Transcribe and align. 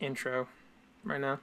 intro 0.00 0.46
right 1.04 1.20
now. 1.20 1.38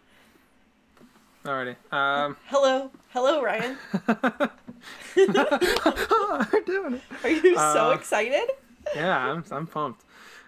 Alrighty. 1.46 1.76
Um, 1.92 2.38
Hello, 2.48 2.90
hello, 3.10 3.42
Ryan. 3.44 3.78
we're 5.18 6.62
doing 6.66 6.94
it. 6.96 7.02
Are 7.24 7.30
you 7.30 7.56
so 7.56 7.92
Uh, 7.92 7.96
excited? 7.96 8.50
Yeah, 8.96 9.18
I'm 9.18 9.44
I'm 9.52 9.68
pumped. 9.68 10.04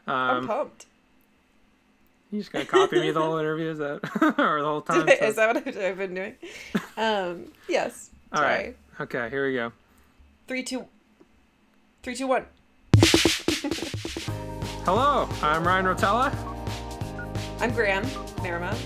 I'm 0.08 0.38
Um, 0.38 0.48
pumped. 0.48 0.86
you 2.32 2.40
just 2.40 2.52
gonna 2.52 2.66
copy 2.66 3.00
me 3.02 3.12
the 3.12 3.22
whole 3.22 3.38
interview? 3.38 3.72
Is 3.72 3.78
that 3.80 4.00
or 4.40 4.60
the 4.62 4.66
whole 4.68 4.82
time? 4.82 5.08
Is 5.10 5.36
that 5.36 5.54
what 5.56 5.68
I've 5.78 5.98
been 5.98 6.14
doing? 6.14 6.36
Um, 6.98 7.46
yes. 7.68 8.10
All 8.32 8.40
Sorry. 8.40 8.54
right. 8.54 8.78
Okay, 9.02 9.30
here 9.30 9.48
we 9.48 9.54
go. 9.56 9.72
Three, 10.48 10.64
two, 10.64 10.86
three, 12.04 12.16
two, 12.16 12.28
one. 12.28 12.46
Hello, 14.86 15.28
I'm 15.42 15.66
Ryan 15.68 15.86
Rotella, 15.86 16.32
I'm 17.66 17.74
Graham 17.74 18.04
Marima. 18.44 18.78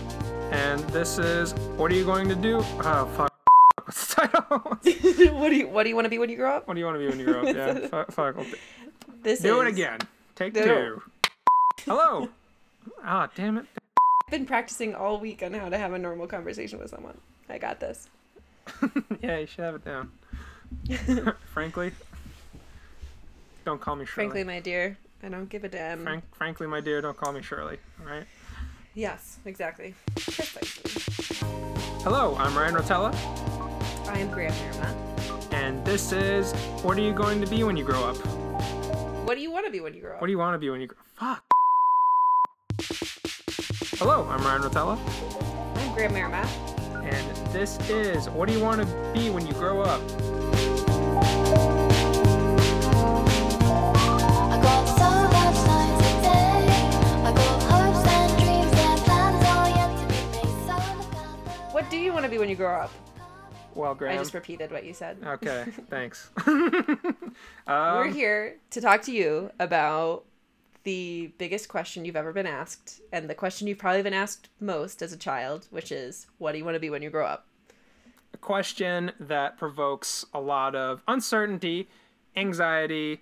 and 0.54 0.80
this 0.92 1.18
is 1.18 1.54
What 1.76 1.92
Are 1.92 1.96
You 1.96 2.06
Going 2.06 2.30
to 2.30 2.36
Do? 2.36 2.60
Oh, 2.62 3.12
fuck. 3.18 3.30
What's 3.84 4.16
the 4.16 4.22
title? 4.22 4.60
what 5.38 5.50
do 5.50 5.56
you 5.58 5.68
What 5.68 5.84
do 5.84 5.90
you 5.90 5.96
want 5.96 6.06
to 6.06 6.10
be 6.10 6.18
when 6.18 6.30
you 6.30 6.38
grow 6.38 6.56
up? 6.56 6.66
what 6.66 6.76
do 6.76 6.80
you 6.80 6.86
want 6.86 6.96
to 6.96 7.00
be 7.00 7.08
when 7.10 7.20
you 7.20 7.26
grow 7.26 7.42
up? 7.42 7.54
Yeah, 7.56 7.88
fuck. 7.88 8.10
fuck. 8.14 8.38
This 9.22 9.42
Do 9.42 9.60
is, 9.60 9.68
it 9.68 9.74
again. 9.74 10.00
Take 10.34 10.54
Do- 10.54 10.64
two. 10.64 11.02
Hello. 11.84 12.30
Ah, 13.04 13.30
damn 13.36 13.58
it. 13.58 13.66
I've 14.00 14.32
been 14.32 14.46
practicing 14.46 14.96
all 14.96 15.20
week 15.20 15.44
on 15.44 15.52
how 15.52 15.68
to 15.68 15.78
have 15.78 15.92
a 15.92 16.00
normal 16.00 16.28
conversation 16.28 16.80
with 16.80 16.90
someone. 16.90 17.18
I 17.50 17.58
got 17.58 17.82
this. 17.82 18.08
yeah, 19.22 19.40
you 19.40 19.46
should 19.46 19.66
have 19.66 19.76
it 19.76 19.84
down. 19.84 20.10
frankly, 21.54 21.92
don't 23.66 23.82
call 23.82 23.98
me 23.98 24.06
Shirley. 24.06 24.30
Frankly, 24.30 24.44
my 24.46 24.62
dear, 24.62 24.98
I 25.22 25.28
don't 25.28 25.50
give 25.50 25.66
a 25.66 25.68
damn. 25.68 26.02
Frank, 26.02 26.24
frankly, 26.34 26.68
my 26.68 26.80
dear, 26.80 27.02
don't 27.02 27.18
call 27.18 27.34
me 27.34 27.42
Shirley. 27.42 27.78
All 28.00 28.06
right. 28.10 28.24
Yes, 29.00 29.40
exactly. 29.46 29.96
Precisely. 30.14 30.92
Hello, 32.04 32.36
I'm 32.38 32.54
Ryan 32.54 32.76
Rotella, 32.76 33.16
I 34.10 34.20
am 34.20 34.30
Graham 34.30 34.52
Marima. 34.52 35.54
and 35.54 35.86
this 35.86 36.12
is 36.12 36.52
What 36.84 36.98
Are 36.98 37.02
You 37.02 37.14
Going 37.14 37.40
to 37.40 37.48
Be 37.48 37.64
When 37.64 37.78
You 37.78 37.86
Grow 37.86 38.04
Up? 38.04 38.18
What 39.26 39.36
do 39.36 39.42
you 39.42 39.52
want 39.52 39.66
to 39.68 39.72
be 39.72 39.80
when 39.80 39.94
you 39.94 40.02
grow 40.02 40.16
up? 40.16 40.22
What 40.22 40.28
do 40.28 40.32
you 40.32 40.38
want 40.38 40.54
to 40.56 40.60
be 40.60 40.70
when 40.70 40.82
you 40.82 40.88
grow 40.88 40.98
Fuck. 41.16 41.46
Hello, 44.00 44.28
I'm 44.30 44.42
Ryan 44.42 44.64
Rotella, 44.64 44.98
I'm 45.78 45.94
Graham 45.94 46.12
Marima. 46.12 46.46
and 47.06 47.54
this 47.54 47.80
is 47.90 48.30
What 48.30 48.50
Do 48.50 48.54
You 48.54 48.62
Want 48.62 48.82
to 48.82 49.12
Be 49.14 49.30
When 49.30 49.48
You 49.48 49.54
Grow 49.54 49.82
Up? 49.82 50.02
What 61.90 61.98
do 61.98 62.02
you 62.02 62.14
want 62.14 62.24
to 62.24 62.30
be 62.30 62.38
when 62.38 62.50
you 62.50 62.56
grow 62.56 62.82
up? 62.82 62.92
Well, 63.74 63.96
Graham. 63.96 64.14
I 64.14 64.18
just 64.20 64.36
repeated 64.36 64.72
what 64.72 64.86
you 64.86 64.94
said. 64.94 65.18
Okay, 65.26 65.66
thanks. 65.90 66.30
We're 66.46 67.34
um, 67.66 68.14
here 68.14 68.58
to 68.70 68.80
talk 68.80 69.02
to 69.06 69.12
you 69.12 69.50
about 69.60 70.26
the 70.84 71.32
biggest 71.40 71.68
question 71.68 72.06
you've 72.06 72.16
ever 72.16 72.32
been 72.32 72.46
asked, 72.46 73.02
and 73.12 73.28
the 73.28 73.34
question 73.34 73.68
you've 73.68 73.80
probably 73.80 74.04
been 74.04 74.14
asked 74.14 74.50
most 74.60 75.02
as 75.02 75.14
a 75.14 75.18
child, 75.18 75.66
which 75.72 75.92
is, 75.92 76.28
"What 76.38 76.52
do 76.52 76.60
you 76.60 76.64
want 76.64 76.76
to 76.76 76.80
be 76.80 76.92
when 76.92 77.02
you 77.02 77.10
grow 77.10 77.26
up?" 77.26 77.48
a 78.36 78.38
question 78.38 79.12
that 79.20 79.58
provokes 79.58 80.28
a 80.32 80.40
lot 80.40 80.76
of 80.76 81.02
uncertainty, 81.08 81.90
anxiety, 82.36 83.20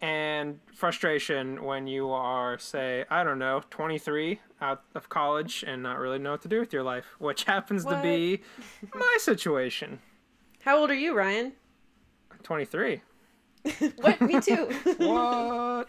and 0.00 0.60
frustration 0.74 1.64
when 1.64 1.86
you 1.86 2.10
are, 2.10 2.58
say, 2.58 3.04
I 3.10 3.24
don't 3.24 3.38
know, 3.38 3.62
23 3.70 4.40
out 4.60 4.82
of 4.94 5.08
college 5.08 5.64
and 5.66 5.82
not 5.82 5.98
really 5.98 6.18
know 6.18 6.32
what 6.32 6.42
to 6.42 6.48
do 6.48 6.60
with 6.60 6.72
your 6.72 6.82
life, 6.82 7.04
which 7.18 7.44
happens 7.54 7.84
to 7.84 8.00
be 8.02 8.42
my 8.94 9.16
situation. 9.20 10.00
How 10.62 10.78
old 10.78 10.90
are 10.90 10.94
you, 10.94 11.14
Ryan? 11.14 11.52
23. 12.42 13.00
What? 13.96 14.20
Me 14.20 14.40
too. 14.40 14.68
What? 14.98 15.88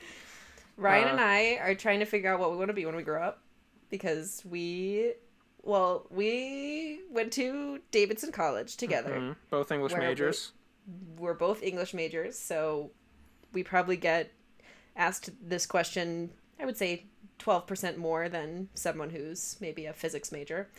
Ryan 0.78 1.08
Uh, 1.08 1.12
and 1.12 1.20
I 1.22 1.58
are 1.62 1.76
trying 1.76 2.00
to 2.00 2.06
figure 2.06 2.34
out 2.34 2.40
what 2.40 2.52
we 2.52 2.58
want 2.58 2.70
to 2.70 2.74
be 2.74 2.86
when 2.86 2.96
we 2.96 3.04
grow 3.04 3.22
up 3.22 3.42
because 3.90 4.42
we, 4.46 5.14
well, 5.64 6.06
we 6.10 7.00
went 7.12 7.32
to 7.34 7.80
Davidson 7.92 8.32
College 8.32 8.76
together. 8.78 9.12
Mhm. 9.14 9.36
Both 9.50 9.72
English 9.72 9.92
Where 9.94 10.02
we- 10.02 10.08
majors. 10.08 10.52
we're 11.18 11.34
both 11.34 11.64
English 11.64 11.94
majors, 11.94 12.38
so 12.38 12.92
we 13.56 13.64
probably 13.64 13.98
get 13.98 14.32
asked 14.96 15.32
this 15.42 15.66
question, 15.66 16.30
I 16.60 16.66
would 16.66 16.78
say 16.78 17.06
12% 17.40 17.98
more 17.98 18.30
than 18.30 18.70
someone 18.76 19.10
who's 19.10 19.58
maybe 19.60 19.88
a 19.88 19.94
physics 19.94 20.32
major. 20.32 20.70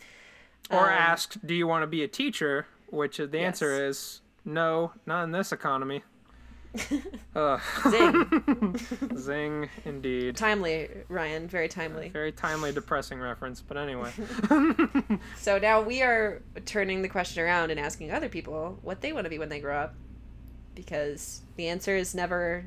Or 0.71 0.85
Um, 0.87 0.97
asked, 0.97 1.45
do 1.45 1.53
you 1.53 1.67
want 1.67 1.83
to 1.83 1.87
be 1.87 2.03
a 2.03 2.07
teacher? 2.07 2.67
Which 2.89 3.17
the 3.17 3.39
answer 3.39 3.71
Yes. 3.71 3.81
is 3.81 4.21
no, 4.45 4.93
not 5.05 5.23
in 5.25 5.31
this 5.31 5.51
economy. 5.51 6.03
Zing. 7.89 8.75
Zing, 9.17 9.69
indeed. 9.85 10.35
timely, 10.35 10.89
Ryan, 11.09 11.47
very 11.47 11.67
timely. 11.67 12.09
Very 12.09 12.31
timely, 12.31 12.71
depressing 12.71 13.19
reference, 13.19 13.61
but 13.61 13.77
anyway. 13.77 14.11
So 15.37 15.57
now 15.57 15.81
we 15.81 16.01
are 16.01 16.41
turning 16.65 17.01
the 17.01 17.09
question 17.09 17.41
around 17.43 17.71
and 17.71 17.79
asking 17.79 18.11
other 18.11 18.29
people 18.29 18.77
what 18.83 19.01
they 19.01 19.11
want 19.13 19.25
to 19.25 19.29
be 19.29 19.39
when 19.39 19.49
they 19.49 19.59
grow 19.59 19.77
up 19.77 19.95
because 20.77 21.41
the 21.55 21.67
answer 21.67 21.97
is 21.97 22.13
never 22.13 22.63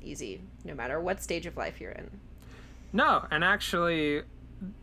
easy, 0.00 0.40
no 0.64 0.74
matter 0.74 1.00
what 1.00 1.20
stage 1.20 1.44
of 1.44 1.56
life 1.56 1.80
you're 1.80 1.90
in. 1.90 2.08
No, 2.92 3.26
and 3.32 3.42
actually, 3.42 4.22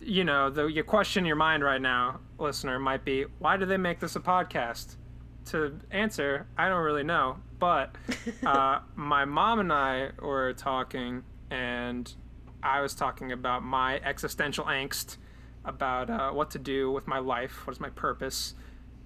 you 0.02 0.26
know, 0.26 0.50
the 0.50 0.66
your 0.66 0.84
question 0.84 1.24
in 1.24 1.28
your 1.28 1.38
mind 1.38 1.64
right 1.64 1.82
now, 1.82 2.20
listener, 2.38 2.78
might 2.78 3.06
be, 3.06 3.26
why 3.40 3.56
do 3.56 3.66
they 3.66 3.78
make 3.78 4.00
this 4.02 4.16
a 4.16 4.20
podcast? 4.20 4.98
To 5.46 5.80
answer, 5.90 6.46
I 6.58 6.68
don't 6.68 6.84
really 6.84 7.04
know, 7.04 7.38
but 7.60 7.96
uh, 8.46 8.80
my 8.96 9.24
mom 9.24 9.60
and 9.62 9.72
I 9.72 10.10
were 10.22 10.54
talking, 10.54 11.24
and 11.50 12.14
I 12.62 12.82
was 12.82 12.94
talking 12.94 13.32
about 13.32 13.64
my 13.64 14.00
existential 14.04 14.66
angst 14.66 15.16
about 15.64 16.10
uh, 16.10 16.32
what 16.32 16.52
to 16.52 16.60
do 16.60 16.92
with 16.92 17.08
my 17.08 17.20
life, 17.20 17.66
what 17.66 17.74
is 17.74 17.80
my 17.80 17.90
purpose, 17.90 18.54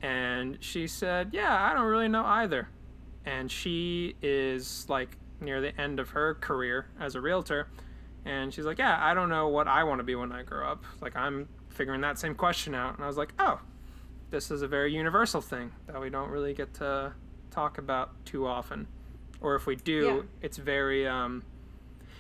and 0.02 0.58
she 0.60 0.88
said, 0.88 1.30
"Yeah, 1.34 1.64
I 1.64 1.74
don't 1.74 1.86
really 1.86 2.08
know 2.08 2.26
either." 2.26 2.68
And 3.26 3.52
she 3.52 4.16
is 4.22 4.86
like 4.90 5.18
near 5.40 5.62
the 5.62 5.80
end 5.80 6.00
of 6.00 6.10
her 6.12 6.36
career 6.36 6.88
as 7.00 7.16
a 7.16 7.22
realtor, 7.22 7.68
and 8.26 8.54
she's 8.54 8.66
like, 8.66 8.78
"Yeah, 8.80 8.98
I 9.00 9.14
don't 9.14 9.30
know 9.30 9.48
what 9.50 9.68
I 9.68 9.84
want 9.84 10.00
to 10.00 10.04
be 10.04 10.16
when 10.16 10.32
I 10.32 10.44
grow 10.44 10.68
up. 10.68 10.84
Like 11.02 11.16
I'm 11.16 11.48
figuring 11.70 12.02
that 12.02 12.20
same 12.20 12.36
question 12.36 12.76
out." 12.76 12.96
And 12.96 13.04
I 13.04 13.08
was 13.08 13.18
like, 13.18 13.34
"Oh, 13.40 13.60
this 14.30 14.52
is 14.52 14.62
a 14.62 14.68
very 14.68 14.94
universal 14.94 15.42
thing 15.42 15.72
that 15.88 16.00
we 16.02 16.10
don't 16.10 16.30
really 16.30 16.54
get 16.54 16.74
to 16.76 17.14
talk 17.52 17.78
about 17.78 18.12
too 18.26 18.46
often, 18.48 18.88
or 19.42 19.56
if 19.56 19.66
we 19.68 19.76
do, 19.76 20.06
Yeah. 20.06 20.22
it's 20.42 20.58
very 20.58 21.08
um, 21.08 21.44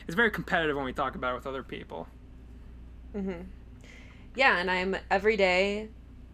it's 0.08 0.16
very 0.16 0.31
competitive 0.31 0.75
when 0.75 0.86
we 0.86 0.94
talk 0.94 1.16
about 1.16 1.34
it 1.34 1.36
with 1.36 1.47
other 1.47 1.63
people." 1.63 2.08
mm-hmm 3.16 3.42
Yeah, 4.36 4.58
and 4.58 4.72
I'm 4.72 4.96
every 5.12 5.38
day 5.38 5.90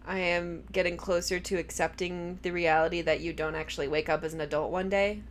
I 0.10 0.18
am 0.18 0.64
getting 0.72 0.98
closer 0.98 1.40
to 1.40 1.58
accepting 1.58 2.40
the 2.42 2.50
reality 2.50 3.04
that 3.04 3.20
you 3.22 3.32
don't 3.32 3.54
actually 3.54 3.88
wake 3.88 4.10
up 4.10 4.24
as 4.24 4.34
an 4.34 4.42
adult 4.42 4.72
one 4.72 4.90
day. 4.90 5.22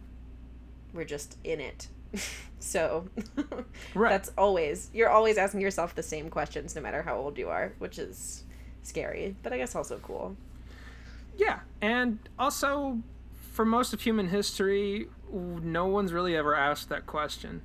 We're 0.94 1.04
just 1.04 1.36
in 1.42 1.60
it. 1.60 1.88
so 2.60 3.08
Right. 3.94 4.10
that's 4.10 4.30
always 4.38 4.88
you're 4.94 5.10
always 5.10 5.36
asking 5.36 5.60
yourself 5.62 5.96
the 5.96 6.02
same 6.04 6.30
questions 6.30 6.76
no 6.76 6.80
matter 6.80 7.02
how 7.02 7.16
old 7.16 7.38
you 7.38 7.48
are, 7.48 7.72
which 7.80 7.98
is 7.98 8.44
scary, 8.84 9.34
but 9.42 9.52
I 9.52 9.58
guess 9.58 9.74
also 9.74 9.98
cool. 9.98 10.36
Yeah, 11.36 11.58
and 11.80 12.20
also 12.38 13.00
for 13.52 13.64
most 13.64 13.92
of 13.92 14.00
human 14.02 14.28
history, 14.28 15.08
no 15.32 15.86
one's 15.86 16.12
really 16.12 16.36
ever 16.36 16.54
asked 16.54 16.88
that 16.90 17.04
question. 17.04 17.62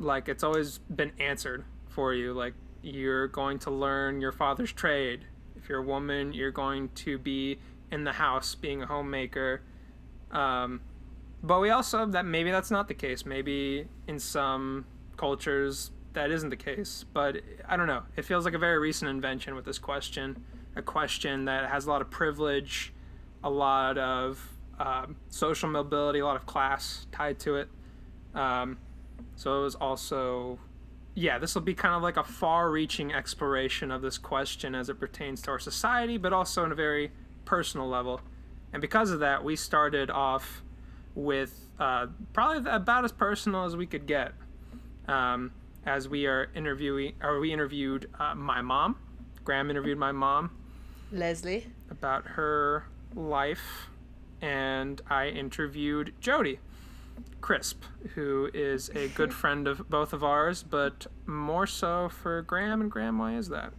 Like 0.00 0.28
it's 0.28 0.42
always 0.42 0.78
been 0.78 1.12
answered 1.20 1.64
for 1.88 2.12
you. 2.12 2.32
Like 2.32 2.54
you're 2.82 3.28
going 3.28 3.60
to 3.60 3.70
learn 3.70 4.20
your 4.20 4.32
father's 4.32 4.72
trade. 4.72 5.24
If 5.68 5.72
you're 5.72 5.80
a 5.80 5.82
woman, 5.82 6.32
you're 6.32 6.50
going 6.50 6.88
to 6.94 7.18
be 7.18 7.58
in 7.92 8.04
the 8.04 8.12
house 8.12 8.54
being 8.54 8.82
a 8.82 8.86
homemaker. 8.86 9.60
Um, 10.30 10.80
but 11.42 11.60
we 11.60 11.68
also 11.68 12.06
that 12.06 12.24
maybe 12.24 12.50
that's 12.50 12.70
not 12.70 12.88
the 12.88 12.94
case. 12.94 13.26
Maybe 13.26 13.86
in 14.06 14.18
some 14.18 14.86
cultures 15.18 15.90
that 16.14 16.30
isn't 16.30 16.48
the 16.48 16.56
case. 16.56 17.04
But 17.12 17.42
I 17.68 17.76
don't 17.76 17.86
know. 17.86 18.04
It 18.16 18.22
feels 18.24 18.46
like 18.46 18.54
a 18.54 18.58
very 18.58 18.78
recent 18.78 19.10
invention 19.10 19.54
with 19.54 19.66
this 19.66 19.78
question. 19.78 20.42
A 20.74 20.80
question 20.80 21.44
that 21.44 21.68
has 21.68 21.84
a 21.84 21.90
lot 21.90 22.00
of 22.00 22.08
privilege, 22.08 22.94
a 23.44 23.50
lot 23.50 23.98
of 23.98 24.40
um, 24.78 25.16
social 25.28 25.68
mobility, 25.68 26.20
a 26.20 26.24
lot 26.24 26.36
of 26.36 26.46
class 26.46 27.06
tied 27.12 27.38
to 27.40 27.56
it. 27.56 27.68
Um, 28.34 28.78
so 29.36 29.60
it 29.60 29.64
was 29.64 29.74
also, 29.74 30.58
yeah, 31.18 31.36
this 31.36 31.56
will 31.56 31.62
be 31.62 31.74
kind 31.74 31.96
of 31.96 32.02
like 32.02 32.16
a 32.16 32.22
far 32.22 32.70
reaching 32.70 33.12
exploration 33.12 33.90
of 33.90 34.02
this 34.02 34.18
question 34.18 34.72
as 34.76 34.88
it 34.88 35.00
pertains 35.00 35.42
to 35.42 35.50
our 35.50 35.58
society, 35.58 36.16
but 36.16 36.32
also 36.32 36.62
on 36.62 36.70
a 36.70 36.76
very 36.76 37.10
personal 37.44 37.88
level. 37.88 38.20
And 38.72 38.80
because 38.80 39.10
of 39.10 39.18
that, 39.18 39.42
we 39.42 39.56
started 39.56 40.10
off 40.10 40.62
with 41.16 41.66
uh, 41.80 42.06
probably 42.32 42.70
about 42.70 43.04
as 43.04 43.10
personal 43.10 43.64
as 43.64 43.74
we 43.74 43.84
could 43.84 44.06
get. 44.06 44.32
Um, 45.08 45.50
as 45.84 46.08
we 46.08 46.26
are 46.26 46.50
interviewing, 46.54 47.14
or 47.22 47.40
we 47.40 47.52
interviewed 47.52 48.08
uh, 48.20 48.34
my 48.34 48.60
mom, 48.60 48.96
Graham 49.42 49.70
interviewed 49.70 49.98
my 49.98 50.12
mom 50.12 50.50
Leslie. 51.10 51.66
about 51.90 52.26
her 52.26 52.84
life, 53.16 53.88
and 54.42 55.00
I 55.08 55.28
interviewed 55.28 56.12
Jody 56.20 56.60
Crisp, 57.40 57.84
who 58.14 58.50
is 58.52 58.90
a 58.94 59.08
good 59.08 59.32
friend 59.42 59.66
of 59.66 59.88
both 59.88 60.12
of 60.12 60.24
ours, 60.24 60.62
but 60.62 61.06
more 61.26 61.66
so 61.66 62.08
for 62.08 62.42
Graham. 62.42 62.80
And 62.80 62.90
Graham, 62.90 63.18
why 63.18 63.36
is 63.36 63.48
that? 63.48 63.72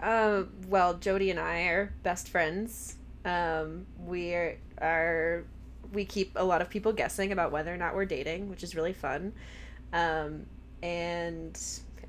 Uh, 0.00 0.44
well, 0.68 0.94
Jody 0.94 1.30
and 1.30 1.40
I 1.40 1.62
are 1.62 1.92
best 2.02 2.28
friends. 2.28 2.96
Um, 3.24 3.86
we 3.98 4.34
are, 4.34 4.58
are 4.80 5.44
we 5.92 6.04
keep 6.04 6.32
a 6.36 6.44
lot 6.44 6.60
of 6.60 6.70
people 6.70 6.92
guessing 6.92 7.32
about 7.32 7.52
whether 7.52 7.72
or 7.72 7.76
not 7.76 7.94
we're 7.94 8.04
dating, 8.04 8.50
which 8.50 8.62
is 8.62 8.74
really 8.74 8.92
fun. 8.92 9.32
Um, 9.92 10.46
and 10.82 11.58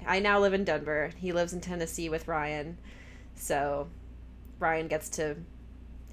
I 0.05 0.19
now 0.19 0.39
live 0.39 0.53
in 0.53 0.63
Denver. 0.63 1.11
He 1.17 1.31
lives 1.31 1.53
in 1.53 1.61
Tennessee 1.61 2.09
with 2.09 2.27
Ryan, 2.27 2.77
so 3.35 3.87
Ryan 4.59 4.87
gets 4.87 5.09
to 5.09 5.37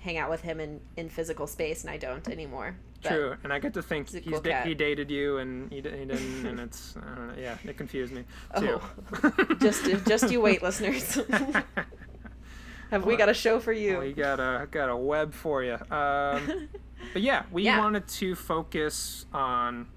hang 0.00 0.19
out 0.19 0.31
with 0.31 0.43
him 0.43 0.60
in 0.60 0.81
in 0.96 1.08
physical 1.08 1.46
space, 1.46 1.82
and 1.82 1.90
I 1.90 1.96
don't 1.96 2.28
anymore. 2.28 2.76
True, 3.08 3.36
and 3.44 3.52
I 3.52 3.58
get 3.58 3.74
to 3.74 3.82
think 3.82 4.10
He's 4.10 4.22
cool 4.24 4.40
da- 4.40 4.62
he 4.62 4.74
dated 4.74 5.10
you 5.10 5.38
and 5.38 5.70
he, 5.72 5.80
d- 5.80 5.90
he 5.90 6.04
didn't, 6.04 6.46
and 6.46 6.60
it's 6.60 6.96
I 6.96 7.14
don't 7.14 7.28
know. 7.28 7.34
Yeah, 7.40 7.56
it 7.64 7.76
confused 7.76 8.12
me 8.12 8.24
too. 8.58 8.80
Oh. 9.22 9.54
just 9.60 9.84
just 10.06 10.30
you 10.30 10.40
wait, 10.40 10.62
listeners. 10.62 11.18
Have 12.90 13.04
we 13.06 13.16
got 13.16 13.28
a 13.28 13.34
show 13.34 13.58
for 13.60 13.72
you? 13.72 13.98
we 13.98 14.12
got 14.12 14.38
a 14.40 14.66
got 14.70 14.88
a 14.88 14.96
web 14.96 15.32
for 15.34 15.62
you. 15.64 15.74
Um, 15.90 16.68
but 17.12 17.22
yeah, 17.22 17.44
we 17.50 17.64
Yeah. 17.64 17.78
wanted 17.78 18.06
to 18.08 18.34
focus 18.34 19.26
on 19.32 19.88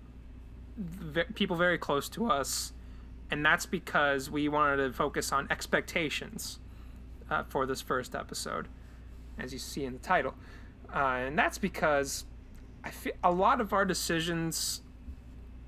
v- 0.78 1.24
people 1.36 1.56
very 1.56 1.78
close 1.78 2.10
to 2.10 2.28
us, 2.32 2.74
and 3.30 3.46
that's 3.46 3.66
because 3.66 4.32
we 4.32 4.48
wanted 4.50 4.78
to 4.78 4.94
focus 4.94 5.32
on 5.32 5.48
expectations 5.52 6.60
uh, 7.30 7.44
for 7.50 7.66
this 7.66 7.82
first 7.82 8.16
episode, 8.16 8.68
as 9.38 9.54
you 9.54 9.60
see 9.60 9.84
in 9.86 9.94
the 9.94 10.00
title, 10.00 10.34
uh, 10.96 10.98
and 11.28 11.38
that's 11.38 11.58
because 11.58 12.26
I 12.88 12.92
feel 12.92 13.14
a 13.24 13.32
lot 13.32 13.62
of 13.62 13.74
our 13.74 13.86
decisions. 13.86 14.82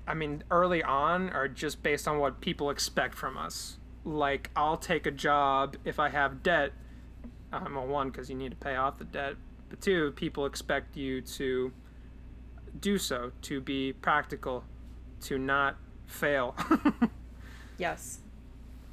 I 0.06 0.14
mean, 0.14 0.42
early 0.50 0.82
on 0.82 1.30
are 1.30 1.48
just 1.48 1.82
based 1.82 2.08
on 2.08 2.18
what 2.18 2.40
people 2.40 2.70
expect 2.70 3.14
from 3.14 3.36
us. 3.36 3.78
Like, 4.04 4.50
I'll 4.56 4.78
take 4.78 5.06
a 5.06 5.10
job 5.10 5.76
if 5.84 6.00
I 6.00 6.08
have 6.08 6.42
debt 6.42 6.72
I'm 7.52 7.74
well, 7.74 7.86
one 7.86 8.10
because 8.10 8.30
you 8.30 8.36
need 8.36 8.50
to 8.50 8.56
pay 8.56 8.76
off 8.76 8.98
the 8.98 9.04
debt, 9.04 9.34
but 9.68 9.80
two, 9.80 10.12
people 10.12 10.46
expect 10.46 10.96
you 10.96 11.20
to 11.22 11.72
do 12.80 12.98
so, 12.98 13.32
to 13.42 13.60
be 13.60 13.92
practical, 13.92 14.64
to 15.22 15.38
not 15.38 15.76
fail. 16.06 16.54
Yes. 17.78 18.18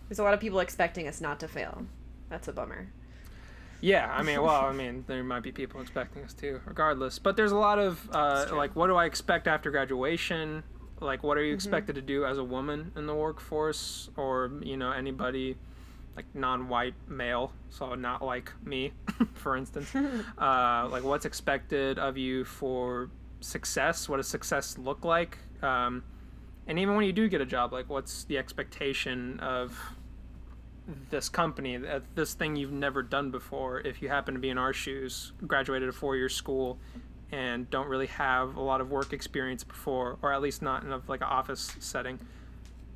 There's 0.08 0.20
a 0.20 0.24
lot 0.24 0.34
of 0.34 0.40
people 0.40 0.62
expecting 0.62 1.10
us 1.10 1.20
not 1.20 1.42
to 1.42 1.48
fail. 1.50 1.86
That's 2.30 2.48
a 2.48 2.54
bummer. 2.54 2.88
Yeah, 3.82 4.12
I 4.12 4.24
mean, 4.24 4.42
well, 4.42 4.66
I 4.66 4.74
mean, 4.74 5.04
there 5.08 5.24
might 5.24 5.44
be 5.44 5.52
people 5.52 5.82
expecting 5.82 6.24
us 6.24 6.34
to, 6.36 6.62
regardless. 6.66 7.20
But 7.20 7.38
there's 7.38 7.52
a 7.52 7.58
lot 7.58 7.80
of 7.80 8.10
uh, 8.12 8.48
like, 8.54 8.76
what 8.76 8.88
do 8.88 8.96
I 8.96 9.06
expect 9.06 9.48
after 9.48 9.72
graduation? 9.72 10.64
Like, 11.00 11.24
what 11.24 11.38
are 11.38 11.44
you 11.44 11.54
expected 11.54 11.96
to 11.96 12.02
do 12.02 12.26
as 12.26 12.38
a 12.38 12.44
woman 12.44 12.92
in 12.96 13.06
the 13.06 13.14
workforce, 13.14 14.10
or 14.16 14.52
you 14.64 14.78
know, 14.78 14.92
anybody 14.92 15.58
like 16.16 16.26
non-white 16.34 16.96
male, 17.08 17.54
so 17.70 17.94
not 17.94 18.24
like 18.24 18.52
me, 18.66 18.92
for 19.36 19.56
instance. 19.56 19.94
uh, 20.38 20.88
like, 20.92 21.04
what's 21.04 21.26
expected 21.26 22.00
of 22.00 22.18
you 22.18 22.44
for 22.44 23.12
success? 23.40 24.10
What 24.10 24.18
does 24.18 24.28
success 24.28 24.80
look 24.80 25.06
like? 25.06 25.38
Um, 25.62 26.04
and 26.66 26.80
even 26.80 26.96
when 26.96 27.06
you 27.06 27.14
do 27.14 27.30
get 27.30 27.40
a 27.40 27.46
job, 27.46 27.72
like, 27.72 27.88
what's 27.88 28.24
the 28.24 28.40
expectation 28.40 29.40
of 29.40 29.80
this 31.10 31.30
company, 31.30 31.76
uh, 31.76 32.00
this 32.16 32.34
thing 32.34 32.56
you've 32.56 32.72
never 32.72 33.04
done 33.04 33.32
before? 33.32 33.80
If 33.82 34.02
you 34.02 34.10
happen 34.10 34.34
to 34.34 34.40
be 34.40 34.50
in 34.50 34.58
our 34.58 34.74
shoes, 34.74 35.34
graduated 35.46 35.90
a 35.90 35.92
four-year 35.92 36.30
school, 36.30 36.78
and 37.32 37.70
don't 37.70 37.88
really 37.90 38.08
have 38.08 38.56
a 38.56 38.62
lot 38.62 38.80
of 38.80 38.90
work 38.90 39.12
experience 39.12 39.64
before, 39.64 40.18
or 40.22 40.32
at 40.34 40.42
least 40.42 40.62
not 40.62 40.84
in 40.84 40.92
a, 40.94 41.02
like 41.08 41.22
an 41.22 41.28
office 41.28 41.76
setting. 41.80 42.20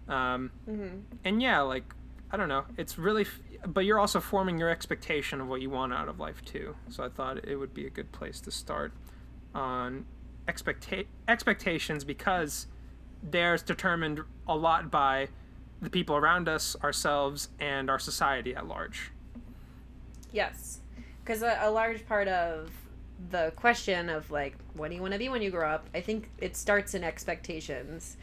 Um, 0.08 0.52
Mm-hmm. 0.70 0.98
and 1.26 1.42
yeah, 1.42 1.62
like 1.62 1.84
I 2.32 2.38
don't 2.38 2.48
know, 2.48 2.64
it's 2.78 2.98
really, 2.98 3.24
f- 3.24 3.40
but 3.68 3.82
you're 3.86 4.00
also 4.00 4.22
forming 4.22 4.58
your 4.58 4.70
expectation 4.70 5.42
of 5.42 5.48
what 5.50 5.62
you 5.62 5.70
want 5.70 5.94
out 5.94 6.08
of 6.08 6.18
life 6.20 6.44
too. 6.46 6.76
So 6.90 7.04
I 7.04 7.10
thought 7.10 7.46
it 7.46 7.58
would 7.58 7.74
be 7.74 7.86
a 7.86 7.90
good 7.90 8.12
place 8.14 8.40
to 8.42 8.52
start 8.52 8.94
on 9.54 10.06
expecta- 10.48 11.08
expectations 11.28 12.06
because 12.06 12.68
they're 13.22 13.58
determined 13.58 14.22
a 14.48 14.56
lot 14.56 14.90
by 14.90 15.28
the 15.82 15.90
people 15.90 16.16
around 16.16 16.48
us, 16.48 16.76
ourselves, 16.84 17.50
and 17.60 17.90
our 17.90 18.00
society 18.00 18.56
at 18.56 18.68
large. 18.68 19.12
Yes. 20.32 20.80
Because 21.24 21.42
a, 21.42 21.58
a 21.62 21.72
large 21.72 22.06
part 22.08 22.28
of 22.28 22.72
the 23.30 23.52
question 23.56 24.10
of, 24.10 24.30
like, 24.32 24.56
what 24.74 24.90
do 24.90 24.96
you 24.96 25.02
want 25.02 25.14
to 25.14 25.20
be 25.20 25.30
when 25.30 25.42
you 25.42 25.52
grow 25.52 25.70
up, 25.70 25.88
I 25.94 26.02
think 26.02 26.30
it 26.38 26.56
starts 26.56 26.94
in 26.94 27.04
expectations 27.04 28.18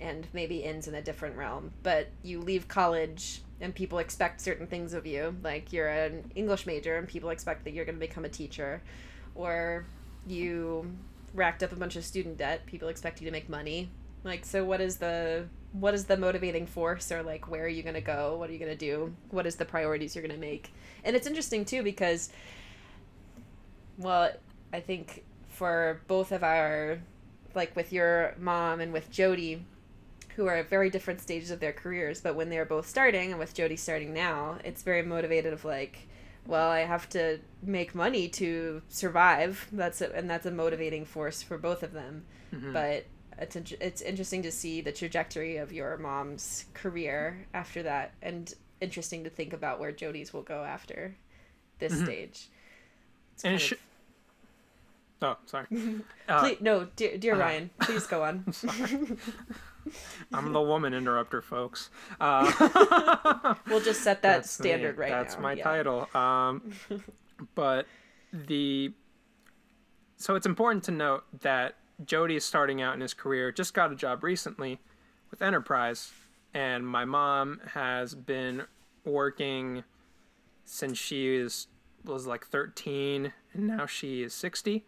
and 0.00 0.26
maybe 0.32 0.64
ends 0.64 0.86
in 0.86 0.94
a 0.94 1.02
different 1.02 1.36
realm. 1.36 1.72
But 1.82 2.08
you 2.22 2.40
leave 2.40 2.68
college 2.68 3.42
and 3.60 3.74
people 3.74 3.98
expect 3.98 4.40
certain 4.40 4.66
things 4.66 4.92
of 4.92 5.06
you. 5.06 5.36
Like, 5.42 5.72
you're 5.72 5.88
an 5.88 6.30
English 6.34 6.66
major 6.66 6.96
and 6.96 7.08
people 7.08 7.30
expect 7.30 7.64
that 7.64 7.72
you're 7.72 7.84
going 7.84 7.96
to 7.96 8.06
become 8.06 8.24
a 8.24 8.28
teacher. 8.28 8.82
Or 9.34 9.86
you 10.26 10.92
racked 11.34 11.62
up 11.62 11.72
a 11.72 11.76
bunch 11.76 11.96
of 11.96 12.04
student 12.04 12.38
debt, 12.38 12.66
people 12.66 12.88
expect 12.88 13.20
you 13.20 13.26
to 13.26 13.32
make 13.32 13.48
money. 13.48 13.90
Like, 14.24 14.44
so 14.44 14.64
what 14.64 14.80
is 14.80 14.98
the 14.98 15.46
what 15.72 15.94
is 15.94 16.06
the 16.06 16.16
motivating 16.16 16.66
force 16.66 17.12
or 17.12 17.22
like 17.22 17.50
where 17.50 17.64
are 17.64 17.68
you 17.68 17.82
going 17.82 17.94
to 17.94 18.00
go? 18.00 18.36
What 18.38 18.48
are 18.48 18.52
you 18.52 18.58
going 18.58 18.70
to 18.70 18.76
do? 18.76 19.14
What 19.30 19.46
is 19.46 19.56
the 19.56 19.64
priorities 19.64 20.14
you're 20.16 20.26
going 20.26 20.34
to 20.34 20.40
make? 20.40 20.72
And 21.04 21.14
it's 21.14 21.26
interesting 21.26 21.64
too 21.64 21.82
because 21.82 22.30
well 23.98 24.30
i 24.72 24.80
think 24.80 25.24
for 25.48 26.00
both 26.06 26.32
of 26.32 26.42
our 26.44 26.98
like 27.54 27.74
with 27.74 27.92
your 27.92 28.34
mom 28.38 28.80
and 28.80 28.92
with 28.92 29.10
jody 29.10 29.64
who 30.36 30.46
are 30.46 30.56
at 30.56 30.68
very 30.68 30.88
different 30.88 31.20
stages 31.20 31.50
of 31.50 31.58
their 31.60 31.72
careers 31.72 32.20
but 32.20 32.36
when 32.36 32.48
they're 32.48 32.64
both 32.64 32.88
starting 32.88 33.30
and 33.30 33.38
with 33.38 33.54
jody 33.54 33.76
starting 33.76 34.14
now 34.14 34.56
it's 34.64 34.82
very 34.82 35.02
motivated 35.02 35.52
of 35.52 35.64
like 35.64 36.06
well 36.46 36.70
i 36.70 36.80
have 36.80 37.08
to 37.08 37.38
make 37.62 37.94
money 37.94 38.28
to 38.28 38.80
survive. 38.88 39.66
That's 39.72 40.00
a, 40.00 40.14
and 40.14 40.30
that's 40.30 40.46
a 40.46 40.50
motivating 40.52 41.04
force 41.04 41.42
for 41.42 41.58
both 41.58 41.82
of 41.82 41.92
them. 41.92 42.24
Mhm. 42.54 42.72
but 42.72 43.04
it's 43.40 43.56
it's 43.80 44.02
interesting 44.02 44.42
to 44.42 44.50
see 44.52 44.80
the 44.80 44.92
trajectory 44.92 45.56
of 45.58 45.72
your 45.72 45.96
mom's 45.96 46.64
career 46.74 47.46
after 47.54 47.82
that, 47.84 48.12
and 48.22 48.52
interesting 48.80 49.24
to 49.24 49.30
think 49.30 49.52
about 49.52 49.80
where 49.80 49.92
Jody's 49.92 50.32
will 50.32 50.42
go 50.42 50.64
after 50.64 51.14
this 51.78 51.92
Mhm. 51.94 52.04
stage. 52.04 52.48
It's 53.34 53.44
And 53.44 53.54
it 53.54 53.58
kind 53.58 53.60
sh- 53.60 53.72
of- 53.72 53.78
Oh, 55.20 55.36
sorry. 55.46 55.66
Uh, 56.28 56.40
Please, 56.40 56.58
no, 56.60 56.84
dear, 56.94 57.18
dear 57.18 57.34
uh, 57.34 57.38
Ryan, 57.38 57.70
please 57.80 58.06
go 58.06 58.22
on. 58.22 58.44
I'm 60.32 60.52
the 60.52 60.60
woman 60.60 60.92
interrupter, 60.94 61.40
folks. 61.42 61.90
Uh, 62.20 63.54
we'll 63.68 63.80
just 63.80 64.02
set 64.02 64.22
that 64.22 64.36
That's 64.36 64.60
me. 64.60 64.64
standard 64.68 64.98
right 64.98 65.10
That's 65.10 65.34
now. 65.36 65.40
my 65.42 65.52
yeah. 65.54 65.64
title. 65.64 66.08
Um, 66.14 66.72
but 67.54 67.86
the 68.32 68.92
so 70.16 70.34
it's 70.34 70.46
important 70.46 70.84
to 70.84 70.90
note 70.90 71.24
that 71.40 71.76
Jody 72.04 72.36
is 72.36 72.44
starting 72.44 72.80
out 72.80 72.94
in 72.94 73.00
his 73.00 73.14
career. 73.14 73.50
Just 73.50 73.74
got 73.74 73.92
a 73.92 73.96
job 73.96 74.22
recently 74.22 74.78
with 75.30 75.42
Enterprise, 75.42 76.12
and 76.54 76.86
my 76.86 77.04
mom 77.04 77.60
has 77.74 78.14
been 78.14 78.64
working 79.04 79.84
since 80.64 80.98
she 80.98 81.36
is 81.36 81.66
was 82.04 82.26
like 82.26 82.46
13, 82.46 83.32
and 83.52 83.66
now 83.66 83.86
she 83.86 84.22
is 84.22 84.32
60. 84.34 84.84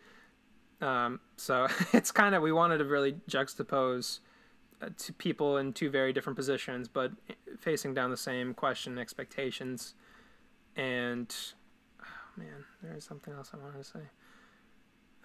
Um, 0.81 1.21
so 1.37 1.67
it's 1.93 2.11
kind 2.11 2.35
of 2.35 2.43
we 2.43 2.52
wanted 2.52 2.79
to 2.79 2.85
really 2.85 3.14
juxtapose 3.29 4.21
uh, 4.81 4.88
to 4.97 5.12
people 5.12 5.59
in 5.59 5.73
two 5.73 5.90
very 5.90 6.12
different 6.12 6.37
positions, 6.37 6.88
but 6.88 7.12
facing 7.59 7.95
down 7.95 8.11
the 8.11 8.17
same 8.17 8.55
question 8.55 8.93
and 8.93 9.00
expectations. 9.00 9.95
And 10.76 11.35
oh 12.00 12.05
man, 12.37 12.64
there 12.83 12.95
is 12.95 13.05
something 13.05 13.35
else 13.35 13.50
I 13.52 13.59
wanted 13.59 13.79
to 13.79 13.85
say. 13.85 14.00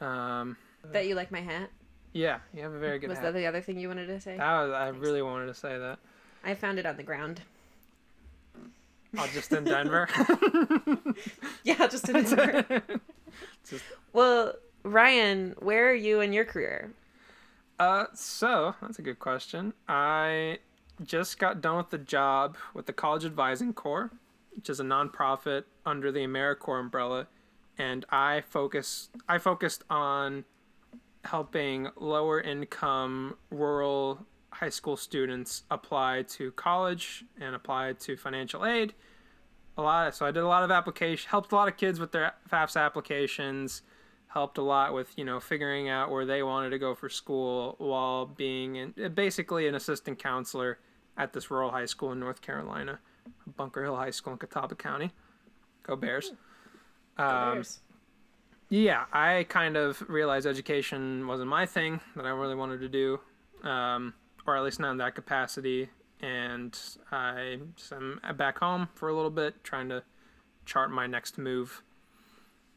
Um, 0.01 0.57
That 0.91 1.07
you 1.07 1.15
like 1.15 1.31
my 1.31 1.41
hat? 1.41 1.69
yeah, 2.13 2.39
you 2.53 2.61
have 2.63 2.71
a 2.73 2.79
very 2.79 2.97
good 2.97 3.09
Was 3.09 3.17
hat. 3.19 3.33
that 3.33 3.39
the 3.39 3.45
other 3.45 3.61
thing 3.61 3.77
you 3.77 3.87
wanted 3.89 4.07
to 4.07 4.19
say? 4.21 4.37
That 4.37 4.61
was, 4.61 4.71
I 4.71 4.87
really 4.89 5.21
wanted 5.21 5.47
to 5.47 5.53
say 5.53 5.77
that. 5.77 5.99
I 6.45 6.53
found 6.53 6.79
it 6.79 6.85
on 6.85 6.95
the 6.95 7.03
ground. 7.03 7.41
Oh, 9.17 9.29
just 9.33 9.51
in 9.51 9.63
Denver. 9.63 10.07
Yeah, 11.63 11.87
just 11.87 12.07
in 12.09 12.23
Denver. 12.23 12.83
well, 14.13 14.53
Ryan, 14.83 15.55
where 15.59 15.89
are 15.89 15.95
you 15.95 16.21
in 16.21 16.31
your 16.31 16.45
career? 16.45 16.91
Uh, 17.79 18.05
so 18.13 18.75
that's 18.81 18.99
a 18.99 19.01
good 19.01 19.19
question. 19.19 19.73
I 19.87 20.59
just 21.03 21.39
got 21.39 21.61
done 21.61 21.77
with 21.77 21.89
the 21.89 21.97
job 21.97 22.55
with 22.73 22.85
the 22.85 22.93
College 22.93 23.25
Advising 23.25 23.73
Corps, 23.73 24.11
which 24.55 24.69
is 24.69 24.79
a 24.79 24.83
nonprofit 24.83 25.63
under 25.85 26.11
the 26.11 26.19
AmeriCorps 26.19 26.79
umbrella, 26.79 27.27
and 27.77 28.05
I 28.09 28.43
focus 28.47 29.09
I 29.27 29.37
focused 29.39 29.83
on 29.89 30.45
helping 31.25 31.89
lower 31.97 32.39
income 32.39 33.35
rural 33.49 34.25
high 34.51 34.69
school 34.69 34.95
students 34.95 35.63
apply 35.69 36.23
to 36.29 36.51
college 36.51 37.25
and 37.41 37.55
apply 37.55 37.93
to 37.93 38.15
financial 38.15 38.65
aid 38.65 38.93
a 39.77 39.81
lot. 39.81 40.07
Of, 40.07 40.15
So 40.15 40.25
I 40.25 40.31
did 40.31 40.43
a 40.43 40.47
lot 40.47 40.63
of 40.63 40.71
application, 40.71 41.29
helped 41.29 41.51
a 41.51 41.55
lot 41.55 41.67
of 41.67 41.77
kids 41.77 41.99
with 41.99 42.11
their 42.11 42.33
FAFSA 42.49 42.81
applications, 42.81 43.81
helped 44.27 44.57
a 44.57 44.61
lot 44.61 44.93
with 44.93 45.17
you 45.17 45.25
know 45.25 45.39
figuring 45.39 45.89
out 45.89 46.11
where 46.11 46.25
they 46.25 46.43
wanted 46.43 46.69
to 46.69 46.79
go 46.79 46.95
for 46.95 47.09
school 47.09 47.75
while 47.77 48.25
being 48.25 48.75
in, 48.75 49.13
basically 49.13 49.67
an 49.67 49.75
assistant 49.75 50.19
counselor 50.19 50.79
at 51.17 51.33
this 51.33 51.49
rural 51.49 51.71
high 51.71 51.85
school 51.85 52.11
in 52.11 52.19
North 52.19 52.41
Carolina, 52.41 52.99
Bunker 53.57 53.83
Hill 53.83 53.95
High 53.95 54.11
School 54.11 54.33
in 54.33 54.39
Catawba 54.39 54.75
County. 54.75 55.11
Go 55.83 55.95
Bears. 55.95 56.31
Um, 57.17 57.53
Bears. 57.53 57.79
Yeah, 58.83 59.05
I 59.13 59.45
kind 59.47 59.77
of 59.77 60.03
realized 60.09 60.45
education 60.45 61.27
wasn't 61.27 61.49
my 61.49 61.65
thing 61.65 62.01
that 62.15 62.25
I 62.25 62.29
really 62.29 62.55
wanted 62.55 62.81
to 62.81 62.89
do, 62.89 63.19
um, 63.63 64.13
or 64.45 64.57
at 64.57 64.63
least 64.63 64.81
not 64.81 64.91
in 64.91 64.97
that 64.97 65.15
capacity. 65.15 65.89
And 66.21 66.77
I 67.09 67.59
am 67.91 68.19
back 68.35 68.59
home 68.59 68.89
for 68.95 69.07
a 69.07 69.15
little 69.15 69.31
bit, 69.31 69.63
trying 69.63 69.87
to 69.89 70.03
chart 70.65 70.91
my 70.91 71.07
next 71.07 71.37
move, 71.37 71.83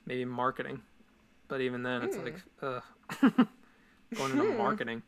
maybe 0.07 0.25
marketing. 0.25 0.83
But 1.49 1.63
even 1.63 1.83
then, 1.83 2.03
it's 2.03 2.17
like, 2.17 2.43
ugh, 2.63 2.83
going 4.15 4.33
into 4.33 4.53
marketing. 4.57 5.03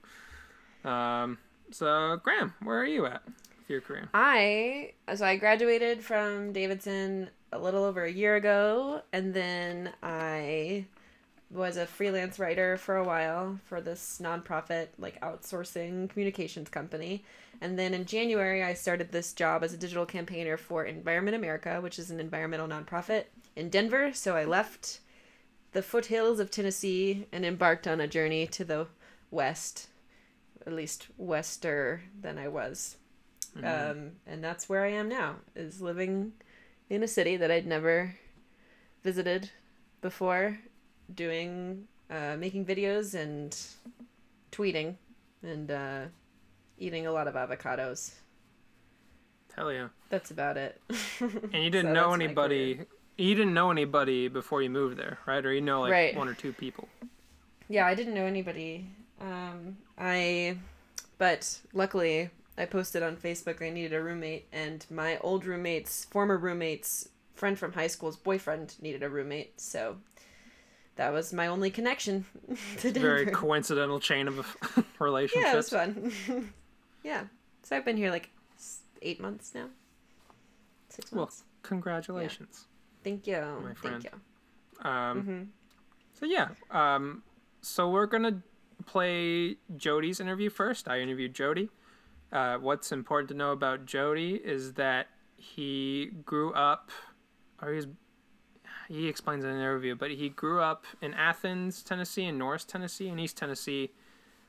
Um, 0.85 1.38
so, 1.70 2.18
Graham, 2.25 2.54
where 2.64 2.80
are 2.80 2.87
you 2.87 3.06
at 3.06 3.23
with 3.26 3.68
your 3.68 3.80
career? 3.80 4.09
I 4.12 4.94
so 5.14 5.25
I 5.25 5.37
graduated 5.37 6.02
from 6.02 6.52
Davidson 6.52 7.30
a 7.52 7.59
little 7.59 7.85
over 7.85 8.04
a 8.04 8.12
year 8.12 8.37
ago, 8.37 9.02
and 9.12 9.35
then 9.35 9.92
I 10.02 10.87
was 11.50 11.76
a 11.76 11.87
freelance 11.87 12.38
writer 12.38 12.76
for 12.76 12.97
a 12.97 13.04
while 13.04 13.59
for 13.64 13.80
this 13.80 14.21
nonprofit 14.23 14.88
like 14.99 15.21
outsourcing 15.21 16.09
communications 16.09 16.69
company. 16.69 17.25
And 17.61 17.78
then 17.78 17.92
in 17.92 18.04
January, 18.04 18.62
I 18.62 18.75
started 18.75 19.11
this 19.11 19.33
job 19.33 19.64
as 19.64 19.73
a 19.73 19.76
digital 19.76 20.07
campaigner 20.07 20.57
for 20.57 20.85
Environment 20.85 21.35
America, 21.35 21.80
which 21.80 21.99
is 21.99 22.11
an 22.11 22.21
environmental 22.21 22.69
nonprofit 22.69 23.25
in 23.57 23.69
Denver. 23.69 24.12
So 24.12 24.37
I 24.37 24.45
left 24.45 25.00
the 25.73 25.83
foothills 25.83 26.38
of 26.38 26.50
Tennessee 26.50 27.26
and 27.33 27.45
embarked 27.45 27.87
on 27.88 28.00
a 28.00 28.07
journey 28.07 28.47
to 28.47 28.64
the 28.64 28.87
west, 29.30 29.88
at 30.64 30.73
least 30.73 31.09
wester 31.19 32.02
than 32.21 32.38
I 32.38 32.49
was 32.49 32.97
um, 33.57 34.12
and 34.26 34.42
that's 34.42 34.69
where 34.69 34.85
I 34.85 34.92
am 34.92 35.09
now 35.09 35.37
is 35.54 35.80
living 35.80 36.33
in 36.90 37.02
a 37.02 37.09
city 37.09 37.37
that 37.37 37.50
I'd 37.50 37.66
never 37.66 38.16
visited 39.02 39.50
before 40.02 40.59
doing 41.14 41.87
uh, 42.11 42.37
making 42.38 42.66
videos 42.66 43.14
and 43.14 43.56
tweeting 44.52 44.97
and 45.42 45.70
uh, 45.70 46.00
eating 46.78 47.06
a 47.06 47.12
lot 47.12 47.28
of 47.28 47.35
avocados 47.35 48.14
Hell 49.56 49.73
yeah! 49.73 49.88
that's 50.09 50.30
about 50.30 50.56
it 50.56 50.80
And 51.20 51.62
you 51.64 51.70
didn't 51.70 51.90
So 51.90 51.94
know 51.94 52.12
anybody. 52.12 52.80
You 53.18 53.35
didn't 53.35 53.52
know 53.52 53.70
anybody 53.70 54.28
before 54.28 54.62
you 54.62 54.70
moved 54.70 54.97
there, 54.97 55.18
right? 55.26 55.44
Or 55.44 55.52
you 55.52 55.61
know 55.61 55.82
like 55.82 55.90
Right. 55.92 56.16
one 56.16 56.28
or 56.28 56.35
two 56.35 56.52
people. 56.52 56.88
yeah 57.68 57.87
i 57.87 57.94
didn't 57.94 58.14
know 58.14 58.25
anybody 58.26 58.87
um, 59.20 59.76
i 59.99 60.56
but 61.18 61.59
luckily 61.75 62.30
i 62.59 62.64
posted 62.64 63.02
on 63.02 63.16
facebook 63.16 63.62
i 63.64 63.71
needed 63.71 63.92
a 63.92 64.02
roommate 64.02 64.47
and 64.52 64.87
my 64.90 65.19
old 65.19 65.45
roommate's 65.45 66.04
former 66.07 66.37
roommate's 66.38 67.09
friend 67.35 67.59
from 67.59 67.73
high 67.73 67.87
school's 67.87 68.16
boyfriend 68.16 68.75
needed 68.80 69.02
a 69.02 69.09
roommate 69.09 69.59
so 69.61 69.97
that 70.97 71.12
was 71.12 71.33
my 71.33 71.47
only 71.47 71.71
connection 71.71 72.26
to 72.78 72.90
Denver. 72.92 73.09
Very 73.09 73.26
coincidental 73.26 74.00
chain 74.00 74.28
of 74.28 74.57
relationships. 74.99 75.45
yeah 75.47 75.52
it 75.52 75.57
was 75.57 75.71
fun 75.71 76.12
yeah 77.04 77.25
so 77.62 77.76
i've 77.76 77.85
been 77.85 77.97
here 77.97 78.11
like 78.11 78.28
eight 79.02 79.21
months 79.21 79.52
now 79.54 79.66
six 80.90 81.11
months. 81.12 81.42
Well, 81.42 81.47
congratulations. 81.62 82.66
thank 83.04 83.26
you 83.26 83.37
my 83.62 83.69
thank 83.75 83.78
friend. 83.78 84.04
you 84.04 84.90
Um, 84.90 85.23
Mhm. 85.23 85.47
So 86.19 86.26
yeah, 86.26 86.49
um, 86.71 87.23
so 87.62 87.88
we're 87.88 88.04
gonna 88.07 88.42
play 88.85 89.57
Jody's 89.76 90.21
interview 90.21 90.50
first. 90.50 90.87
I 90.87 91.00
interviewed 91.00 91.33
Jody. 91.35 91.71
Uh, 92.32 92.56
what's 92.58 92.92
important 92.92 93.28
to 93.28 93.34
know 93.34 93.52
about 93.52 93.87
Jody 93.87 94.34
is 94.34 94.75
that 94.75 95.08
he 95.37 96.10
grew 96.25 96.52
up, 96.52 96.90
or 97.60 97.72
he's 97.72 97.87
he 98.88 99.06
explains 99.06 99.44
in 99.44 99.50
an 99.50 99.56
interview, 99.56 99.94
but 99.94 100.10
he 100.10 100.28
grew 100.28 100.60
up 100.60 100.84
in 101.00 101.14
Athens, 101.14 101.82
Tennessee, 101.82 102.25
and 102.25 102.38
Norris, 102.38 102.64
Tennessee, 102.64 103.08
and 103.08 103.20
East 103.20 103.37
Tennessee 103.37 103.92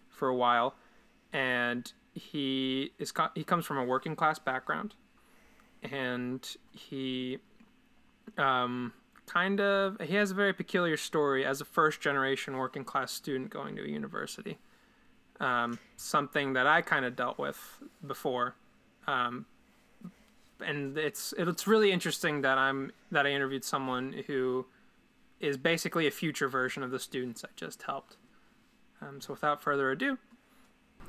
for 0.10 0.28
a 0.28 0.36
while, 0.36 0.76
and 1.32 1.92
he 2.14 2.92
is 3.00 3.14
he 3.36 3.44
comes 3.44 3.66
from 3.66 3.78
a 3.78 3.86
working 3.86 4.16
class 4.16 4.38
background, 4.38 4.96
and 5.84 6.56
he 6.72 7.40
um, 8.38 8.94
kind 9.26 9.60
of 9.60 9.98
he 10.02 10.16
has 10.16 10.32
a 10.32 10.36
very 10.36 10.54
peculiar 10.54 10.98
story 10.98 11.46
as 11.46 11.62
a 11.62 11.66
first 11.66 12.02
generation 12.02 12.58
working 12.58 12.84
class 12.84 13.12
student 13.12 13.50
going 13.50 13.76
to 13.76 13.84
a 13.84 13.88
university 13.88 14.60
um, 15.42 15.80
something 15.98 16.54
that 16.54 16.68
i 16.68 16.82
kind 16.82 17.04
of 17.04 17.16
dealt 17.16 17.38
with 17.38 17.58
before. 18.06 18.56
Um, 19.08 19.46
and 20.64 20.96
it's 20.98 21.34
it's 21.38 21.66
really 21.66 21.92
interesting 21.92 22.42
that 22.42 22.60
i'm 22.60 22.92
that 23.12 23.26
i 23.26 23.32
interviewed 23.32 23.64
someone 23.64 24.24
who 24.28 24.68
is 25.40 25.58
basically 25.58 26.06
a 26.06 26.12
future 26.12 26.48
version 26.48 26.84
of 26.84 26.92
the 26.92 27.00
students 27.00 27.44
i 27.44 27.50
just 27.56 27.82
helped. 27.84 28.16
Um, 29.02 29.20
so 29.20 29.34
without 29.34 29.62
further 29.62 29.90
ado 29.92 30.20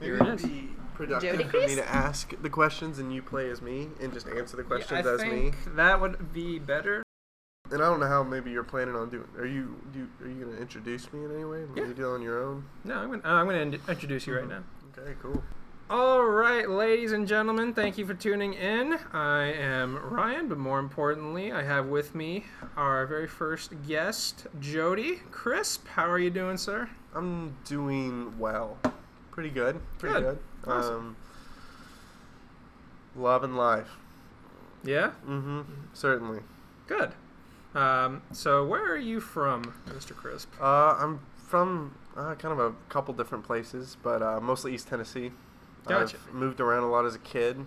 Maybe 0.01 0.07
Here 0.07 0.17
it 0.17 0.27
it'd 0.27 0.43
be 0.43 0.71
productive 0.95 1.39
Jody 1.39 1.45
for 1.51 1.67
me 1.67 1.75
to 1.75 1.87
ask 1.87 2.33
the 2.41 2.49
questions 2.49 2.99
and 2.99 3.13
you 3.13 3.21
play 3.21 3.51
as 3.51 3.61
me 3.61 3.89
and 4.01 4.11
just 4.11 4.27
answer 4.27 4.57
the 4.57 4.63
questions 4.63 5.07
as 5.07 5.21
me. 5.21 5.53
that 5.77 6.01
would 6.01 6.33
be 6.33 6.59
better 6.59 7.03
And 7.71 7.81
I 7.83 7.87
don't 7.89 8.01
know 8.01 8.09
how 8.09 8.23
maybe 8.23 8.51
you're 8.51 8.65
planning 8.65 8.95
on 8.97 9.09
doing. 9.09 9.29
Are 9.39 9.47
you 9.47 9.81
do 9.93 10.01
you, 10.01 10.09
are 10.23 10.29
you 10.29 10.45
gonna 10.45 10.59
introduce 10.59 11.11
me 11.13 11.25
in 11.25 11.33
any 11.35 11.45
way? 11.45 11.59
Are 11.59 11.69
Yeah. 11.77 11.87
you 11.87 11.95
doing 11.95 12.15
on 12.17 12.23
your 12.23 12.43
own? 12.43 12.65
no 12.85 12.97
i'm 12.97 13.11
gonna, 13.11 13.23
I'm 13.25 13.47
gonna 13.47 13.59
in- 13.61 13.81
introduce 13.89 14.27
you 14.27 14.37
right 14.37 14.49
now 14.49 14.63
Okay, 14.99 15.15
cool. 15.23 15.43
All 15.89 16.25
right, 16.25 16.69
ladies 16.69 17.13
and 17.13 17.27
gentlemen, 17.27 17.73
thank 17.75 17.97
you 17.99 18.07
for 18.07 18.15
tuning 18.15 18.53
in. 18.55 18.99
I 19.13 19.45
am 19.53 19.97
Ryan, 19.97 20.49
but 20.49 20.57
more 20.59 20.79
importantly, 20.79 21.51
I 21.53 21.63
have 21.63 21.87
with 21.87 22.15
me 22.15 22.45
our 22.77 23.07
very 23.07 23.27
first 23.27 23.73
guest, 23.87 24.47
Jody 24.61 25.17
Crisp. 25.31 25.87
How 25.89 26.09
are 26.11 26.19
you 26.19 26.31
doing, 26.31 26.57
sir? 26.59 26.89
I'm 27.15 27.57
doing 27.65 28.39
well. 28.39 28.79
Pretty 29.33 29.51
good. 29.51 29.81
Pretty 29.99 30.15
Good. 30.21 30.39
good. 30.63 30.71
Awesome. 30.73 30.95
Um, 30.97 31.17
love 33.17 33.45
and 33.45 33.57
life. 33.57 33.97
Yeah, 34.85 35.13
Mm-hmm. 35.27 35.63
Certainly. 35.95 36.41
good. 36.87 37.13
Um, 37.75 38.23
so, 38.33 38.65
where 38.67 38.85
are 38.93 38.99
you 38.99 39.21
from, 39.21 39.75
Mr. 39.89 40.15
Crisp? 40.15 40.51
Uh, 40.61 40.97
I'm 40.99 41.21
from 41.47 41.95
uh, 42.17 42.35
kind 42.35 42.53
of 42.53 42.59
a 42.59 42.75
couple 42.89 43.15
different 43.15 43.45
places, 43.45 43.97
but 44.03 44.23
uh, 44.23 44.41
mostly 44.41 44.75
East 44.75 44.89
Tennessee. 44.89 45.31
Gotcha. 45.87 46.17
I've 46.17 46.35
moved 46.35 46.61
around 46.61 46.85
a 46.85 46.91
lot 46.91 47.07
as 47.07 47.15
a 47.15 47.19
kid. 47.19 47.65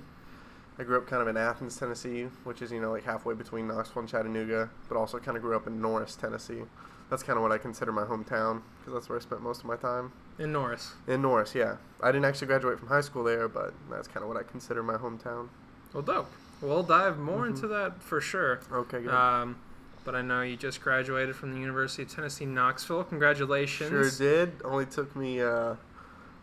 I 0.77 0.83
grew 0.83 0.97
up 0.97 1.07
kind 1.07 1.21
of 1.21 1.27
in 1.27 1.37
Athens, 1.37 1.77
Tennessee, 1.77 2.23
which 2.43 2.61
is 2.61 2.71
you 2.71 2.81
know 2.81 2.91
like 2.91 3.03
halfway 3.03 3.33
between 3.33 3.67
Knoxville 3.67 4.01
and 4.01 4.09
Chattanooga, 4.09 4.69
but 4.89 4.97
also 4.97 5.19
kind 5.19 5.37
of 5.37 5.43
grew 5.43 5.55
up 5.55 5.67
in 5.67 5.81
Norris, 5.81 6.15
Tennessee. 6.15 6.63
That's 7.09 7.23
kind 7.23 7.37
of 7.37 7.43
what 7.43 7.51
I 7.51 7.57
consider 7.57 7.91
my 7.91 8.03
hometown 8.03 8.61
because 8.79 8.93
that's 8.93 9.09
where 9.09 9.17
I 9.17 9.21
spent 9.21 9.41
most 9.41 9.59
of 9.59 9.65
my 9.65 9.75
time. 9.75 10.11
In 10.39 10.51
Norris. 10.51 10.93
In 11.07 11.21
Norris, 11.21 11.53
yeah. 11.55 11.77
I 12.01 12.11
didn't 12.11 12.25
actually 12.25 12.47
graduate 12.47 12.79
from 12.79 12.87
high 12.87 13.01
school 13.01 13.23
there, 13.23 13.47
but 13.47 13.73
that's 13.89 14.07
kind 14.07 14.23
of 14.23 14.27
what 14.27 14.37
I 14.37 14.43
consider 14.43 14.81
my 14.83 14.95
hometown. 14.95 15.49
Well, 15.93 16.03
dope. 16.03 16.31
We'll 16.61 16.83
dive 16.83 17.19
more 17.19 17.45
into 17.47 17.67
that 17.67 18.01
for 18.01 18.19
sure. 18.19 18.59
Okay, 18.71 19.01
good. 19.01 19.13
Um, 19.13 19.57
but 20.05 20.15
I 20.15 20.21
know 20.21 20.43
you 20.43 20.55
just 20.55 20.79
graduated 20.79 21.35
from 21.35 21.51
the 21.51 21.59
University 21.59 22.03
of 22.03 22.09
Tennessee, 22.13 22.45
Knoxville. 22.45 23.03
Congratulations. 23.03 23.89
Sure 23.89 24.45
did. 24.45 24.53
Only 24.63 24.85
took 24.85 25.13
me 25.15 25.41
uh, 25.41 25.75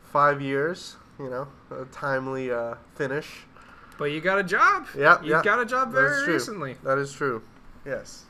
five 0.02 0.42
years. 0.42 0.96
You 1.18 1.30
know, 1.30 1.48
a 1.70 1.84
timely 1.86 2.50
uh, 2.50 2.74
finish. 2.96 3.44
But 3.98 4.06
you 4.06 4.20
got 4.20 4.38
a 4.38 4.42
job. 4.42 4.86
Yeah, 4.98 5.22
You 5.22 5.30
yeah. 5.30 5.42
got 5.42 5.60
a 5.60 5.64
job 5.64 5.92
very 5.92 6.26
recently. 6.26 6.76
That 6.82 6.98
is 6.98 7.12
true. 7.12 7.42
Yes. 7.86 8.24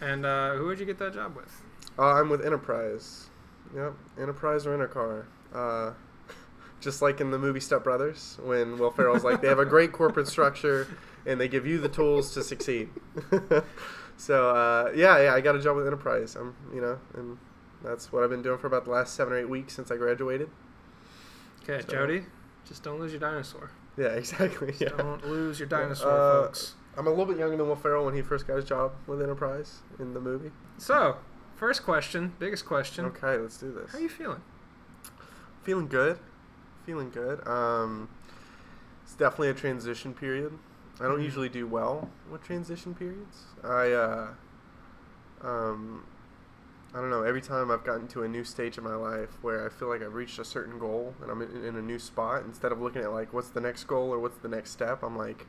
And 0.00 0.26
uh, 0.26 0.54
who 0.54 0.66
would 0.66 0.80
you 0.80 0.86
get 0.86 0.98
that 0.98 1.14
job 1.14 1.36
with? 1.36 1.62
Uh, 1.98 2.14
I'm 2.14 2.28
with 2.28 2.44
Enterprise. 2.44 3.28
Yep, 3.74 3.94
Enterprise 4.20 4.66
or 4.66 4.76
Intercar. 4.76 5.24
Uh, 5.54 5.92
just 6.80 7.02
like 7.02 7.20
in 7.20 7.30
the 7.30 7.38
movie 7.38 7.60
Step 7.60 7.84
Brothers, 7.84 8.38
when 8.42 8.78
Will 8.78 8.90
Ferrell's 8.90 9.22
like, 9.24 9.40
they 9.40 9.48
have 9.48 9.58
a 9.58 9.64
great 9.64 9.92
corporate 9.92 10.26
structure 10.26 10.88
and 11.26 11.40
they 11.40 11.48
give 11.48 11.66
you 11.66 11.78
the 11.78 11.88
tools 11.88 12.32
to 12.34 12.42
succeed. 12.42 12.88
so 14.16 14.50
uh, 14.50 14.92
yeah, 14.94 15.22
yeah, 15.24 15.34
I 15.34 15.40
got 15.40 15.56
a 15.56 15.60
job 15.60 15.76
with 15.76 15.86
Enterprise. 15.86 16.36
I'm, 16.36 16.54
you 16.74 16.80
know, 16.80 16.98
and 17.14 17.38
that's 17.82 18.12
what 18.12 18.22
I've 18.24 18.30
been 18.30 18.42
doing 18.42 18.58
for 18.58 18.66
about 18.66 18.84
the 18.84 18.90
last 18.90 19.14
seven 19.14 19.32
or 19.32 19.38
eight 19.38 19.48
weeks 19.48 19.74
since 19.74 19.90
I 19.90 19.96
graduated. 19.96 20.48
Okay, 21.62 21.82
So- 21.82 21.88
Jody, 21.92 22.24
just 22.66 22.82
don't 22.82 22.98
lose 23.00 23.12
your 23.12 23.20
dinosaur. 23.20 23.70
Yeah, 23.96 24.06
exactly. 24.08 24.74
Yeah. 24.78 24.90
Don't 24.90 25.26
lose 25.26 25.58
your 25.58 25.68
dinosaur, 25.68 26.10
Uh, 26.10 26.42
folks. 26.46 26.74
I'm 26.98 27.06
a 27.06 27.10
little 27.10 27.26
bit 27.26 27.38
younger 27.38 27.56
than 27.56 27.66
Will 27.68 27.76
Ferrell 27.76 28.04
when 28.06 28.14
he 28.14 28.22
first 28.22 28.46
got 28.46 28.56
his 28.56 28.64
job 28.64 28.92
with 29.06 29.20
Enterprise 29.20 29.80
in 29.98 30.14
the 30.14 30.20
movie. 30.20 30.50
So, 30.78 31.16
first 31.54 31.82
question, 31.84 32.32
biggest 32.38 32.64
question. 32.64 33.04
Okay, 33.06 33.36
let's 33.36 33.58
do 33.58 33.70
this. 33.72 33.92
How 33.92 33.98
are 33.98 34.00
you 34.00 34.08
feeling? 34.08 34.40
Feeling 35.62 35.88
good. 35.88 36.18
Feeling 36.86 37.10
good. 37.10 37.46
Um, 37.46 38.08
it's 39.02 39.14
definitely 39.14 39.48
a 39.48 39.54
transition 39.54 40.14
period. 40.14 40.58
I 41.00 41.04
don't 41.04 41.18
Mhm. 41.18 41.24
usually 41.24 41.48
do 41.48 41.66
well 41.66 42.10
with 42.30 42.42
transition 42.42 42.94
periods. 42.94 43.44
I 43.62 43.92
uh, 43.92 44.28
um, 45.42 46.04
I 46.94 47.00
don't 47.00 47.10
know. 47.10 47.22
Every 47.22 47.42
time 47.42 47.70
I've 47.70 47.84
gotten 47.84 48.08
to 48.08 48.22
a 48.22 48.28
new 48.28 48.44
stage 48.44 48.78
in 48.78 48.84
my 48.84 48.94
life 48.94 49.36
where 49.42 49.66
I 49.66 49.68
feel 49.68 49.88
like 49.88 50.02
I've 50.02 50.14
reached 50.14 50.38
a 50.38 50.44
certain 50.44 50.78
goal 50.78 51.14
and 51.20 51.30
I'm 51.30 51.42
in, 51.42 51.64
in 51.64 51.76
a 51.76 51.82
new 51.82 51.98
spot, 51.98 52.44
instead 52.44 52.72
of 52.72 52.80
looking 52.80 53.02
at 53.02 53.12
like 53.12 53.32
what's 53.34 53.50
the 53.50 53.60
next 53.60 53.84
goal 53.84 54.12
or 54.12 54.18
what's 54.18 54.38
the 54.38 54.48
next 54.48 54.70
step, 54.70 55.02
I'm 55.02 55.16
like, 55.16 55.46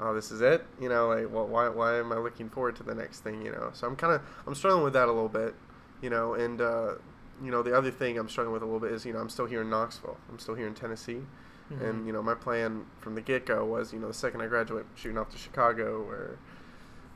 oh, 0.00 0.14
this 0.14 0.30
is 0.30 0.40
it. 0.40 0.64
You 0.80 0.88
know, 0.88 1.08
like, 1.08 1.30
well, 1.30 1.46
why 1.46 1.68
why 1.68 1.98
am 1.98 2.12
I 2.12 2.16
looking 2.18 2.48
forward 2.48 2.76
to 2.76 2.82
the 2.82 2.94
next 2.94 3.20
thing? 3.20 3.42
You 3.42 3.52
know, 3.52 3.70
so 3.74 3.86
I'm 3.86 3.96
kind 3.96 4.14
of 4.14 4.22
I'm 4.46 4.54
struggling 4.54 4.84
with 4.84 4.94
that 4.94 5.08
a 5.08 5.12
little 5.12 5.28
bit. 5.28 5.54
You 6.00 6.08
know, 6.10 6.32
and 6.34 6.60
uh, 6.60 6.94
you 7.42 7.50
know 7.50 7.62
the 7.62 7.76
other 7.76 7.90
thing 7.90 8.16
I'm 8.18 8.28
struggling 8.28 8.54
with 8.54 8.62
a 8.62 8.66
little 8.66 8.80
bit 8.80 8.92
is 8.92 9.04
you 9.04 9.12
know 9.12 9.18
I'm 9.18 9.28
still 9.28 9.46
here 9.46 9.60
in 9.60 9.68
Knoxville. 9.68 10.16
I'm 10.30 10.38
still 10.38 10.54
here 10.54 10.66
in 10.66 10.74
Tennessee. 10.74 11.20
Mhm. 11.72 11.88
And 11.90 12.06
you 12.06 12.12
know, 12.12 12.22
my 12.22 12.34
plan 12.34 12.86
from 13.00 13.14
the 13.14 13.20
get 13.20 13.44
go 13.46 13.64
was, 13.64 13.92
you 13.92 13.98
know, 13.98 14.08
the 14.08 14.14
second 14.14 14.40
I 14.40 14.46
graduate, 14.46 14.86
shooting 14.94 15.18
off 15.18 15.30
to 15.30 15.38
Chicago 15.38 16.02
or 16.02 16.38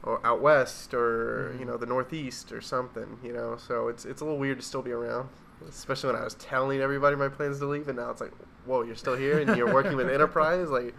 or 0.05 0.21
out 0.27 0.41
west 0.41 0.93
or 0.95 1.53
you 1.59 1.65
Mhm. 1.65 1.69
know 1.69 1.77
the 1.77 1.87
Northeast 1.87 2.51
or 2.53 2.61
something. 2.61 3.19
You 3.23 3.33
know, 3.33 3.57
so 3.57 3.89
it's 3.89 4.05
it's 4.05 4.21
a 4.21 4.25
little 4.25 4.39
weird 4.39 4.59
to 4.59 4.65
still 4.65 4.83
be 4.83 4.93
around, 4.93 5.29
especially 5.69 6.13
when 6.13 6.21
I 6.21 6.25
was 6.25 6.35
telling 6.35 6.81
everybody 6.81 7.17
my 7.17 7.29
plans 7.29 7.59
to 7.61 7.67
leave, 7.67 7.89
and 7.89 7.97
now 7.99 8.11
it's 8.11 8.21
like, 8.21 8.33
whoa, 8.67 8.83
you're 8.83 8.97
still 8.97 9.17
here 9.17 9.39
and 9.39 9.57
you're 9.57 9.73
working 9.73 9.97
with 9.97 10.09
Enterprise, 10.17 10.69
like. 10.71 10.95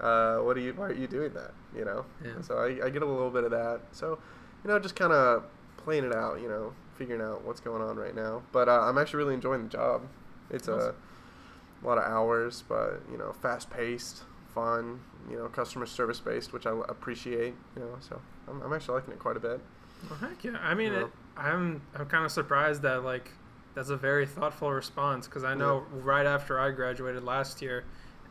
Uh, 0.00 0.38
what 0.38 0.56
are 0.56 0.60
you? 0.60 0.72
Why 0.74 0.86
are 0.86 0.92
you 0.92 1.06
doing 1.06 1.32
that? 1.34 1.52
You 1.74 1.84
know. 1.84 2.04
Yeah. 2.22 2.40
So 2.42 2.58
I, 2.58 2.86
I 2.86 2.90
get 2.90 3.02
a 3.02 3.06
little 3.06 3.30
bit 3.30 3.44
of 3.44 3.52
that. 3.52 3.80
So, 3.92 4.18
you 4.64 4.68
know, 4.68 4.76
just 4.80 4.96
kind 4.96 5.12
of 5.12 5.44
playing 5.76 6.02
it 6.04 6.12
out. 6.12 6.40
You 6.42 6.48
know, 6.48 6.72
figuring 6.96 7.22
out 7.22 7.44
what's 7.44 7.60
going 7.60 7.80
on 7.80 7.96
right 7.96 8.14
now. 8.14 8.42
But 8.50 8.68
uh, 8.68 8.80
I'm 8.82 8.98
actually 8.98 9.18
really 9.18 9.34
enjoying 9.34 9.62
the 9.62 9.68
job. 9.68 10.02
It's 10.50 10.68
Awesome. 10.68 10.90
a 10.90 10.94
lot 11.86 11.98
of 11.98 12.04
hours, 12.04 12.62
but 12.68 13.00
you 13.10 13.18
know, 13.18 13.32
fast 13.32 13.70
paced, 13.70 14.22
fun. 14.54 15.00
You 15.30 15.38
know, 15.38 15.46
customer 15.48 15.86
service 15.86 16.20
based, 16.20 16.52
which 16.52 16.66
I 16.66 16.70
appreciate. 16.88 17.54
You 17.76 17.80
know, 17.82 17.96
so 18.00 18.20
I'm, 18.46 18.60
I'm 18.62 18.72
actually 18.74 18.96
liking 18.96 19.14
it 19.14 19.18
quite 19.18 19.36
a 19.38 19.40
bit. 19.40 19.58
Well, 20.10 20.18
heck 20.18 20.44
yeah. 20.44 20.58
I 20.60 20.74
mean, 20.74 20.92
Yeah. 20.92 21.04
it, 21.04 21.10
I'm 21.36 21.80
I'm 21.94 22.06
kind 22.06 22.24
of 22.26 22.30
surprised 22.32 22.82
that 22.82 23.04
like 23.04 23.30
that's 23.74 23.88
a 23.88 23.96
very 23.96 24.26
thoughtful 24.26 24.70
response 24.70 25.26
because 25.26 25.42
I 25.44 25.54
know 25.54 25.84
right 25.90 26.26
after 26.26 26.60
I 26.60 26.70
graduated 26.72 27.24
last 27.24 27.62
year, 27.62 27.84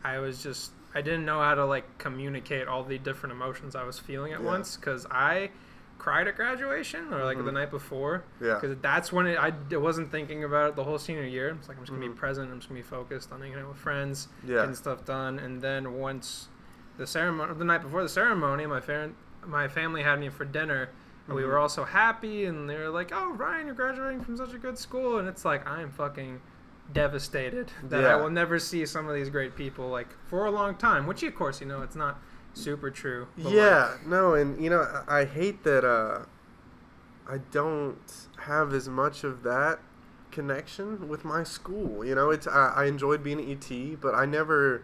I 0.04 0.20
was 0.20 0.44
just 0.44 0.72
I 0.94 1.02
didn't 1.02 1.26
know 1.26 1.40
how 1.42 1.56
to 1.56 1.66
like 1.66 1.98
communicate 1.98 2.68
all 2.68 2.84
the 2.84 3.00
different 3.00 3.34
emotions 3.34 3.76
I 3.76 3.84
was 3.84 3.98
feeling 3.98 4.34
at 4.34 4.40
Yeah. 4.42 4.46
once 4.46 4.76
because 4.78 5.08
I 5.10 5.50
cried 6.04 6.28
at 6.28 6.36
graduation 6.36 7.14
or 7.14 7.24
like 7.24 7.38
the 7.38 7.44
Mhm. 7.46 7.54
night 7.54 7.72
before 7.72 8.24
Yeah. 8.42 8.56
because 8.60 8.76
that's 8.82 9.14
when 9.14 9.26
it, 9.26 9.38
I 9.40 9.54
wasn't 9.78 10.12
thinking 10.12 10.44
about 10.44 10.72
it 10.72 10.76
the 10.76 10.84
whole 10.84 11.00
senior 11.00 11.24
year. 11.24 11.48
It's 11.58 11.70
like 11.70 11.78
I'm 11.78 11.84
just 11.84 11.94
gonna 11.94 12.06
Mhm. 12.06 12.14
be 12.14 12.20
present. 12.20 12.52
I'm 12.52 12.60
just 12.60 12.68
gonna 12.68 12.82
be 12.82 12.84
focused 12.84 13.32
on 13.32 13.40
hanging 13.40 13.58
out 13.60 13.70
with 13.70 13.78
friends, 13.78 14.28
Yeah. 14.44 14.56
getting 14.58 14.76
stuff 14.76 15.06
done, 15.06 15.40
and 15.40 15.62
then 15.62 15.94
once 15.94 16.50
the 16.98 17.08
ceremony, 17.08 17.54
the 17.58 17.64
night 17.64 17.82
before 17.84 18.04
the 18.04 18.10
ceremony, 18.10 18.66
my 18.66 18.82
my 19.46 19.68
family 19.70 20.04
had 20.04 20.20
me 20.20 20.28
for 20.30 20.44
dinner. 20.46 20.90
And 21.28 21.38
we 21.38 21.46
were 21.46 21.58
all 21.58 21.70
so 21.70 21.86
happy, 21.86 22.44
and 22.44 22.70
they 22.70 22.78
were 22.78 22.90
like, 22.90 23.12
"Oh, 23.14 23.32
Ryan, 23.32 23.68
you're 23.68 23.76
graduating 23.76 24.22
from 24.26 24.36
such 24.36 24.54
a 24.54 24.58
good 24.58 24.78
school," 24.78 25.18
and 25.20 25.28
it's 25.30 25.46
like 25.46 25.66
I 25.66 25.82
am 25.82 25.90
fucking 25.92 26.42
devastated 26.92 27.72
that 27.84 28.04
I 28.06 28.16
will 28.18 28.30
never 28.30 28.60
see 28.60 28.86
some 28.86 29.08
of 29.08 29.16
these 29.16 29.30
great 29.30 29.56
people 29.56 29.90
like 29.90 30.10
for 30.26 30.46
a 30.46 30.52
long 30.52 30.76
time. 30.76 31.08
Which, 31.08 31.24
of 31.24 31.34
course, 31.34 31.62
you 31.62 31.68
know, 31.68 31.82
it's 31.82 31.96
not 31.96 32.20
super 32.54 32.92
true. 32.92 33.28
but, 33.38 33.46
like, 33.46 33.54
Yeah, 33.56 33.98
no, 34.06 34.34
and 34.36 34.62
you 34.64 34.70
know, 34.70 34.82
I, 35.08 35.22
I 35.22 35.26
hate 35.26 35.64
that 35.64 35.84
uh, 35.86 36.26
I 37.28 37.38
don't 37.52 38.28
have 38.46 38.74
as 38.74 38.90
much 38.90 39.24
of 39.24 39.44
that 39.44 39.80
connection 40.32 41.08
with 41.08 41.24
my 41.24 41.44
school. 41.44 42.04
You 42.06 42.16
know, 42.16 42.30
it's 42.32 42.48
I, 42.48 42.74
I 42.76 42.86
enjoyed 42.86 43.24
being 43.24 43.40
at 43.40 43.48
UT, 43.48 44.00
but 44.02 44.14
I 44.16 44.26
never, 44.26 44.84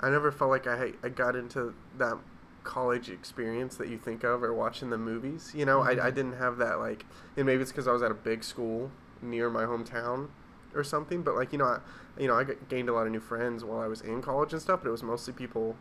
I 0.00 0.10
never 0.10 0.30
felt 0.30 0.50
like 0.50 0.66
I 0.66 0.92
I 1.02 1.08
got 1.08 1.36
into 1.36 1.74
that 1.98 2.18
college 2.62 3.08
experience 3.08 3.76
that 3.76 3.88
you 3.88 3.96
think 3.96 4.22
of 4.22 4.42
or 4.42 4.52
watching 4.52 4.90
the 4.90 4.98
movies. 4.98 5.52
You 5.56 5.64
know, 5.64 5.80
I, 5.80 5.92
I 5.92 6.10
Mhm. 6.10 6.14
didn't 6.14 6.32
have 6.34 6.58
that 6.58 6.78
like, 6.78 7.06
and 7.36 7.46
maybe 7.46 7.62
it's 7.62 7.72
because 7.72 7.88
I 7.88 7.92
was 7.92 8.02
at 8.02 8.10
a 8.10 8.14
big 8.14 8.44
school 8.44 8.90
near 9.22 9.48
my 9.48 9.64
hometown 9.64 10.28
or 10.74 10.84
something. 10.84 11.22
But 11.22 11.34
like 11.34 11.52
you 11.52 11.58
know, 11.58 11.64
I, 11.64 11.80
you 12.18 12.28
know, 12.28 12.34
I 12.38 12.44
gained 12.68 12.90
a 12.90 12.92
lot 12.92 13.06
of 13.06 13.12
new 13.12 13.20
friends 13.20 13.64
while 13.64 13.80
I 13.80 13.86
was 13.86 14.02
in 14.02 14.20
college 14.20 14.52
and 14.52 14.60
stuff. 14.60 14.80
But 14.82 14.88
it 14.88 14.92
was 14.92 15.02
mostly 15.02 15.32
people 15.32 15.76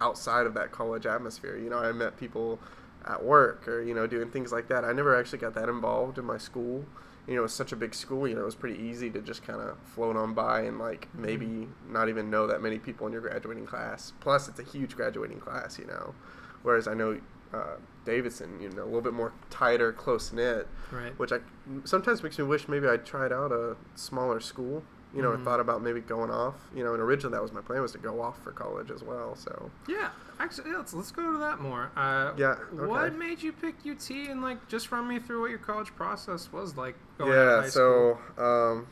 outside 0.00 0.46
of 0.46 0.54
that 0.54 0.72
college 0.72 1.06
atmosphere. 1.06 1.56
You 1.56 1.70
know, 1.70 1.78
I 1.78 1.92
met 1.92 2.16
people 2.16 2.58
at 3.06 3.22
work 3.22 3.68
or 3.68 3.82
you 3.82 3.94
know 3.94 4.06
doing 4.06 4.30
things 4.30 4.52
like 4.52 4.68
that. 4.68 4.84
I 4.84 4.92
never 4.92 5.18
actually 5.18 5.38
got 5.38 5.54
that 5.54 5.68
involved 5.68 6.18
in 6.18 6.24
my 6.24 6.38
school. 6.38 6.84
You 7.26 7.34
know, 7.34 7.40
it 7.40 7.42
was 7.42 7.54
such 7.54 7.72
a 7.72 7.76
big 7.76 7.94
school. 7.94 8.28
You 8.28 8.34
know, 8.34 8.42
it 8.42 8.46
was 8.46 8.54
pretty 8.54 8.80
easy 8.80 9.10
to 9.10 9.20
just 9.20 9.42
kind 9.42 9.60
of 9.60 9.76
float 9.94 10.16
on 10.16 10.34
by 10.34 10.62
and 10.62 10.78
like 10.78 11.08
maybe 11.14 11.68
not 11.88 12.08
even 12.08 12.30
know 12.30 12.46
that 12.46 12.62
many 12.62 12.78
people 12.78 13.06
in 13.06 13.12
your 13.12 13.22
graduating 13.22 13.66
class. 13.66 14.12
Plus, 14.20 14.48
it's 14.48 14.60
a 14.60 14.64
huge 14.64 14.96
graduating 14.96 15.40
class. 15.40 15.78
You 15.78 15.86
know, 15.86 16.14
whereas 16.62 16.86
I 16.86 16.94
know 16.94 17.20
uh, 17.52 17.76
Davidson, 18.04 18.60
you 18.60 18.70
know, 18.70 18.84
a 18.84 18.86
little 18.86 19.00
bit 19.00 19.12
more 19.12 19.32
tighter, 19.50 19.92
close 19.92 20.32
knit 20.32 20.68
right. 20.92 21.18
which 21.18 21.32
I 21.32 21.38
sometimes 21.84 22.22
makes 22.22 22.38
me 22.38 22.44
wish 22.44 22.68
maybe 22.68 22.88
I 22.88 22.96
tried 22.96 23.32
out 23.32 23.52
a 23.52 23.76
smaller 23.94 24.40
school. 24.40 24.82
You 25.16 25.22
know, 25.22 25.30
Mhm. 25.30 25.40
I 25.40 25.44
thought 25.44 25.60
about 25.60 25.82
maybe 25.82 26.00
going 26.02 26.30
off. 26.30 26.54
You 26.74 26.84
know, 26.84 26.92
and 26.92 27.02
originally 27.02 27.32
that 27.34 27.42
was 27.42 27.52
my 27.52 27.62
plan 27.62 27.80
was 27.80 27.92
to 27.92 27.98
go 27.98 28.20
off 28.20 28.42
for 28.44 28.52
college 28.52 28.90
as 28.90 29.02
well. 29.02 29.34
So 29.34 29.70
Yeah, 29.88 30.10
actually, 30.38 30.70
yeah, 30.70 30.76
let's 30.76 30.92
let's 30.92 31.10
go 31.10 31.32
to 31.32 31.38
that 31.38 31.58
more. 31.60 31.90
Uh, 31.96 32.32
Yeah, 32.36 32.56
What 32.72 33.04
okay. 33.06 33.16
made 33.16 33.42
you 33.42 33.52
pick 33.52 33.76
UT, 33.86 34.28
and 34.30 34.42
like 34.42 34.68
just 34.68 34.92
run 34.92 35.08
me 35.08 35.18
through 35.18 35.40
what 35.40 35.50
your 35.50 35.58
college 35.58 35.94
process 35.96 36.52
was 36.52 36.76
like? 36.76 36.94
Going 37.18 37.32
yeah, 37.32 37.62
so 37.68 38.18
um, 38.36 38.86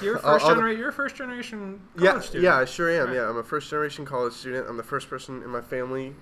you're 0.00 0.18
first 0.20 0.46
the- 0.46 0.54
generation. 0.54 0.78
You're 0.80 0.88
a 0.88 0.92
first 0.92 1.16
generation 1.16 1.80
college 1.96 2.14
yeah, 2.14 2.20
student. 2.20 2.44
yeah, 2.44 2.56
I 2.56 2.64
sure 2.64 2.88
am. 2.90 3.08
Right. 3.08 3.16
Yeah, 3.16 3.28
I'm 3.28 3.36
a 3.36 3.42
first 3.44 3.68
generation 3.68 4.04
college 4.06 4.32
student. 4.32 4.66
I'm 4.68 4.78
the 4.78 4.82
first 4.82 5.10
person 5.10 5.42
in 5.42 5.50
my 5.50 5.60
family, 5.60 6.16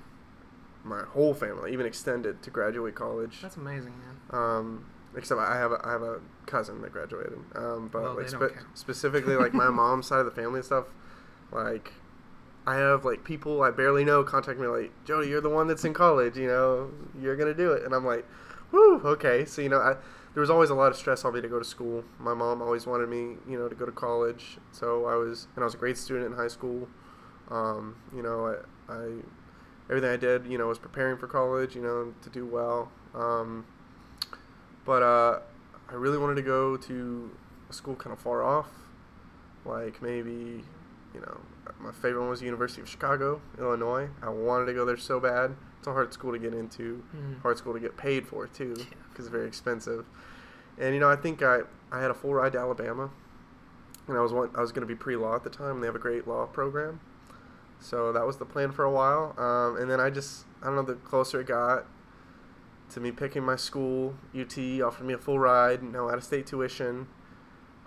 my 0.85 1.03
whole 1.03 1.33
family, 1.35 1.73
even 1.73 1.87
extended, 1.87 2.43
to 2.43 2.51
graduate 2.51 2.95
college. 2.97 3.41
That's 3.41 3.57
amazing, 3.57 3.95
man. 4.01 4.41
Um, 4.41 4.85
except 5.17 5.41
I 5.41 5.57
have 5.57 5.73
a, 5.73 5.81
I 5.85 5.93
have 5.93 6.03
a 6.03 6.21
cousin 6.47 6.83
that 6.83 6.93
graduated. 6.93 7.39
Um, 7.55 7.89
but 7.93 8.03
Well, 8.03 8.17
like 8.17 8.29
spe- 8.29 8.59
specifically 8.75 9.37
like 9.37 9.55
my 9.55 9.69
mom's 9.71 10.07
side 10.07 10.21
of 10.21 10.27
the 10.27 10.33
family 10.33 10.59
and 10.59 10.65
stuff, 10.65 10.87
like 11.53 11.93
I 12.67 12.75
have 12.77 13.05
like 13.05 13.25
people 13.25 13.63
I 13.63 13.71
barely 13.71 14.05
know 14.05 14.23
contact 14.23 14.59
me 14.61 14.67
like 14.67 14.93
Jody, 15.05 15.29
you're 15.29 15.41
the 15.41 15.49
one 15.49 15.67
that's 15.69 15.85
in 15.85 15.95
college. 15.95 16.37
You 16.37 16.49
know, 16.49 16.91
you're 17.21 17.37
gonna 17.37 17.55
do 17.55 17.73
it, 17.73 17.85
and 17.85 17.95
I'm 17.95 18.05
like, 18.05 18.27
whoo, 18.73 19.01
okay. 19.05 19.45
So 19.45 19.63
you 19.63 19.69
know, 19.69 19.79
I, 19.81 19.97
there 20.35 20.41
was 20.41 20.51
always 20.51 20.71
a 20.71 20.75
lot 20.75 20.93
of 20.93 20.97
stress 20.97 21.25
on 21.25 21.35
me 21.35 21.41
to 21.41 21.49
go 21.49 21.59
to 21.59 21.65
school. 21.65 22.05
My 22.19 22.35
mom 22.35 22.61
always 22.63 22.87
wanted 22.87 23.09
me, 23.09 23.37
you 23.49 23.59
know, 23.59 23.69
to 23.69 23.75
go 23.75 23.87
to 23.87 23.93
college. 23.93 24.59
So 24.71 25.07
I 25.07 25.15
was, 25.17 25.49
and 25.57 25.63
I 25.63 25.67
was 25.67 25.75
a 25.75 25.79
great 25.79 25.97
student 25.97 26.27
in 26.27 26.33
high 26.33 26.49
school. 26.49 26.89
Um, 27.51 27.97
you 28.15 28.23
know, 28.23 28.55
I, 28.89 28.93
I 28.93 29.09
everything 29.89 30.11
I 30.11 30.17
did, 30.17 30.47
you 30.47 30.59
know, 30.59 30.67
was 30.67 30.79
preparing 30.79 31.17
for 31.17 31.27
college. 31.27 31.75
You 31.75 31.83
know, 31.83 32.15
to 32.23 32.31
do 32.31 32.45
well. 32.47 32.93
Um, 33.15 33.65
but 34.89 35.03
uh, 35.03 35.39
I 35.91 35.95
really 35.95 36.17
wanted 36.17 36.37
to 36.37 36.43
go 36.43 36.79
to 36.79 37.31
a 37.69 37.73
school 37.75 37.95
kind 37.95 38.11
of 38.15 38.19
far 38.19 38.43
off, 38.43 38.71
like 39.67 40.01
maybe, 40.01 40.65
you 41.15 41.21
know, 41.21 41.37
my 41.79 41.93
favorite 41.93 42.21
one 42.23 42.31
was 42.31 42.41
the 42.41 42.47
University 42.47 42.81
of 42.81 42.89
Chicago, 42.89 43.43
Illinois. 43.59 44.09
I 44.23 44.31
wanted 44.31 44.65
to 44.65 44.73
go 44.73 44.87
there 44.87 44.97
so 44.97 45.21
bad. 45.21 45.55
It's 45.79 45.87
a 45.87 45.93
hard 45.93 46.15
school 46.15 46.33
to 46.33 46.39
get 46.39 46.55
into, 46.55 47.03
Mhm. 47.15 47.43
hard 47.43 47.59
school 47.59 47.75
to 47.75 47.81
get 47.81 47.99
paid 47.99 48.27
for 48.27 48.47
too, 48.47 48.75
Yeah. 48.79 48.85
because 49.13 49.27
it's 49.27 49.29
very 49.33 49.47
expensive. 49.47 50.07
And 50.79 50.95
you 50.95 51.01
know, 51.01 51.11
I 51.11 51.17
think 51.17 51.43
I 51.43 51.61
I 51.93 52.01
had 52.01 52.11
a 52.11 52.15
full 52.15 52.33
ride 52.35 52.53
to 52.53 52.59
Alabama, 52.59 53.11
and 54.09 54.17
I 54.17 54.21
was 54.23 54.33
one, 54.33 54.51
I 54.55 54.61
was 54.63 54.73
going 54.73 54.81
to 54.87 54.87
be 54.87 54.95
pre 54.95 55.17
law 55.17 55.35
at 55.37 55.45
the 55.45 55.51
time. 55.51 55.73
And 55.77 55.83
they 55.83 55.87
have 55.87 55.97
a 55.97 55.99
great 55.99 56.27
law 56.27 56.47
program, 56.47 57.01
so 57.79 58.11
that 58.13 58.27
was 58.27 58.39
the 58.39 58.47
plan 58.47 58.73
for 58.73 58.85
a 58.85 58.91
while. 58.91 59.35
Um, 59.39 59.77
and 59.77 59.91
then 59.91 60.01
I 60.01 60.09
just 60.09 60.47
I 60.63 60.67
don't 60.67 60.77
know 60.77 60.83
the 60.83 60.95
closer 60.95 61.41
it 61.41 61.47
got 61.47 61.85
to 62.91 63.01
me 63.01 63.13
picking 63.13 63.45
my 63.45 63.57
school, 63.57 64.15
UT 64.39 64.59
offered 64.83 65.05
me 65.05 65.15
a 65.15 65.19
full 65.19 65.39
ride, 65.39 65.83
no 65.83 66.09
out 66.09 66.19
of 66.19 66.25
state 66.25 66.47
tuition. 66.47 67.09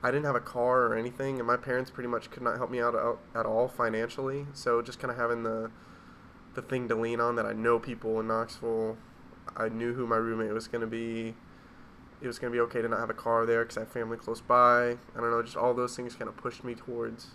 I 0.04 0.10
didn't 0.10 0.26
have 0.26 0.36
a 0.36 0.42
car 0.42 0.88
or 0.88 0.96
anything, 0.96 1.38
and 1.38 1.48
my 1.48 1.58
parents 1.58 1.92
pretty 1.92 2.10
much 2.10 2.32
could 2.32 2.42
not 2.42 2.58
help 2.58 2.72
me 2.72 2.82
out 2.82 2.96
at- 3.36 3.46
all 3.46 3.68
financially. 3.68 4.48
So 4.54 4.82
just 4.82 5.00
kind 5.00 5.12
of 5.12 5.18
having 5.18 5.44
the 5.44 5.72
the 6.54 6.62
thing 6.62 6.90
to 6.90 6.96
lean 6.96 7.22
on 7.22 7.36
that 7.38 7.46
I 7.46 7.54
know 7.54 7.80
people 7.80 8.20
in 8.20 8.28
Knoxville. 8.28 8.98
I 9.56 9.70
knew 9.70 9.94
who 9.94 10.06
my 10.06 10.18
roommate 10.18 10.52
was 10.52 10.68
going 10.68 10.82
to 10.82 10.88
be. 10.88 11.36
It 12.22 12.28
was 12.28 12.40
going 12.40 12.52
to 12.52 12.56
be 12.56 12.60
okay 12.62 12.82
to 12.82 12.90
not 12.90 13.00
have 13.00 13.10
a 13.10 13.16
car 13.16 13.46
there 13.46 13.64
because 13.64 13.78
I 13.78 13.82
have 13.82 13.90
family 13.90 14.18
close 14.18 14.42
by. 14.42 14.92
I 14.92 14.98
don't 15.16 15.32
know, 15.32 15.42
just 15.42 15.56
all 15.56 15.74
those 15.74 15.96
things 15.96 16.14
kind 16.16 16.28
of 16.28 16.36
pushed 16.38 16.64
me 16.64 16.76
towards 16.76 17.28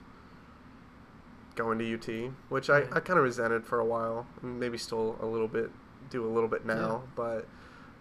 going 1.56 1.78
to 1.78 1.94
UT, 1.94 2.32
which 2.50 2.68
I, 2.70 2.80
I 2.92 3.00
kind 3.00 3.18
of 3.18 3.24
resented 3.24 3.64
for 3.64 3.80
a 3.80 3.84
while, 3.84 4.26
and 4.42 4.60
maybe 4.60 4.78
still 4.78 5.16
a 5.20 5.26
little 5.26 5.48
bit, 5.48 5.70
do 6.10 6.26
a 6.26 6.30
little 6.30 6.48
bit 6.48 6.64
now. 6.64 7.02
But 7.14 7.46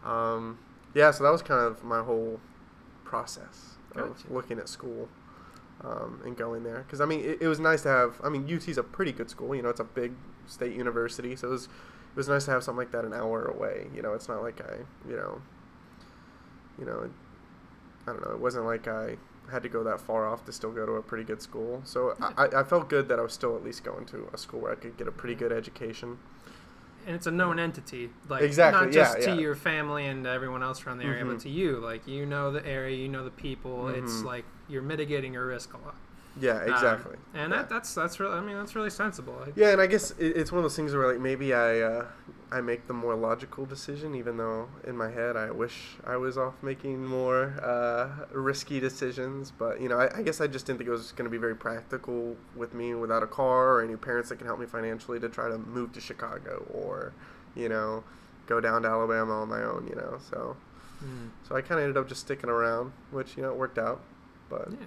um, 0.03 0.59
yeah, 0.93 1.11
so 1.11 1.23
that 1.23 1.31
was 1.31 1.41
kind 1.41 1.61
of 1.61 1.83
my 1.83 2.03
whole 2.03 2.39
process 3.03 3.75
of 3.95 4.23
looking 4.29 4.59
at 4.59 4.67
school 4.69 5.07
um, 5.83 6.21
and 6.25 6.35
going 6.37 6.63
there. 6.63 6.79
Because 6.79 7.01
I 7.01 7.05
mean, 7.05 7.21
it, 7.21 7.41
it 7.41 7.47
was 7.47 7.59
nice 7.59 7.81
to 7.83 7.89
have. 7.89 8.19
I 8.23 8.29
mean, 8.29 8.51
UT's 8.51 8.77
a 8.77 8.83
pretty 8.83 9.11
good 9.11 9.29
school. 9.29 9.55
You 9.55 9.61
know, 9.61 9.69
it's 9.69 9.79
a 9.79 9.85
big 9.85 10.13
state 10.47 10.75
university, 10.75 11.35
so 11.35 11.47
it 11.47 11.51
was 11.51 11.65
it 11.65 12.15
was 12.15 12.27
nice 12.27 12.45
to 12.45 12.51
have 12.51 12.63
something 12.63 12.79
like 12.79 12.91
that 12.91 13.05
an 13.05 13.13
hour 13.13 13.45
away. 13.45 13.87
You 13.93 14.01
know, 14.01 14.13
it's 14.13 14.27
not 14.27 14.41
like 14.41 14.61
I, 14.61 14.77
you 15.09 15.15
know, 15.15 15.41
you 16.79 16.85
know, 16.85 17.09
I 18.07 18.11
don't 18.13 18.25
know. 18.25 18.31
It 18.31 18.39
wasn't 18.39 18.65
like 18.65 18.87
I 18.87 19.17
had 19.51 19.63
to 19.63 19.69
go 19.69 19.83
that 19.83 19.99
far 20.01 20.27
off 20.27 20.45
to 20.45 20.51
still 20.51 20.71
go 20.71 20.85
to 20.85 20.93
a 20.93 21.01
pretty 21.01 21.23
good 21.23 21.41
school. 21.41 21.81
So 21.83 22.15
I, 22.37 22.47
I 22.61 22.63
felt 22.63 22.89
good 22.89 23.07
that 23.09 23.19
I 23.19 23.21
was 23.21 23.33
still 23.33 23.55
at 23.55 23.63
least 23.63 23.83
going 23.83 24.05
to 24.07 24.27
a 24.33 24.37
school 24.37 24.61
where 24.61 24.71
I 24.71 24.75
could 24.75 24.97
get 24.97 25.07
a 25.07 25.11
pretty 25.11 25.35
good 25.35 25.51
education. 25.51 26.17
And 27.05 27.15
it's 27.15 27.27
a 27.27 27.31
known 27.31 27.59
entity, 27.59 28.09
like 28.29 28.41
Exactly, 28.41 28.85
not 28.85 28.91
just 28.93 29.19
yeah, 29.19 29.25
to 29.25 29.31
yeah. 29.35 29.39
your 29.41 29.55
family 29.55 30.07
and 30.07 30.25
everyone 30.25 30.63
else 30.63 30.85
around 30.85 30.97
the 30.97 31.05
area, 31.05 31.23
Mhm. 31.23 31.29
but 31.33 31.39
to 31.41 31.49
you. 31.49 31.77
Like 31.77 32.07
you 32.07 32.25
know 32.25 32.51
the 32.51 32.65
area, 32.65 32.95
you 32.97 33.07
know 33.09 33.23
the 33.23 33.29
people. 33.31 33.89
It's 33.89 34.21
Mhm. 34.21 34.25
like 34.25 34.45
you're 34.67 34.81
mitigating 34.81 35.33
your 35.33 35.45
risk 35.45 35.73
a 35.73 35.77
lot. 35.77 35.95
Yeah, 36.39 36.57
Um, 36.63 36.69
exactly. 36.69 37.15
and 37.33 37.51
yeah. 37.51 37.59
that, 37.59 37.69
that's 37.69 37.93
that's 37.95 38.19
really. 38.19 38.35
I 38.35 38.41
mean, 38.41 38.57
that's 38.57 38.75
really 38.75 38.89
sensible. 38.89 39.41
I- 39.45 39.51
Yeah, 39.55 39.69
and 39.71 39.81
I 39.81 39.87
guess 39.87 40.11
it, 40.11 40.35
it's 40.37 40.51
one 40.51 40.59
of 40.59 40.63
those 40.63 40.75
things 40.75 40.93
where 40.93 41.07
like 41.11 41.21
maybe 41.21 41.53
I 41.53 41.79
uh, 41.79 42.05
I 42.51 42.61
make 42.61 42.87
the 42.87 42.93
more 42.93 43.15
logical 43.15 43.65
decision, 43.65 44.15
even 44.15 44.35
though 44.37 44.67
in 44.85 44.97
my 44.97 45.09
head 45.09 45.37
I 45.37 45.51
wish 45.51 45.95
I 46.05 46.17
was 46.17 46.37
off 46.37 46.55
making 46.61 47.05
more 47.05 47.53
uh, 47.63 48.25
risky 48.33 48.79
decisions. 48.81 49.51
But 49.57 49.79
you 49.79 49.87
know, 49.87 49.97
I, 49.97 50.17
I 50.17 50.21
guess 50.23 50.41
I 50.41 50.47
just 50.47 50.65
didn't 50.65 50.79
think 50.79 50.89
it 50.89 50.91
was 50.91 51.11
going 51.13 51.23
to 51.25 51.31
be 51.31 51.37
very 51.37 51.55
practical 51.55 52.35
with 52.55 52.73
me 52.73 52.93
without 52.95 53.23
a 53.23 53.27
car 53.27 53.75
or 53.75 53.81
any 53.81 53.95
parents 53.95 54.27
that 54.29 54.37
can 54.37 54.47
help 54.47 54.59
me 54.59 54.65
financially 54.65 55.19
to 55.21 55.29
try 55.29 55.47
to 55.47 55.57
move 55.57 55.93
to 55.93 56.01
Chicago 56.01 56.65
or 56.73 57.13
you 57.55 57.69
know 57.69 58.03
go 58.47 58.59
down 58.59 58.81
to 58.83 58.89
Alabama 58.89 59.41
on 59.41 59.47
my 59.49 59.63
own. 59.63 59.87
You 59.89 59.95
know, 59.95 60.17
so 60.29 60.57
Mm. 61.03 61.29
so 61.47 61.55
I 61.57 61.61
kind 61.61 61.73
of 61.79 61.83
ended 61.85 61.97
up 61.97 62.07
just 62.07 62.21
sticking 62.21 62.49
around, 62.49 62.93
which 63.11 63.35
you 63.35 63.43
know 63.43 63.49
it 63.51 63.57
worked 63.57 63.77
out. 63.77 64.01
But 64.49 64.69
Yeah. 64.71 64.77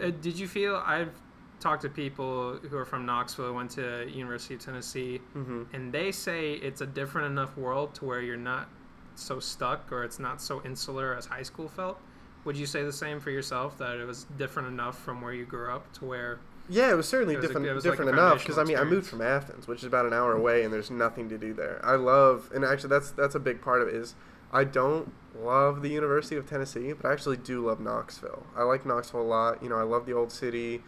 Uh, 0.00 0.10
did 0.20 0.38
you 0.38 0.48
feel 0.48 0.76
I've 0.84 1.12
talked 1.60 1.82
to 1.82 1.88
people 1.88 2.58
who 2.68 2.76
are 2.76 2.84
from 2.84 3.06
Knoxville, 3.06 3.52
went 3.54 3.70
to 3.72 4.08
University 4.10 4.54
of 4.54 4.60
Tennessee, 4.60 5.18
hmm 5.32 5.62
and 5.72 5.92
they 5.92 6.12
say 6.12 6.54
it's 6.54 6.80
a 6.80 6.86
different 6.86 7.28
enough 7.28 7.56
world 7.56 7.94
to 7.96 8.04
where 8.04 8.20
you're 8.20 8.36
not 8.36 8.68
so 9.14 9.38
stuck 9.38 9.90
or 9.92 10.04
it's 10.04 10.18
not 10.18 10.40
so 10.40 10.62
insular 10.64 11.16
as 11.16 11.26
high 11.26 11.42
school 11.42 11.68
felt. 11.68 12.00
Would 12.44 12.56
you 12.56 12.66
say 12.66 12.82
the 12.82 12.92
same 12.92 13.20
for 13.20 13.30
yourself 13.30 13.78
that 13.78 13.98
it 13.98 14.04
was 14.04 14.24
different 14.36 14.68
enough 14.68 14.98
from 14.98 15.20
where 15.20 15.32
you 15.32 15.44
grew 15.44 15.70
up 15.70 15.92
to 15.94 16.04
where 16.04 16.40
Yeah, 16.68 16.90
it 16.90 16.96
was 16.96 17.08
certainly 17.08 17.34
It 17.34 17.38
was 17.38 17.46
different, 17.46 17.66
it 17.68 17.72
was 17.72 17.86
like 17.86 18.00
enough 18.00 18.40
because 18.40 18.58
I 18.58 18.64
mean 18.64 18.78
I 18.78 18.84
moved 18.84 19.06
from 19.06 19.20
Athens, 19.22 19.68
which 19.68 19.80
is 19.80 19.84
about 19.84 20.06
an 20.06 20.12
hour 20.12 20.32
away, 20.32 20.64
and 20.64 20.72
there's 20.72 20.90
nothing 20.90 21.28
to 21.28 21.38
do 21.38 21.52
there. 21.52 21.80
I 21.84 21.94
love, 21.94 22.50
and 22.54 22.64
actually 22.64 22.88
that's 22.90 23.10
that's 23.12 23.36
a 23.36 23.40
big 23.40 23.62
part 23.62 23.82
of 23.82 23.88
it 23.88 23.94
is 23.94 24.14
I 24.52 24.64
don't 24.64 25.12
love 25.34 25.82
the 25.82 25.88
University 25.88 26.36
of 26.36 26.48
Tennessee, 26.48 26.92
but 26.92 27.08
I 27.08 27.12
actually 27.12 27.38
do 27.38 27.66
love 27.66 27.80
Knoxville. 27.80 28.46
I 28.56 28.62
like 28.64 28.84
Knoxville 28.84 29.22
a 29.22 29.22
lot. 29.22 29.62
You 29.62 29.68
know, 29.68 29.76
I 29.76 29.82
love 29.82 30.04
the 30.06 30.12
old 30.12 30.30
city. 30.30 30.82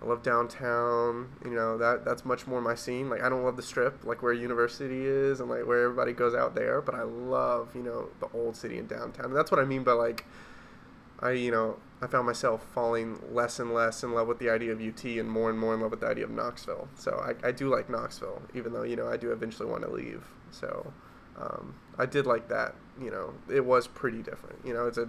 I 0.00 0.06
love 0.06 0.22
downtown. 0.22 1.28
You 1.44 1.50
know 1.50 1.76
that 1.78 2.04
that's 2.04 2.24
much 2.24 2.46
more 2.46 2.60
my 2.60 2.76
scene. 2.76 3.10
Like 3.10 3.22
I 3.22 3.28
don't 3.28 3.42
love 3.42 3.56
the 3.56 3.62
strip, 3.62 4.04
like 4.04 4.22
where 4.22 4.32
university 4.32 5.04
is 5.04 5.40
and 5.40 5.50
like 5.50 5.66
where 5.66 5.82
everybody 5.82 6.12
goes 6.12 6.34
out 6.34 6.54
there. 6.54 6.80
But 6.80 6.94
I 6.94 7.02
love 7.02 7.74
you 7.74 7.82
know 7.82 8.08
the 8.20 8.28
old 8.32 8.56
city 8.56 8.78
and 8.78 8.88
downtown. 8.88 9.26
And 9.26 9.36
that's 9.36 9.50
what 9.50 9.58
I 9.58 9.64
mean 9.64 9.82
by 9.82 9.92
like 9.92 10.24
I 11.18 11.32
you 11.32 11.50
know 11.50 11.78
I 12.00 12.06
found 12.06 12.26
myself 12.26 12.64
falling 12.72 13.18
less 13.32 13.58
and 13.58 13.74
less 13.74 14.04
in 14.04 14.12
love 14.12 14.28
with 14.28 14.38
the 14.38 14.50
idea 14.50 14.70
of 14.70 14.80
UT 14.80 15.02
and 15.04 15.28
more 15.28 15.50
and 15.50 15.58
more 15.58 15.74
in 15.74 15.80
love 15.80 15.90
with 15.90 16.00
the 16.00 16.06
idea 16.06 16.24
of 16.24 16.30
Knoxville. 16.30 16.88
So 16.94 17.12
I, 17.12 17.48
I 17.48 17.50
do 17.50 17.68
like 17.68 17.90
Knoxville, 17.90 18.42
even 18.54 18.72
though 18.72 18.84
you 18.84 18.94
know 18.94 19.08
I 19.08 19.16
do 19.16 19.32
eventually 19.32 19.68
want 19.68 19.82
to 19.82 19.90
leave. 19.90 20.22
So 20.52 20.92
um, 21.36 21.74
I 21.98 22.06
did 22.06 22.24
like 22.24 22.48
that. 22.48 22.76
You 23.00 23.10
know, 23.10 23.34
it 23.52 23.64
was 23.64 23.86
pretty 23.86 24.22
different. 24.22 24.58
You 24.64 24.74
know, 24.74 24.86
it's 24.86 24.98
a 24.98 25.08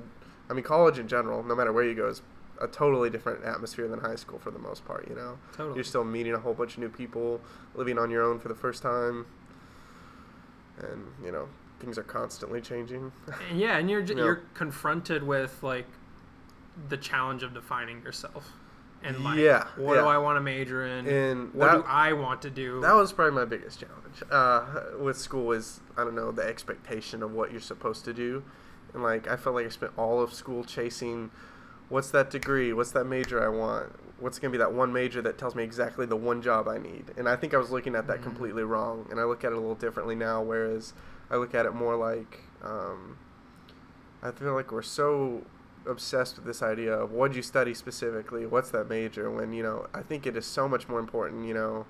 I 0.49 0.53
mean 0.53 0.63
college 0.63 0.99
in 0.99 1.07
general, 1.07 1.43
no 1.43 1.55
matter 1.55 1.71
where 1.73 1.83
you 1.83 1.95
go, 1.95 2.07
is 2.07 2.21
a 2.61 2.67
totally 2.67 3.09
different 3.09 3.43
atmosphere 3.45 3.87
than 3.87 3.99
high 3.99 4.15
school 4.15 4.37
for 4.39 4.51
the 4.51 4.59
most 4.59 4.85
part. 4.85 5.07
You 5.09 5.15
know, 5.15 5.37
totally? 5.55 5.75
you're 5.75 5.83
still 5.83 6.03
meeting 6.03 6.33
a 6.33 6.39
whole 6.39 6.53
bunch 6.53 6.73
of 6.73 6.79
new 6.79 6.89
people, 6.89 7.41
living 7.75 7.97
on 7.97 8.09
your 8.11 8.23
own 8.23 8.39
for 8.39 8.47
the 8.47 8.55
first 8.55 8.81
time, 8.83 9.25
and 10.79 11.07
you 11.23 11.31
know 11.31 11.47
things 11.79 11.97
are 11.97 12.03
constantly 12.03 12.61
changing. 12.61 13.11
Yeah, 13.53 13.77
and 13.77 13.89
you're 13.89 14.01
Yeah. 14.03 14.15
you're 14.15 14.41
confronted 14.53 15.23
with 15.23 15.61
like 15.63 15.87
the 16.89 16.97
challenge 16.97 17.43
of 17.43 17.53
defining 17.53 18.01
yourself 18.03 18.53
and 19.03 19.23
like 19.23 19.37
Yeah, 19.37 19.67
what 19.77 19.95
do. 19.95 20.01
I 20.05 20.17
want 20.17 20.37
to 20.37 20.41
major 20.41 20.85
in? 20.85 21.07
And 21.07 21.53
what 21.53 21.67
that, 21.71 21.77
do 21.77 21.83
I 21.87 22.13
want 22.13 22.41
to 22.43 22.49
do? 22.49 22.81
that 22.81 22.93
was 22.93 23.13
probably 23.13 23.33
my 23.35 23.45
biggest 23.45 23.79
challenge 23.79 24.23
uh, 24.31 24.97
with 24.99 25.17
school 25.17 25.51
is 25.51 25.79
I 25.97 26.03
don't 26.03 26.15
know 26.15 26.31
the 26.31 26.43
expectation 26.43 27.23
of 27.23 27.31
what 27.31 27.51
you're 27.51 27.61
supposed 27.61 28.03
to 28.05 28.13
do, 28.13 28.43
and 28.93 29.01
like 29.03 29.27
I 29.27 29.35
felt 29.37 29.55
like 29.55 29.65
I 29.65 29.69
spent 29.69 29.93
all 29.97 30.21
of 30.21 30.33
school 30.33 30.63
chasing, 30.63 31.31
what's 31.89 32.11
that 32.11 32.29
degree? 32.29 32.73
What's 32.73 32.91
that 32.91 33.05
major 33.05 33.43
I 33.43 33.47
want? 33.49 33.91
What's 34.19 34.37
gonna 34.37 34.51
be 34.51 34.57
that 34.57 34.73
one 34.73 34.91
major 34.91 35.21
that 35.21 35.37
tells 35.37 35.55
me 35.55 35.63
exactly 35.63 36.05
the 36.05 36.17
one 36.17 36.41
job 36.41 36.67
I 36.67 36.77
need? 36.77 37.05
And 37.17 37.29
I 37.29 37.35
think 37.37 37.53
I 37.53 37.57
was 37.57 37.71
looking 37.71 37.95
at 37.95 38.05
that 38.07 38.19
Mhm. 38.19 38.23
completely 38.23 38.63
wrong, 38.63 39.07
and 39.09 39.19
I 39.19 39.23
look 39.23 39.43
at 39.45 39.51
it 39.53 39.55
a 39.55 39.59
little 39.59 39.75
differently 39.75 40.15
now. 40.15 40.41
Whereas 40.41 40.93
I 41.31 41.37
look 41.37 41.55
at 41.55 41.65
it 41.65 41.73
more 41.73 41.95
like 41.95 42.41
um, 42.63 43.17
I 44.21 44.31
feel 44.31 44.53
like 44.53 44.71
we're 44.73 44.81
so 44.81 45.43
obsessed 45.89 46.35
with 46.35 46.45
this 46.45 46.61
idea 46.61 46.93
of 46.93 47.11
what'd 47.11 47.35
you 47.35 47.41
study 47.41 47.73
specifically, 47.73 48.45
what's 48.45 48.71
that 48.71 48.87
major, 48.89 49.29
when 49.29 49.53
you 49.53 49.63
know 49.63 49.87
I 49.93 50.01
think 50.01 50.25
it 50.25 50.37
is 50.37 50.45
so 50.45 50.67
much 50.67 50.87
more 50.87 50.99
important. 50.99 51.47
You 51.47 51.53
know, 51.53 51.85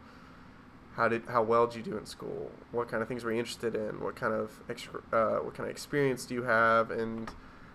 how 0.95 1.07
did 1.07 1.23
how 1.27 1.43
well 1.43 1.67
did 1.67 1.77
you 1.77 1.91
do 1.91 1.97
in 1.97 2.05
school? 2.05 2.51
What 2.71 2.87
kind 2.87 3.01
of 3.01 3.07
things 3.07 3.23
were 3.23 3.31
you 3.31 3.39
interested 3.39 3.75
in? 3.75 4.01
What 4.01 4.15
kind 4.15 4.33
of 4.33 4.59
extra, 4.69 5.01
uh, 5.11 5.37
what 5.37 5.53
kind 5.53 5.69
of 5.69 5.71
experience 5.71 6.25
do 6.25 6.33
you 6.33 6.43
have? 6.43 6.91
And 6.91 7.29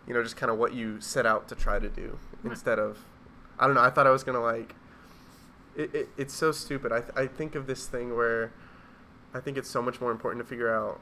you 0.06 0.14
know, 0.14 0.22
just 0.22 0.36
kind 0.36 0.50
of 0.50 0.58
what 0.58 0.74
you 0.74 1.00
set 1.00 1.26
out 1.26 1.48
to 1.48 1.54
try 1.54 1.78
to 1.78 1.88
do 1.88 2.18
instead 2.44 2.78
of 2.78 2.98
I 3.58 3.66
don't 3.66 3.74
know. 3.74 3.82
I 3.82 3.90
thought 3.90 4.06
I 4.06 4.10
was 4.10 4.24
gonna 4.24 4.42
like. 4.42 4.74
It, 5.76 5.92
it, 5.92 6.08
it's 6.16 6.34
so 6.34 6.52
stupid. 6.52 6.92
I, 6.92 7.00
th- 7.00 7.12
I 7.16 7.26
think 7.26 7.56
of 7.56 7.66
this 7.66 7.88
thing 7.88 8.14
where 8.16 8.52
I 9.34 9.40
think 9.40 9.56
it's 9.58 9.68
so 9.68 9.82
much 9.82 10.00
more 10.00 10.12
important 10.12 10.44
to 10.44 10.48
figure 10.48 10.72
out 10.72 11.00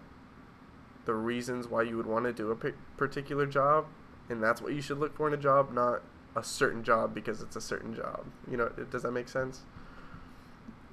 the 1.05 1.15
reasons 1.15 1.69
why 1.69 1.83
you 1.83 1.97
would 1.97 2.07
want 2.07 2.25
to 2.25 2.33
do 2.33 2.51
a 2.51 2.73
particular 2.97 3.45
job, 3.45 3.87
and 4.29 4.43
that's 4.43 4.61
what 4.63 4.73
you 4.73 4.81
should 4.81 4.99
look 4.99 5.15
for 5.17 5.27
in 5.29 5.35
a 5.35 5.37
job, 5.39 5.73
not 5.73 6.03
a 6.37 6.43
certain 6.43 6.83
job 6.83 7.15
because 7.15 7.43
it's 7.43 7.57
a 7.57 7.61
certain 7.61 7.95
job. 7.95 8.25
You 8.51 8.57
know, 8.57 8.69
does 8.91 9.03
that 9.03 9.13
make 9.13 9.29
sense? 9.29 9.63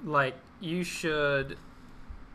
like 0.04 0.34
you 0.60 0.82
should 0.82 1.58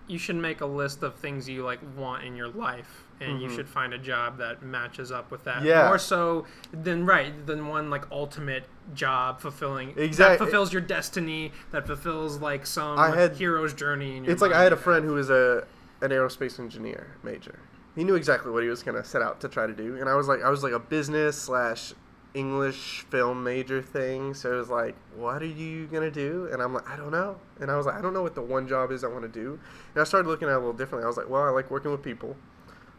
you 0.07 0.19
should 0.19 0.35
make 0.35 0.61
a 0.61 0.65
list 0.67 1.01
of 1.01 1.15
things 1.15 1.49
you 1.49 1.63
like 1.63 1.79
want 1.97 2.23
in 2.23 2.35
your 2.35 2.47
life 2.49 3.03
and 3.19 3.41
you 3.41 3.47
Mhm. 3.49 3.55
should 3.55 3.67
find 3.67 3.91
a 3.91 3.97
job 3.97 4.37
that 4.37 4.61
matches 4.61 5.11
up 5.11 5.31
with 5.31 5.43
that 5.45 5.63
Yeah. 5.63 5.87
more 5.87 5.97
so 5.97 6.45
than 6.71 7.07
right 7.07 7.47
than 7.47 7.67
one 7.67 7.89
like 7.89 8.05
ultimate 8.11 8.65
job 8.93 9.39
fulfilling 9.39 9.95
that 9.95 10.37
fulfills 10.37 10.71
your 10.73 10.81
destiny 10.83 11.53
that 11.71 11.87
fulfills 11.87 12.37
like 12.39 12.67
some 12.67 12.99
I 12.99 13.15
had- 13.15 13.35
hero's 13.37 13.73
journey 13.73 14.15
in 14.17 14.25
your 14.25 14.33
It's 14.33 14.43
like 14.43 14.51
I 14.51 14.61
had 14.61 14.73
a 14.73 14.77
friend 14.77 15.03
who 15.03 15.13
was 15.13 15.31
a 15.31 15.65
an 16.01 16.11
aerospace 16.11 16.59
engineer 16.59 17.15
major. 17.23 17.57
He 17.95 18.03
knew 18.03 18.15
exactly 18.15 18.51
what 18.51 18.63
he 18.63 18.69
was 18.69 18.83
gonna 18.83 19.03
set 19.03 19.21
out 19.21 19.39
to 19.41 19.49
try 19.49 19.67
to 19.67 19.73
do, 19.73 19.97
and 19.97 20.09
I 20.09 20.15
was 20.15 20.27
like, 20.27 20.43
I 20.43 20.49
was 20.49 20.63
like 20.63 20.73
a 20.73 20.79
business 20.79 21.41
slash 21.41 21.93
English 22.35 23.05
film 23.09 23.43
major 23.43 23.81
thing. 23.81 24.33
So 24.33 24.53
it 24.53 24.57
was 24.57 24.69
like, 24.69 24.95
what 25.15 25.41
are 25.41 25.47
you 25.47 25.87
gonna 25.87 26.11
do? 26.11 26.49
And 26.51 26.61
I'm 26.61 26.73
like, 26.73 26.87
I 26.87 26.97
don't 26.97 27.11
know. 27.11 27.37
And 27.59 27.71
I 27.71 27.77
was 27.77 27.85
like, 27.85 27.95
I 27.95 28.01
don't 28.01 28.13
know 28.13 28.21
what 28.21 28.35
the 28.35 28.41
one 28.41 28.67
job 28.67 28.91
is 28.91 29.03
I 29.03 29.07
want 29.07 29.23
to 29.23 29.29
do. 29.29 29.57
And 29.93 30.01
I 30.01 30.03
started 30.03 30.27
looking 30.27 30.49
at 30.49 30.51
it 30.51 30.55
a 30.55 30.59
little 30.59 30.73
differently. 30.73 31.05
I 31.05 31.07
was 31.07 31.17
like, 31.17 31.29
well, 31.29 31.43
I 31.43 31.49
like 31.49 31.71
working 31.71 31.91
with 31.91 32.03
people. 32.03 32.35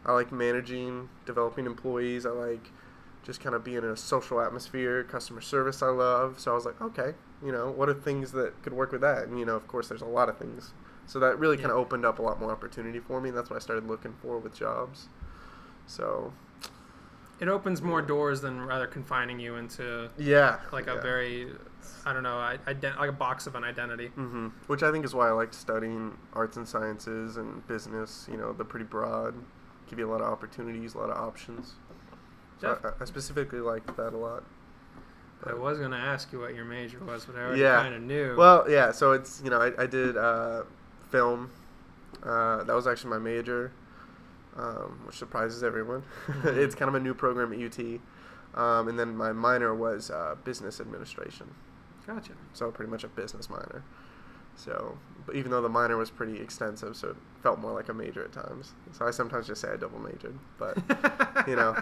I 0.05 0.11
like 0.11 0.31
managing, 0.31 1.09
developing 1.25 1.65
employees. 1.65 2.25
I 2.25 2.31
like 2.31 2.71
just 3.23 3.39
kind 3.39 3.55
of 3.55 3.63
being 3.63 3.77
in 3.77 3.85
a 3.85 3.97
social 3.97 4.41
atmosphere, 4.41 5.03
customer 5.03 5.41
service. 5.41 5.81
I 5.83 5.87
love. 5.87 6.39
So 6.39 6.51
I 6.51 6.55
was 6.55 6.65
like, 6.65 6.81
okay, 6.81 7.13
you 7.45 7.51
know, 7.51 7.69
what 7.69 7.89
are 7.89 7.93
things 7.93 8.31
that 8.31 8.59
could 8.63 8.73
work 8.73 8.91
with 8.91 9.01
that? 9.01 9.27
And 9.27 9.37
you 9.37 9.45
know, 9.45 9.55
of 9.55 9.67
course, 9.67 9.87
there's 9.87 10.01
a 10.01 10.05
lot 10.05 10.29
of 10.29 10.37
things. 10.37 10.73
So 11.07 11.19
that 11.19 11.39
really 11.39 11.57
kind 11.57 11.71
of 11.71 11.77
opened 11.77 12.05
up 12.05 12.19
a 12.19 12.21
lot 12.21 12.39
more 12.39 12.51
opportunity 12.51 12.99
for 12.99 13.19
me. 13.21 13.29
And 13.29 13.37
that's 13.37 13.49
what 13.49 13.55
I 13.55 13.59
started 13.59 13.87
looking 13.87 14.13
for 14.21 14.37
with 14.39 14.53
jobs. 14.55 15.07
So 15.87 16.33
it 17.39 17.47
opens 17.47 17.81
more 17.81 18.01
doors 18.01 18.41
than 18.41 18.61
rather 18.61 18.87
confining 18.87 19.39
you 19.39 19.55
into 19.55 20.09
yeah, 20.17 20.59
like 20.71 20.87
a 20.87 20.95
yeah. 20.95 21.01
very 21.01 21.47
i 22.05 22.11
don't 22.11 22.23
know 22.23 22.37
ident- 22.67 22.97
like 22.97 23.09
a 23.09 23.13
box 23.13 23.47
of 23.47 23.55
an 23.55 23.63
identity 23.63 24.07
hmm 24.07 24.47
Which 24.67 24.81
I 24.83 24.91
think 24.91 25.05
is 25.05 25.13
why 25.13 25.27
I 25.27 25.31
liked 25.31 25.53
studying 25.55 26.17
arts 26.33 26.57
and 26.57 26.67
sciences 26.67 27.37
and 27.37 27.65
business. 27.67 28.27
You 28.29 28.37
know, 28.37 28.51
they're 28.53 28.65
pretty 28.65 28.85
broad, 28.85 29.33
give 29.89 29.99
you 29.99 30.09
a 30.09 30.11
lot 30.11 30.21
of 30.21 30.27
opportunities, 30.31 30.95
a 30.95 30.97
lot 30.97 31.09
of 31.09 31.17
options. 31.17 31.75
So 32.59 32.77
I, 32.83 33.03
I 33.03 33.05
specifically 33.05 33.59
liked 33.59 33.95
that 33.97 34.13
a 34.13 34.17
lot. 34.17 34.43
i 35.45 35.53
was 35.53 35.77
going 35.77 35.91
to 35.91 35.97
ask 35.97 36.31
you 36.33 36.39
what 36.39 36.55
your 36.55 36.65
major 36.65 36.99
was 37.05 37.25
but 37.25 37.35
i 37.35 37.39
already 37.39 37.61
Yeah. 37.61 37.81
kind 37.83 37.93
of 37.95 38.01
knew 38.01 38.35
Well, 38.35 38.69
yeah. 38.69 38.91
So 38.91 39.11
it's 39.13 39.41
you 39.43 39.49
know 39.51 39.61
I, 39.61 39.83
I 39.83 39.85
did 39.85 40.17
uh, 40.17 40.63
film. 41.09 41.49
Uh, 42.23 42.63
that 42.63 42.73
was 42.73 42.87
actually 42.87 43.11
my 43.11 43.19
major, 43.19 43.71
um, 44.57 44.99
which 45.05 45.15
surprises 45.17 45.63
everyone. 45.63 46.03
Mhm. 46.27 46.57
it's 46.57 46.75
kind 46.75 46.89
of 46.89 46.95
a 46.95 46.99
new 46.99 47.13
program 47.13 47.53
at 47.53 47.59
UT. 47.59 47.99
Um, 48.55 48.87
and 48.87 48.97
then 48.97 49.15
my 49.15 49.31
minor 49.33 49.75
was 49.75 50.09
uh, 50.09 50.35
business 50.43 50.79
administration. 50.79 51.53
gotcha 52.07 52.31
so 52.53 52.71
pretty 52.71 52.89
much 52.89 53.03
a 53.03 53.07
business 53.07 53.49
minor. 53.49 53.83
So, 54.55 54.97
but 55.27 55.35
even 55.35 55.51
though 55.51 55.61
the 55.61 55.69
minor 55.69 55.97
was 55.97 56.09
pretty 56.09 56.39
extensive, 56.41 56.95
so 56.95 57.09
it 57.09 57.15
felt 57.43 57.59
more 57.59 57.73
like 57.73 57.89
a 57.89 57.93
major 57.93 58.23
at 58.23 58.31
times. 58.31 58.73
So 58.93 59.05
I 59.05 59.11
sometimes 59.11 59.45
just 59.45 59.61
say 59.61 59.69
I 59.71 59.75
double 59.75 59.99
majored, 59.99 60.33
but 60.57 60.75
you 61.47 61.55
know, 61.55 61.75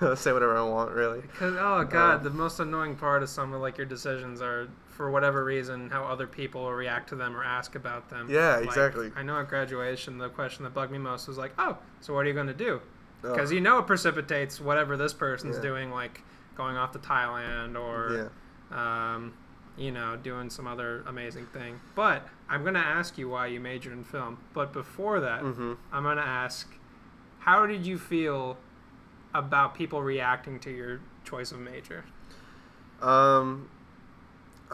say 0.14 0.32
whatever 0.32 0.56
I 0.56 0.62
want, 0.62 0.92
really. 0.92 1.20
Because 1.20 1.56
oh 1.58 1.84
god, 1.84 2.18
Um, 2.18 2.24
the 2.24 2.30
most 2.30 2.58
annoying 2.60 2.96
part 2.96 3.22
of 3.22 3.28
some 3.28 3.52
of 3.52 3.60
like 3.60 3.76
your 3.76 3.86
decisions 3.86 4.40
are 4.40 4.68
for 4.96 5.10
whatever 5.10 5.44
reason 5.44 5.90
how 5.90 6.04
other 6.04 6.26
people 6.26 6.62
will 6.62 6.72
react 6.72 7.08
to 7.08 7.16
them 7.16 7.36
or 7.36 7.42
ask 7.42 7.74
about 7.74 8.08
them. 8.10 8.28
Yeah, 8.30 8.56
Like, 8.56 8.64
exactly. 8.66 9.10
I 9.16 9.22
know 9.22 9.38
at 9.40 9.48
graduation 9.48 10.18
the 10.18 10.28
question 10.28 10.62
that 10.64 10.72
bugged 10.74 10.92
me 10.92 10.98
most 10.98 11.26
was 11.28 11.36
like, 11.36 11.52
oh, 11.58 11.76
so 12.00 12.14
what 12.14 12.20
are 12.24 12.28
you 12.28 12.34
going 12.34 12.46
to 12.46 12.54
do? 12.54 12.80
Because 13.22 13.50
you 13.50 13.60
know 13.60 13.78
it 13.78 13.86
precipitates 13.86 14.60
whatever 14.60 14.96
this 14.96 15.12
person's 15.14 15.56
Yeah. 15.56 15.62
doing, 15.62 15.90
like 15.90 16.20
going 16.56 16.76
off 16.76 16.92
to 16.92 16.98
Thailand 16.98 17.76
or 17.80 18.30
yeah, 18.70 19.14
um, 19.14 19.32
you 19.76 19.90
know, 19.90 20.14
doing 20.16 20.48
some 20.50 20.66
other 20.68 21.02
amazing 21.06 21.46
thing. 21.46 21.80
But 21.96 22.28
I'm 22.48 22.62
going 22.62 22.74
to 22.74 22.80
ask 22.80 23.18
you 23.18 23.28
why 23.30 23.46
you 23.48 23.58
majored 23.60 23.92
in 23.94 24.04
film. 24.04 24.38
But 24.52 24.72
before 24.72 25.20
that, 25.20 25.42
Mm-hmm. 25.42 25.72
I'm 25.92 26.02
going 26.04 26.18
to 26.18 26.22
ask 26.22 26.72
how 27.40 27.66
did 27.66 27.84
you 27.84 27.98
feel 27.98 28.56
about 29.34 29.74
people 29.74 30.02
reacting 30.02 30.60
to 30.60 30.70
your 30.70 31.00
choice 31.24 31.50
of 31.50 31.58
major? 31.58 32.04
Um, 33.02 33.68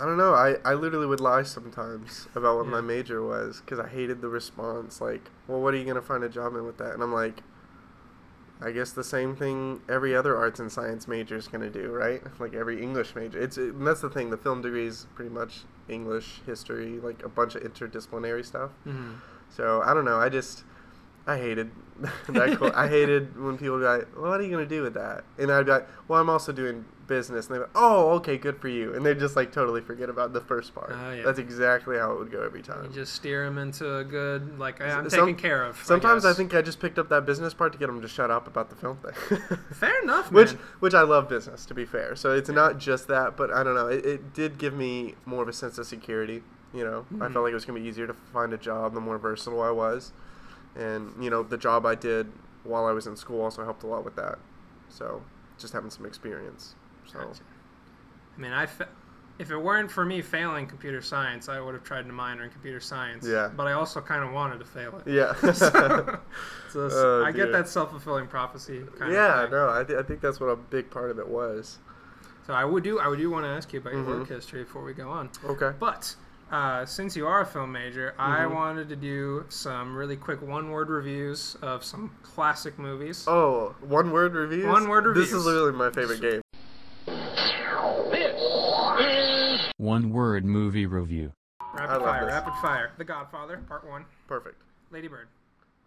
I 0.00 0.06
don't 0.06 0.16
know. 0.16 0.32
I, 0.32 0.56
I 0.64 0.74
literally 0.74 1.06
would 1.06 1.20
lie 1.20 1.42
sometimes 1.42 2.26
about 2.34 2.56
what 2.56 2.66
my 2.66 2.80
major 2.80 3.22
was 3.22 3.60
because 3.60 3.78
I 3.78 3.86
hated 3.86 4.22
the 4.22 4.28
response. 4.28 5.00
Like, 5.00 5.30
well, 5.46 5.60
what 5.60 5.74
are 5.74 5.76
you 5.76 5.84
gonna 5.84 6.00
find 6.00 6.24
a 6.24 6.28
job 6.28 6.54
in 6.56 6.64
with 6.64 6.78
that? 6.78 6.94
And 6.94 7.02
I'm 7.02 7.12
like, 7.12 7.42
I 8.62 8.70
guess 8.70 8.92
the 8.92 9.04
same 9.04 9.36
thing 9.36 9.82
every 9.88 10.16
other 10.16 10.36
arts 10.36 10.58
and 10.58 10.72
science 10.72 11.06
major 11.06 11.36
is 11.36 11.48
gonna 11.48 11.68
do, 11.68 11.90
right? 11.90 12.22
Like 12.40 12.54
every 12.54 12.82
English 12.82 13.14
major. 13.14 13.38
It's 13.38 13.58
it, 13.58 13.74
and 13.74 13.86
that's 13.86 14.00
the 14.00 14.08
thing. 14.08 14.30
The 14.30 14.38
film 14.38 14.62
degree 14.62 14.86
is 14.86 15.06
pretty 15.14 15.30
much 15.30 15.64
English, 15.88 16.40
history, 16.46 16.98
like 17.00 17.22
a 17.22 17.28
bunch 17.28 17.54
of 17.54 17.62
interdisciplinary 17.62 18.44
stuff. 18.44 18.70
Mm-hmm. 18.86 19.16
So 19.50 19.82
I 19.84 19.92
don't 19.92 20.06
know. 20.06 20.18
I 20.18 20.30
just 20.30 20.64
I 21.26 21.36
hated 21.36 21.70
that. 22.28 22.56
co- 22.58 22.72
I 22.74 22.88
hated 22.88 23.40
when 23.40 23.58
people 23.58 23.74
would 23.78 23.80
be 23.82 23.86
like, 23.86 24.08
well, 24.16 24.30
"What 24.30 24.40
are 24.40 24.42
you 24.42 24.50
gonna 24.50 24.66
do 24.66 24.82
with 24.82 24.94
that?" 24.94 25.24
And 25.38 25.50
I'd 25.52 25.66
be 25.66 25.72
like, 25.72 25.86
"Well, 26.08 26.18
I'm 26.20 26.30
also 26.30 26.50
doing 26.50 26.86
business." 27.06 27.46
And 27.46 27.54
they'd 27.54 27.58
be 27.58 27.64
like, 27.64 27.70
"Oh, 27.74 28.12
okay, 28.12 28.38
good 28.38 28.56
for 28.58 28.68
you." 28.68 28.94
And 28.94 29.04
they 29.04 29.14
just 29.14 29.36
like 29.36 29.52
totally 29.52 29.82
forget 29.82 30.08
about 30.08 30.32
the 30.32 30.40
first 30.40 30.74
part. 30.74 30.92
Oh, 30.94 31.12
yeah. 31.12 31.22
That's 31.22 31.38
exactly 31.38 31.98
how 31.98 32.12
it 32.12 32.18
would 32.18 32.32
go 32.32 32.42
every 32.42 32.60
You 32.60 32.64
time. 32.64 32.92
just 32.92 33.12
steer 33.12 33.44
them 33.44 33.58
into 33.58 33.96
a 33.98 34.02
good, 34.04 34.58
like, 34.58 34.80
I'm 34.80 35.10
Some- 35.10 35.26
taken 35.26 35.36
care 35.36 35.62
of. 35.62 35.76
Sometimes 35.84 36.24
I, 36.24 36.30
guess. 36.30 36.36
think 36.38 36.54
I 36.54 36.62
just 36.62 36.80
picked 36.80 36.98
up 36.98 37.10
that 37.10 37.26
business 37.26 37.52
part 37.52 37.72
to 37.74 37.78
get 37.78 37.88
them 37.88 38.00
to 38.00 38.08
shut 38.08 38.30
up 38.30 38.46
about 38.46 38.70
the 38.70 38.76
film 38.76 38.96
thing. 38.98 39.38
Fair 39.72 40.02
enough, 40.02 40.32
man. 40.32 40.40
which 40.44 40.50
which 40.80 40.94
I 40.94 41.02
love 41.02 41.28
business 41.28 41.66
to 41.66 41.74
be 41.74 41.84
fair. 41.84 42.16
So 42.16 42.32
it's 42.32 42.48
not 42.48 42.78
just 42.78 43.08
that, 43.08 43.36
but 43.36 43.52
I 43.52 43.62
don't 43.62 43.74
know. 43.74 43.88
It, 43.88 44.06
it 44.06 44.32
did 44.32 44.56
give 44.58 44.72
me 44.74 45.16
more 45.26 45.42
of 45.42 45.48
a 45.48 45.52
sense 45.52 45.76
of 45.76 45.86
security. 45.86 46.42
You 46.72 46.84
know, 46.84 47.04
I 47.20 47.26
Mhm. 47.26 47.32
felt 47.34 47.42
like 47.44 47.50
it 47.50 47.54
was 47.54 47.64
gonna 47.66 47.78
be 47.80 47.86
easier 47.86 48.06
to 48.06 48.14
find 48.32 48.52
a 48.54 48.58
job 48.58 48.94
the 48.94 49.00
more 49.00 49.18
versatile 49.18 49.60
I 49.60 49.70
was, 49.70 50.12
and 50.76 51.12
you 51.22 51.30
know 51.30 51.42
the 51.42 51.58
job 51.58 51.84
I 51.86 51.94
did 51.94 52.30
while 52.64 52.86
I 52.86 52.92
was 52.92 53.06
in 53.06 53.16
school 53.16 53.40
also 53.42 53.64
helped 53.64 53.82
a 53.82 53.86
lot 53.86 54.04
with 54.04 54.16
that. 54.16 54.38
So 54.88 55.22
just 55.58 55.72
having 55.72 55.90
some 55.90 56.06
experience. 56.06 56.74
So 57.06 57.18
Gotcha. 57.18 57.42
I 58.36 58.40
mean, 58.40 58.52
I 58.52 58.66
fa- 58.66 58.88
if 59.38 59.50
it 59.50 59.56
weren't 59.56 59.90
for 59.90 60.04
me 60.04 60.20
failing 60.20 60.66
computer 60.66 61.00
science, 61.00 61.48
I 61.48 61.60
would 61.60 61.74
have 61.74 61.82
tried 61.84 62.06
to 62.06 62.12
minor 62.12 62.44
in 62.44 62.50
computer 62.50 62.80
science. 62.80 63.26
Yeah. 63.26 63.48
But 63.56 63.66
I 63.66 63.72
also 63.72 64.00
kind 64.00 64.22
of 64.22 64.32
wanted 64.32 64.58
to 64.60 64.66
fail 64.66 65.00
it. 65.04 65.10
yeah. 65.10 65.34
so, 65.52 66.18
so 66.70 66.88
Oh, 66.92 67.24
I 67.24 67.32
get 67.32 67.50
that 67.52 67.68
self 67.68 67.90
fulfilling 67.90 68.26
prophecy 68.26 68.82
kind 68.98 69.12
yeah, 69.12 69.44
of 69.44 69.50
no, 69.50 69.70
I, 69.70 69.82
th- 69.84 69.98
I 69.98 70.02
think 70.02 70.20
that's 70.20 70.38
what 70.40 70.48
a 70.48 70.56
big 70.56 70.90
part 70.90 71.10
of 71.10 71.18
it 71.18 71.26
was. 71.28 71.78
So 72.46 72.52
I 72.54 72.64
would 72.64 72.82
do 72.84 72.98
I 72.98 73.08
would 73.08 73.18
do 73.18 73.30
want 73.30 73.44
to 73.44 73.48
ask 73.50 73.72
you 73.72 73.80
about 73.80 73.92
your 73.94 74.04
work 74.04 74.24
Mhm. 74.24 74.28
history 74.28 74.62
before 74.64 74.82
we 74.84 74.92
go 74.92 75.08
on. 75.08 75.30
Okay. 75.44 75.72
But 75.78 76.14
uh, 76.50 76.84
since 76.86 77.16
you 77.16 77.26
are 77.26 77.40
a 77.42 77.46
film 77.46 77.72
major, 77.72 78.14
I 78.18 78.40
Mhm. 78.40 78.54
wanted 78.54 78.88
to 78.88 78.96
do 78.96 79.44
some 79.48 79.96
really 79.96 80.16
quick 80.16 80.42
one 80.42 80.70
word 80.70 80.88
reviews 80.88 81.56
of 81.62 81.84
some 81.84 82.10
classic 82.22 82.78
movies. 82.78 83.24
Oh, 83.28 83.74
one 83.80 84.10
word 84.10 84.34
reviews. 84.34 84.66
One 84.66 84.88
word 84.88 85.06
reviews. 85.06 85.30
This 85.30 85.38
is 85.38 85.44
literally 85.46 85.72
my 85.72 85.90
favorite 85.90 86.20
game. 86.20 86.40
One 89.76 90.10
word 90.10 90.44
movie 90.44 90.86
review. 90.86 91.32
I 91.60 91.80
Rapid 91.84 91.92
love 91.92 92.02
fire, 92.02 92.24
this. 92.26 92.34
rapid 92.34 92.54
fire. 92.60 92.90
The 92.98 93.04
Godfather, 93.04 93.58
Part 93.66 93.86
One. 93.88 94.04
Perfect. 94.26 94.60
Lady 94.90 95.08
Bird, 95.08 95.28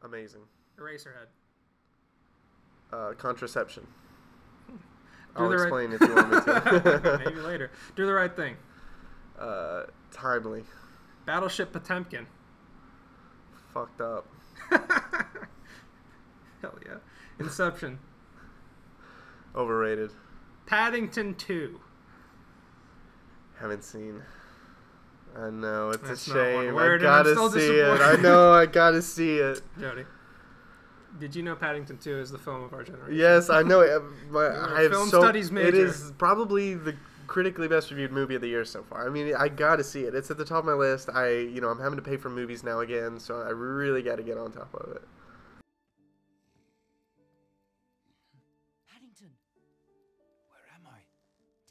Amazing. 0.01 0.41
Eraserhead. 0.79 1.27
Uh, 2.91 3.13
contraception. 3.13 3.85
Do 4.67 4.79
I'll 5.35 5.49
the 5.49 5.57
right- 5.57 5.63
explain 5.63 5.91
if 5.93 6.01
you 6.01 6.15
want 6.15 6.29
me 6.31 6.39
to. 6.41 7.21
Maybe 7.25 7.39
later. 7.39 7.71
Do 7.95 8.05
the 8.05 8.13
right 8.13 8.35
thing. 8.35 8.55
Uh, 9.39 9.83
timely. 10.11 10.63
Battleship 11.25 11.71
Potemkin. 11.71 12.27
Fucked 13.73 14.01
up. 14.01 14.27
Hell 16.61 16.77
yeah. 16.85 16.97
Inception. 17.39 17.99
Overrated. 19.55 20.11
Paddington 20.65 21.35
2. 21.35 21.79
Haven't 23.59 23.83
seen. 23.83 24.21
I 25.37 25.49
know 25.49 25.89
it's 25.89 26.07
That's 26.07 26.27
a 26.27 26.31
shame. 26.31 26.77
I 26.77 26.97
gotta 26.97 27.49
see 27.49 27.79
it. 27.79 28.01
I 28.01 28.15
know. 28.17 28.53
I 28.53 28.65
gotta 28.65 29.01
see 29.01 29.37
it. 29.37 29.61
Jody. 29.79 30.05
Did 31.19 31.35
you 31.35 31.43
know 31.43 31.55
Paddington 31.55 31.97
2 31.97 32.19
is 32.19 32.31
the 32.31 32.37
film 32.37 32.63
of 32.63 32.73
our 32.73 32.83
generation? 32.83 33.15
Yes, 33.15 33.49
I 33.49 33.61
know. 33.61 33.81
it. 33.81 34.01
My, 34.29 34.47
I 34.47 34.81
have 34.83 34.91
film 34.91 35.09
so. 35.09 35.21
studies 35.21 35.51
major. 35.51 35.85
is 35.85 36.11
probably 36.17 36.73
the 36.73 36.95
critically 37.27 37.67
best 37.67 37.89
reviewed 37.91 38.11
movie 38.11 38.35
of 38.35 38.41
the 38.41 38.47
year 38.47 38.65
so 38.65 38.83
far. 38.83 39.05
I 39.07 39.09
mean, 39.09 39.33
I 39.35 39.47
gotta 39.47 39.83
see 39.83 40.01
it. 40.01 40.15
It's 40.15 40.29
at 40.31 40.37
the 40.37 40.45
top 40.45 40.59
of 40.59 40.65
my 40.65 40.73
list. 40.73 41.09
I, 41.13 41.29
you 41.29 41.61
know, 41.61 41.69
I'm 41.69 41.79
having 41.79 41.97
to 41.97 42.03
pay 42.03 42.17
for 42.17 42.29
movies 42.29 42.63
now 42.63 42.79
again, 42.81 43.19
so 43.19 43.41
I 43.41 43.49
really 43.49 44.01
got 44.01 44.17
to 44.17 44.23
get 44.23 44.37
on 44.37 44.51
top 44.51 44.73
of 44.73 44.95
it. 44.95 45.01
Paddington, 48.91 49.31
Where 50.49 50.67
am 50.75 50.87
I? 50.87 50.99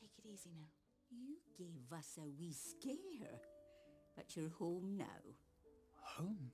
take 0.01 0.11
it 0.19 0.29
easy 0.33 0.51
now. 0.55 0.69
You 1.11 1.37
gave 1.59 1.97
us 1.97 2.19
a 2.19 2.27
wee 2.39 2.53
scare. 2.53 3.41
But 4.17 4.37
you're 4.37 4.51
home 4.59 4.97
now. 4.99 5.23
Home? 6.19 6.51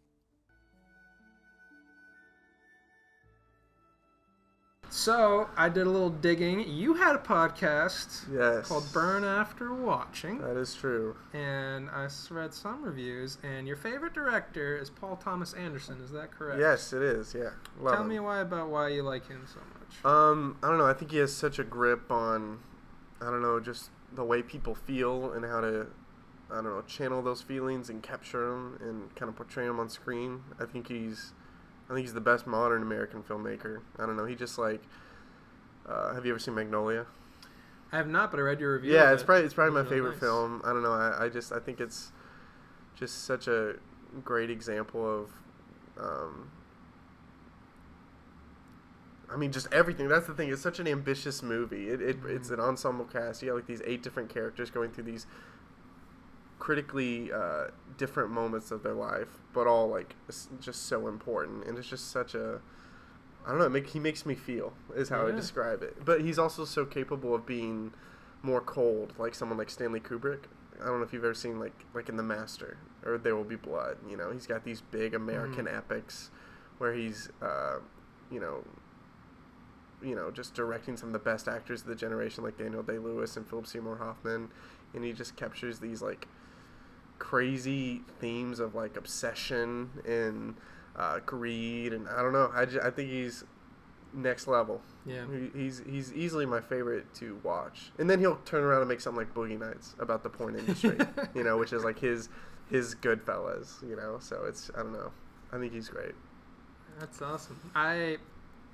So, 4.90 5.48
I 5.57 5.68
did 5.68 5.87
a 5.87 5.90
little 5.90 6.09
digging. 6.11 6.66
You 6.66 6.94
had 6.94 7.14
a 7.14 7.18
podcast 7.18 8.24
Yes. 8.33 8.68
called 8.68 8.85
Burn 8.92 9.22
After 9.22 9.74
Watching. 9.74 10.38
That 10.40 10.57
is 10.57 10.74
true. 10.74 11.14
and 11.35 11.90
I 11.90 12.09
read 12.31 12.55
some 12.55 12.83
reviews, 12.83 13.37
and 13.42 13.66
your 13.68 13.77
favorite 13.77 14.14
director 14.14 14.79
is 14.79 14.88
Paul 14.88 15.16
Thomas 15.16 15.53
Anderson. 15.53 16.01
Is 16.03 16.11
that 16.12 16.31
correct? 16.31 16.59
Yes, 16.59 16.92
it 16.94 17.03
is. 17.03 17.35
Yeah. 17.35 17.51
Love 17.81 17.94
Tell 17.94 18.03
him. 18.03 18.09
me 18.09 18.18
why 18.20 18.38
about 18.40 18.70
why 18.70 18.88
you 18.88 19.03
like 19.03 19.29
him 19.29 19.46
so 19.46 19.61
much. 19.79 20.05
Um, 20.11 20.57
I 20.62 20.68
don't 20.68 20.79
know. 20.79 20.87
I 20.87 20.94
think 20.94 21.11
he 21.11 21.18
has 21.18 21.35
such 21.35 21.59
a 21.59 21.64
grip 21.64 22.11
on, 22.11 22.61
I 23.20 23.27
don't 23.27 23.42
know, 23.42 23.61
just 23.61 23.90
the 24.14 24.24
way 24.24 24.42
people 24.42 24.74
feel 24.74 25.33
and 25.33 25.44
how 25.44 25.61
to, 25.61 25.87
I 26.51 26.55
don't 26.57 26.64
know, 26.64 26.83
channel 26.87 27.20
those 27.20 27.42
feelings 27.42 27.90
and 27.90 28.03
capture 28.03 28.48
them 28.51 28.79
and 28.81 29.14
kind 29.16 29.29
of 29.29 29.37
portray 29.37 29.66
them 29.66 29.79
on 29.79 29.90
screen. 29.90 30.40
I 30.59 30.64
think 30.64 30.88
he's, 30.88 31.33
I 31.88 31.94
think 31.94 32.05
he's 32.05 32.14
the 32.14 32.20
best 32.20 32.46
modern 32.46 32.83
American 32.83 33.22
filmmaker. 33.22 33.81
I 33.98 34.07
don't 34.07 34.16
know. 34.16 34.27
He 34.27 34.35
just 34.35 34.59
like, 34.59 34.83
uh, 35.88 36.14
have 36.14 36.27
you 36.27 36.33
ever 36.33 36.38
seen 36.38 36.55
Magnolia? 36.55 37.07
I 37.90 37.96
have 37.96 38.09
not, 38.09 38.31
but 38.31 38.38
I 38.38 38.42
read 38.42 38.61
your 38.61 38.74
review. 38.74 38.92
Yeah, 38.92 39.12
it's 39.12 39.22
it. 39.22 39.27
probably 39.27 39.44
it's 39.44 39.55
probably 39.55 39.83
my 39.83 39.88
favorite 39.88 40.12
nice. 40.12 40.20
film. 40.20 40.61
I 40.64 40.72
don't 40.72 40.83
know. 40.83 40.92
I, 40.92 41.24
I 41.24 41.29
just 41.31 41.53
I 41.53 41.59
think 41.59 41.81
it's 41.81 42.12
just 42.94 43.24
such 43.24 43.48
a 43.48 43.77
great 44.24 44.51
example 44.51 45.07
of. 45.07 45.31
Um, 45.98 46.51
I 49.31 49.37
mean, 49.37 49.53
just 49.53 49.72
everything. 49.72 50.09
That's 50.09 50.27
the 50.27 50.35
thing. 50.35 50.51
It's 50.51 50.62
such 50.62 50.79
an 50.79 50.87
ambitious 50.87 51.42
movie. 51.42 51.88
It, 51.88 52.03
it 52.03 52.16
it's 52.27 52.51
an 52.51 52.61
ensemble 52.61 53.07
cast. 53.07 53.42
You 53.42 53.48
got 53.48 53.57
like 53.57 53.66
these 53.66 53.83
eight 53.87 54.03
different 54.03 54.29
characters 54.29 54.70
going 54.70 54.90
through 54.90 55.05
these 55.05 55.27
critically 56.59 57.33
uh, 57.33 57.68
different 57.97 58.31
moments 58.31 58.71
of 58.71 58.83
their 58.83 58.94
life, 58.94 59.40
but 59.53 59.66
all 59.66 59.88
like 59.88 60.14
just 60.61 60.87
so 60.87 61.09
important. 61.09 61.66
And 61.66 61.79
it's 61.79 61.88
just 61.88 62.11
such 62.11 62.35
a 62.35 62.61
I 63.47 63.51
don't 63.51 63.61
know. 63.61 63.68
Make, 63.71 63.88
he 63.88 63.99
makes 63.99 64.27
me 64.27 64.35
feel 64.35 64.75
is 64.94 65.09
how 65.09 65.27
I 65.27 65.31
describe 65.31 65.83
it. 65.83 66.05
But 66.05 66.21
he's 66.21 66.38
also 66.38 66.66
so 66.66 66.85
capable 66.85 67.35
of 67.35 67.47
being 67.47 67.92
more 68.42 68.61
cold, 68.61 69.14
like 69.18 69.35
someone 69.35 69.57
like 69.57 69.71
Stanley 69.71 70.01
Kubrick. 70.01 70.44
I 70.81 70.87
don't 70.87 70.99
know 70.99 71.05
if 71.05 71.12
you've 71.12 71.25
ever 71.25 71.35
seen 71.35 71.59
like 71.59 71.85
like 71.94 72.09
in 72.09 72.16
The 72.16 72.23
Master 72.23 72.77
or 73.05 73.16
There 73.16 73.35
Will 73.35 73.44
Be 73.44 73.57
Blood. 73.57 73.97
You 74.09 74.18
know, 74.18 74.31
he's 74.31 74.47
got 74.47 74.64
these 74.64 74.83
big 74.83 75.14
American 75.14 75.66
epics 75.66 76.31
where 76.77 76.92
he's, 76.92 77.31
uh, 77.40 77.79
you 78.31 78.38
know, 78.38 78.64
you 80.03 80.14
know, 80.14 80.31
just 80.31 80.55
directing 80.55 80.97
some 80.97 81.09
of 81.09 81.12
the 81.12 81.18
best 81.18 81.49
actors 81.49 81.81
of 81.81 81.88
the 81.88 81.97
generation, 81.97 82.44
like 82.44 82.59
Daniel 82.59 82.83
Day 82.83 82.99
Lewis 82.99 83.37
and 83.37 83.49
Philip 83.49 83.66
Seymour 83.66 83.97
Hoffman, 83.97 84.51
and 84.94 85.05
he 85.05 85.12
just 85.12 85.37
captures 85.37 85.79
these 85.79 86.03
like 86.03 86.29
crazy 87.18 88.02
themes 88.20 88.61
of 88.61 88.74
like 88.74 88.96
obsession 88.96 89.90
and 90.07 90.54
uh, 90.96 91.20
greed, 91.24 91.92
and 91.92 92.09
I 92.09 92.22
don't 92.22 92.33
know. 92.33 92.50
I, 92.54 92.64
ju- 92.64 92.81
I 92.83 92.90
think 92.90 93.11
he's 93.11 93.44
next 94.12 94.46
level. 94.48 94.81
Yeah. 95.07 95.24
He, 95.31 95.59
he's 95.59 95.83
he's 95.88 96.12
easily 96.12 96.46
my 96.46 96.61
favorite 96.61 97.12
to 97.16 97.38
watch. 97.42 97.92
And 97.98 98.09
then 98.09 98.18
he'll 98.20 98.37
turn 98.44 98.62
around 98.64 98.81
and 98.81 98.88
make 98.88 99.00
something 99.00 99.18
like 99.24 99.35
Boogie 99.35 99.59
Nights 99.59 99.94
about 99.98 100.22
the 100.22 100.28
porn 100.31 100.57
industry, 100.57 100.98
you 101.35 101.44
know, 101.44 101.57
which 101.59 101.72
is 101.72 101.85
like 101.85 101.98
his 101.98 102.28
his 102.70 102.94
Goodfellas, 102.96 103.88
you 103.88 103.96
know. 103.96 104.16
So 104.20 104.44
it's 104.46 104.70
I 104.74 104.78
don't 104.83 104.92
know. 104.92 105.12
I 105.52 105.59
think 105.59 105.72
he's 105.72 105.88
great. 105.88 106.14
That's 106.98 107.22
awesome. 107.22 107.59
I 107.76 108.16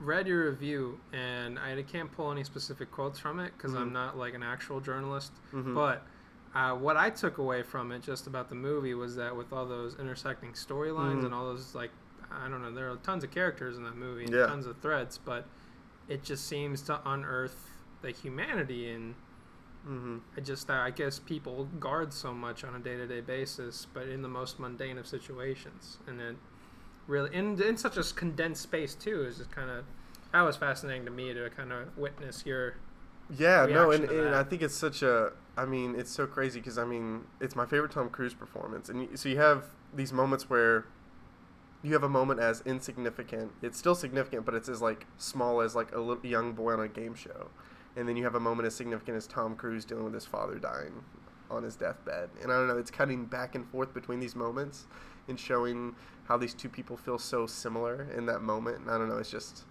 read 0.01 0.27
your 0.27 0.49
review, 0.51 0.99
and 1.13 1.59
I 1.59 1.81
can't 1.83 2.11
pull 2.11 2.33
any 2.33 2.43
specific 2.43 2.91
quotes 2.91 3.19
from 3.19 3.39
it 3.39 3.53
because 3.57 3.75
I'm 3.75 3.91
Mhm. 3.91 3.93
not 3.93 4.17
like 4.19 4.35
an 4.35 4.43
actual 4.43 4.81
journalist. 4.81 5.33
Mhm. 5.53 5.75
But 5.75 6.07
uh, 6.55 6.73
what 6.75 6.97
I 6.97 7.11
took 7.11 7.39
away 7.39 7.63
from 7.63 7.91
it, 7.93 8.03
just 8.03 8.27
about 8.27 8.49
the 8.49 8.55
movie, 8.55 8.95
was 8.95 9.17
that 9.17 9.37
with 9.37 9.53
all 9.53 9.67
those 9.67 9.97
intersecting 9.99 10.53
storylines 10.53 11.23
Mhm. 11.23 11.27
and 11.27 11.35
all 11.35 11.47
those 11.47 11.75
like, 11.75 11.91
I 12.31 12.49
don't 12.49 12.63
know, 12.63 12.73
there 12.73 12.91
are 12.91 12.97
tons 12.97 13.25
of 13.25 13.31
characters 13.31 13.77
in 13.77 13.85
that 13.85 13.97
movie 13.97 14.25
and 14.25 14.35
Yeah. 14.35 14.47
tons 14.47 14.67
of 14.67 14.77
threads, 14.79 15.19
but 15.19 15.47
it 16.09 16.23
just 16.23 16.47
seems 16.47 16.83
to 16.83 17.01
unearth 17.09 17.71
the 18.03 18.11
humanity 18.11 18.91
and 18.91 19.15
Mm-hmm. 19.87 20.19
I 20.37 20.41
just 20.41 20.71
I 20.71 20.91
guess 20.91 21.19
people 21.19 21.67
guard 21.79 22.13
so 22.15 22.33
much 22.33 22.65
on 22.65 22.75
a 22.75 22.79
day 22.79 22.97
to 22.97 23.07
day 23.07 23.21
basis, 23.21 23.87
but 23.93 24.09
in 24.09 24.23
the 24.23 24.29
most 24.29 24.59
mundane 24.59 24.97
of 24.97 25.07
situations, 25.07 25.99
and 26.07 26.21
it 26.23 26.37
really 27.07 27.35
in 27.35 27.61
in 27.63 27.77
such 27.77 27.99
a 27.99 28.03
condensed 28.15 28.63
space 28.63 28.95
too 28.95 29.25
is 29.25 29.37
just 29.39 29.51
kind 29.51 29.71
of 29.71 29.85
that 30.33 30.41
was 30.41 30.57
fascinating 30.57 31.05
to 31.05 31.11
me 31.11 31.35
to 31.35 31.51
kind 31.51 31.71
of 31.71 31.97
witness 31.99 32.45
your 32.47 32.77
Yeah, 33.37 33.67
no, 33.67 33.91
and, 33.91 34.05
and. 34.05 34.35
I 34.35 34.43
think 34.45 34.63
it's 34.63 34.75
such 34.75 35.03
a. 35.03 35.33
I 35.57 35.65
mean, 35.65 35.95
it's 35.97 36.11
so 36.11 36.27
crazy 36.27 36.61
because 36.61 36.79
I 36.79 36.85
mean, 36.85 37.25
it's 37.41 37.55
my 37.55 37.67
favorite 37.67 37.93
Tom 37.93 38.11
Cruise 38.11 38.35
performance, 38.35 38.89
and 38.89 39.19
so 39.19 39.29
you 39.29 39.39
have 39.39 39.65
these 39.95 40.13
moments 40.13 40.51
where 40.51 40.87
you 41.83 41.93
have 41.93 42.03
a 42.03 42.09
moment 42.09 42.41
as 42.41 42.63
insignificant. 42.67 43.53
It's 43.63 43.79
still 43.79 43.95
significant, 43.95 44.45
but 44.45 44.55
it's 44.55 44.69
as 44.69 44.83
like 44.83 45.07
small 45.17 45.61
as 45.61 45.75
like 45.75 45.95
a 45.95 46.01
little 46.01 46.27
young 46.27 46.53
boy 46.53 46.73
on 46.73 46.81
a 46.81 46.89
game 46.89 47.15
show, 47.15 47.51
and 47.97 48.09
then 48.09 48.17
you 48.17 48.25
have 48.25 48.35
a 48.35 48.41
moment 48.41 48.67
as 48.67 48.75
significant 48.75 49.17
as 49.17 49.27
Tom 49.27 49.55
Cruise 49.55 49.85
dealing 49.85 50.05
with 50.05 50.15
his 50.15 50.27
father 50.27 50.59
dying 50.59 51.05
on 51.51 51.63
his 51.63 51.77
deathbed, 51.77 52.31
and 52.43 52.51
I 52.51 52.57
don't 52.57 52.69
know. 52.69 52.79
It's 52.79 52.91
cutting 52.91 53.27
back 53.27 53.55
and 53.55 53.67
forth 53.69 53.95
between 53.95 54.19
these 54.19 54.35
moments 54.35 54.87
and 55.29 55.39
showing 55.39 55.95
how 56.25 56.37
these 56.37 56.55
two 56.55 56.69
people 56.69 56.97
feel 56.97 57.19
so 57.19 57.47
similar 57.47 58.09
in 58.17 58.27
that 58.27 58.41
moment. 58.41 58.79
And 58.79 58.91
I 58.91 58.99
don't 58.99 59.09
know. 59.09 59.19
It's 59.19 59.31
just. 59.31 59.65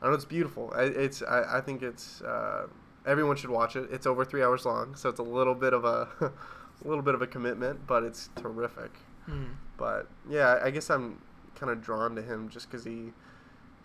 I 0.00 0.04
don't 0.04 0.12
know. 0.12 0.16
It's 0.16 0.24
beautiful. 0.24 0.72
I, 0.76 0.82
it's. 0.82 1.22
I, 1.22 1.58
I 1.58 1.60
think 1.60 1.82
it's. 1.82 2.20
Uh, 2.22 2.66
everyone 3.06 3.36
should 3.36 3.50
watch 3.50 3.76
it. 3.76 3.88
It's 3.90 4.06
over 4.06 4.24
three 4.24 4.42
hours 4.42 4.64
long, 4.66 4.94
so 4.96 5.08
it's 5.08 5.20
a 5.20 5.22
little 5.24 5.54
bit 5.54 5.72
of 5.72 5.84
a, 5.84 6.08
a 6.20 6.32
little 6.88 7.02
bit 7.02 7.14
of 7.14 7.22
a 7.22 7.26
commitment, 7.26 7.86
but 7.86 8.02
it's 8.02 8.28
terrific. 8.36 8.90
But 9.76 10.06
yeah, 10.28 10.60
I 10.62 10.70
guess 10.70 10.88
I'm 10.90 11.20
kind 11.56 11.70
of 11.72 11.82
drawn 11.82 12.14
to 12.16 12.22
him 12.22 12.48
just 12.48 12.70
because 12.70 12.84
he 12.84 13.12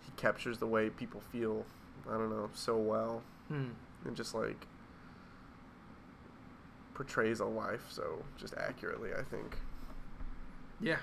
he 0.04 0.12
captures 0.16 0.58
the 0.58 0.66
way 0.66 0.88
people 0.90 1.20
feel. 1.32 1.64
I 2.08 2.12
don't 2.12 2.30
know 2.30 2.50
so 2.54 2.76
well, 2.76 3.22
Hmm. 3.48 3.70
and 4.04 4.14
just 4.16 4.34
like 4.34 4.66
portrays 6.94 7.40
a 7.40 7.44
life 7.44 7.86
so 7.88 8.24
just 8.36 8.54
accurately. 8.56 9.10
I 9.18 9.22
think. 9.22 9.58
Yeah. 10.80 10.98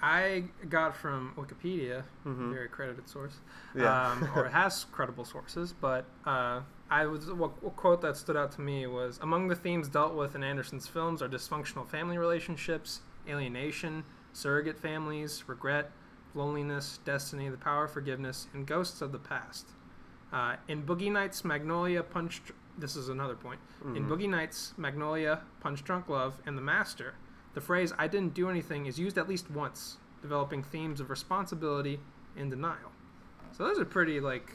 I 0.00 0.44
got 0.68 0.94
from 0.96 1.32
Wikipedia, 1.36 2.04
Mhm. 2.24 2.52
very 2.52 2.68
credited 2.68 3.08
source, 3.08 3.40
Yeah. 3.74 4.10
um, 4.12 4.28
or 4.36 4.46
it 4.46 4.52
has 4.52 4.84
credible 4.92 5.24
sources. 5.24 5.72
But 5.72 6.04
uh, 6.24 6.60
I 6.90 7.06
was 7.06 7.30
what, 7.32 7.60
what 7.62 7.76
quote 7.76 8.00
that 8.02 8.16
stood 8.16 8.36
out 8.36 8.52
to 8.52 8.60
me 8.60 8.86
was 8.86 9.18
among 9.22 9.48
the 9.48 9.56
themes 9.56 9.88
dealt 9.88 10.14
with 10.14 10.34
in 10.34 10.42
Anderson's 10.44 10.86
films 10.86 11.20
are 11.20 11.28
dysfunctional 11.28 11.86
family 11.86 12.16
relationships, 12.18 13.00
alienation, 13.28 14.04
surrogate 14.32 14.78
families, 14.78 15.44
regret, 15.48 15.90
loneliness, 16.34 16.98
destiny, 17.04 17.48
the 17.48 17.56
power 17.56 17.84
of 17.84 17.90
forgiveness, 17.90 18.46
and 18.54 18.66
ghosts 18.66 19.02
of 19.02 19.10
the 19.12 19.18
past. 19.18 19.66
Uh, 20.32 20.56
in 20.68 20.82
Boogie 20.84 21.10
Nights, 21.10 21.44
Magnolia, 21.44 22.02
Punch. 22.02 22.42
This 22.76 22.94
is 22.94 23.08
another 23.08 23.34
point. 23.34 23.58
In 23.82 24.04
Mhm. 24.04 24.08
Boogie 24.08 24.28
Nights, 24.28 24.72
Magnolia, 24.76 25.40
Punch 25.58 25.82
Drunk 25.82 26.08
Love, 26.08 26.40
and 26.46 26.56
The 26.56 26.62
Master, 26.62 27.14
the 27.54 27.60
phrase 27.60 27.92
"I 27.98 28.06
didn't 28.08 28.34
do 28.34 28.48
anything" 28.50 28.86
is 28.86 28.98
used 28.98 29.18
at 29.18 29.28
least 29.28 29.50
once, 29.50 29.98
developing 30.22 30.62
themes 30.62 31.00
of 31.00 31.10
responsibility 31.10 32.00
and 32.36 32.50
denial. 32.50 32.92
So 33.52 33.64
those 33.64 33.78
are 33.78 33.84
pretty 33.84 34.20
like 34.20 34.52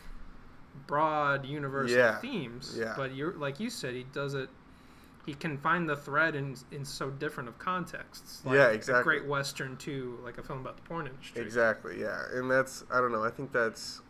broad, 0.88 1.46
universal 1.46 1.98
Yeah. 1.98 2.18
themes. 2.20 2.76
Yeah. 2.78 2.94
But 2.96 3.14
you're 3.16 3.34
like 3.34 3.60
you 3.60 3.70
said, 3.70 3.94
he 3.94 4.04
does 4.14 4.34
it. 4.34 4.50
He 5.26 5.34
can 5.34 5.58
find 5.58 5.88
the 5.88 5.96
thread 5.96 6.36
in 6.36 6.56
in 6.72 6.84
so 6.86 7.10
different 7.10 7.50
of 7.50 7.58
contexts. 7.60 8.42
Like 8.46 8.56
Yeah, 8.56 8.68
exactly. 8.70 9.04
great 9.04 9.26
western 9.26 9.78
too, 9.78 10.20
like 10.24 10.38
a 10.38 10.44
film 10.44 10.60
about 10.60 10.76
the 10.78 10.84
porn 10.84 11.08
industry. 11.08 11.42
Exactly, 11.42 12.00
yeah. 12.02 12.24
And 12.34 12.50
that's 12.52 12.84
I 12.92 13.00
don't 13.00 13.12
know, 13.12 13.24
I 13.24 13.30
think 13.30 13.52
that's 13.52 14.02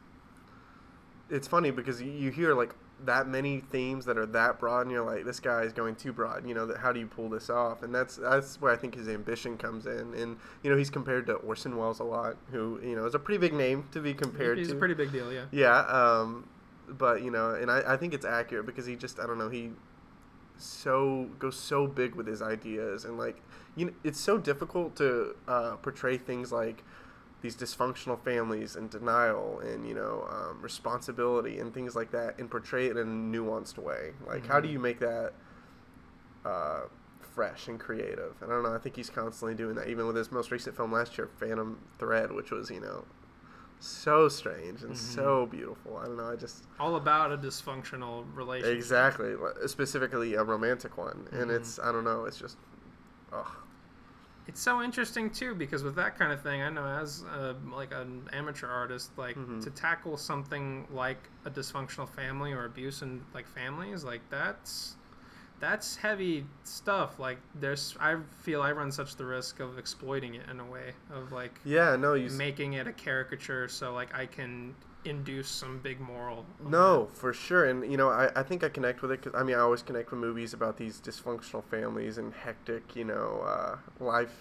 it's 1.33 1.47
funny 1.47 1.71
because 1.71 2.01
you, 2.01 2.11
you 2.11 2.29
hear 2.31 2.53
like 2.53 2.75
that 3.05 3.27
many 3.27 3.59
themes 3.59 4.05
that 4.05 4.17
are 4.17 4.25
that 4.27 4.59
broad 4.59 4.81
and 4.81 4.91
you're 4.91 5.03
like 5.03 5.25
this 5.25 5.39
guy 5.39 5.63
is 5.63 5.73
going 5.73 5.95
too 5.95 6.13
broad, 6.13 6.47
you 6.47 6.53
know, 6.53 6.65
that 6.65 6.77
how 6.77 6.93
do 6.93 6.99
you 6.99 7.07
pull 7.07 7.27
this 7.27 7.49
off? 7.49 7.83
And 7.83 7.93
that's 7.93 8.15
that's 8.17 8.61
where 8.61 8.71
I 8.71 8.77
think 8.77 8.95
his 8.95 9.09
ambition 9.09 9.57
comes 9.57 9.85
in. 9.87 10.13
And 10.13 10.37
you 10.61 10.69
know, 10.71 10.77
he's 10.77 10.89
compared 10.89 11.25
to 11.27 11.33
Orson 11.33 11.75
Welles 11.75 11.99
a 11.99 12.03
lot, 12.03 12.37
who, 12.51 12.79
you 12.83 12.95
know, 12.95 13.05
is 13.05 13.15
a 13.15 13.19
pretty 13.19 13.39
big 13.39 13.53
name 13.53 13.85
to 13.91 13.99
be 13.99 14.13
compared 14.13 14.57
He's 14.57 14.69
to. 14.69 14.75
a 14.75 14.79
pretty 14.79 14.93
big 14.93 15.11
deal, 15.11 15.33
yeah. 15.33 15.45
Yeah, 15.51 15.79
um, 15.79 16.47
but 16.87 17.23
you 17.23 17.31
know, 17.31 17.51
and 17.51 17.69
I, 17.71 17.93
I 17.93 17.97
think 17.97 18.13
it's 18.13 18.25
accurate 18.25 18.65
because 18.65 18.85
he 18.85 18.95
just 18.95 19.19
I 19.19 19.25
don't 19.27 19.37
know 19.37 19.49
he 19.49 19.71
so 20.57 21.29
goes 21.39 21.57
so 21.57 21.87
big 21.87 22.15
with 22.15 22.27
his 22.27 22.41
ideas 22.41 23.05
and 23.05 23.17
like 23.17 23.41
you 23.75 23.85
know 23.87 23.91
it's 24.03 24.19
so 24.19 24.37
difficult 24.37 24.95
to 24.95 25.35
uh, 25.47 25.75
portray 25.77 26.17
things 26.17 26.51
like 26.51 26.83
these 27.43 27.55
dysfunctional 27.55 28.19
families 28.23 28.75
and 28.75 28.89
denial 28.89 29.59
and 29.59 29.85
you 29.87 29.93
know 29.93 30.25
um, 30.31 30.59
responsibility 30.61 31.59
and 31.59 31.73
things 31.73 31.95
like 31.95 32.09
that 32.11 32.39
and 32.39 32.49
portray 32.49 32.87
it 32.87 32.97
in 32.97 33.07
a 33.07 33.37
nuanced 33.37 33.77
way. 33.77 34.13
Like 34.25 34.47
how 34.47 34.59
do 34.59 34.67
you 34.69 34.79
make 34.79 34.99
that 35.01 35.33
uh, 36.45 36.81
fresh 37.21 37.67
and 37.67 37.79
creative? 37.79 38.35
And 38.41 38.51
i 38.51 38.55
don't 38.55 38.63
know 38.63 38.73
i 38.73 38.77
think 38.79 38.95
he's 38.95 39.09
constantly 39.09 39.55
doing 39.55 39.75
that. 39.75 39.87
Even 39.89 40.07
with 40.07 40.15
his 40.15 40.31
most 40.31 40.51
recent 40.51 40.75
film 40.75 40.91
last 40.91 41.17
year 41.17 41.29
phantom 41.39 41.79
thread 41.99 42.31
which 42.31 42.49
was 42.51 42.69
you 42.71 42.79
know 42.79 43.05
so 43.79 44.29
strange 44.29 44.81
and 44.81 44.95
so 44.95 45.45
beautiful. 45.45 45.97
I 45.97 46.05
don't 46.05 46.15
know 46.15 46.31
i 46.31 46.37
just 46.37 46.63
All 46.79 46.95
about 46.95 47.33
a 47.33 47.37
dysfunctional 47.37 48.23
relationship. 48.33 48.77
exactly 48.77 49.33
specifically 49.67 50.35
a 50.35 50.43
romantic 50.43 50.97
one. 50.97 51.27
And 51.33 51.51
Mhm. 51.51 51.55
it's 51.57 51.77
i 51.79 51.91
don't 51.91 52.05
know 52.05 52.23
it's 52.23 52.37
just 52.37 52.55
ugh. 53.33 53.45
It's 54.47 54.61
so 54.61 54.81
interesting 54.81 55.29
too 55.29 55.55
because 55.55 55.83
with 55.83 55.95
that 55.95 56.17
kind 56.17 56.31
of 56.33 56.41
thing, 56.41 56.61
I 56.61 56.69
know 56.69 56.85
as 56.85 57.21
a, 57.23 57.55
like 57.71 57.93
an 57.93 58.27
amateur 58.33 58.67
artist, 58.67 59.11
like 59.17 59.37
Mhm. 59.37 59.63
to 59.63 59.69
tackle 59.69 60.17
something 60.17 60.85
like 60.91 61.29
a 61.45 61.49
dysfunctional 61.49 62.09
family 62.09 62.51
or 62.51 62.65
abuse 62.65 63.01
in 63.01 63.23
like 63.33 63.47
families, 63.47 64.03
like 64.03 64.21
that's 64.29 64.95
that's 65.59 65.95
heavy 65.95 66.45
stuff. 66.65 67.19
Like 67.19 67.37
there's, 67.55 67.95
I 67.99 68.17
feel 68.41 68.61
I 68.61 68.73
run 68.73 68.91
such 68.91 69.15
the 69.15 69.25
risk 69.25 69.61
of 69.61 69.77
exploiting 69.77 70.35
it 70.35 70.49
in 70.49 70.59
a 70.59 70.65
way 70.65 70.93
of 71.09 71.31
like 71.31 71.57
yeah 71.63 71.95
no 71.95 72.15
you 72.15 72.29
making 72.31 72.73
it 72.73 72.85
a 72.85 72.91
caricature, 72.91 73.69
so 73.69 73.93
like 73.93 74.13
I 74.13 74.25
can 74.25 74.75
induce 75.05 75.47
some 75.49 75.79
big 75.79 75.99
moral. 75.99 76.45
No, 76.65 77.09
for 77.13 77.33
sure. 77.33 77.65
And, 77.65 77.89
you 77.91 77.97
know, 77.97 78.09
I, 78.09 78.29
I 78.35 78.43
think 78.43 78.63
I 78.63 78.69
connect 78.69 79.01
with 79.01 79.11
it 79.11 79.21
because, 79.23 79.39
I 79.39 79.43
mean, 79.43 79.55
I 79.55 79.59
always 79.59 79.81
connect 79.81 80.11
with 80.11 80.19
movies 80.19 80.53
about 80.53 80.77
these 80.77 80.99
dysfunctional 81.01 81.63
families 81.63 82.17
and 82.17 82.33
hectic, 82.33 82.95
you 82.95 83.03
know, 83.05 83.43
uh, 83.45 83.77
life, 84.03 84.35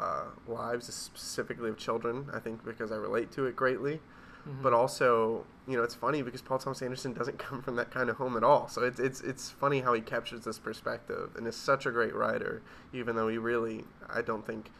uh, 0.00 0.24
lives, 0.48 0.92
specifically 0.92 1.70
of 1.70 1.76
children, 1.78 2.26
I 2.32 2.38
think 2.40 2.64
because 2.64 2.90
I 2.92 2.96
relate 2.96 3.30
to 3.32 3.46
it 3.46 3.54
greatly. 3.56 4.00
Mhm. 4.48 4.60
But 4.62 4.72
also, 4.72 5.44
you 5.68 5.76
know, 5.76 5.84
it's 5.84 5.94
funny 5.94 6.22
because 6.22 6.42
Paul 6.42 6.58
Thomas 6.58 6.82
Anderson 6.82 7.12
doesn't 7.12 7.38
come 7.46 7.62
from 7.62 7.76
that 7.76 7.90
kind 7.92 8.10
of 8.10 8.16
home 8.16 8.36
at 8.36 8.42
all. 8.42 8.66
So 8.68 8.82
it's, 8.82 8.98
it's, 8.98 9.20
it's 9.20 9.50
funny 9.50 9.80
how 9.80 9.92
he 9.92 10.00
captures 10.00 10.42
this 10.44 10.58
perspective 10.58 11.30
and 11.36 11.46
is 11.46 11.54
such 11.54 11.86
a 11.86 11.92
great 11.92 12.14
writer, 12.14 12.60
even 12.92 13.14
though 13.14 13.28
he 13.28 13.38
really, 13.38 13.84
I 14.10 14.20
don't 14.22 14.44
think, 14.44 14.70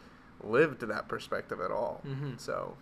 lived 0.42 0.80
that 0.80 1.06
perspective 1.06 1.60
at 1.60 1.70
all. 1.70 2.02
Mhm. 2.04 2.40
So, 2.40 2.74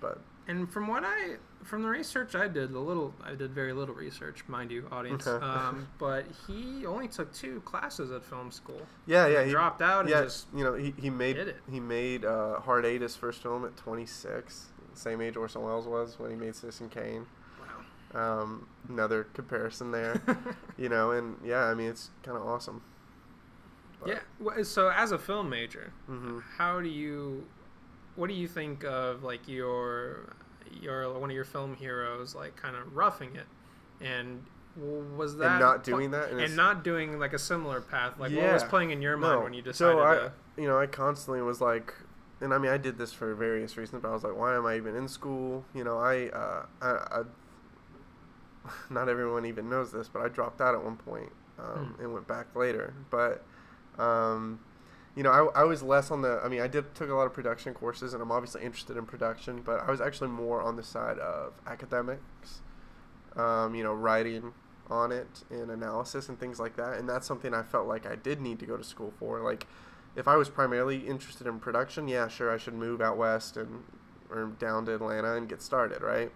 but 0.00 0.18
And 0.48 0.70
from 0.72 0.88
what 0.88 1.04
I, 1.04 1.36
from 1.62 1.82
the 1.82 1.88
research 1.88 2.34
I 2.34 2.48
did, 2.48 2.72
a 2.72 2.78
little, 2.78 3.14
I 3.22 3.34
did 3.36 3.52
very 3.52 3.72
little 3.72 3.94
research, 3.94 4.42
mind 4.48 4.72
you, 4.72 4.88
audience. 4.90 5.26
Okay. 5.26 5.44
um, 5.44 5.86
but 5.98 6.26
he 6.46 6.84
only 6.84 7.06
took 7.06 7.32
two 7.32 7.60
classes 7.60 8.10
at 8.10 8.24
film 8.24 8.50
school. 8.50 8.82
yeah, 9.06 9.28
yeah. 9.28 9.44
He 9.44 9.52
dropped 9.52 9.80
out 9.82 10.00
and 10.00 10.10
yeah, 10.10 10.22
just 10.22 10.48
you 10.54 10.64
know, 10.64 10.74
he, 10.74 10.92
he 11.00 11.10
made 11.10 11.36
it. 11.36 11.56
he 11.70 11.78
made 11.78 12.24
uh, 12.24 12.58
Hard 12.60 12.84
Eight 12.84 13.02
his 13.02 13.14
first 13.14 13.40
film 13.42 13.64
at 13.64 13.76
26, 13.76 14.66
same 14.94 15.20
age 15.20 15.36
Orson 15.36 15.62
Welles 15.62 15.86
was 15.86 16.18
when 16.18 16.30
he 16.30 16.36
made 16.36 16.56
Citizen 16.56 16.88
Kane. 16.88 17.26
wow. 18.12 18.42
Um, 18.42 18.66
another 18.88 19.24
comparison 19.32 19.92
there, 19.92 20.20
you 20.76 20.88
know, 20.88 21.12
and 21.12 21.36
yeah, 21.44 21.64
I 21.66 21.74
mean 21.74 21.88
it's 21.88 22.10
kind 22.24 22.36
of 22.36 22.44
awesome. 22.44 22.82
But- 24.00 24.08
yeah. 24.08 24.62
So 24.64 24.88
as 24.90 25.12
a 25.12 25.18
film 25.18 25.48
major, 25.48 25.92
Mhm. 26.10 26.42
how 26.58 26.80
do 26.80 26.88
you, 26.88 27.46
what 28.16 28.28
do 28.28 28.34
you 28.34 28.46
think 28.48 28.84
of 28.84 29.22
like 29.22 29.46
your, 29.48 30.34
your 30.80 31.12
one 31.18 31.30
of 31.30 31.34
your 31.36 31.44
film 31.44 31.74
heroes 31.76 32.34
like 32.34 32.56
kind 32.56 32.76
of 32.76 32.94
roughing 32.94 33.34
it, 33.36 33.46
and 34.04 34.44
was 35.16 35.36
that 35.36 35.50
and 35.52 35.60
not 35.60 35.84
doing 35.84 36.10
that 36.12 36.30
in 36.30 36.40
a 36.40 36.44
and 36.44 36.56
not 36.56 36.82
doing 36.82 37.18
like 37.18 37.32
a 37.32 37.38
similar 37.38 37.80
path? 37.80 38.14
Like 38.18 38.32
what 38.32 38.52
was 38.52 38.64
playing 38.64 38.90
in 38.90 39.02
your 39.02 39.16
mind 39.16 39.38
No. 39.38 39.44
when 39.44 39.54
you 39.54 39.62
decided 39.62 39.92
so 39.98 40.02
I, 40.02 40.14
to? 40.16 40.32
you 40.56 40.66
know, 40.66 40.78
I 40.78 40.86
constantly 40.86 41.42
was 41.42 41.60
like, 41.60 41.94
and 42.40 42.52
I 42.54 42.58
mean, 42.58 42.70
I 42.72 42.78
did 42.78 42.96
this 42.98 43.12
for 43.12 43.34
various 43.34 43.76
reasons, 43.76 44.02
but 44.02 44.08
I 44.08 44.12
was 44.12 44.24
like, 44.24 44.36
why 44.36 44.56
am 44.56 44.66
I 44.66 44.76
even 44.76 44.96
in 44.96 45.08
school? 45.08 45.64
You 45.74 45.84
know, 45.84 45.98
I, 45.98 46.28
uh, 46.28 46.66
I, 46.80 46.88
I 46.88 47.22
not 48.90 49.08
everyone 49.08 49.44
even 49.46 49.68
knows 49.68 49.92
this, 49.92 50.08
but 50.08 50.22
I 50.22 50.28
dropped 50.28 50.60
out 50.60 50.74
at 50.74 50.82
one 50.82 50.96
point 50.96 51.30
um, 51.58 51.94
Hmm. 51.96 52.02
and 52.02 52.12
went 52.14 52.26
back 52.26 52.54
later. 52.56 52.94
But, 53.10 53.44
um, 53.98 54.58
you 55.14 55.22
know, 55.22 55.30
I, 55.54 55.60
I 55.60 55.64
was 55.64 55.82
less 55.82 56.10
on 56.10 56.22
the. 56.22 56.40
I 56.44 56.48
mean, 56.48 56.60
I 56.60 56.66
did 56.68 56.94
took 56.94 57.10
a 57.10 57.14
lot 57.14 57.26
of 57.26 57.32
production 57.34 57.74
courses, 57.74 58.14
and 58.14 58.22
I'm 58.22 58.32
obviously 58.32 58.62
interested 58.62 58.96
in 58.96 59.04
production, 59.06 59.60
but 59.62 59.80
I 59.80 59.90
was 59.90 60.00
actually 60.00 60.28
more 60.30 60.62
on 60.62 60.76
the 60.76 60.82
side 60.82 61.18
of 61.18 61.52
academics. 61.66 62.60
Um, 63.36 63.74
you 63.74 63.82
know, 63.82 63.94
writing 63.94 64.52
on 64.90 65.10
it 65.10 65.44
and 65.50 65.70
analysis 65.70 66.28
and 66.28 66.38
things 66.38 66.60
like 66.60 66.76
that, 66.76 66.98
and 66.98 67.08
that's 67.08 67.26
something 67.26 67.54
I 67.54 67.62
felt 67.62 67.86
like 67.86 68.04
I 68.06 68.14
did 68.16 68.40
need 68.42 68.58
to 68.58 68.66
go 68.66 68.76
to 68.76 68.84
school 68.84 69.12
for. 69.18 69.40
Like, 69.40 69.66
if 70.16 70.28
I 70.28 70.36
was 70.36 70.50
primarily 70.50 71.06
interested 71.06 71.46
in 71.46 71.58
production, 71.58 72.08
yeah, 72.08 72.28
sure, 72.28 72.50
I 72.52 72.58
should 72.58 72.74
move 72.74 73.00
out 73.00 73.16
west 73.16 73.56
and 73.56 73.84
or 74.30 74.46
down 74.58 74.86
to 74.86 74.94
Atlanta 74.94 75.34
and 75.36 75.46
get 75.48 75.60
started, 75.62 76.00
right? 76.02 76.30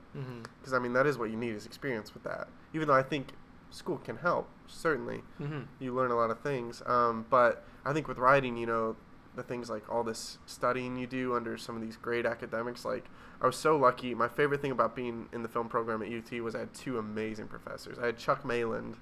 Because 0.58 0.72
I 0.74 0.78
mean, 0.78 0.92
that 0.94 1.06
is 1.06 1.16
what 1.18 1.30
you 1.30 1.36
need 1.36 1.54
is 1.54 1.64
experience 1.66 2.12
with 2.14 2.22
that. 2.24 2.48
Even 2.74 2.88
though 2.88 2.94
I 2.94 3.02
think 3.02 3.28
school 3.70 3.96
can 3.98 4.16
help 4.16 4.48
certainly 4.66 5.22
Mm-hmm. 5.40 5.60
you 5.78 5.94
learn 5.94 6.10
a 6.10 6.16
lot 6.16 6.30
of 6.30 6.40
things. 6.40 6.82
Um, 6.86 7.24
but 7.30 7.64
I 7.86 7.92
think 7.92 8.08
with 8.08 8.18
writing, 8.18 8.56
you 8.56 8.66
know, 8.66 8.96
the 9.34 9.42
things 9.42 9.68
like 9.70 9.88
all 9.92 10.02
this 10.02 10.38
studying 10.46 10.96
you 10.96 11.06
do 11.06 11.34
under 11.36 11.56
some 11.58 11.76
of 11.76 11.82
these 11.82 11.96
great 11.96 12.24
academics, 12.26 12.84
like 12.84 13.04
I 13.40 13.46
was 13.46 13.56
so 13.56 13.76
lucky. 13.76 14.14
My 14.14 14.28
favorite 14.28 14.62
thing 14.62 14.70
about 14.72 14.96
being 14.96 15.28
in 15.32 15.42
the 15.42 15.48
film 15.48 15.68
program 15.68 16.02
at 16.02 16.08
UT 16.08 16.40
was 16.40 16.54
I 16.54 16.60
had 16.60 16.72
two 16.74 16.98
amazing 16.98 17.46
professors. 17.48 17.98
I 17.98 18.06
had 18.06 18.16
Chuck 18.16 18.44
Maland, 18.44 18.96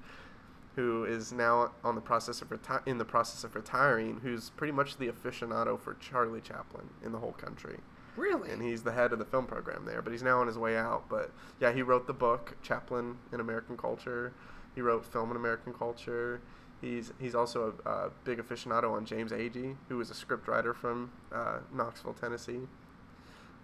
who 0.75 1.05
is 1.05 1.33
now 1.33 1.71
on 1.85 1.95
the 1.95 2.01
process 2.01 2.43
of 2.43 2.49
reti- 2.51 2.85
in 2.87 2.99
the 2.99 3.05
process 3.05 3.45
of 3.45 3.55
retiring, 3.55 4.21
who's 4.23 4.51
pretty 4.51 4.73
much 4.73 4.97
the 4.97 5.07
aficionado 5.07 5.79
for 5.81 5.95
Charlie 5.95 6.41
Chaplin 6.41 6.91
in 7.05 7.13
the 7.13 7.19
whole 7.19 7.33
country 7.33 7.79
Really? 8.17 8.51
and 8.51 8.61
he's 8.61 8.83
the 8.83 8.91
head 8.93 9.13
of 9.13 9.21
the 9.21 9.25
film 9.25 9.47
program 9.47 9.85
there. 9.87 10.03
But 10.03 10.13
he's 10.13 10.23
now 10.25 10.41
on 10.41 10.49
his 10.49 10.59
way 10.59 10.77
out. 10.77 11.09
But 11.09 11.31
yeah, 11.61 11.73
he 11.73 11.83
wrote 11.83 12.09
the 12.09 12.13
book 12.13 12.57
Chaplin 12.61 13.19
in 13.33 13.39
American 13.41 13.77
Culture. 13.77 14.33
He 14.75 14.81
wrote 14.81 15.05
Film 15.07 15.31
in 15.31 15.37
American 15.37 15.73
Culture. 15.73 16.41
He's 16.85 17.13
he's 17.19 17.35
also 17.35 17.75
a, 17.85 17.89
a 17.89 18.11
big 18.25 18.39
aficionado 18.39 18.93
on 18.93 19.05
James 19.07 19.33
Agee, 19.33 19.77
who 19.89 19.97
was 19.97 20.11
a 20.11 20.15
script 20.15 20.47
writer 20.49 20.75
from 20.75 21.11
uh, 21.33 21.59
Knoxville, 21.73 22.15
Tennessee. 22.15 22.61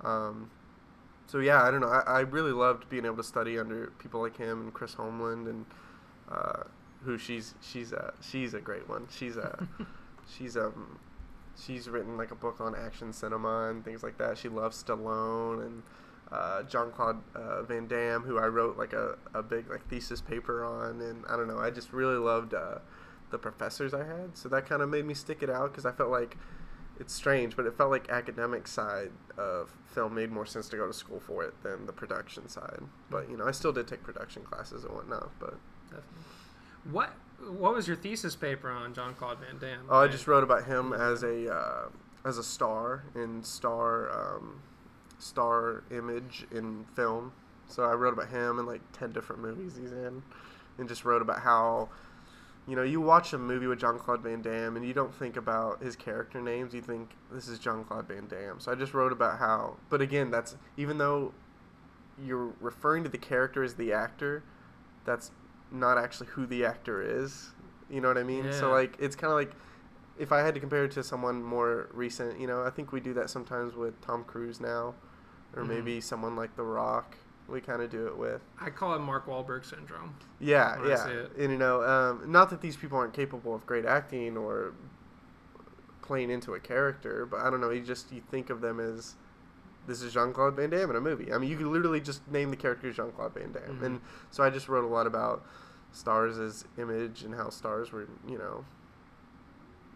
Um, 0.02 0.50
so 1.26 1.38
yeah, 1.38 1.62
I 1.62 1.70
don't 1.70 1.80
know. 1.80 1.88
I, 1.88 2.00
I 2.00 2.20
really 2.20 2.52
loved 2.52 2.88
being 2.88 3.04
able 3.04 3.18
to 3.18 3.22
study 3.22 3.58
under 3.58 3.88
people 3.98 4.20
like 4.20 4.36
him 4.36 4.62
and 4.62 4.74
Chris 4.74 4.94
Holmlund 4.94 5.48
and 5.48 5.66
uh, 6.30 6.62
who 7.04 7.18
she's 7.18 7.54
she's 7.60 7.92
a 7.92 8.14
she's 8.20 8.54
a 8.54 8.60
great 8.60 8.88
one. 8.88 9.06
She's 9.10 9.36
a 9.36 9.66
she's 10.36 10.56
um 10.56 10.98
she's 11.62 11.88
written 11.88 12.16
like 12.16 12.30
a 12.30 12.34
book 12.34 12.60
on 12.60 12.74
action 12.74 13.12
cinema 13.12 13.68
and 13.68 13.84
things 13.84 14.02
like 14.02 14.18
that. 14.18 14.38
She 14.38 14.48
loves 14.48 14.82
Stallone 14.82 15.66
and 15.66 15.82
uh, 16.32 16.62
John 16.64 16.92
Claude 16.92 17.20
uh, 17.34 17.62
Van 17.62 17.86
Damme, 17.86 18.22
who 18.22 18.38
I 18.38 18.46
wrote 18.46 18.78
like 18.78 18.92
a, 18.92 19.16
a 19.34 19.42
big 19.42 19.68
like 19.70 19.86
thesis 19.88 20.20
paper 20.20 20.64
on, 20.64 21.00
and 21.00 21.24
I 21.28 21.36
don't 21.36 21.48
know. 21.48 21.58
I 21.58 21.70
just 21.70 21.92
really 21.92 22.18
loved 22.18 22.54
uh, 22.54 22.78
the 23.30 23.38
professors 23.38 23.94
I 23.94 24.04
had, 24.04 24.36
so 24.36 24.48
that 24.48 24.68
kind 24.68 24.82
of 24.82 24.88
made 24.88 25.04
me 25.04 25.14
stick 25.14 25.42
it 25.42 25.50
out 25.50 25.72
because 25.72 25.86
I 25.86 25.92
felt 25.92 26.10
like 26.10 26.36
it's 26.98 27.14
strange, 27.14 27.56
but 27.56 27.66
it 27.66 27.76
felt 27.76 27.90
like 27.90 28.10
academic 28.10 28.68
side 28.68 29.10
of 29.38 29.70
film 29.86 30.14
made 30.14 30.30
more 30.30 30.44
sense 30.44 30.68
to 30.68 30.76
go 30.76 30.86
to 30.86 30.92
school 30.92 31.18
for 31.18 31.42
it 31.42 31.54
than 31.62 31.86
the 31.86 31.92
production 31.92 32.48
side. 32.48 32.80
But 33.10 33.30
you 33.30 33.36
know, 33.36 33.46
I 33.46 33.52
still 33.52 33.72
did 33.72 33.88
take 33.88 34.02
production 34.02 34.42
classes 34.42 34.84
and 34.84 34.94
whatnot. 34.94 35.30
But 35.38 35.54
Definitely. 35.84 36.22
What 36.90 37.10
What 37.58 37.74
was 37.74 37.88
your 37.88 37.96
thesis 37.96 38.36
paper 38.36 38.70
on 38.70 38.94
John 38.94 39.14
Claude 39.14 39.38
Van 39.38 39.58
Damme? 39.58 39.86
Oh, 39.88 39.98
I 39.98 40.08
just 40.08 40.26
wrote 40.26 40.44
about 40.44 40.64
him 40.64 40.92
as 40.92 41.22
a 41.22 41.52
uh, 41.52 41.88
as 42.24 42.38
a 42.38 42.44
star 42.44 43.04
in 43.14 43.42
star 43.42 44.10
um, 44.10 44.60
star 45.18 45.84
image 45.90 46.46
in 46.50 46.84
film. 46.94 47.32
So 47.66 47.84
I 47.84 47.92
wrote 47.92 48.12
about 48.12 48.28
him 48.28 48.58
in 48.58 48.66
like 48.66 48.80
ten 48.92 49.12
different 49.12 49.42
movies 49.42 49.76
he's 49.80 49.92
in, 49.92 50.22
and 50.78 50.88
just 50.88 51.04
wrote 51.04 51.22
about 51.22 51.40
how, 51.40 51.88
you 52.68 52.76
know, 52.76 52.82
you 52.82 53.00
watch 53.00 53.32
a 53.32 53.38
movie 53.38 53.66
with 53.66 53.80
John 53.80 53.98
Claude 53.98 54.20
Van 54.22 54.42
Damme 54.42 54.76
and 54.76 54.86
you 54.86 54.92
don't 54.94 55.12
think 55.14 55.36
about 55.36 55.82
his 55.82 55.96
character 55.96 56.40
names. 56.40 56.72
You 56.74 56.80
think 56.82 57.10
this 57.32 57.48
is 57.48 57.58
John 57.58 57.84
Claude 57.84 58.06
Van 58.06 58.26
Damme. 58.28 58.60
So 58.60 58.70
I 58.70 58.74
just 58.74 58.94
wrote 58.94 59.12
about 59.12 59.38
how. 59.38 59.76
But 59.88 60.00
again, 60.00 60.30
that's 60.30 60.56
even 60.76 60.98
though 60.98 61.32
you're 62.22 62.52
referring 62.60 63.02
to 63.04 63.08
the 63.08 63.18
character 63.18 63.62
as 63.64 63.74
the 63.74 63.92
actor, 63.92 64.42
that's 65.04 65.30
not 65.72 65.98
actually 65.98 66.28
who 66.28 66.46
the 66.46 66.64
actor 66.64 67.02
is. 67.02 67.50
You 67.88 68.00
know 68.00 68.08
what 68.08 68.18
I 68.18 68.22
mean? 68.22 68.52
So 68.52 68.70
like 68.70 68.96
it's 69.00 69.16
kind 69.16 69.32
of 69.32 69.38
like 69.38 69.52
if 70.18 70.30
I 70.32 70.40
had 70.40 70.52
to 70.54 70.60
compare 70.60 70.84
it 70.84 70.90
to 70.92 71.02
someone 71.02 71.42
more 71.42 71.88
recent, 71.92 72.38
you 72.38 72.46
know, 72.46 72.62
I 72.62 72.70
think 72.70 72.92
we 72.92 73.00
do 73.00 73.14
that 73.14 73.30
sometimes 73.30 73.74
with 73.74 73.98
Tom 74.02 74.22
Cruise 74.24 74.60
now, 74.60 74.94
or 75.56 75.62
Mhm. 75.64 75.68
maybe 75.68 76.00
someone 76.00 76.36
like 76.36 76.54
The 76.56 76.62
Rock. 76.62 77.16
We 77.50 77.60
kind 77.60 77.82
of 77.82 77.90
do 77.90 78.06
it 78.06 78.16
with. 78.16 78.40
I 78.60 78.70
call 78.70 78.94
it 78.94 79.00
Mark 79.00 79.26
Wahlberg 79.26 79.64
syndrome. 79.64 80.14
Yeah, 80.38 80.76
yeah. 80.86 81.04
see 81.04 81.10
it. 81.10 81.32
And 81.38 81.52
you 81.52 81.58
know, 81.58 81.82
um, 81.82 82.30
not 82.30 82.50
that 82.50 82.60
these 82.60 82.76
people 82.76 82.98
aren't 82.98 83.14
capable 83.14 83.54
of 83.54 83.66
great 83.66 83.84
acting 83.84 84.36
or 84.36 84.72
playing 86.02 86.30
into 86.30 86.54
a 86.54 86.60
character, 86.60 87.26
but 87.26 87.40
I 87.40 87.50
don't 87.50 87.60
know. 87.60 87.70
You 87.70 87.82
just 87.82 88.12
you 88.12 88.20
think 88.30 88.50
of 88.50 88.60
them 88.60 88.80
as 88.80 89.14
this 89.86 90.02
is 90.02 90.12
Jean 90.12 90.32
Claude 90.32 90.54
Van 90.56 90.70
Damme 90.70 90.90
in 90.90 90.96
a 90.96 91.00
movie. 91.00 91.32
I 91.32 91.38
mean, 91.38 91.50
you 91.50 91.56
could 91.56 91.66
literally 91.66 92.00
just 92.00 92.26
name 92.30 92.50
the 92.50 92.56
character 92.56 92.92
Jean 92.92 93.12
Claude 93.12 93.34
Van 93.34 93.52
Damme, 93.52 93.78
Mhm. 93.80 93.82
and 93.86 94.00
so 94.30 94.42
I 94.44 94.50
just 94.50 94.68
wrote 94.68 94.84
a 94.84 94.88
lot 94.88 95.06
about 95.06 95.44
stars 95.92 96.38
as 96.38 96.64
image 96.78 97.22
and 97.24 97.34
how 97.34 97.48
stars 97.50 97.90
were, 97.92 98.06
you 98.28 98.38
know. 98.38 98.64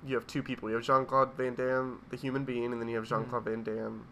You 0.06 0.16
have 0.16 0.26
two 0.26 0.42
people. 0.42 0.68
You 0.68 0.74
have 0.76 0.84
Jean 0.84 1.06
Claude 1.06 1.34
Van 1.34 1.54
Damme, 1.54 2.00
the 2.10 2.16
human 2.16 2.44
being, 2.44 2.72
and 2.72 2.80
then 2.80 2.88
you 2.88 2.96
have 2.96 3.06
Jean 3.06 3.24
Claude 3.24 3.44
Van 3.44 3.62
Damme, 3.62 4.06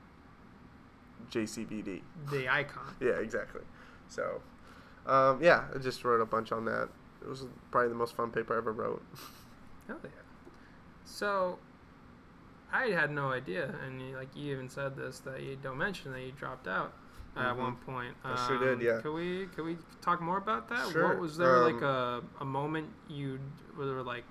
JCVD. 1.30 2.02
The 2.30 2.48
icon. 2.48 2.94
Yeah, 3.00 3.12
exactly. 3.20 3.62
So, 4.08 4.40
um, 5.06 5.42
yeah, 5.42 5.64
I 5.74 5.78
just 5.78 6.04
wrote 6.04 6.20
a 6.20 6.26
bunch 6.26 6.52
on 6.52 6.64
that. 6.66 6.88
It 7.22 7.28
was 7.28 7.46
probably 7.70 7.88
the 7.88 7.94
most 7.94 8.14
fun 8.16 8.30
paper 8.30 8.54
I 8.54 8.58
ever 8.58 8.72
wrote. 8.72 9.02
Hell 9.88 9.98
yeah. 10.02 10.10
So, 11.04 11.58
I 12.72 12.86
had 12.86 13.10
no 13.10 13.30
idea, 13.32 13.74
and 13.84 14.00
you, 14.00 14.16
like 14.16 14.28
you 14.34 14.52
even 14.52 14.68
said 14.68 14.96
this 14.96 15.18
that 15.20 15.42
you 15.42 15.56
don't 15.62 15.78
mention 15.78 16.12
that 16.12 16.22
you 16.22 16.32
dropped 16.32 16.66
out 16.66 16.92
at 17.36 17.54
Mhm. 17.54 17.58
one 17.58 17.76
point. 17.76 18.14
Um, 18.24 18.32
I 18.32 18.46
sure 18.48 18.58
did, 18.58 18.80
yeah. 18.80 19.00
Could 19.00 19.12
we 19.14 19.46
could 19.54 19.64
we 19.64 19.76
talk 20.00 20.20
more 20.20 20.38
about 20.38 20.68
that? 20.68 20.88
Sure, 20.88 21.08
What 21.08 21.18
was 21.18 21.36
there 21.36 21.58
like 21.58 21.82
um, 21.82 22.28
a 22.38 22.42
a 22.42 22.44
moment 22.44 22.88
you 23.08 23.38
were 23.76 24.02
like, 24.02 24.24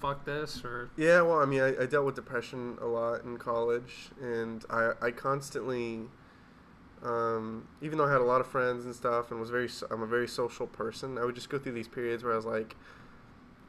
fuck 0.00 0.24
this 0.24 0.64
or 0.64 0.90
Yeah, 0.96 1.22
well, 1.22 1.40
I 1.40 1.44
mean, 1.46 1.60
I, 1.62 1.82
I 1.82 1.86
dealt 1.86 2.06
with 2.06 2.14
depression 2.16 2.76
a 2.80 2.86
lot 2.86 3.22
in 3.24 3.36
college, 3.38 4.10
and 4.20 4.64
I, 4.70 4.92
I 5.00 5.10
constantly, 5.10 6.08
um, 7.02 7.66
even 7.82 7.98
though 7.98 8.06
I 8.06 8.12
had 8.12 8.20
a 8.20 8.24
lot 8.24 8.40
of 8.40 8.46
friends 8.46 8.84
and 8.84 8.94
stuff, 8.94 9.30
and 9.30 9.40
was 9.40 9.50
very 9.50 9.68
I'm 9.90 10.02
a 10.02 10.06
very 10.06 10.28
social 10.28 10.66
person. 10.66 11.18
I 11.18 11.24
would 11.24 11.34
just 11.34 11.50
go 11.50 11.58
through 11.58 11.72
these 11.72 11.88
periods 11.88 12.24
where 12.24 12.32
I 12.32 12.36
was 12.36 12.46
like, 12.46 12.76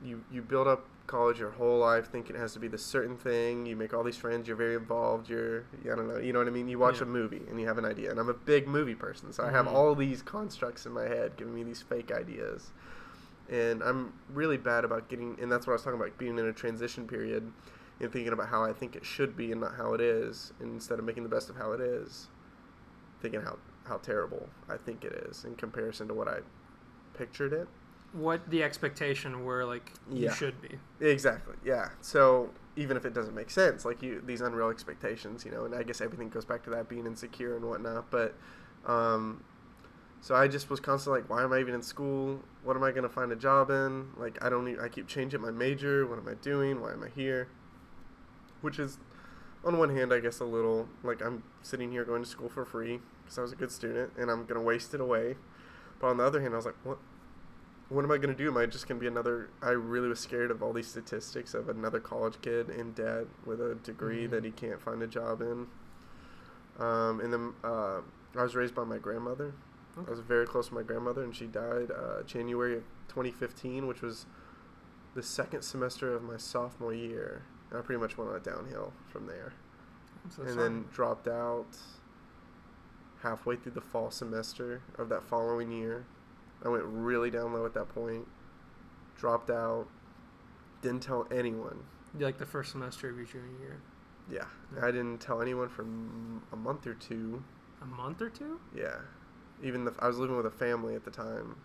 you, 0.04 0.24
you 0.32 0.42
build 0.42 0.68
up 0.68 0.86
college 1.08 1.40
your 1.40 1.52
whole 1.52 1.80
life 1.80 2.10
thinking 2.12 2.36
it 2.36 2.40
has 2.40 2.52
to 2.54 2.60
be 2.60 2.68
this 2.68 2.84
certain 2.84 3.16
thing. 3.18 3.66
You 3.66 3.76
make 3.78 3.94
all 3.94 4.04
these 4.04 4.18
friends. 4.18 4.48
You're 4.48 4.58
very 4.58 4.76
involved. 4.76 5.30
You're, 5.30 5.64
I 5.86 5.96
don't 5.96 6.08
know, 6.08 6.18
you 6.18 6.34
know 6.34 6.40
what 6.40 6.48
I 6.50 6.52
mean. 6.52 6.68
You 6.68 6.80
watch 6.80 6.98
Yeah. 6.98 7.04
a 7.04 7.06
movie 7.08 7.44
and 7.50 7.60
you 7.60 7.66
have 7.68 7.78
an 7.78 7.86
idea, 7.86 8.12
and 8.12 8.20
I'm 8.20 8.30
a 8.30 8.34
big 8.34 8.68
movie 8.68 8.96
person, 8.96 9.32
so 9.32 9.44
I 9.44 9.52
have 9.52 9.66
Mhm. 9.68 9.74
all 9.74 9.96
these 9.96 10.22
constructs 10.22 10.86
in 10.86 10.92
my 10.92 11.08
head 11.08 11.34
giving 11.38 11.54
me 11.56 11.64
these 11.64 11.82
fake 11.82 12.12
ideas 12.12 12.72
and 13.50 13.82
I'm 13.82 14.12
really 14.34 14.58
bad 14.58 14.84
about 14.84 15.08
getting, 15.08 15.38
and 15.42 15.50
that's 15.50 15.66
what 15.66 15.72
I 15.72 15.76
was 15.76 15.84
talking 15.84 16.00
about, 16.00 16.18
being 16.18 16.38
in 16.38 16.46
a 16.48 16.52
transition 16.52 17.08
period 17.08 17.50
and 18.02 18.12
thinking 18.12 18.34
about 18.34 18.50
how 18.50 18.64
I 18.64 18.74
think 18.74 18.96
it 18.98 19.06
should 19.06 19.38
be 19.38 19.54
and 19.54 19.62
not 19.62 19.76
how 19.76 19.94
it 19.94 20.02
is, 20.02 20.52
instead 20.60 21.00
of 21.00 21.06
making 21.06 21.24
the 21.24 21.30
best 21.30 21.50
of 21.50 21.56
how 21.56 21.72
it 21.72 21.80
is, 21.80 22.28
thinking 23.22 23.42
how 23.42 23.58
how 23.86 23.98
terrible 23.98 24.50
I 24.70 24.78
think 24.78 25.04
it 25.06 25.14
is 25.30 25.46
in 25.46 25.56
comparison 25.56 26.08
to 26.10 26.14
what 26.14 26.28
I 26.28 26.40
pictured 27.14 27.54
it. 27.54 27.68
what 28.14 28.50
the 28.50 28.64
expectation 28.64 29.44
were 29.44 29.66
like 29.66 29.92
you 30.10 30.32
should 30.32 30.56
be. 30.62 30.80
Exactly. 31.00 31.56
Yeah. 31.64 31.90
So 32.02 32.50
even 32.76 32.98
if 32.98 33.06
it 33.06 33.14
doesn't 33.14 33.36
make 33.36 33.50
sense, 33.50 33.86
like 33.86 34.02
you, 34.02 34.22
these 34.26 34.42
unreal 34.42 34.70
expectations, 34.70 35.44
you 35.46 35.52
know, 35.52 35.66
and 35.66 35.76
I 35.76 35.84
guess 35.84 36.02
everything 36.02 36.30
goes 36.30 36.46
back 36.46 36.64
to 36.64 36.70
that 36.72 36.88
being 36.90 37.06
insecure 37.06 37.56
and 37.56 37.66
whatnot. 37.66 38.10
But, 38.12 38.36
um, 38.86 39.44
so 40.22 40.36
I 40.36 40.48
just 40.48 40.70
was 40.70 40.80
constantly 40.80 41.22
like, 41.22 41.30
why 41.30 41.44
am 41.44 41.54
I 41.54 41.60
even 41.60 41.74
in 41.74 41.82
school? 41.82 42.40
What 42.64 42.76
am 42.76 42.84
I 42.84 42.92
gonna 42.92 43.10
find 43.10 43.32
a 43.32 43.36
job 43.36 43.70
in? 43.70 44.08
Like, 44.18 44.44
I 44.44 44.50
don't. 44.50 44.80
I 44.80 44.90
keep 44.90 45.08
changing 45.08 45.42
my 45.42 45.52
major. 45.52 46.08
What 46.08 46.18
am 46.20 46.28
I 46.28 46.34
doing? 46.36 46.82
Why 46.82 46.94
am 46.94 47.04
I 47.04 47.10
here? 47.10 47.48
Which 48.62 48.80
is, 48.80 48.98
on 49.68 49.78
one 49.78 49.96
hand, 49.96 50.14
I 50.14 50.20
guess 50.20 50.40
a 50.40 50.46
little 50.46 50.88
like 51.04 51.22
I'm 51.22 51.44
sitting 51.62 51.92
here 51.92 52.04
going 52.06 52.24
to 52.24 52.30
school 52.30 52.50
for 52.50 52.66
free 52.66 53.00
because 53.24 53.38
I 53.38 53.42
was 53.42 53.52
a 53.52 53.56
good 53.56 53.72
student 53.72 54.14
and 54.18 54.32
I'm 54.32 54.46
gonna 54.46 54.62
waste 54.62 54.94
it 54.94 55.02
away. 55.02 55.36
But 56.00 56.08
on 56.08 56.18
the 56.18 56.24
other 56.24 56.42
hand, 56.42 56.54
I 56.54 56.58
was 56.58 56.66
like, 56.66 56.76
what? 56.84 56.98
what 57.90 58.04
am 58.04 58.12
I 58.12 58.18
going 58.18 58.36
to 58.36 58.36
do? 58.36 58.50
Am 58.50 58.58
I 58.58 58.66
just 58.66 58.86
going 58.88 59.00
to 59.00 59.02
be 59.02 59.08
another? 59.08 59.50
I 59.62 59.70
really 59.70 60.10
was 60.10 60.20
scared 60.20 60.52
of 60.52 60.62
all 60.62 60.74
these 60.74 60.88
statistics 60.88 61.54
of 61.54 61.70
another 61.70 62.02
college 62.02 62.36
kid 62.42 62.70
in 62.70 62.92
debt 62.92 63.28
with 63.46 63.62
a 63.62 63.76
degree 63.76 64.28
Mhm. 64.28 64.32
that 64.32 64.44
he 64.44 64.52
can't 64.52 64.82
find 64.82 65.02
a 65.02 65.08
job 65.08 65.42
in. 65.42 65.68
Um, 66.80 67.22
and 67.22 67.32
then 67.32 67.54
uh, 67.64 68.02
I 68.36 68.44
was 68.44 68.56
raised 68.56 68.76
by 68.76 68.84
my 68.84 68.98
grandmother. 68.98 69.54
I 70.06 70.10
was 70.10 70.20
very 70.20 70.46
close 70.46 70.68
to 70.68 70.74
my 70.76 70.84
grandmother, 70.84 71.24
and 71.24 71.34
she 71.36 71.48
died 71.48 71.90
uh, 71.92 72.24
January 72.24 72.76
of 72.76 72.84
2015, 73.08 73.88
which 73.88 74.02
was 74.02 74.26
the 75.16 75.24
second 75.24 75.62
semester 75.64 76.14
of 76.14 76.22
my 76.22 76.38
sophomore 76.38 76.94
year. 76.94 77.44
I 77.76 77.82
pretty 77.82 78.00
much 78.00 78.18
went 78.18 78.30
on 78.30 78.36
a 78.38 78.40
downhill 78.40 78.94
from 79.10 79.28
there 79.28 79.54
so 80.30 80.44
and 80.44 80.54
sorry. 80.54 80.64
then 80.70 80.86
dropped 80.92 81.28
out 81.28 81.78
halfway 83.22 83.56
through 83.56 83.72
the 83.74 83.82
fall 83.82 84.12
semester 84.12 84.82
of 84.98 85.10
that 85.10 85.24
following 85.24 85.72
year. 85.72 86.06
I 86.64 86.70
went 86.70 86.84
really 86.86 87.30
down 87.30 87.54
low 87.54 87.66
at 87.66 87.74
that 87.74 87.90
point. 87.90 88.28
Dropped 89.18 89.50
out. 89.50 89.88
Didn't 90.82 91.02
tell 91.02 91.28
anyone. 91.32 91.84
like 92.20 92.38
the 92.38 92.46
first 92.46 92.72
semester 92.72 93.10
of 93.10 93.18
your 93.18 93.26
junior 93.26 93.60
year. 93.60 93.82
Yeah, 94.30 94.46
Yeah. 94.76 94.86
I 94.86 94.92
didn't 94.92 95.20
tell 95.20 95.42
anyone 95.42 95.70
for 95.70 95.84
a 95.84 96.56
month 96.56 96.86
or 96.86 96.94
two. 96.94 97.44
A 97.82 97.86
month 97.86 98.22
or 98.22 98.30
two? 98.30 98.60
Yeah, 98.76 98.98
even 99.64 99.86
the, 99.86 99.94
I 100.00 100.08
was 100.08 100.18
living 100.18 100.36
with 100.36 100.46
a 100.46 100.52
family 100.52 100.96
at 100.96 101.06
the 101.06 101.12
time, 101.12 101.56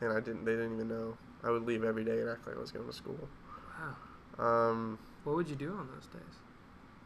and 0.00 0.10
I 0.12 0.20
didn't. 0.20 0.44
They 0.44 0.52
didn't 0.52 0.74
even 0.74 0.88
know. 0.88 1.16
I 1.44 1.50
would 1.50 1.64
leave 1.66 1.84
every 1.84 2.04
day 2.04 2.20
and 2.20 2.28
act 2.30 2.46
like 2.46 2.56
I 2.56 2.60
was 2.60 2.70
going 2.70 2.86
to 2.86 2.92
school. 2.92 3.28
Wow. 4.38 4.70
Um, 4.70 4.98
What 5.24 5.36
would 5.36 5.48
you 5.48 5.56
do 5.56 5.72
on 5.72 5.88
those 5.94 6.06
days? 6.06 6.38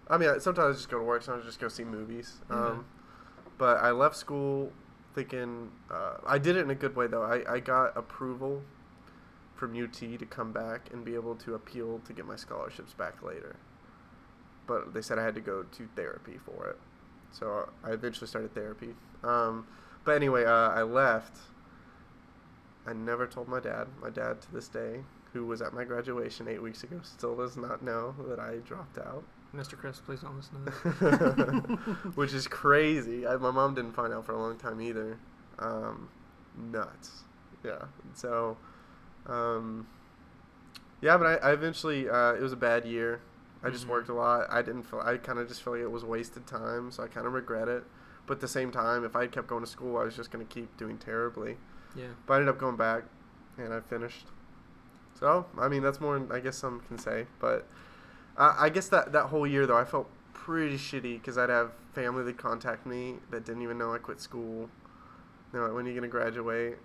I 0.08 0.18
mean, 0.18 0.28
I- 0.28 0.38
sometimes 0.38 0.74
I 0.76 0.78
just 0.78 0.90
go 0.90 0.98
to 0.98 1.04
work. 1.04 1.22
Sometimes 1.22 1.44
I 1.44 1.48
just 1.48 1.60
go 1.60 1.68
see 1.68 1.84
movies. 1.84 2.36
Yeah. 2.50 2.56
Um, 2.56 2.84
but 3.58 3.78
I 3.78 3.90
left 3.90 4.16
school 4.16 4.72
thinking 5.14 5.70
uh, 5.90 6.16
I 6.26 6.38
did 6.38 6.56
it 6.56 6.60
in 6.60 6.70
a 6.70 6.74
good 6.74 6.96
way 6.96 7.06
though. 7.06 7.22
I, 7.22 7.54
I 7.54 7.60
got 7.60 7.96
approval 7.96 8.62
from 9.54 9.80
UT 9.80 9.92
to 9.94 10.26
come 10.28 10.52
back 10.52 10.88
and 10.92 11.04
be 11.04 11.14
able 11.14 11.36
to 11.36 11.54
appeal 11.54 12.00
to 12.06 12.12
get 12.12 12.26
my 12.26 12.36
scholarships 12.36 12.92
back 12.92 13.22
later. 13.22 13.56
But 14.66 14.92
they 14.92 15.02
said 15.02 15.18
I 15.18 15.24
had 15.24 15.34
to 15.36 15.40
go 15.40 15.62
to 15.62 15.88
therapy 15.94 16.38
for 16.44 16.66
it. 16.68 16.78
So 17.30 17.68
I 17.84 17.90
eventually 17.90 18.26
started 18.26 18.54
therapy. 18.54 18.94
Um, 19.22 19.66
but 20.04 20.16
anyway, 20.16 20.44
uh, 20.44 20.50
I 20.70 20.82
left. 20.82 21.36
I 22.86 22.92
never 22.92 23.26
told 23.26 23.48
my 23.48 23.60
dad. 23.60 23.88
My 24.00 24.10
dad, 24.10 24.40
to 24.42 24.52
this 24.52 24.68
day, 24.68 25.04
who 25.34 25.44
was 25.44 25.60
at 25.60 25.74
my 25.74 25.84
graduation 25.84 26.48
eight 26.48 26.62
weeks 26.62 26.82
ago, 26.84 26.98
still 27.02 27.36
does 27.36 27.56
not 27.58 27.82
know 27.82 28.14
that 28.28 28.38
I 28.40 28.56
dropped 28.66 28.96
out. 28.98 29.22
Mr. 29.54 29.76
Chris, 29.76 30.00
please 30.00 30.20
don't 30.20 30.36
listen 30.36 30.64
to 30.64 31.76
this. 32.06 32.14
which 32.16 32.32
is 32.32 32.46
crazy. 32.48 33.26
I, 33.26 33.36
my 33.36 33.50
mom 33.50 33.74
didn't 33.74 33.92
find 33.92 34.12
out 34.12 34.24
for 34.24 34.32
a 34.32 34.38
long 34.38 34.56
time 34.56 34.80
either. 34.80 35.18
Um, 35.58 36.08
nuts. 36.56 37.24
Yeah. 37.64 37.82
So, 38.14 38.56
um, 39.26 39.86
yeah, 41.00 41.16
but 41.18 41.26
I, 41.26 41.50
I 41.50 41.52
eventually, 41.52 42.08
uh, 42.08 42.32
it 42.34 42.40
was 42.42 42.52
a 42.52 42.56
bad 42.56 42.84
year. 42.84 43.20
I 43.62 43.70
just 43.70 43.86
Mhm. 43.86 43.90
worked 43.90 44.08
a 44.08 44.14
lot. 44.14 44.46
I 44.50 44.62
didn't 44.62 44.82
feel, 44.84 45.00
I 45.00 45.16
kind 45.16 45.38
of 45.38 45.48
just 45.48 45.62
feel 45.62 45.72
like 45.74 45.82
it 45.82 45.90
was 45.90 46.04
wasted 46.04 46.46
time, 46.46 46.90
so 46.90 47.02
I 47.02 47.08
kind 47.08 47.26
of 47.26 47.32
regret 47.32 47.68
it. 47.68 47.84
But 48.26 48.34
at 48.34 48.40
the 48.40 48.48
same 48.48 48.70
time, 48.70 49.04
if 49.04 49.14
I 49.16 49.22
had 49.22 49.32
kept 49.32 49.46
going 49.48 49.64
to 49.64 49.70
school, 49.70 49.96
I 49.98 50.04
was 50.04 50.16
just 50.16 50.30
going 50.30 50.46
to 50.46 50.52
keep 50.52 50.76
doing 50.76 50.96
terribly. 50.98 51.56
yeah. 51.96 52.06
But 52.26 52.34
I 52.34 52.36
ended 52.38 52.48
up 52.54 52.58
going 52.58 52.76
back, 52.76 53.04
and 53.58 53.72
I 53.72 53.80
finished. 53.80 54.26
So 55.18 55.46
I 55.58 55.68
mean, 55.68 55.82
that's 55.82 56.00
more 56.00 56.18
than 56.18 56.30
I 56.32 56.40
guess 56.40 56.56
some 56.56 56.80
can 56.80 56.98
say. 56.98 57.26
But 57.40 57.66
uh, 58.36 58.54
I 58.58 58.68
guess 58.68 58.88
that 58.88 59.12
that 59.12 59.26
whole 59.26 59.46
year 59.46 59.66
though, 59.66 59.76
I 59.76 59.84
felt 59.84 60.08
pretty 60.32 60.76
shitty 60.76 61.20
because 61.20 61.38
I'd 61.38 61.50
have 61.50 61.72
family 61.92 62.24
that 62.24 62.36
contact 62.36 62.86
me 62.86 63.16
that 63.30 63.44
didn't 63.44 63.62
even 63.62 63.78
know 63.78 63.94
I 63.94 63.98
quit 63.98 64.20
school. 64.20 64.68
You 65.52 65.60
know, 65.60 65.72
when 65.74 65.86
are 65.86 65.88
you 65.88 65.94
gonna 65.94 66.08
graduate? 66.08 66.76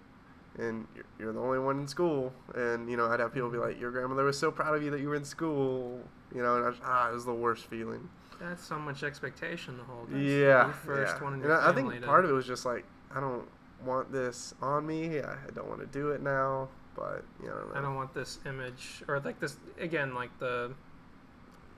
And 0.57 0.87
you're, 0.95 1.05
you're 1.19 1.33
the 1.33 1.39
only 1.39 1.59
one 1.59 1.79
in 1.79 1.87
school, 1.87 2.33
and 2.55 2.89
you 2.89 2.97
know 2.97 3.07
I'd 3.07 3.19
have 3.19 3.33
people 3.33 3.49
be 3.49 3.57
like, 3.57 3.79
"Your 3.79 3.91
grandmother 3.91 4.23
was 4.23 4.37
so 4.37 4.51
proud 4.51 4.75
of 4.75 4.83
you 4.83 4.91
that 4.91 4.99
you 4.99 5.07
were 5.09 5.15
in 5.15 5.23
school," 5.23 6.01
you 6.35 6.41
know, 6.41 6.55
and 6.57 6.65
I 6.65 6.69
was, 6.69 6.77
ah, 6.83 7.09
it 7.09 7.13
was 7.13 7.25
the 7.25 7.33
worst 7.33 7.67
feeling. 7.67 8.09
That's 8.39 8.63
so 8.65 8.79
much 8.79 9.03
expectation 9.03 9.77
to 9.77 9.83
hold. 9.83 10.09
That's 10.09 10.23
Yeah, 10.23 10.71
first 10.71 11.15
yeah. 11.17 11.23
one 11.23 11.33
in 11.33 11.41
And 11.41 11.49
your 11.49 11.57
I, 11.59 11.69
I 11.69 11.73
family 11.73 11.95
think 11.95 12.05
part 12.05 12.25
of 12.25 12.31
it 12.31 12.33
was 12.33 12.47
just 12.47 12.65
like 12.65 12.83
I 13.13 13.19
don't 13.19 13.47
want 13.85 14.11
this 14.11 14.53
on 14.61 14.87
me. 14.87 15.19
I, 15.19 15.33
I 15.33 15.51
don't 15.53 15.67
want 15.67 15.81
to 15.81 15.87
do 15.87 16.09
it 16.11 16.21
now, 16.21 16.69
but 16.95 17.23
you 17.41 17.47
know, 17.47 17.53
I 17.53 17.57
don't 17.57 17.69
know. 17.69 17.79
I 17.79 17.81
don't 17.81 17.95
want 17.95 18.13
this 18.13 18.39
image 18.45 19.03
or 19.07 19.19
like 19.19 19.39
this 19.39 19.57
again, 19.79 20.13
like 20.13 20.37
the. 20.39 20.73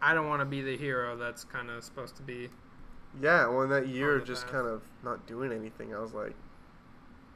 I 0.01 0.15
don't 0.15 0.27
want 0.27 0.41
to 0.41 0.45
be 0.45 0.61
the 0.61 0.75
hero 0.75 1.15
that's 1.15 1.43
kind 1.43 1.69
of 1.69 1.83
supposed 1.83 2.15
to 2.17 2.23
be. 2.23 2.49
Yeah, 3.21 3.47
well, 3.47 3.61
in 3.61 3.69
that 3.69 3.87
year, 3.87 4.19
just 4.19 4.43
path. 4.43 4.53
kind 4.53 4.67
of 4.67 4.81
not 5.03 5.27
doing 5.27 5.51
anything, 5.51 5.93
I 5.93 5.99
was 5.99 6.13
like, 6.13 6.33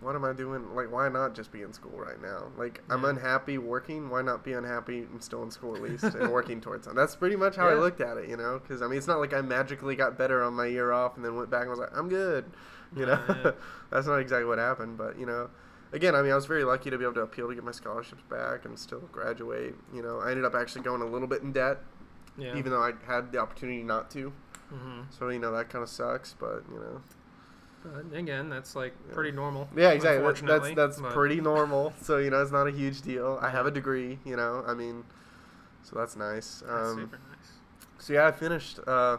what 0.01 0.15
am 0.15 0.25
I 0.25 0.33
doing? 0.33 0.75
Like, 0.75 0.91
why 0.91 1.09
not 1.09 1.33
just 1.33 1.51
be 1.51 1.61
in 1.61 1.73
school 1.73 1.97
right 1.97 2.21
now? 2.21 2.51
Like, 2.57 2.83
I'm 2.89 3.05
unhappy 3.05 3.57
working. 3.57 4.09
Why 4.09 4.21
not 4.21 4.43
be 4.43 4.53
unhappy 4.53 4.99
and 4.99 5.23
still 5.23 5.41
in 5.43 5.49
school 5.51 5.75
at 5.75 5.81
least 5.81 6.03
and 6.03 6.31
working 6.31 6.61
towards 6.61 6.83
something? 6.83 6.97
That's 6.99 7.15
pretty 7.15 7.35
much 7.35 7.55
how 7.55 7.67
I 7.67 7.73
looked 7.73 8.01
at 8.01 8.17
it, 8.17 8.29
you 8.29 8.37
know? 8.37 8.59
Because, 8.59 8.81
I 8.81 8.87
mean, 8.87 8.97
it's 8.97 9.07
not 9.07 9.19
like 9.19 9.33
I 9.33 9.41
magically 9.41 9.95
got 9.95 10.17
better 10.17 10.43
on 10.43 10.53
my 10.53 10.67
year 10.67 10.91
off 10.91 11.15
and 11.15 11.25
then 11.25 11.35
went 11.35 11.49
back 11.49 11.61
and 11.61 11.71
was 11.71 11.79
like, 11.79 11.95
I'm 11.95 12.09
good. 12.09 12.45
You 12.95 13.05
know? 13.07 13.19
Yeah, 13.27 13.35
yeah. 13.45 13.51
That's 13.89 14.05
not 14.05 14.17
exactly 14.17 14.45
what 14.45 14.59
happened, 14.59 14.97
but, 14.97 15.17
you 15.17 15.25
know. 15.25 15.49
Again, 15.93 16.15
I 16.15 16.21
mean, 16.21 16.31
I 16.31 16.35
was 16.35 16.45
very 16.45 16.63
lucky 16.65 16.89
to 16.89 16.97
be 16.97 17.03
able 17.05 17.13
to 17.15 17.21
appeal 17.21 17.47
to 17.47 17.55
get 17.55 17.63
my 17.63 17.71
scholarships 17.71 18.23
back 18.29 18.65
and 18.65 18.77
still 18.77 18.99
graduate. 19.11 19.75
You 19.93 20.01
know, 20.01 20.19
I 20.19 20.31
ended 20.31 20.43
up 20.45 20.55
actually 20.55 20.81
going 20.81 21.01
a 21.01 21.05
little 21.05 21.27
bit 21.27 21.41
in 21.41 21.51
debt, 21.53 21.77
Yeah. 22.37 22.55
even 22.57 22.71
though 22.71 22.81
I 22.83 22.93
had 23.07 23.31
the 23.31 23.37
opportunity 23.37 23.83
not 23.83 24.09
to. 24.11 24.33
hmm 24.69 25.01
So 25.11 25.29
you 25.29 25.39
know 25.39 25.51
that 25.53 25.69
kind 25.69 25.83
of 25.83 25.89
sucks, 25.89 26.33
but 26.39 26.63
you 26.71 26.79
know. 26.79 27.01
But 27.83 28.17
again, 28.17 28.49
that's 28.49 28.75
like 28.75 28.93
Yeah. 29.07 29.13
pretty 29.13 29.31
normal. 29.31 29.69
Yeah, 29.75 29.91
exactly. 29.91 30.23
That- 30.47 30.75
that's 30.75 30.97
that's 30.99 31.13
pretty 31.13 31.39
normal. 31.53 31.93
So 32.01 32.17
you 32.17 32.29
know, 32.31 32.41
it's 32.41 32.51
not 32.51 32.67
a 32.67 32.71
huge 32.71 33.01
deal. 33.03 33.37
I 33.41 33.49
have 33.49 33.65
a 33.67 33.71
degree. 33.71 34.19
You 34.25 34.35
know, 34.35 34.63
I 34.67 34.73
mean, 34.73 35.03
so 35.83 35.95
that's 35.95 36.15
nice. 36.15 36.61
That's 36.65 36.89
Um, 36.89 36.95
super 36.97 37.19
nice. 37.29 37.51
so 37.99 38.13
yeah, 38.13 38.25
I 38.27 38.31
finished. 38.31 38.79
Uh, 38.87 39.17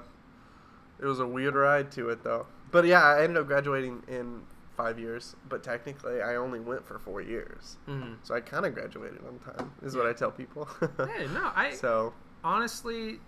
it 0.98 1.06
was 1.06 1.20
a 1.20 1.26
weird 1.26 1.54
ride 1.54 1.92
to 1.92 2.10
it 2.10 2.24
though. 2.24 2.46
But 2.72 2.84
yeah, 2.86 3.02
I 3.04 3.22
ended 3.22 3.36
up 3.38 3.46
graduating 3.46 4.02
in 4.08 4.42
five 4.76 4.98
years. 4.98 5.34
But 5.48 5.62
technically, 5.62 6.20
I 6.22 6.36
only 6.36 6.60
went 6.60 6.86
for 6.86 6.98
four 6.98 7.20
years. 7.20 7.76
hmm 7.86 8.14
So 8.22 8.34
I 8.34 8.40
kind 8.40 8.66
of 8.66 8.74
graduated 8.74 9.20
on 9.26 9.38
time. 9.38 9.72
Is 9.82 9.96
what 9.96 10.06
I 10.06 10.12
tell 10.12 10.30
people. 10.30 10.68
Hey, 10.98 11.26
no, 11.32 11.50
I 11.54 11.72
so 11.72 12.12
honestly 12.44 13.18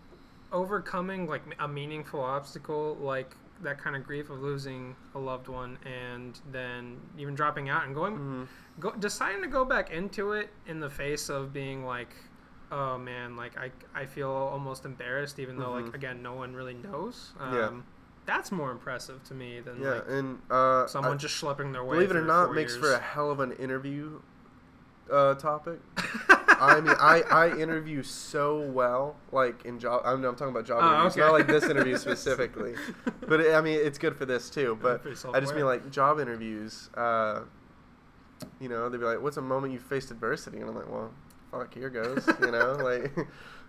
overcoming 0.53 1.27
like 1.27 1.43
a 1.59 1.69
meaningful 1.69 2.21
obstacle 2.21 2.97
like 3.01 3.35
that 3.63 3.79
kind 3.79 3.97
of 3.97 4.05
grief 4.05 4.31
of 4.31 4.41
losing 4.41 4.95
a 5.15 5.19
loved 5.19 5.49
one 5.49 5.77
and 5.85 6.41
then 6.53 6.97
even 7.19 7.35
dropping 7.35 7.69
out 7.69 7.85
and 7.85 7.95
going 7.95 8.17
mhm. 8.17 8.49
go, 8.81 8.93
deciding 8.93 9.43
to 9.43 9.49
go 9.49 9.65
back 9.65 9.91
into 9.91 10.33
it 10.33 10.49
in 10.67 10.81
the 10.81 10.89
face 10.89 11.29
of 11.29 11.53
being 11.53 11.85
like 11.85 12.15
oh 12.71 12.97
man 12.97 13.37
like 13.37 13.59
i, 13.59 13.71
I 13.95 14.07
feel 14.07 14.31
almost 14.31 14.85
embarrassed 14.85 15.39
even 15.39 15.59
though 15.59 15.71
Mhm. 15.71 15.87
like 15.87 15.95
again 15.95 16.23
no 16.23 16.35
one 16.35 16.55
really 16.55 16.75
knows 16.75 17.33
um, 17.41 17.55
Yeah. 17.55 17.71
That's 18.29 18.53
more 18.53 18.71
impressive 18.71 19.25
to 19.25 19.33
me 19.35 19.59
than 19.61 19.81
yeah, 19.83 19.89
like 19.95 20.05
and 20.09 20.39
uh, 20.51 20.87
someone 20.87 21.15
I- 21.15 21.17
just 21.17 21.41
schlepping 21.43 21.73
their 21.73 21.83
way 21.85 21.97
believe 21.97 22.11
it 22.11 22.17
or 22.17 22.25
not, 22.25 22.55
makes 22.55 22.77
for 22.77 22.93
a 22.93 22.99
hell 23.01 23.31
of 23.31 23.41
an 23.41 23.53
interview 23.53 24.21
uh, 25.11 25.35
topic. 25.35 25.81
I 26.61 26.81
mean, 26.83 26.95
I, 27.01 27.23
I 27.31 27.57
interview 27.59 28.03
so 28.03 28.61
well, 28.61 29.17
like 29.33 29.65
in 29.65 29.79
job. 29.79 30.03
I'm, 30.05 30.23
I'm 30.25 30.37
talking 30.37 30.49
about 30.55 30.67
job 30.67 30.81
Oh, 30.83 30.87
interviews, 30.93 31.13
okay. 31.13 31.21
not 31.23 31.33
like 31.33 31.47
this 31.47 31.65
interview 31.65 31.97
specifically. 32.07 32.75
but 33.27 33.41
it, 33.41 33.55
I 33.55 33.61
mean, 33.63 33.79
it's 33.83 33.97
good 33.99 34.15
for 34.17 34.27
this 34.27 34.51
too. 34.51 34.79
But 34.83 35.03
I 35.33 35.41
just 35.41 35.55
mean 35.55 35.65
like 35.65 35.91
job 35.91 36.21
interviews. 36.21 36.91
Uh, 36.95 37.41
you 38.61 38.69
know, 38.69 38.89
they'd 38.91 38.99
be 38.99 39.05
like, 39.07 39.23
"What's 39.23 39.37
a 39.39 39.43
moment 39.43 39.73
you 39.73 39.79
faced 39.79 40.11
adversity?" 40.11 40.59
And 40.59 40.69
I'm 40.69 40.77
like, 40.77 40.91
"Well, 40.91 41.13
fuck, 41.51 41.73
here 41.73 41.89
goes." 41.91 42.29
You 42.41 42.51
know, 42.53 42.73
like, 42.83 43.17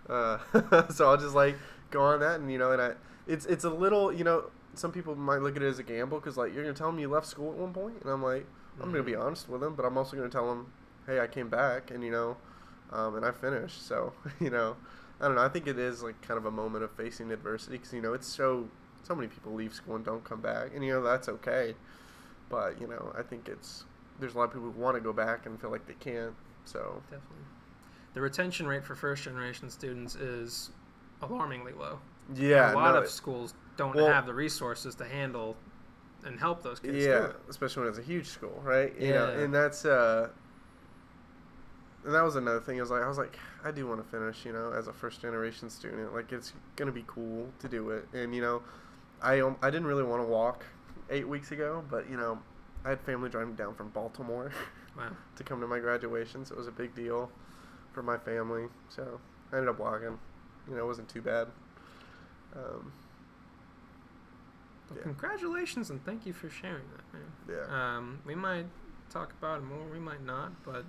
uh, 0.08 0.88
so 0.88 1.08
I'll 1.08 1.16
just 1.16 1.34
like 1.34 1.56
go 1.90 2.02
on 2.02 2.20
that, 2.20 2.40
and 2.40 2.50
you 2.52 2.58
know, 2.58 2.72
and 2.72 2.82
I, 2.82 2.92
it's 3.30 3.46
it's 3.46 3.64
a 3.64 3.70
little, 3.70 4.12
you 4.12 4.24
know, 4.24 4.50
some 4.74 4.92
people 4.92 5.14
might 5.14 5.38
look 5.40 5.56
at 5.56 5.62
it 5.62 5.66
as 5.66 5.78
a 5.78 5.82
gamble 5.82 6.18
because 6.18 6.36
like 6.36 6.52
you're 6.54 6.62
gonna 6.64 6.74
tell 6.74 6.90
them 6.90 6.98
you 6.98 7.08
left 7.08 7.26
school 7.26 7.52
at 7.52 7.58
one 7.58 7.72
point, 7.72 8.00
and 8.02 8.10
I'm 8.10 8.22
like, 8.22 8.46
I'm 8.82 8.90
gonna 8.90 9.02
be 9.04 9.12
Mhm. 9.12 9.24
honest 9.24 9.48
with 9.48 9.60
them, 9.60 9.74
but 9.74 9.84
I'm 9.84 9.96
also 9.96 10.16
gonna 10.16 10.28
tell 10.28 10.48
them, 10.48 10.72
hey, 11.06 11.20
I 11.20 11.26
came 11.26 11.48
back, 11.48 11.90
and 11.90 12.02
you 12.02 12.10
know, 12.10 12.36
um, 12.92 13.16
and 13.16 13.24
I 13.24 13.30
finished. 13.32 13.86
So 13.86 14.12
you 14.40 14.50
know, 14.50 14.76
I 15.20 15.26
don't 15.26 15.36
know. 15.36 15.42
I 15.44 15.48
think 15.48 15.66
it 15.66 15.78
is 15.78 16.02
like 16.02 16.20
kind 16.22 16.38
of 16.38 16.46
a 16.46 16.50
moment 16.50 16.84
of 16.84 16.90
facing 16.92 17.30
adversity 17.30 17.76
because 17.78 17.92
you 17.92 18.02
know 18.02 18.12
it's 18.14 18.26
so 18.26 18.68
so 19.04 19.14
many 19.14 19.28
people 19.28 19.54
leave 19.54 19.72
school 19.72 19.96
and 19.96 20.04
don't 20.04 20.24
come 20.24 20.40
back, 20.40 20.70
and 20.74 20.84
you 20.84 20.92
know 20.92 21.02
that's 21.02 21.28
okay. 21.28 21.74
But 22.48 22.80
you 22.80 22.86
know, 22.86 23.12
I 23.16 23.22
think 23.22 23.48
it's 23.48 23.84
there's 24.18 24.34
a 24.34 24.38
lot 24.38 24.44
of 24.44 24.52
people 24.52 24.70
who 24.70 24.80
want 24.80 24.96
to 24.96 25.00
go 25.00 25.12
back 25.12 25.46
and 25.46 25.60
feel 25.60 25.70
like 25.70 25.86
they 25.86 25.94
can't. 25.94 26.34
So 26.64 27.02
definitely 27.10 27.44
the 28.12 28.20
retention 28.20 28.66
rate 28.66 28.84
for 28.84 28.94
first 28.94 29.22
generation 29.24 29.70
students 29.70 30.14
is 30.16 30.70
alarmingly 31.22 31.72
low 31.72 32.00
yeah, 32.34 32.72
a 32.72 32.74
lot 32.74 32.94
no, 32.94 33.02
of 33.02 33.08
schools 33.10 33.54
don't 33.76 33.94
well- 33.94 34.06
have 34.12 34.26
the 34.26 34.34
resources 34.34 34.94
to 34.96 35.04
handle 35.04 35.56
and 36.24 36.38
help 36.38 36.62
those 36.62 36.78
kids. 36.80 37.04
yeah, 37.04 37.28
especially 37.48 37.80
when 37.82 37.88
it's 37.90 37.98
a 37.98 38.02
huge 38.02 38.26
school, 38.28 38.60
right? 38.62 38.92
You 39.00 39.14
know, 39.14 39.30
Yeah. 39.30 39.40
and 39.40 39.54
that's 39.54 39.84
uh, 39.84 40.28
and 42.04 42.14
that 42.14 42.22
was 42.22 42.36
another 42.36 42.60
thing. 42.60 42.78
I 42.78 42.82
was 42.82 42.90
like, 42.90 43.02
I 43.02 43.08
was 43.08 43.18
like, 43.18 43.38
I 43.64 43.70
do 43.70 43.86
want 43.86 44.02
to 44.02 44.08
finish, 44.10 44.44
you 44.44 44.52
know, 44.52 44.72
as 44.72 44.88
a 44.88 44.92
first 44.92 45.20
generation 45.20 45.68
student. 45.68 46.14
Like, 46.14 46.32
it's 46.32 46.52
gonna 46.76 46.92
be 46.92 47.04
cool 47.06 47.48
to 47.60 47.68
do 47.68 47.90
it, 47.90 48.06
and 48.14 48.34
you 48.34 48.40
know, 48.40 48.62
I 49.22 49.40
um, 49.40 49.56
I 49.62 49.70
didn't 49.70 49.86
really 49.86 50.02
want 50.02 50.22
to 50.22 50.26
walk 50.28 50.64
eight 51.10 51.28
weeks 51.28 51.52
ago, 51.52 51.84
but 51.90 52.08
you 52.08 52.16
know, 52.16 52.38
I 52.84 52.90
had 52.90 53.00
family 53.00 53.28
driving 53.28 53.54
down 53.54 53.74
from 53.74 53.88
Baltimore 53.90 54.50
Wow. 54.96 55.10
to 55.36 55.44
come 55.44 55.60
to 55.60 55.66
my 55.66 55.78
graduation, 55.78 56.44
so 56.44 56.54
it 56.54 56.58
was 56.58 56.66
a 56.68 56.72
big 56.72 56.94
deal 56.94 57.30
for 57.92 58.02
my 58.02 58.16
family. 58.18 58.64
So 58.88 59.20
I 59.52 59.56
ended 59.56 59.68
up 59.70 59.78
walking. 59.78 60.18
You 60.68 60.76
know, 60.76 60.84
it 60.84 60.86
wasn't 60.86 61.08
too 61.08 61.22
bad. 61.22 61.48
Um, 62.54 62.92
Well, 64.88 64.96
Yeah. 64.98 65.02
Congratulations 65.04 65.90
and 65.90 66.04
thank 66.04 66.26
you 66.26 66.32
for 66.32 66.50
sharing 66.50 66.82
that, 66.90 67.12
man. 67.12 67.32
yeah. 67.48 67.96
Um, 67.96 68.18
we 68.24 68.34
might 68.34 68.66
talk 69.08 69.32
about 69.38 69.58
it 69.58 69.62
more, 69.64 69.86
we 69.86 70.00
might 70.00 70.24
not, 70.24 70.50
but 70.64 70.84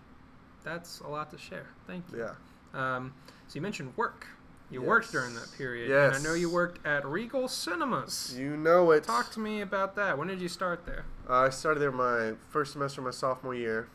that's 0.64 1.01
a 1.01 1.07
lot 1.07 1.30
to 1.32 1.38
share. 1.38 1.68
Thank 1.86 2.12
you. 2.12 2.18
Yeah. 2.18 2.34
Um, 2.74 3.14
so 3.47 3.55
you 3.55 3.62
mentioned 3.62 3.95
work. 3.97 4.26
You 4.72 4.82
worked 4.82 5.12
during 5.12 5.34
that 5.36 5.41
Yes. 5.41 5.55
period. 5.55 5.91
And 5.91 6.16
I 6.16 6.20
know 6.20 6.34
you 6.34 6.49
worked 6.49 6.84
at 6.86 7.05
Regal 7.05 7.47
Cinemas. 7.47 8.34
You 8.36 8.55
know 8.57 8.89
it. 8.91 9.03
Talk 9.03 9.30
to 9.32 9.39
me 9.39 9.62
about 9.62 9.95
that. 9.97 10.18
When 10.18 10.28
did 10.30 10.41
you 10.41 10.47
start 10.47 10.86
there? 10.86 11.05
Uh, 11.30 11.34
I 11.41 11.49
started 11.49 11.80
there 11.82 11.91
my 11.91 12.34
first 12.49 12.72
semester 12.74 13.01
of 13.01 13.05
my 13.05 13.12
sophomore 13.12 13.53
year. 13.53 13.88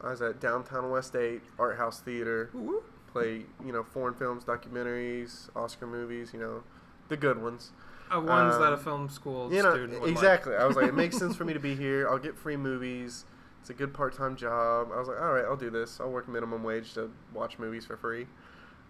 I 0.00 0.10
was 0.10 0.22
at 0.22 0.40
downtown 0.40 0.88
West 0.90 1.14
8 1.16 1.42
Art 1.58 1.76
House 1.76 2.00
Theater. 2.00 2.48
Woo-woo. 2.54 2.82
Play, 3.08 3.44
you 3.64 3.72
know, 3.72 3.82
foreign 3.82 4.14
films, 4.14 4.44
documentaries, 4.44 5.48
Oscar 5.56 5.86
movies, 5.86 6.32
you 6.32 6.38
know, 6.40 6.62
the 7.08 7.16
good 7.16 7.42
ones. 7.42 7.72
Uh, 8.14 8.20
ones 8.20 8.58
that 8.58 8.72
a 8.72 8.74
Um, 8.74 8.78
film 8.78 9.08
school 9.08 9.52
You 9.52 9.62
know, 9.62 9.74
student 9.74 10.04
exactly. 10.06 10.54
I 10.54 10.66
was 10.66 10.76
like, 10.76 10.86
it 10.86 10.94
makes 10.94 11.16
sense 11.16 11.34
for 11.36 11.44
me 11.44 11.52
to 11.54 11.58
be 11.60 11.74
here. 11.84 12.08
I'll 12.08 12.18
get 12.18 12.36
free 12.36 12.56
movies. 12.56 13.24
It's 13.60 13.70
a 13.70 13.74
good 13.74 13.94
part-time 13.94 14.36
job. 14.36 14.88
I 14.94 14.98
was 14.98 15.08
like, 15.08 15.18
all 15.20 15.32
right, 15.32 15.44
I'll 15.44 15.56
do 15.56 15.70
this. 15.70 15.98
I'll 16.00 16.10
work 16.10 16.28
minimum 16.28 16.62
wage 16.62 16.92
to 16.94 17.10
watch 17.32 17.58
movies 17.58 17.86
for 17.86 17.96
free. 17.96 18.26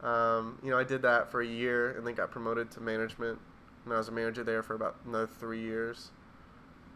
Um, 0.03 0.59
you 0.65 0.71
know, 0.71 0.79
I 0.79 0.85
did 0.85 1.01
that 1.03 1.31
for 1.31 1.41
a 1.41 1.47
year 1.47 1.97
and 1.97 2.05
then 2.07 2.15
got 2.15 2.31
promoted 2.33 2.71
to 2.73 2.81
management. 2.81 3.39
And 3.85 3.95
I 3.95 3.99
was 3.99 4.09
a 4.09 4.13
manager 4.13 4.43
there 4.43 4.63
for 4.63 4.75
about 4.75 4.97
another 5.07 5.29
three 5.29 5.61
years. 5.61 6.11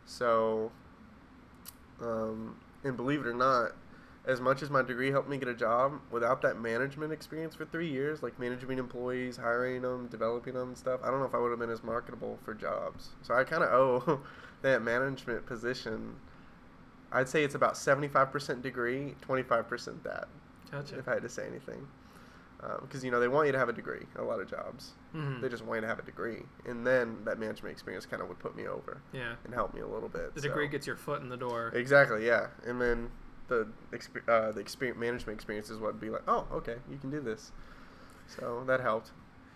So, 0.06 0.72
um, 2.02 2.56
and 2.84 2.96
believe 2.96 3.20
it 3.20 3.26
or 3.26 3.34
not, 3.34 3.72
as 4.28 4.40
much 4.42 4.62
as 4.62 4.68
my 4.70 4.82
degree 4.82 5.10
helped 5.10 5.28
me 5.28 5.38
get 5.38 5.48
a 5.48 5.54
job, 5.54 6.00
without 6.10 6.42
that 6.42 6.60
management 6.60 7.12
experience 7.12 7.54
for 7.54 7.64
three 7.64 7.88
years, 7.90 8.22
like 8.22 8.38
managing 8.38 8.78
employees, 8.78 9.38
hiring 9.38 9.80
them, 9.82 10.06
developing 10.08 10.52
them, 10.54 10.68
and 10.68 10.78
stuff, 10.78 11.00
I 11.02 11.10
don't 11.10 11.18
know 11.18 11.24
if 11.26 11.34
I 11.34 11.38
would 11.38 11.50
have 11.50 11.58
been 11.58 11.70
as 11.70 11.82
marketable 11.82 12.38
for 12.44 12.52
jobs. 12.52 13.08
So 13.22 13.32
I 13.34 13.42
kind 13.44 13.64
of 13.64 13.70
owe 13.72 14.20
that 14.62 14.82
management 14.82 15.46
position. 15.46 16.14
I'd 17.10 17.28
say 17.28 17.42
it's 17.42 17.54
about 17.54 17.76
seventy-five 17.78 18.30
percent 18.30 18.60
degree, 18.62 19.14
twenty-five 19.22 19.66
percent 19.66 20.04
that. 20.04 20.28
Gotcha. 20.70 20.98
If 20.98 21.08
I 21.08 21.14
had 21.14 21.22
to 21.22 21.28
say 21.30 21.46
anything, 21.46 21.88
because 22.82 23.02
you 23.02 23.10
know 23.10 23.18
they 23.20 23.28
want 23.28 23.46
you 23.46 23.52
to 23.52 23.58
have 23.58 23.70
a 23.70 23.72
degree. 23.72 24.04
A 24.16 24.22
lot 24.22 24.40
of 24.40 24.50
jobs, 24.50 24.90
Mhm. 25.16 25.40
they 25.40 25.48
just 25.48 25.64
want 25.64 25.78
you 25.78 25.80
to 25.80 25.86
have 25.86 25.98
a 25.98 26.02
degree, 26.02 26.42
and 26.66 26.86
then 26.86 27.16
that 27.24 27.38
management 27.38 27.72
experience 27.72 28.04
kind 28.04 28.20
of 28.20 28.28
would 28.28 28.38
put 28.40 28.54
me 28.54 28.66
over 28.68 28.98
Yeah. 29.12 29.36
and 29.46 29.54
help 29.54 29.72
me 29.72 29.80
a 29.80 29.86
little 29.86 30.10
bit. 30.10 30.34
The 30.34 30.42
so. 30.42 30.48
degree 30.48 30.68
gets 30.68 30.86
your 30.86 30.96
foot 30.96 31.22
in 31.22 31.30
the 31.30 31.36
door. 31.38 31.70
Exactly, 31.74 32.26
yeah. 32.26 32.48
And 32.66 32.78
then 32.78 33.10
the 33.48 33.66
exp- 33.92 34.28
uh, 34.28 34.52
the 34.52 34.60
experience 34.60 34.98
management 34.98 35.36
experience 35.38 35.70
is 35.70 35.78
what 35.78 35.92
would 35.94 36.00
be 36.00 36.10
like. 36.10 36.22
Oh, 36.28 36.46
okay, 36.52 36.76
you 36.90 36.98
can 36.98 37.10
do 37.10 37.20
this. 37.20 37.52
So 38.26 38.62
that 38.66 38.80
helped. 38.80 39.10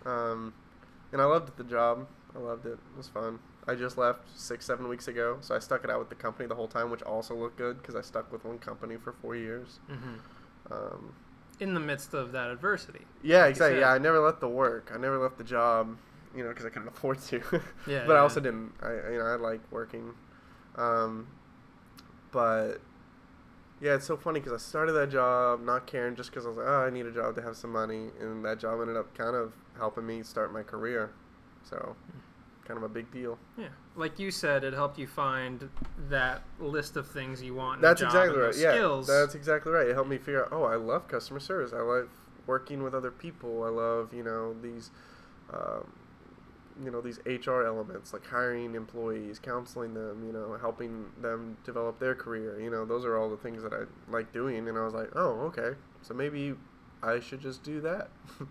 Um, 0.05 0.53
and 1.11 1.21
I 1.21 1.25
loved 1.25 1.55
the 1.57 1.63
job. 1.63 2.07
I 2.35 2.39
loved 2.39 2.65
it. 2.65 2.73
It 2.73 2.97
was 2.97 3.07
fun. 3.07 3.39
I 3.67 3.75
just 3.75 3.97
left 3.97 4.27
six, 4.37 4.65
seven 4.65 4.89
weeks 4.89 5.07
ago, 5.07 5.37
so 5.41 5.55
I 5.55 5.59
stuck 5.59 5.83
it 5.83 5.89
out 5.89 5.99
with 5.99 6.09
the 6.09 6.15
company 6.15 6.47
the 6.49 6.55
whole 6.55 6.67
time, 6.67 6.89
which 6.89 7.01
also 7.03 7.33
looked 7.35 7.57
good 7.57 7.77
because 7.81 7.95
I 7.95 8.01
stuck 8.01 8.31
with 8.31 8.43
one 8.43 8.57
company 8.59 8.97
for 8.97 9.13
four 9.13 9.35
years. 9.35 9.79
hmm 9.87 10.15
Um, 10.71 11.13
In 11.59 11.73
the 11.73 11.79
midst 11.79 12.13
of 12.13 12.31
that 12.33 12.49
adversity. 12.49 13.01
yeah, 13.21 13.41
Like 13.41 13.51
exactly. 13.51 13.79
Yeah, 13.79 13.91
I 13.93 13.99
never 13.99 14.19
left 14.19 14.41
the 14.41 14.49
work. 14.49 14.91
I 14.93 14.97
never 14.97 15.17
left 15.17 15.37
the 15.37 15.43
job, 15.45 15.95
you 16.35 16.43
know, 16.43 16.49
because 16.49 16.65
I 16.65 16.69
couldn't 16.69 16.87
afford 16.95 17.19
to. 17.29 17.41
Yeah, 17.87 18.05
but 18.07 18.15
I 18.17 18.19
also 18.19 18.39
didn't. 18.41 18.73
I 18.81 19.11
you 19.11 19.19
know 19.19 19.25
I 19.25 19.35
like 19.35 19.61
working, 19.71 20.13
um, 20.75 21.27
but 22.31 22.79
yeah, 23.83 23.95
it's 23.95 24.05
so 24.05 24.15
funny 24.15 24.39
because 24.39 24.53
I 24.53 24.65
started 24.65 24.93
that 24.93 25.11
job 25.11 25.61
not 25.61 25.85
caring 25.87 26.15
just 26.15 26.29
because 26.29 26.45
I 26.45 26.49
was 26.49 26.57
like, 26.57 26.67
oh, 26.67 26.85
I 26.87 26.89
need 26.89 27.05
a 27.05 27.11
job 27.11 27.35
to 27.35 27.41
have 27.41 27.57
some 27.57 27.73
money, 27.73 28.07
and 28.21 28.43
that 28.45 28.57
job 28.57 28.79
ended 28.79 28.95
up 28.95 29.13
kind 29.13 29.35
of 29.35 29.51
helping 29.77 30.07
me 30.07 30.23
start 30.23 30.53
my 30.53 30.63
career. 30.63 31.11
So, 31.69 31.97
kind 32.65 32.77
of 32.77 32.83
a 32.83 32.87
big 32.89 33.11
deal. 33.11 33.37
Yeah. 33.57 33.67
Like 33.97 34.19
you 34.19 34.31
said, 34.31 34.63
it 34.63 34.73
helped 34.73 34.97
you 34.97 35.05
find 35.05 35.69
that 36.09 36.43
list 36.61 36.95
of 36.95 37.09
things 37.09 37.41
you 37.43 37.55
want 37.55 37.79
in 37.79 37.81
That's 37.81 38.01
a 38.01 38.05
job 38.05 38.13
exactly 38.13 38.35
and 38.35 38.43
right. 38.45 38.55
Yeah, 38.57 38.71
skills. 38.71 39.07
that's 39.07 39.35
exactly 39.35 39.73
right. 39.73 39.87
It 39.87 39.95
helped 39.95 40.09
me 40.09 40.17
figure 40.17 40.45
out. 40.45 40.53
Oh, 40.53 40.63
I 40.63 40.77
love 40.77 41.09
customer 41.09 41.41
service. 41.41 41.73
I 41.73 41.81
love 41.81 42.07
working 42.47 42.83
with 42.83 42.93
other 42.93 43.11
people. 43.11 43.63
I 43.65 43.69
love 43.69 44.13
you 44.13 44.23
know 44.23 44.55
these, 44.61 44.91
um, 45.53 45.91
you 46.83 46.89
know 46.91 47.01
these 47.01 47.19
HR 47.25 47.63
elements 47.63 48.13
like 48.13 48.25
hiring 48.25 48.75
employees, 48.75 49.39
counseling 49.39 49.93
them. 49.93 50.23
You 50.25 50.31
know, 50.33 50.57
helping 50.59 51.05
them 51.21 51.57
develop 51.65 51.99
their 51.99 52.15
career. 52.15 52.59
You 52.59 52.69
know, 52.69 52.85
those 52.85 53.05
are 53.05 53.17
all 53.17 53.29
the 53.29 53.37
things 53.37 53.63
that 53.63 53.73
I 53.73 53.81
like 54.11 54.31
doing. 54.33 54.67
And 54.67 54.77
I 54.77 54.83
was 54.83 54.93
like, 54.93 55.09
oh, 55.15 55.41
okay. 55.51 55.71
So 56.01 56.13
maybe 56.13 56.53
I 57.01 57.19
should 57.19 57.41
just 57.41 57.63
do 57.63 57.81
that. 57.81 58.09
is 58.39 58.47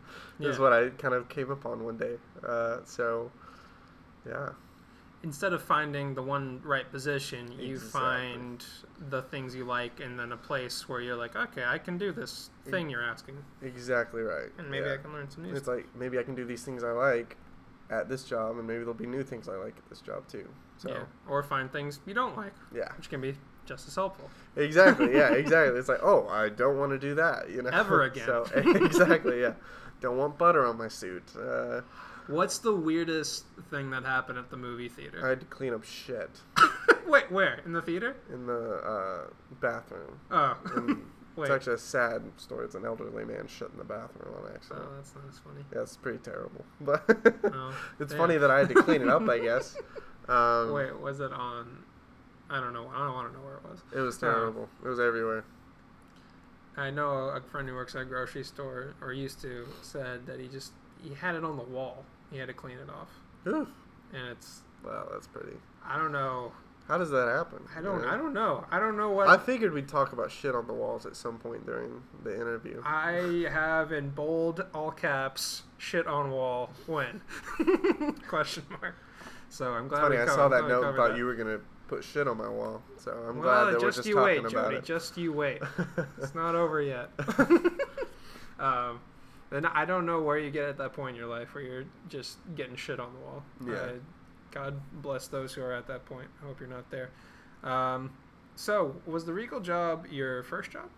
Yeah. 0.57 0.59
what 0.59 0.73
I 0.73 0.91
kind 0.91 1.15
of 1.15 1.29
came 1.29 1.51
upon 1.51 1.85
one 1.85 1.97
day. 1.97 2.17
Uh, 2.47 2.79
so, 2.85 3.31
yeah. 4.27 4.51
Instead 5.25 5.53
of 5.53 5.63
finding 5.63 6.15
the 6.15 6.23
one 6.23 6.61
right 6.65 6.91
position, 6.91 7.53
you 7.57 7.79
find 7.79 8.65
the 9.09 9.23
things 9.23 9.55
you 9.55 9.65
like 9.65 10.01
and 10.01 10.19
then 10.19 10.33
a 10.33 10.37
place 10.37 10.89
where 10.89 11.01
you're 11.01 11.15
like, 11.17 11.37
okay, 11.37 11.63
I 11.65 11.79
can 11.79 11.97
do 11.97 12.11
this 12.11 12.51
thing 12.65 12.91
you're 12.91 13.05
asking. 13.05 13.37
Exactly 13.63 14.23
right. 14.23 14.49
And 14.59 14.69
maybe 14.69 14.87
yeah. 14.87 14.95
I 14.95 14.97
can 14.97 15.13
learn 15.13 15.31
some 15.31 15.45
new 15.45 15.51
It's 15.51 15.61
stuff. 15.63 15.77
like 15.77 15.95
maybe 15.97 16.19
I 16.19 16.25
can 16.25 16.35
do 16.35 16.45
these 16.45 16.65
things 16.65 16.83
I 16.83 16.91
like 16.91 17.37
at 17.93 18.09
this 18.09 18.25
job, 18.25 18.57
and 18.59 18.67
maybe 18.67 18.79
there'll 18.81 18.95
be 18.95 19.07
new 19.07 19.23
things 19.23 19.49
I 19.49 19.57
like 19.57 19.77
at 19.77 19.89
this 19.89 20.01
job 20.01 20.27
too. 20.27 20.49
So 20.79 20.89
Yeah. 20.91 21.03
Or 21.29 21.43
find 21.43 21.71
things 21.71 22.01
you 22.07 22.15
don't 22.15 22.37
like, 22.37 22.53
yeah, 22.75 22.89
which 22.97 23.09
can 23.11 23.21
be 23.21 23.35
just 23.67 23.87
as 23.87 23.95
helpful. 23.95 24.29
exactly. 24.57 25.13
Yeah, 25.15 25.33
exactly. 25.43 25.79
It's 25.79 25.89
like 25.89 26.03
oh, 26.03 26.27
I 26.29 26.49
don't 26.49 26.79
want 26.79 26.91
to 26.93 26.99
do 26.99 27.15
that. 27.17 27.51
You 27.51 27.63
know, 27.63 27.71
Ever 27.71 28.03
again. 28.11 28.27
so 28.27 28.47
exactly. 28.55 29.41
Yeah, 29.43 29.53
don't 30.01 30.17
want 30.17 30.39
butter 30.39 30.67
on 30.67 30.77
my 30.79 30.89
suit. 30.89 31.25
Uh, 31.39 31.83
What's 32.29 32.59
the 32.59 32.73
weirdest 32.75 33.47
thing 33.69 33.91
that 33.91 34.05
happened 34.05 34.39
at 34.39 34.49
the 34.49 34.57
movie 34.57 34.89
theater? 34.89 35.21
I 35.25 35.31
had 35.31 35.41
to 35.41 35.47
clean 35.47 35.75
up 35.75 35.83
shit 35.85 36.31
Wait, 37.07 37.31
where? 37.33 37.61
In 37.67 37.73
the 37.73 37.83
theater? 37.83 38.15
in 38.33 38.47
the 38.47 38.77
uh, 38.77 39.31
bathroom. 39.61 40.21
Oh. 40.31 40.57
And 40.77 41.03
Wait. 41.37 41.45
it's 41.47 41.55
actually 41.55 41.75
a 41.75 41.79
sad 41.79 42.23
story. 42.37 42.65
It's 42.67 42.75
an 42.75 42.85
elderly 42.85 43.25
man 43.25 43.47
shit 43.49 43.71
in 43.73 43.79
the 43.79 43.85
bathroom 43.85 44.35
on 44.45 44.53
accident. 44.55 44.83
Oh, 44.87 44.97
that's 44.97 45.15
not 45.15 45.25
as 45.29 45.39
funny. 45.39 45.65
Yeah, 45.75 45.83
it's 45.83 45.97
pretty 45.97 46.19
terrible, 46.19 46.65
but 46.81 47.05
Oh, 47.55 47.75
it's 48.01 48.11
damn. 48.13 48.19
funny 48.19 48.37
that 48.39 48.51
I 48.51 48.59
had 48.59 48.69
to 48.69 48.75
clean 48.83 49.03
it 49.03 49.09
up. 49.09 49.29
I 49.29 49.39
guess. 49.49 49.77
Um, 50.29 50.73
Wait, 50.73 50.99
was 51.01 51.21
it 51.21 51.33
on? 51.33 51.85
I 52.51 52.61
don't 52.61 52.73
know. 52.75 52.89
I 52.95 52.99
don't 53.07 53.15
want 53.15 53.33
to 53.33 53.39
know 53.39 53.45
where 53.45 53.57
it 53.57 53.63
was. 53.65 53.81
It 53.95 54.01
was 54.01 54.17
Oh. 54.19 54.21
terrible. 54.31 54.69
It 54.85 54.89
was 54.89 55.01
everywhere. 55.01 55.45
I 56.77 56.91
know 56.91 57.29
a 57.29 57.41
friend 57.51 57.69
who 57.69 57.75
works 57.75 57.95
at 57.95 58.03
a 58.03 58.05
grocery 58.05 58.45
store, 58.45 58.95
or 59.03 59.13
used 59.13 59.41
to, 59.43 59.67
said 59.83 60.27
that 60.27 60.41
he 60.41 60.49
just 60.49 60.73
he 61.03 61.15
had 61.15 61.35
it 61.35 61.45
on 61.45 61.57
the 61.57 61.63
wall. 61.65 62.05
He 62.31 62.39
had 62.39 62.49
to 62.49 62.55
clean 62.55 62.79
it 62.79 62.89
off, 62.89 63.09
Oof. 63.47 63.69
and 64.15 64.29
it's 64.29 64.61
Wow, 64.85 65.07
that's 65.13 65.27
pretty. 65.27 65.57
I 65.85 65.97
don't 65.99 66.13
know. 66.13 66.53
How 66.93 66.99
does 66.99 67.09
that 67.09 67.27
happen? 67.27 67.61
I 67.75 67.81
don't. 67.81 68.03
know? 68.03 68.09
I 68.09 68.19
don't 68.19 68.35
know. 68.35 68.67
I 68.71 68.79
don't 68.79 68.99
know 68.99 69.09
what. 69.13 69.27
I 69.27 69.39
figured 69.39 69.73
we'd 69.73 69.89
talk 69.89 70.13
about 70.13 70.31
shit 70.31 70.55
on 70.55 70.67
the 70.67 70.75
walls 70.75 71.07
at 71.07 71.17
some 71.17 71.39
point 71.39 71.65
during 71.65 72.03
the 72.23 72.35
interview. 72.35 72.83
I 72.85 73.47
have 73.51 73.93
in 73.93 74.11
bold 74.11 74.67
all 74.75 74.91
caps 74.91 75.63
shit 75.79 76.07
on 76.07 76.31
wall 76.31 76.69
when 76.87 77.23
question 78.29 78.65
mark. 78.79 78.95
So 79.49 79.73
I'm 79.73 79.89
glad. 79.89 80.03
Funny, 80.03 80.17
we 80.17 80.23
I 80.23 80.27
co- 80.27 80.35
saw 80.35 80.49
that 80.51 80.69
note 80.69 80.71
and 80.71 80.83
covered 80.83 80.97
thought 80.99 81.17
you 81.17 81.25
were 81.25 81.35
gonna 81.35 81.61
put 81.89 82.05
shit 82.05 82.29
on 82.29 82.37
my 82.37 82.51
wall. 82.51 82.83
So 82.99 83.11
I'm 83.11 83.39
well, 83.39 83.65
glad 83.65 83.73
that 83.73 83.81
we're 83.81 83.89
just 83.89 83.97
just 83.97 84.09
you 84.09 84.17
talking 84.17 84.43
wait, 84.43 84.53
about 84.53 84.65
Jody. 84.65 84.77
it. 84.77 84.85
Just 84.85 85.17
you 85.17 85.33
wait. 85.33 85.63
it's 86.19 86.35
not 86.35 86.55
over 86.55 86.83
yet. 86.83 87.09
um, 88.61 89.01
then 89.49 89.65
I 89.65 89.87
don't 89.87 90.05
know 90.05 90.21
where 90.21 90.37
you 90.37 90.51
get 90.51 90.69
at 90.69 90.77
that 90.77 90.93
point 90.93 91.17
in 91.17 91.21
your 91.23 91.31
life 91.31 91.55
where 91.55 91.65
you're 91.65 91.85
just 92.11 92.37
getting 92.55 92.77
shit 92.77 93.01
on 93.01 93.15
the 93.15 93.21
wall. 93.21 93.43
Yeah. 93.67 93.73
Uh, 93.77 93.93
God 94.53 94.81
bless 95.03 95.27
those 95.29 95.53
who 95.55 95.63
are 95.63 95.73
at 95.73 95.87
that 95.89 96.05
point. 96.07 96.29
I 96.43 96.47
hope 96.47 96.61
you're 96.61 96.69
not 96.69 96.89
there. 96.91 97.11
Um, 97.65 98.11
so, 98.55 98.95
was 99.07 99.25
the 99.25 99.33
Regal 99.33 99.61
job 99.61 100.07
your 100.11 100.43
first 100.45 100.71
job, 100.71 100.89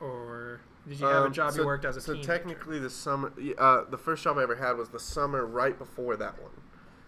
or 0.00 0.60
did 0.88 1.00
you 1.00 1.06
have 1.06 1.22
a 1.22 1.26
Um, 1.26 1.32
job 1.32 1.52
so, 1.52 1.60
you 1.60 1.66
worked 1.66 1.84
as 1.84 1.96
a 1.96 2.00
So 2.00 2.20
technically, 2.20 2.78
the 2.78 2.90
summer, 2.90 3.32
uh, 3.58 3.84
the 3.88 3.98
first 3.98 4.24
job 4.24 4.38
I 4.38 4.42
ever 4.42 4.56
had 4.56 4.76
was 4.76 4.90
the 4.90 4.98
summer 5.00 5.44
right 5.46 5.76
before 5.78 6.16
that 6.16 6.40
one. 6.40 6.52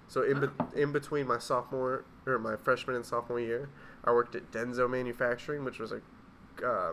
So 0.09 0.23
in, 0.23 0.41
be- 0.41 0.81
in 0.81 0.93
between 0.93 1.27
my 1.27 1.39
sophomore 1.39 2.05
or 2.27 2.39
my 2.39 2.57
freshman 2.57 2.97
and 2.97 3.05
sophomore 3.05 3.41
year, 3.41 3.69
I 4.05 4.13
worked 4.13 4.35
at 4.35 4.51
Denso 4.51 4.89
Manufacturing, 4.91 5.65
which 5.65 5.79
was 5.79 5.93
a 5.93 6.01
uh, 6.67 6.93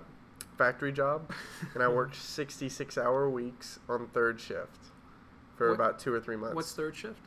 factory 0.57 0.91
job, 0.91 1.31
and 1.73 1.83
I 1.83 1.87
worked 1.93 2.15
66 2.15 2.97
hour 2.97 3.29
weeks 3.29 3.79
on 3.89 4.07
third 4.07 4.39
shift 4.39 4.87
for 5.55 5.69
What- 5.69 5.75
about 5.75 5.99
two 5.99 6.13
or 6.13 6.19
three 6.19 6.37
months. 6.37 6.55
What's 6.55 6.73
third 6.73 6.95
shift? 6.95 7.19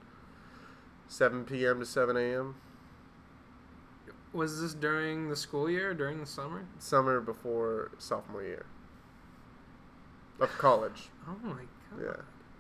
7 1.13 1.45
p.m. 1.45 1.79
to 1.81 1.85
7 1.87 2.17
a.m. 2.17 2.55
Was 4.33 4.63
this 4.63 4.73
during 4.73 5.29
the 5.29 5.37
school 5.37 5.69
year 5.69 5.91
or 5.91 5.95
during 5.95 6.19
the 6.19 6.27
summer? 6.27 6.65
Summer 6.79 7.21
before 7.21 7.91
sophomore 7.99 8.43
year 8.43 8.65
of 10.41 10.49
college. 10.57 11.11
Oh 11.29 11.37
my 11.43 11.51
god. 11.91 12.03
Yeah. 12.03 12.17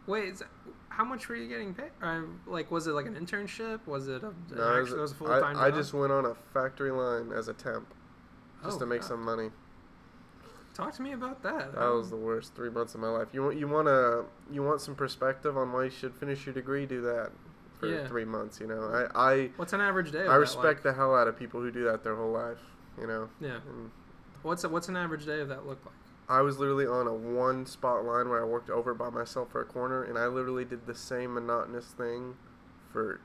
Wait, 0.07 0.25
is 0.29 0.39
that, 0.41 0.49
how 0.91 1.03
much 1.05 1.29
were 1.31 1.35
you 1.37 1.49
getting 1.49 1.73
paid? 1.73 1.91
Uh, 2.03 2.21
like, 2.47 2.71
was 2.71 2.87
it 2.87 2.93
like 2.93 3.07
an 3.07 3.15
internship? 3.15 3.87
Was 3.87 4.07
it 4.09 4.23
a, 4.23 4.35
No, 4.55 4.77
it 4.77 4.83
actual, 4.83 4.99
was 4.99 5.13
a 5.13 5.15
full 5.15 5.29
time 5.29 5.57
I, 5.57 5.69
I 5.69 5.71
just 5.71 5.95
went 5.95 6.13
on 6.13 6.27
a 6.27 6.35
factory 6.53 6.91
line 6.91 7.33
as 7.33 7.49
a 7.49 7.55
temp 7.55 7.87
just 8.63 8.77
Oh, 8.77 8.81
to 8.81 8.87
make 8.87 9.01
God. 9.01 9.09
some 9.09 9.25
money. 9.25 9.49
Talk 10.75 10.93
to 10.97 11.03
me 11.03 11.13
about 11.13 11.43
that. 11.43 11.75
That 11.75 11.89
was 11.91 12.11
the 12.11 12.17
worst 12.17 12.55
three 12.55 12.71
months 12.71 12.95
of 12.95 13.01
my 13.01 13.09
life. 13.09 13.29
You 13.33 13.43
want 13.45 13.59
you 13.59 13.67
want 13.69 13.89
to 13.89 14.25
you 14.53 14.63
want 14.63 14.81
some 14.83 14.95
perspective 14.95 15.57
on 15.57 15.73
why 15.73 15.85
you 15.85 15.91
should 15.91 16.15
finish 16.15 16.45
your 16.47 16.55
degree? 16.55 16.85
Do 16.87 17.01
that 17.03 17.31
for 17.83 17.89
Yeah. 17.89 18.07
three 18.07 18.25
months. 18.25 18.61
You 18.61 18.69
know, 18.69 19.09
I 19.15 19.33
I, 19.33 19.51
What's 19.57 19.73
an 19.73 19.81
average 19.81 20.13
day? 20.13 20.23
Of 20.25 20.31
I 20.31 20.37
respect 20.37 20.65
like? 20.65 20.83
the 20.85 20.93
hell 20.93 21.15
out 21.17 21.27
of 21.27 21.37
people 21.37 21.61
who 21.61 21.71
do 21.73 21.85
that 21.85 22.05
their 22.05 22.15
whole 22.15 22.31
life. 22.33 22.59
You 23.01 23.07
know, 23.09 23.29
Yeah. 23.41 23.59
and 23.69 23.91
What's 24.43 24.65
a, 24.65 24.69
what's 24.69 24.89
an 24.89 24.97
average 24.97 25.25
day 25.27 25.41
of 25.41 25.49
that 25.49 25.67
look 25.67 25.85
like? 25.85 25.95
I 26.29 26.41
was 26.43 26.59
literally 26.59 26.87
on 26.87 27.07
a 27.09 27.13
one 27.15 27.67
spot 27.67 28.05
line 28.05 28.29
where 28.29 28.41
I 28.41 28.45
worked 28.45 28.71
over 28.71 28.95
by 28.95 29.11
myself 29.11 29.51
for 29.51 29.61
a 29.61 29.65
corner, 29.65 30.03
and 30.05 30.17
I 30.19 30.27
literally 30.29 30.65
did 30.65 30.87
the 30.87 30.95
same 30.95 31.35
monotonous 31.35 31.87
thing 31.87 32.37
for 32.93 33.21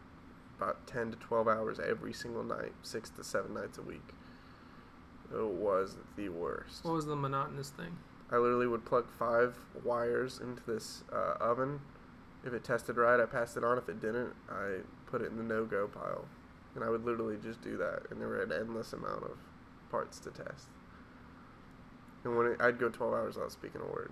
about 0.58 0.86
ten 0.88 1.12
to 1.12 1.18
twelve 1.18 1.47
hours 1.47 1.80
every 1.80 2.14
single 2.14 2.43
night, 2.43 2.74
six 2.82 3.10
to 3.12 3.24
seven 3.24 3.53
nights 3.53 3.78
a 3.78 3.82
week. 3.84 4.14
It 5.32 5.45
was 5.45 5.97
the 6.16 6.30
worst. 6.30 6.84
What 6.84 6.93
was 6.95 7.05
the 7.05 7.16
monotonous 7.16 7.70
thing? 7.70 7.95
I 8.32 8.38
literally 8.38 8.68
would 8.68 8.86
plug 8.86 9.05
five 9.20 9.58
wires 9.84 10.39
into 10.39 10.62
this 10.66 11.03
uh, 11.14 11.36
oven. 11.39 11.80
If 12.46 12.54
it 12.54 12.64
tested 12.64 12.98
right, 12.98 13.20
I 13.20 13.26
passed 13.26 13.58
it 13.58 13.64
on. 13.64 13.78
If 13.78 13.90
it 13.90 14.00
didn't, 14.00 14.34
I 14.50 14.78
put 15.08 15.22
it 15.22 15.32
in 15.32 15.38
the 15.38 15.44
no-go 15.44 15.88
pile. 15.88 16.26
And 16.76 16.84
I 16.84 16.90
would 16.90 17.04
literally 17.04 17.38
just 17.42 17.62
do 17.62 17.76
that, 17.78 18.04
and 18.12 18.22
there 18.22 18.28
were 18.28 18.42
an 18.44 18.52
endless 18.52 18.94
amount 18.94 19.24
of 19.24 19.38
parts 19.90 20.20
to 20.20 20.30
test. 20.32 20.68
And 22.24 22.38
when 22.38 22.48
it, 22.48 22.62
I'd 22.62 22.78
go 22.80 22.90
12 22.90 23.14
hours 23.14 23.36
without 23.36 23.52
speaking 23.52 23.82
a 23.82 23.86
word. 23.92 24.12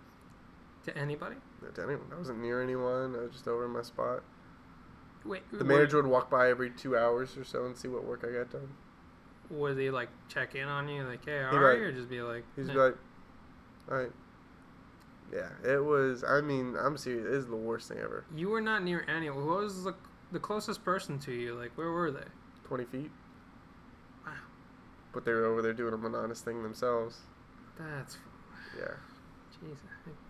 To 0.85 0.97
anybody? 0.97 1.35
To 1.75 1.81
anyone. 1.83 2.05
I 2.13 2.17
wasn't 2.17 2.39
near 2.41 2.61
anyone. 2.61 3.15
I 3.15 3.19
was 3.23 3.31
just 3.33 3.47
over 3.47 3.65
in 3.65 3.71
my 3.71 3.81
spot. 3.81 4.23
Wait. 5.23 5.41
The 5.51 5.63
manager 5.63 5.97
would 5.97 6.07
walk 6.07 6.29
by 6.29 6.49
every 6.49 6.69
two 6.69 6.95
hours 6.97 7.35
or 7.37 7.43
so 7.43 7.65
and 7.65 7.75
see 7.77 7.87
what 7.87 8.03
work 8.03 8.23
I 8.27 8.31
got 8.37 8.51
done. 8.51 8.69
would 9.49 9.77
he 9.77 9.89
like 9.91 10.09
check 10.27 10.55
in 10.55 10.67
on 10.67 10.87
you, 10.89 11.03
like, 11.03 11.23
"Hey, 11.25 11.41
how 11.41 11.55
are 11.55 11.69
like- 11.71 11.79
you?" 11.79 11.85
Or 11.85 11.91
just 11.91 12.09
be 12.09 12.21
like, 12.21 12.43
He's 12.55 12.69
"Eh." 12.69 12.73
like, 12.73 12.95
all 13.91 13.97
right. 13.97 14.11
Yeah, 15.35 15.49
it 15.69 15.83
was. 15.83 16.23
I 16.23 16.39
mean, 16.41 16.75
I'm 16.79 16.97
serious. 16.97 17.25
It 17.25 17.33
is 17.33 17.47
the 17.47 17.55
worst 17.55 17.89
thing 17.89 17.97
ever. 17.99 18.23
"You 18.33 18.49
were 18.49 18.61
not 18.61 18.83
near 18.83 19.03
anyone. 19.07 19.45
What 19.45 19.59
was 19.63 19.83
the 19.83 19.93
the 20.31 20.39
closest 20.39 20.83
person 20.85 21.19
to 21.19 21.31
you? 21.33 21.55
Like, 21.55 21.71
where 21.77 21.91
were 21.91 22.09
they?" 22.11 22.25
20 22.65 22.85
feet. 22.85 23.11
Wow. 24.25 24.31
But 25.13 25.25
they 25.25 25.33
were 25.33 25.45
over 25.45 25.61
there 25.61 25.73
doing 25.73 25.93
a 25.93 25.97
monotonous 25.97 26.41
thing 26.41 26.63
themselves. 26.63 27.19
That's 27.77 28.17
Yeah. 28.77 28.93
Jesus. 29.61 29.83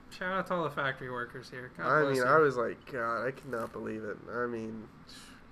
Shout 0.09 0.31
out 0.33 0.47
to 0.47 0.53
all 0.53 0.63
the 0.63 0.69
factory 0.69 1.09
workers 1.11 1.49
here. 1.49 1.71
God 1.77 1.87
I 1.87 2.03
mean, 2.07 2.15
you. 2.15 2.23
I 2.23 2.37
was 2.39 2.57
like, 2.57 2.89
God, 2.91 3.25
I 3.25 3.31
cannot 3.31 3.71
believe 3.73 4.03
it. 4.03 4.17
I 4.31 4.45
mean, 4.47 4.87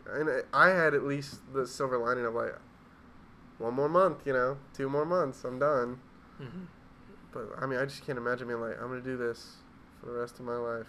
and 0.09 0.43
I- 0.53 0.69
had 0.69 0.93
at 0.93 1.03
least 1.03 1.41
the 1.53 1.65
silver 1.67 1.97
lining 1.97 2.25
of 2.25 2.33
like, 2.33 2.55
one 3.57 3.73
more 3.73 3.89
month, 3.89 4.25
you 4.25 4.33
know, 4.33 4.57
two 4.73 4.89
more 4.89 5.05
months, 5.05 5.43
I'm 5.43 5.59
done. 5.59 5.99
Mhm. 6.41 6.67
But 7.33 7.49
I 7.59 7.65
mean, 7.65 7.79
I 7.79 7.85
just 7.85 8.05
can't 8.05 8.17
imagine 8.17 8.47
being 8.47 8.61
like, 8.61 8.81
I'm 8.81 8.89
gonna 8.89 9.01
do 9.01 9.17
this 9.17 9.57
for 9.99 10.07
the 10.07 10.13
rest 10.13 10.39
of 10.39 10.45
my 10.45 10.55
life. 10.55 10.87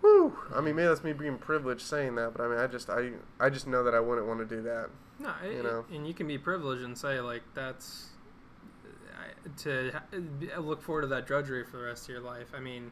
Whew. 0.00 0.36
I 0.54 0.60
mean, 0.60 0.76
maybe 0.76 0.88
that's 0.88 1.02
me 1.02 1.12
being 1.12 1.38
privileged 1.38 1.80
saying 1.80 2.14
that, 2.16 2.34
but 2.34 2.42
I 2.42 2.48
mean, 2.48 2.58
I 2.58 2.66
just, 2.68 2.88
I, 2.88 3.10
I 3.40 3.50
just 3.50 3.66
know 3.66 3.82
that 3.82 3.94
I 3.94 4.00
wouldn't 4.00 4.28
want 4.28 4.38
to 4.40 4.46
do 4.46 4.62
that. 4.62 4.90
No, 5.18 5.32
it, 5.44 5.56
you 5.56 5.62
know. 5.62 5.84
and 5.92 6.06
you 6.06 6.14
can 6.14 6.28
be 6.28 6.38
privileged 6.38 6.84
and 6.84 6.96
say 6.96 7.20
like 7.20 7.42
that's 7.54 8.10
to 9.56 9.92
look 10.58 10.82
forward 10.82 11.02
to 11.02 11.06
that 11.08 11.26
drudgery 11.26 11.64
for 11.64 11.78
the 11.78 11.84
rest 11.84 12.04
of 12.04 12.10
your 12.10 12.20
life. 12.20 12.48
I 12.54 12.60
mean, 12.60 12.90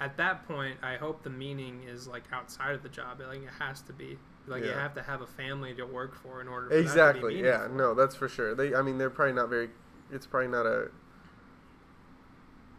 at 0.00 0.16
that 0.18 0.46
point, 0.46 0.78
I 0.82 0.96
hope 0.96 1.22
the 1.22 1.30
meaning 1.30 1.82
is 1.86 2.06
like 2.06 2.24
outside 2.32 2.74
of 2.74 2.82
the 2.82 2.88
job. 2.88 3.20
Like 3.26 3.42
it 3.42 3.50
has 3.58 3.82
to 3.82 3.92
be. 3.92 4.18
Like 4.46 4.64
you 4.64 4.70
have 4.70 4.94
to 4.94 5.02
have 5.02 5.20
a 5.20 5.26
family 5.26 5.74
to 5.74 5.84
work 5.84 6.14
for 6.14 6.40
in 6.40 6.48
order. 6.48 6.68
For 6.68 6.74
That 6.74 6.82
to 6.82 6.88
Exactly. 6.88 7.42
Yeah. 7.42 7.68
No, 7.70 7.94
that's 7.94 8.14
for 8.14 8.28
sure. 8.28 8.54
They. 8.54 8.74
I 8.74 8.82
mean, 8.82 8.96
they're 8.96 9.10
probably 9.10 9.34
not 9.34 9.48
very. 9.50 9.68
It's 10.10 10.26
probably 10.26 10.48
not 10.48 10.66
a. 10.66 10.90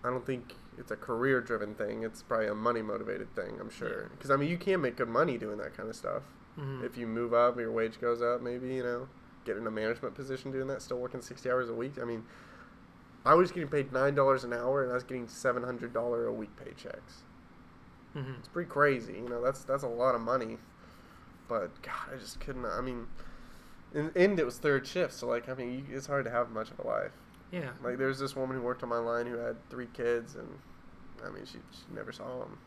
I 0.03 0.09
don't 0.09 0.25
think 0.25 0.53
it's 0.77 0.91
a 0.91 0.95
career-driven 0.95 1.75
thing. 1.75 2.03
It's 2.03 2.23
probably 2.23 2.47
a 2.47 2.55
money-motivated 2.55 3.35
thing. 3.35 3.57
I'm 3.59 3.69
sure. 3.69 4.09
Because 4.11 4.31
I 4.31 4.37
mean, 4.37 4.49
you 4.49 4.57
can 4.57 4.81
make 4.81 4.95
good 4.95 5.09
money 5.09 5.37
doing 5.37 5.57
that 5.57 5.75
kind 5.75 5.89
of 5.89 5.95
stuff. 5.95 6.23
Mhm. 6.57 6.83
If 6.83 6.97
you 6.97 7.05
move 7.05 7.33
up, 7.33 7.57
your 7.57 7.71
wage 7.71 7.99
goes 7.99 8.21
up. 8.21 8.41
Maybe 8.41 8.75
you 8.75 8.83
know, 8.83 9.09
get 9.45 9.57
in 9.57 9.67
a 9.67 9.71
management 9.71 10.15
position 10.15 10.51
doing 10.51 10.67
that. 10.67 10.81
Still 10.81 10.97
working 10.99 11.21
60 11.21 11.49
hours 11.51 11.69
a 11.69 11.73
week. 11.73 11.99
I 12.01 12.05
mean, 12.05 12.25
I 13.25 13.33
was 13.35 13.51
getting 13.51 13.69
paid 13.69 13.91
nine 13.91 14.15
dollars 14.15 14.43
an 14.45 14.53
hour, 14.53 14.81
and 14.83 14.91
I 14.91 14.95
was 14.95 15.03
getting 15.03 15.27
seven 15.27 15.63
hundred 15.63 15.93
dollar 15.93 16.25
a 16.27 16.33
week 16.33 16.51
paychecks. 16.55 17.23
Mhm. 18.15 18.39
It's 18.39 18.47
pretty 18.47 18.69
crazy. 18.69 19.13
You 19.15 19.27
know, 19.29 19.41
that's 19.41 19.63
that's 19.63 19.83
a 19.83 19.87
lot 19.87 20.15
of 20.15 20.21
money. 20.21 20.57
But 21.49 21.81
God, 21.81 22.13
I 22.13 22.17
just 22.17 22.39
couldn't. 22.39 22.65
I 22.65 22.79
mean, 22.81 23.07
in 23.93 24.11
and 24.15 24.39
it 24.39 24.45
was 24.45 24.57
third 24.57 24.85
shift, 24.85 25.13
so 25.13 25.27
like, 25.27 25.49
I 25.49 25.53
mean, 25.53 25.85
you, 25.89 25.95
it's 25.95 26.07
hard 26.07 26.25
to 26.25 26.31
have 26.31 26.51
much 26.51 26.69
of 26.71 26.79
a 26.79 26.87
life. 26.87 27.11
Yeah. 27.51 27.69
Like, 27.83 27.97
there 27.97 28.07
was 28.07 28.19
this 28.19 28.35
woman 28.35 28.57
who 28.57 28.61
worked 28.63 28.83
on 28.83 28.89
my 28.89 28.99
line 28.99 29.25
who 29.25 29.37
had 29.37 29.57
three 29.69 29.87
kids, 29.93 30.35
and 30.35 30.47
I 31.25 31.29
mean, 31.29 31.45
she, 31.45 31.57
she 31.71 31.93
never 31.93 32.11
saw 32.11 32.39
them. 32.39 32.57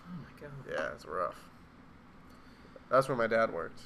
Oh 0.00 0.16
my 0.22 0.40
god. 0.40 0.52
Yeah, 0.70 0.92
it's 0.94 1.04
rough. 1.04 1.36
That's 2.90 3.08
where 3.08 3.16
my 3.16 3.26
dad 3.26 3.52
worked. 3.52 3.80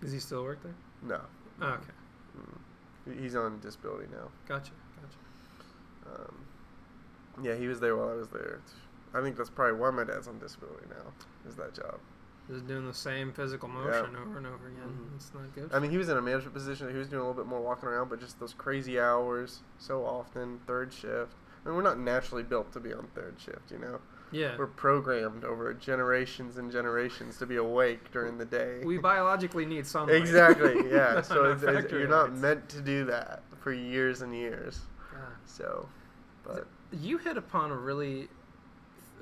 Does 0.00 0.12
he 0.12 0.18
still 0.18 0.42
work 0.42 0.62
there? 0.62 0.74
No, 1.02 1.20
Oh, 1.62 1.68
okay. 1.68 1.92
Mm. 2.38 3.20
He's 3.22 3.36
on 3.36 3.60
disability 3.60 4.08
now. 4.10 4.28
Gotcha. 4.48 4.72
Gotcha. 5.00 6.20
Um, 6.22 7.44
yeah, 7.44 7.54
he 7.54 7.68
was 7.68 7.80
there 7.80 7.96
while 7.96 8.10
I 8.10 8.14
was 8.14 8.28
there. 8.28 8.60
I 9.14 9.22
think 9.22 9.36
that's 9.36 9.50
probably 9.50 9.78
why 9.78 9.90
my 9.90 10.04
dad's 10.04 10.26
on 10.26 10.38
disability 10.38 10.86
now. 10.88 11.12
Is 11.48 11.54
that 11.56 11.74
job? 11.74 11.98
Just 12.50 12.66
doing 12.66 12.86
the 12.86 12.92
same 12.94 13.32
physical 13.32 13.68
motion 13.68 14.14
over 14.16 14.36
and 14.36 14.46
over 14.46 14.66
again. 14.68 15.08
Mhm. 15.10 15.16
It's 15.16 15.32
not 15.32 15.54
good. 15.54 15.70
I 15.72 15.78
mean, 15.78 15.90
he 15.90 15.96
was 15.98 16.08
in 16.10 16.16
a 16.18 16.22
management 16.22 16.52
position. 16.52 16.90
He 16.90 16.96
was 16.98 17.08
doing 17.08 17.22
a 17.22 17.26
little 17.26 17.42
bit 17.42 17.48
more 17.48 17.60
walking 17.62 17.88
around, 17.88 18.10
but 18.10 18.20
just 18.20 18.38
those 18.38 18.52
crazy 18.52 19.00
hours 19.00 19.62
so 19.78 20.04
often, 20.04 20.60
third 20.66 20.92
shift. 20.92 21.32
I 21.64 21.68
mean, 21.68 21.76
we're 21.76 21.82
not 21.82 21.98
naturally 21.98 22.42
built 22.42 22.70
to 22.74 22.80
be 22.80 22.92
on 22.92 23.06
third 23.14 23.36
shift, 23.38 23.70
you 23.70 23.78
know. 23.78 23.98
yeah. 24.30 24.56
We're 24.58 24.66
programmed 24.66 25.44
over 25.44 25.72
generations 25.72 26.58
and 26.58 26.70
generations 26.70 27.38
to 27.38 27.46
be 27.46 27.56
awake 27.56 28.10
during 28.12 28.36
the 28.36 28.44
day. 28.44 28.82
We 28.84 28.98
biologically 28.98 29.64
need 29.64 29.86
sunlight. 29.86 30.16
exactly, 30.16 30.74
yeah. 30.90 31.22
so 31.22 31.44
it's, 31.50 31.62
it's, 31.62 31.90
you're 31.90 32.08
not 32.08 32.28
lights. 32.30 32.42
meant 32.42 32.68
to 32.70 32.80
do 32.82 33.04
that 33.06 33.42
for 33.62 33.72
years 33.72 34.20
and 34.20 34.34
years. 34.34 34.80
God. 35.12 35.20
So, 35.46 35.88
but 36.44 36.66
You 36.92 37.16
hit 37.16 37.38
upon 37.38 37.70
a 37.70 37.76
really 37.76 38.28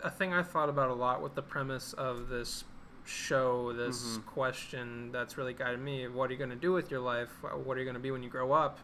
a 0.03 0.11
thing 0.11 0.33
I 0.35 0.43
thought 0.43 0.69
about 0.69 0.91
a 0.91 0.95
lot 0.95 1.23
with 1.23 1.37
the 1.37 1.43
premise 1.43 1.93
of 1.93 2.29
this 2.29 2.65
show, 3.05 3.73
this 3.73 4.17
Mhm. 4.19 4.27
question 4.27 5.13
that's 5.13 5.37
really 5.37 5.55
guided 5.55 5.81
me. 5.81 6.07
What 6.09 6.31
are 6.31 6.33
you 6.33 6.39
going 6.39 6.51
to 6.51 6.57
do 6.57 6.73
with 6.73 6.91
your 6.91 7.01
life? 7.01 7.31
What 7.43 7.77
are 7.77 7.81
you 7.81 7.85
going 7.85 7.95
to 7.95 8.01
be 8.01 8.11
when 8.11 8.23
you 8.23 8.31
grow 8.31 8.53
up? 8.53 8.79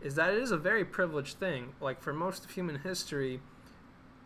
Is 0.00 0.14
that 0.14 0.32
it 0.32 0.38
is 0.42 0.50
a 0.50 0.56
very 0.56 0.84
privileged 0.84 1.38
thing. 1.38 1.74
Like 1.80 2.00
for 2.00 2.12
most 2.12 2.44
of 2.44 2.50
human 2.52 2.76
history, 2.76 3.40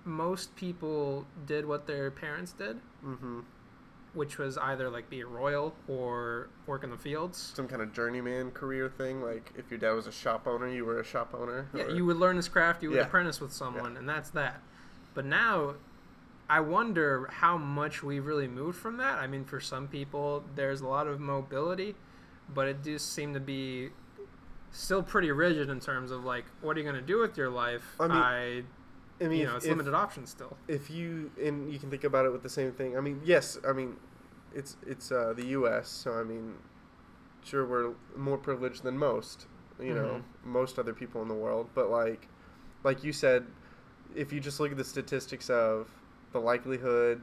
most 0.05 0.55
people 0.57 1.27
did 1.47 1.65
what 1.67 1.87
their 1.87 2.11
parents 2.11 2.53
did, 2.53 2.81
hmm 3.03 3.41
which 4.15 4.37
was 4.37 4.59
either 4.59 4.91
like 4.91 5.09
be 5.09 5.21
a 5.23 5.27
royal 5.27 5.75
or 5.89 6.51
work 6.67 6.85
in 6.85 6.91
the 6.91 6.99
fields. 6.99 7.39
some 7.55 7.67
kind 7.67 7.81
of 7.81 7.95
journeyman 7.95 8.51
career 8.51 8.87
thing. 8.91 9.23
Like 9.23 9.51
if 9.57 9.71
your 9.71 9.79
dad 9.81 9.93
was 9.93 10.07
a 10.07 10.13
shop 10.13 10.47
owner, 10.47 10.69
you 10.69 10.85
were 10.85 11.01
a 11.01 11.05
shop 11.05 11.33
owner. 11.33 11.67
Yeah, 11.73 11.85
or- 11.85 11.91
you 11.93 12.05
would 12.05 12.19
learn 12.19 12.37
this 12.37 12.47
craft, 12.49 12.83
you 12.83 12.91
would 12.91 12.97
Yeah. 12.97 13.07
apprentice 13.07 13.41
with 13.41 13.53
someone, 13.55 13.97
and 13.97 14.07
that's 14.07 14.29
that. 14.31 14.61
But 15.15 15.25
now, 15.25 15.77
I 16.53 16.61
wonder 16.61 17.29
how 17.33 17.57
much 17.57 18.03
we've 18.03 18.27
really 18.27 18.47
moved 18.49 18.79
from 18.79 18.99
that. 18.99 19.19
I 19.19 19.27
mean, 19.27 19.45
for 19.45 19.59
some 19.59 19.89
people, 19.89 20.45
there's 20.55 20.83
a 20.83 20.87
lot 20.87 21.07
of 21.07 21.19
mobility, 21.19 21.95
but 22.55 22.69
it 22.69 22.83
does 22.83 23.01
seem 23.03 23.33
to 23.35 23.41
be 23.41 23.89
still 24.71 25.03
pretty 25.03 25.31
rigid 25.31 25.71
in 25.71 25.81
terms 25.81 26.11
of 26.11 26.25
like, 26.25 26.45
what 26.61 26.77
are 26.77 26.81
you 26.81 26.85
going 26.85 27.01
to 27.01 27.07
do 27.15 27.19
with 27.21 27.39
your 27.39 27.49
life? 27.49 27.85
I 27.99 28.07
mean, 28.09 28.17
I, 28.19 28.63
I 29.21 29.29
mean, 29.29 29.39
you 29.39 29.45
if- 29.45 29.49
know, 29.51 29.57
it's 29.57 29.65
if- 29.65 29.71
limited 29.71 29.95
options 29.95 30.29
still. 30.31 30.57
if 30.69 30.91
you 30.91 31.31
and 31.43 31.73
you 31.73 31.79
can 31.79 31.89
think 31.91 32.05
about 32.05 32.27
it 32.27 32.33
with 32.33 32.43
the 32.43 32.51
same 32.51 32.71
thing. 32.73 32.97
I 32.99 33.01
mean, 33.01 33.21
yes, 33.25 33.59
I 33.67 33.73
mean, 33.73 33.97
it's 34.55 34.77
it's 34.87 35.11
uh, 35.11 35.33
the 35.35 35.47
U.S. 35.59 35.89
So 35.89 36.13
I 36.13 36.23
mean, 36.23 36.55
sure 37.45 37.65
we're 37.65 37.93
more 38.15 38.37
privileged 38.37 38.83
than 38.83 38.99
most. 38.99 39.47
You 39.81 39.95
know, 39.95 40.23
most 40.45 40.79
other 40.79 40.93
people 40.93 41.23
in 41.23 41.29
the 41.29 41.35
world. 41.35 41.71
But 41.75 41.89
like, 41.91 42.29
like 42.85 43.03
you 43.03 43.13
said, 43.13 43.47
if 44.15 44.33
you 44.35 44.39
just 44.39 44.61
look 44.61 44.71
at 44.71 44.77
the 44.77 44.85
statistics 44.85 45.49
of 45.51 45.89
the 46.33 46.39
likelihood, 46.41 47.21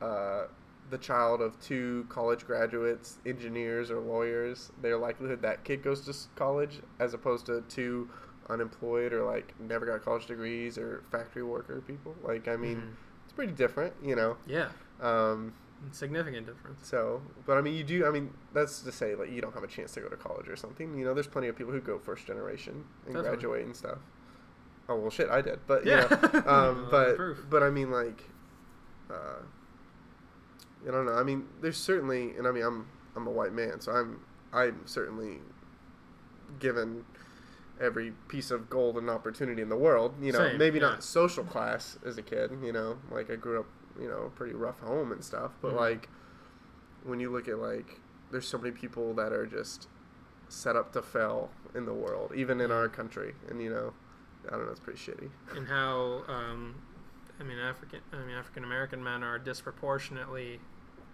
uh, 0.00 0.44
the 0.90 0.98
child 0.98 1.40
of 1.40 1.58
two 1.60 2.04
college 2.08 2.46
graduates, 2.46 3.18
engineers 3.24 3.90
or 3.90 4.00
lawyers, 4.00 4.70
their 4.82 4.98
likelihood 4.98 5.40
that 5.42 5.64
kid 5.64 5.82
goes 5.82 6.00
to 6.02 6.14
college 6.36 6.80
as 7.00 7.14
opposed 7.14 7.46
to 7.46 7.62
two 7.68 8.08
unemployed 8.50 9.12
or 9.12 9.24
like 9.24 9.54
never 9.60 9.86
got 9.86 10.04
college 10.04 10.26
degrees 10.26 10.76
or 10.76 11.02
factory 11.10 11.42
worker 11.42 11.80
people. 11.86 12.14
Like, 12.22 12.48
I 12.48 12.56
mean, 12.56 12.76
Mhm. 12.76 12.92
it's 13.24 13.32
pretty 13.32 13.52
different, 13.52 13.94
you 14.02 14.14
know. 14.16 14.36
Yeah, 14.46 14.68
Um, 15.00 15.54
significant 15.92 16.46
difference. 16.46 16.86
so, 16.86 17.22
but 17.46 17.56
I 17.56 17.60
mean, 17.60 17.74
you 17.74 17.84
do. 17.84 18.04
I 18.06 18.10
mean, 18.10 18.34
that's 18.52 18.82
to 18.82 18.92
say, 18.92 19.14
like, 19.14 19.30
you 19.30 19.40
don't 19.40 19.54
have 19.54 19.64
a 19.64 19.68
chance 19.68 19.92
to 19.94 20.00
go 20.00 20.08
to 20.08 20.16
college 20.16 20.48
or 20.48 20.56
something. 20.56 20.96
You 20.98 21.04
know, 21.04 21.14
there's 21.14 21.26
plenty 21.26 21.48
of 21.48 21.56
people 21.56 21.72
who 21.72 21.80
go 21.80 21.98
first 21.98 22.26
generation 22.26 22.84
and 23.06 23.14
Definitely. 23.14 23.30
graduate 23.30 23.64
and 23.66 23.74
stuff. 23.76 23.98
Oh 24.88 24.96
well, 24.96 25.10
shit, 25.10 25.30
I 25.30 25.40
did, 25.40 25.60
but 25.66 25.86
Yeah. 25.86 26.06
yeah. 26.10 26.38
um, 26.46 26.84
Uh, 26.86 26.90
but 26.90 27.16
proof. 27.16 27.46
but 27.48 27.62
I 27.62 27.70
mean, 27.70 27.90
like, 27.90 28.24
uh, 29.12 29.42
I 30.88 30.90
don't 30.90 31.06
know. 31.06 31.14
I 31.14 31.22
mean, 31.22 31.46
there's 31.60 31.76
certainly, 31.76 32.32
and 32.36 32.46
I 32.46 32.50
mean, 32.50 32.64
I'm 32.64 32.86
I'm 33.16 33.26
a 33.26 33.30
white 33.30 33.52
man, 33.52 33.80
so 33.80 33.92
I'm 33.92 34.20
I'm 34.52 34.86
certainly 34.86 35.38
given 36.58 37.04
every 37.80 38.12
piece 38.28 38.50
of 38.50 38.68
gold 38.70 38.96
and 38.96 39.08
opportunity 39.10 39.62
in 39.62 39.68
the 39.68 39.76
world. 39.76 40.14
You 40.20 40.32
know, 40.32 40.38
Same, 40.50 40.58
maybe 40.58 40.78
yeah. 40.78 40.88
not 40.90 41.04
social 41.04 41.44
class 41.44 41.98
as 42.04 42.18
a 42.18 42.22
kid. 42.22 42.50
You 42.62 42.72
know, 42.72 42.98
like 43.10 43.30
I 43.30 43.36
grew 43.36 43.60
up, 43.60 43.66
you 44.00 44.08
know, 44.08 44.24
a 44.26 44.30
pretty 44.30 44.54
rough 44.54 44.80
home 44.80 45.12
and 45.12 45.22
stuff. 45.24 45.52
But 45.60 45.72
Mhm. 45.72 45.76
like, 45.76 46.08
when 47.04 47.20
you 47.20 47.30
look 47.30 47.48
at 47.48 47.58
like, 47.58 48.00
there's 48.30 48.46
so 48.48 48.58
many 48.58 48.72
people 48.72 49.14
that 49.14 49.32
are 49.32 49.46
just 49.46 49.88
set 50.48 50.76
up 50.76 50.92
to 50.92 51.02
fail 51.02 51.50
in 51.74 51.86
the 51.86 51.94
world, 51.94 52.32
even 52.34 52.60
in 52.60 52.70
our 52.70 52.88
country, 52.88 53.34
and 53.48 53.62
you 53.62 53.70
know, 53.70 53.92
I 54.48 54.50
don't 54.56 54.66
know, 54.66 54.70
it's 54.72 54.80
pretty 54.80 54.98
shitty. 54.98 55.30
and 55.56 55.66
how 55.68 56.22
um, 56.28 56.74
I 57.42 57.44
mean 57.44 57.58
African 57.58 58.00
I 58.12 58.24
mean 58.24 58.36
African 58.36 58.64
American 58.64 59.02
men 59.02 59.22
are 59.24 59.38
disproportionately 59.38 60.60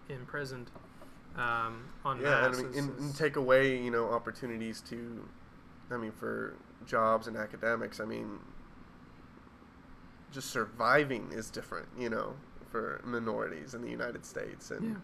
imprisoned 0.09 0.71
um, 1.37 1.85
on 2.05 2.21
yeah, 2.21 2.47
and. 2.47 2.55
I 2.55 2.59
mean, 2.59 2.73
and, 2.77 2.99
and 2.99 3.17
take 3.17 3.37
away 3.37 3.81
you 3.81 3.91
know 3.91 4.11
opportunities 4.11 4.81
to, 4.89 5.29
I 5.91 5.97
mean, 5.97 6.11
for 6.11 6.55
jobs 6.87 7.29
and 7.29 7.37
academics. 7.37 8.01
I 8.01 8.05
mean, 8.05 8.39
just 10.33 10.51
surviving 10.51 11.31
is 11.33 11.51
different, 11.51 11.87
you 11.99 12.11
know, 12.11 12.35
for 12.71 13.01
minorities 13.05 13.75
in 13.75 13.83
the 13.83 13.91
United 13.91 14.25
States, 14.27 14.71
and 14.71 14.91
Yeah. 14.91 14.97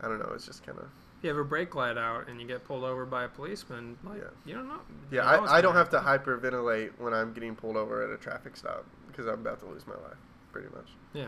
I 0.00 0.08
don't 0.08 0.18
know, 0.18 0.32
it's 0.34 0.46
just 0.46 0.64
kind 0.64 0.78
of 0.78 0.88
you 1.22 1.30
have 1.30 1.38
a 1.38 1.44
brake 1.44 1.74
light 1.74 1.96
out 1.96 2.28
and 2.28 2.38
you 2.38 2.46
get 2.46 2.64
pulled 2.64 2.84
over 2.84 3.06
by 3.06 3.24
a 3.24 3.28
policeman, 3.28 3.96
like 4.04 4.18
Yeah. 4.18 4.24
you 4.44 4.54
don't 4.54 4.68
know. 4.68 4.80
yeah. 5.10 5.24
you 5.24 5.36
know 5.36 5.40
what's 5.40 5.52
I, 5.52 5.58
I 5.58 5.60
don't 5.60 5.74
have 5.74 5.88
to 5.90 5.98
hyperventilate 5.98 6.92
when 6.98 7.14
I'm 7.14 7.32
getting 7.32 7.56
pulled 7.56 7.76
over 7.76 8.04
at 8.04 8.10
a 8.10 8.22
traffic 8.22 8.56
stop 8.56 8.84
because 9.08 9.26
I'm 9.26 9.40
about 9.40 9.58
to 9.60 9.66
lose 9.66 9.86
my 9.86 9.94
life, 9.94 10.18
pretty 10.54 10.68
much. 10.74 10.88
Yeah, 11.12 11.26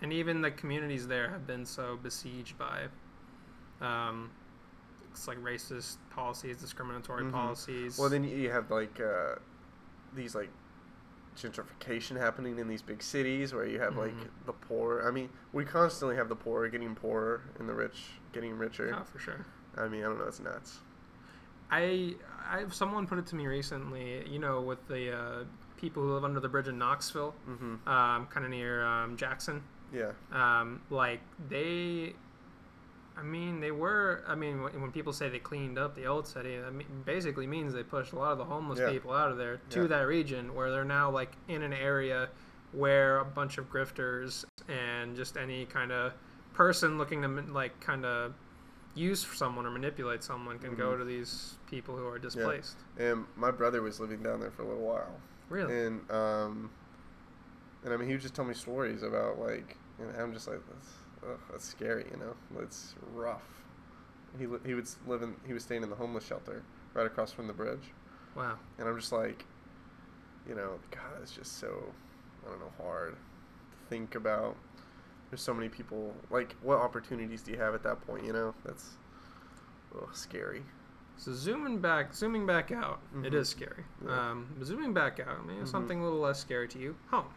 and 0.00 0.12
even 0.12 0.40
the 0.40 0.52
communities 0.52 1.08
there 1.08 1.28
have 1.28 1.44
been 1.46 1.66
so 1.66 1.98
besieged 2.02 2.56
by 2.56 2.84
um, 3.80 4.30
it's 5.10 5.26
like 5.26 5.38
racist 5.42 5.96
policies, 6.10 6.56
discriminatory 6.56 7.24
Mhm. 7.24 7.32
policies. 7.32 7.98
Well, 7.98 8.08
then 8.08 8.22
you 8.24 8.48
have 8.50 8.70
like 8.70 9.00
uh, 9.00 9.34
these 10.14 10.34
like 10.36 10.50
gentrification 11.36 12.16
happening 12.18 12.58
in 12.58 12.68
these 12.68 12.82
big 12.82 13.02
cities 13.02 13.52
where 13.54 13.66
you 13.66 13.80
have 13.80 13.96
like 13.96 14.14
Mhm. 14.14 14.28
the 14.46 14.52
poor. 14.52 15.02
I 15.06 15.10
mean, 15.10 15.30
we 15.52 15.64
constantly 15.64 16.14
have 16.16 16.28
the 16.28 16.36
poor 16.36 16.68
getting 16.68 16.94
poorer 16.94 17.42
and 17.58 17.68
the 17.68 17.74
rich 17.74 18.04
getting 18.32 18.56
richer. 18.56 18.94
oh, 18.98 19.04
for 19.04 19.18
sure. 19.18 19.44
I 19.76 19.88
mean, 19.88 20.02
I 20.02 20.06
don't 20.06 20.18
know, 20.18 20.26
it's 20.26 20.40
nuts. 20.40 20.80
I, 21.70 22.16
I 22.48 22.66
someone 22.68 23.06
put 23.06 23.18
it 23.18 23.26
to 23.28 23.34
me 23.36 23.46
recently. 23.46 24.28
You 24.28 24.38
know, 24.38 24.60
with 24.60 24.86
the 24.88 25.10
uh, 25.18 25.44
people 25.82 26.02
who 26.02 26.14
live 26.14 26.24
under 26.24 26.40
the 26.40 26.48
bridge 26.48 26.68
in 26.68 26.78
Knoxville, 26.78 27.34
hmm 27.44 27.74
um, 27.86 28.26
kind 28.28 28.46
of 28.46 28.50
near 28.50 28.86
um, 28.86 29.16
Jackson. 29.18 29.62
Yeah. 29.92 30.12
Um, 30.32 30.80
like 30.88 31.20
they, 31.50 32.14
I 33.18 33.22
mean, 33.22 33.60
they 33.60 33.72
were. 33.72 34.22
I 34.26 34.34
mean, 34.34 34.62
when, 34.62 34.80
when 34.80 34.92
people 34.92 35.12
say 35.12 35.28
they 35.28 35.40
cleaned 35.40 35.76
up 35.78 35.94
the 35.94 36.06
old 36.06 36.26
city, 36.26 36.56
that 36.56 36.72
mean, 36.72 36.86
basically 37.04 37.46
means 37.46 37.74
they 37.74 37.82
pushed 37.82 38.12
a 38.12 38.16
lot 38.16 38.32
of 38.32 38.38
the 38.38 38.44
homeless 38.44 38.78
Yeah. 38.78 38.90
people 38.90 39.12
out 39.12 39.30
of 39.30 39.36
there 39.36 39.60
to 39.70 39.82
Yeah. 39.82 39.86
that 39.88 40.06
region, 40.06 40.54
where 40.54 40.70
they're 40.70 40.84
now 40.84 41.10
like 41.10 41.32
in 41.48 41.60
an 41.62 41.74
area 41.74 42.30
where 42.72 43.18
a 43.18 43.24
bunch 43.24 43.58
of 43.58 43.68
grifters 43.70 44.46
and 44.68 45.14
just 45.14 45.36
any 45.36 45.66
kind 45.66 45.92
of 45.92 46.14
person 46.54 46.96
looking 46.96 47.20
to 47.20 47.28
like 47.52 47.78
kind 47.80 48.06
of 48.06 48.32
use 48.94 49.26
someone 49.34 49.66
or 49.66 49.70
manipulate 49.70 50.22
someone 50.22 50.58
can 50.58 50.74
go 50.74 50.92
Mhm. 50.92 50.98
to 50.98 51.04
these 51.04 51.58
people 51.68 51.96
who 51.96 52.06
are 52.06 52.18
displaced. 52.18 52.76
And 52.98 53.26
my 53.36 53.50
brother 53.50 53.82
was 53.82 54.00
living 54.00 54.22
down 54.22 54.40
there 54.40 54.50
for 54.50 54.62
a 54.62 54.66
little 54.68 54.82
while. 54.86 55.18
Really? 55.52 55.86
And 55.86 56.10
um, 56.10 56.70
and 57.84 57.92
I 57.92 57.96
mean, 57.98 58.08
he 58.08 58.14
would 58.14 58.22
just 58.22 58.34
tell 58.34 58.44
me 58.46 58.54
stories 58.54 59.02
about 59.02 59.38
like, 59.38 59.76
and 59.98 60.08
I'm 60.18 60.32
just 60.32 60.48
like, 60.48 60.60
that's, 60.66 60.88
ugh, 61.28 61.38
that's 61.50 61.64
scary, 61.68 62.06
you 62.10 62.16
know. 62.16 62.34
It's 62.62 62.94
rough. 63.14 63.42
He 64.38 64.46
li- 64.46 64.60
he 64.64 64.72
would 64.72 64.84
s- 64.84 64.96
live 65.06 65.20
in 65.22 65.34
he 65.46 65.52
was 65.52 65.62
staying 65.62 65.82
in 65.82 65.90
the 65.90 65.94
homeless 65.96 66.24
shelter 66.26 66.62
right 66.94 67.06
across 67.06 67.32
from 67.32 67.46
the 67.48 67.52
bridge, 67.52 67.92
Wow. 68.34 68.58
and 68.78 68.88
I'm 68.88 68.98
just 68.98 69.12
like, 69.12 69.44
you 70.48 70.54
know, 70.54 70.78
God, 70.90 71.20
it's 71.22 71.32
just 71.32 71.58
so, 71.58 71.84
I 72.46 72.50
don't 72.50 72.60
know, 72.60 72.72
hard 72.82 73.12
to 73.12 73.18
think 73.90 74.14
about. 74.14 74.56
There's 75.30 75.42
so 75.42 75.52
many 75.52 75.68
people. 75.68 76.14
Like, 76.30 76.56
what 76.62 76.78
opportunities 76.78 77.42
do 77.42 77.52
you 77.52 77.58
have 77.58 77.74
at 77.74 77.82
that 77.82 78.00
point? 78.06 78.24
You 78.24 78.32
know, 78.32 78.54
that's 78.64 78.96
ugh, 79.94 80.08
scary. 80.14 80.62
So 81.16 81.32
zooming 81.32 81.78
back, 81.78 82.14
zooming 82.14 82.46
back 82.46 82.72
out, 82.72 83.00
it 83.22 83.32
Mhm. 83.32 83.34
is 83.34 83.48
scary. 83.48 83.84
Yeah. 84.04 84.30
Um, 84.30 84.46
zooming 84.64 84.92
back 84.92 85.20
out, 85.20 85.46
maybe 85.46 85.60
Mhm. 85.60 85.68
something 85.68 86.00
a 86.00 86.04
little 86.04 86.18
less 86.20 86.40
scary 86.40 86.66
to 86.68 86.78
you. 86.78 86.96
Home. 87.10 87.28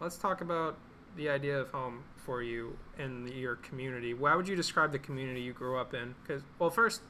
Let's 0.00 0.18
talk 0.18 0.40
about 0.40 0.76
the 1.16 1.28
idea 1.28 1.58
of 1.60 1.70
home 1.70 2.04
for 2.16 2.42
you 2.42 2.76
and 2.98 3.28
your 3.30 3.56
community. 3.56 4.12
Why 4.14 4.34
would 4.34 4.46
you 4.48 4.56
describe 4.56 4.92
the 4.92 4.98
community 4.98 5.40
you 5.40 5.52
grew 5.52 5.76
up 5.78 5.94
in? 5.94 6.14
Because, 6.22 6.42
well, 6.58 6.70
first, 6.70 7.02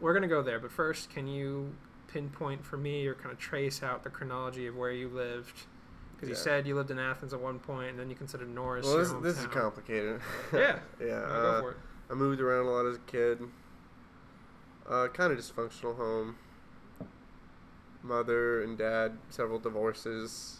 we're 0.00 0.14
gonna 0.14 0.28
go 0.28 0.42
there. 0.42 0.58
But 0.60 0.70
first, 0.70 1.10
can 1.10 1.26
you 1.26 1.74
pinpoint 2.08 2.64
for 2.64 2.76
me 2.76 3.06
or 3.06 3.14
kind 3.14 3.32
of 3.32 3.38
trace 3.38 3.82
out 3.82 4.02
the 4.04 4.10
chronology 4.10 4.66
of 4.66 4.76
where 4.76 4.92
you 4.92 5.08
lived? 5.08 5.66
Because 6.14 6.28
you 6.28 6.34
said 6.36 6.66
you 6.68 6.76
lived 6.76 6.90
in 6.92 6.98
Athens 7.00 7.34
at 7.34 7.40
one 7.40 7.58
point, 7.58 7.90
and 7.90 7.98
then 7.98 8.08
you 8.08 8.14
considered 8.16 8.48
Norris. 8.48 8.86
Well, 8.86 8.98
this, 8.98 9.10
this 9.22 9.38
is 9.40 9.46
complicated. 9.48 10.20
Yeah. 10.52 10.78
yeah. 11.00 11.06
Yeah, 11.06 11.14
uh, 11.14 11.42
go 11.42 11.60
for 11.62 11.70
it. 11.72 11.76
I 12.10 12.14
moved 12.14 12.40
around 12.40 12.66
a 12.66 12.70
lot 12.70 12.86
as 12.86 12.96
a 12.96 13.00
kid. 13.00 13.40
Uh, 14.92 15.08
kind 15.08 15.32
of 15.32 15.38
dysfunctional 15.38 15.96
home. 15.96 16.36
Mother 18.02 18.62
and 18.62 18.76
dad, 18.76 19.16
several 19.30 19.58
divorces, 19.58 20.58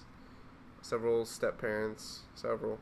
several 0.80 1.26
step 1.26 1.60
parents, 1.60 2.20
several. 2.34 2.78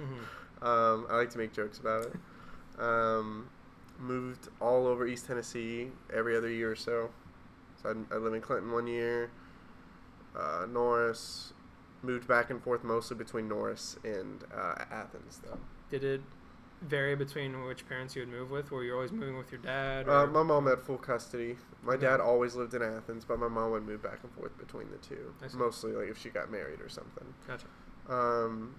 Mhm. 0.00 0.18
Um, 0.60 1.06
I 1.08 1.14
like 1.14 1.30
to 1.30 1.38
make 1.38 1.52
jokes 1.52 1.78
about 1.78 2.06
it. 2.06 2.12
Um, 2.80 3.48
moved 3.96 4.48
all 4.60 4.88
over 4.88 5.06
East 5.06 5.26
Tennessee 5.26 5.92
every 6.12 6.36
other 6.36 6.50
year 6.50 6.72
or 6.72 6.74
so. 6.74 7.10
So 7.80 7.90
I, 8.10 8.14
I 8.14 8.18
live 8.18 8.34
in 8.34 8.40
Clinton 8.40 8.72
one 8.72 8.88
year, 8.88 9.30
uh, 10.36 10.66
Norris. 10.68 11.52
Moved 12.02 12.26
back 12.26 12.50
and 12.50 12.60
forth 12.60 12.82
mostly 12.82 13.16
between 13.16 13.46
Norris 13.46 13.96
and 14.02 14.42
uh, 14.52 14.84
Athens, 14.90 15.40
though. 15.44 15.60
Did 15.92 16.02
it 16.02 16.22
vary 16.82 17.16
between 17.16 17.64
which 17.64 17.86
parents 17.88 18.14
you 18.14 18.22
would 18.22 18.28
move 18.30 18.50
with? 18.50 18.70
Were 18.70 18.84
you 18.84 18.94
always 18.94 19.12
moving 19.12 19.36
with 19.36 19.50
your 19.50 19.60
dad? 19.60 20.08
Uh, 20.08 20.26
my 20.26 20.42
mom 20.42 20.66
had 20.66 20.80
full 20.80 20.98
custody. 20.98 21.56
My 21.82 21.94
Okay. 21.94 22.06
dad 22.06 22.20
always 22.20 22.54
lived 22.54 22.74
in 22.74 22.82
Athens, 22.82 23.24
but 23.24 23.38
my 23.38 23.48
mom 23.48 23.70
would 23.72 23.84
move 23.86 24.02
back 24.02 24.18
and 24.22 24.32
forth 24.32 24.56
between 24.58 24.88
the 24.90 24.98
two. 24.98 25.34
Mostly 25.56 25.92
like 25.92 26.08
if 26.08 26.18
she 26.18 26.28
got 26.30 26.50
married 26.50 26.80
or 26.80 26.88
something. 26.88 27.34
Gotcha. 27.46 27.66
Um, 28.08 28.74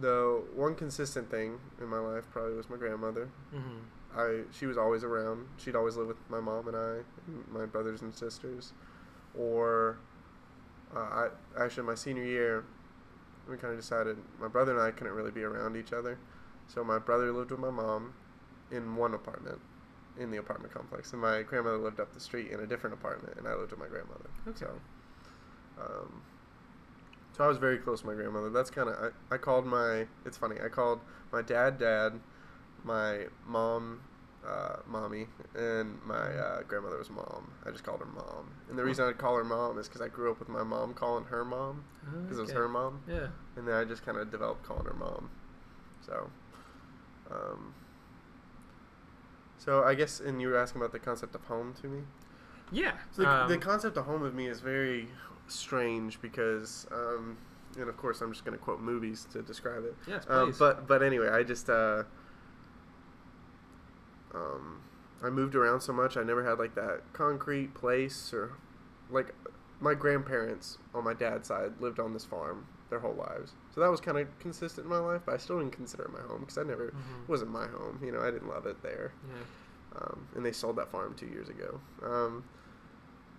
the 0.00 0.42
one 0.54 0.74
consistent 0.74 1.30
thing 1.30 1.58
in 1.80 1.88
my 1.88 1.98
life 1.98 2.24
probably 2.30 2.54
was 2.56 2.70
my 2.70 2.76
grandmother. 2.76 3.28
Mm-hmm. 3.54 4.18
I 4.18 4.42
she 4.52 4.66
was 4.66 4.76
always 4.78 5.04
around. 5.04 5.46
She'd 5.56 5.76
always 5.76 5.96
live 5.96 6.08
with 6.08 6.16
my 6.28 6.40
mom 6.40 6.68
and 6.68 6.76
I, 6.76 6.96
and 7.26 7.44
my 7.52 7.66
brothers 7.66 8.02
and 8.02 8.12
sisters. 8.14 8.72
Or, 9.38 9.98
uh, 10.94 10.98
I 10.98 11.28
actually 11.58 11.84
my 11.86 11.94
senior 11.94 12.24
year, 12.24 12.64
we 13.48 13.56
kind 13.56 13.72
of 13.72 13.78
decided 13.78 14.16
my 14.40 14.48
brother 14.48 14.72
and 14.72 14.80
I 14.80 14.90
couldn't 14.90 15.12
really 15.12 15.30
be 15.30 15.44
around 15.44 15.76
each 15.76 15.92
other, 15.92 16.18
so 16.72 16.84
my 16.84 16.98
brother 16.98 17.32
lived 17.32 17.50
with 17.50 17.60
my 17.60 17.70
mom, 17.70 18.14
in 18.70 18.96
one 18.96 19.14
apartment, 19.14 19.58
in 20.18 20.30
the 20.30 20.36
apartment 20.36 20.72
complex, 20.72 21.12
and 21.12 21.20
my 21.20 21.42
grandmother 21.42 21.78
lived 21.78 21.98
up 22.00 22.12
the 22.14 22.20
street 22.20 22.50
in 22.50 22.60
a 22.60 22.66
different 22.66 22.94
apartment, 22.94 23.36
and 23.38 23.48
I 23.48 23.54
lived 23.54 23.70
with 23.72 23.80
my 23.80 23.88
grandmother. 23.88 24.30
Okay. 24.48 24.58
So, 24.60 24.70
um, 25.82 26.22
so 27.36 27.44
I 27.44 27.48
was 27.48 27.58
very 27.58 27.78
close 27.78 28.00
to 28.02 28.06
my 28.06 28.14
grandmother. 28.14 28.50
That's 28.50 28.70
kind 28.70 28.88
of 28.88 29.12
I, 29.30 29.34
I 29.34 29.38
called 29.38 29.66
my. 29.66 30.06
It's 30.24 30.36
funny. 30.36 30.56
I 30.64 30.68
called 30.68 31.00
my 31.32 31.42
dad, 31.42 31.78
dad, 31.78 32.20
my 32.84 33.26
mom, 33.46 34.00
uh, 34.46 34.76
mommy, 34.86 35.26
and 35.54 35.98
my 36.04 36.16
uh, 36.16 36.62
grandmother 36.62 36.98
was 36.98 37.10
mom. 37.10 37.50
I 37.66 37.70
just 37.70 37.84
called 37.84 38.00
her 38.00 38.06
mom. 38.06 38.50
And 38.68 38.78
the 38.78 38.84
reason 38.84 39.06
I 39.06 39.12
call 39.12 39.36
her 39.36 39.44
mom 39.44 39.78
is 39.78 39.88
because 39.88 40.00
I 40.02 40.08
grew 40.08 40.30
up 40.30 40.38
with 40.38 40.48
my 40.48 40.62
mom 40.62 40.94
calling 40.94 41.24
her 41.24 41.44
mom 41.44 41.84
because 42.22 42.38
it 42.38 42.42
was 42.42 42.50
her 42.52 42.68
mom, 42.68 43.02
Yeah. 43.08 43.28
and 43.56 43.66
then 43.66 43.74
I 43.74 43.84
just 43.84 44.04
kind 44.04 44.18
of 44.18 44.30
developed 44.30 44.64
calling 44.64 44.86
her 44.86 44.94
mom. 44.94 45.30
So, 46.04 46.30
um, 47.30 47.74
so 49.58 49.84
I 49.84 49.94
guess, 49.94 50.20
and 50.20 50.40
you 50.40 50.48
were 50.48 50.56
asking 50.56 50.80
about 50.80 50.92
the 50.92 50.98
concept 50.98 51.34
of 51.34 51.44
home 51.44 51.74
to 51.82 51.86
me. 51.86 52.02
Yeah. 52.72 52.92
So 53.10 53.22
the, 53.22 53.46
the 53.48 53.54
um, 53.54 53.60
concept 53.60 53.96
of 53.96 54.06
home 54.06 54.22
of 54.22 54.34
me 54.34 54.46
is 54.46 54.60
very 54.60 55.08
strange 55.48 56.20
because, 56.22 56.86
um, 56.92 57.36
and 57.78 57.88
of 57.88 57.96
course, 57.96 58.20
I'm 58.20 58.32
just 58.32 58.44
going 58.44 58.56
to 58.56 58.62
quote 58.62 58.80
movies 58.80 59.26
to 59.32 59.42
describe 59.42 59.84
it. 59.84 59.94
yes, 60.06 60.24
Um, 60.28 60.48
please. 60.52 60.58
but 60.58 60.86
but 60.86 61.02
anyway, 61.02 61.28
I 61.28 61.42
just 61.42 61.68
uh, 61.68 62.04
um, 64.34 64.80
I 65.22 65.30
moved 65.30 65.54
around 65.54 65.80
so 65.80 65.92
much. 65.92 66.16
I 66.16 66.22
never 66.22 66.44
had 66.48 66.58
like 66.58 66.74
that 66.76 67.02
concrete 67.12 67.74
place 67.74 68.32
or 68.32 68.52
like 69.10 69.34
my 69.80 69.94
grandparents 69.94 70.78
on 70.94 71.04
my 71.04 71.14
dad's 71.14 71.48
side 71.48 71.72
lived 71.80 71.98
on 71.98 72.12
this 72.12 72.24
farm 72.24 72.66
their 72.90 72.98
whole 73.00 73.14
lives, 73.14 73.52
so 73.74 73.80
that 73.80 73.90
was 73.90 74.00
kind 74.00 74.18
of 74.18 74.26
consistent 74.40 74.84
in 74.84 74.90
my 74.90 74.98
life. 74.98 75.22
But 75.24 75.34
I 75.34 75.38
still 75.38 75.58
didn't 75.58 75.72
consider 75.72 76.02
it 76.04 76.12
my 76.12 76.20
home 76.20 76.40
because 76.40 76.58
I 76.58 76.64
never 76.64 76.88
it 76.88 76.94
Mhm. 76.94 77.28
wasn't 77.28 77.50
my 77.52 77.66
home. 77.68 78.00
You 78.04 78.10
know, 78.12 78.20
I 78.20 78.30
didn't 78.30 78.48
love 78.48 78.66
it 78.66 78.82
there 78.82 79.12
yeah. 79.28 80.00
um, 80.02 80.26
and 80.34 80.44
they 80.44 80.52
sold 80.52 80.76
that 80.76 80.88
farm 80.90 81.14
two 81.14 81.26
years 81.26 81.48
ago. 81.48 81.80
Um, 82.02 82.44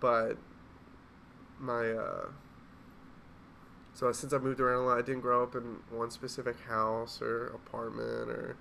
but 0.00 0.36
my 1.60 1.90
uh, 1.92 2.26
so 3.94 4.10
since 4.12 4.32
I 4.32 4.38
moved 4.38 4.60
around 4.60 4.84
a 4.84 4.86
lot, 4.86 4.98
I 4.98 5.02
didn't 5.02 5.20
grow 5.20 5.42
up 5.42 5.54
in 5.54 5.76
one 5.90 6.10
specific 6.10 6.58
house 6.60 7.20
or 7.20 7.48
apartment 7.48 8.30
or 8.30 8.56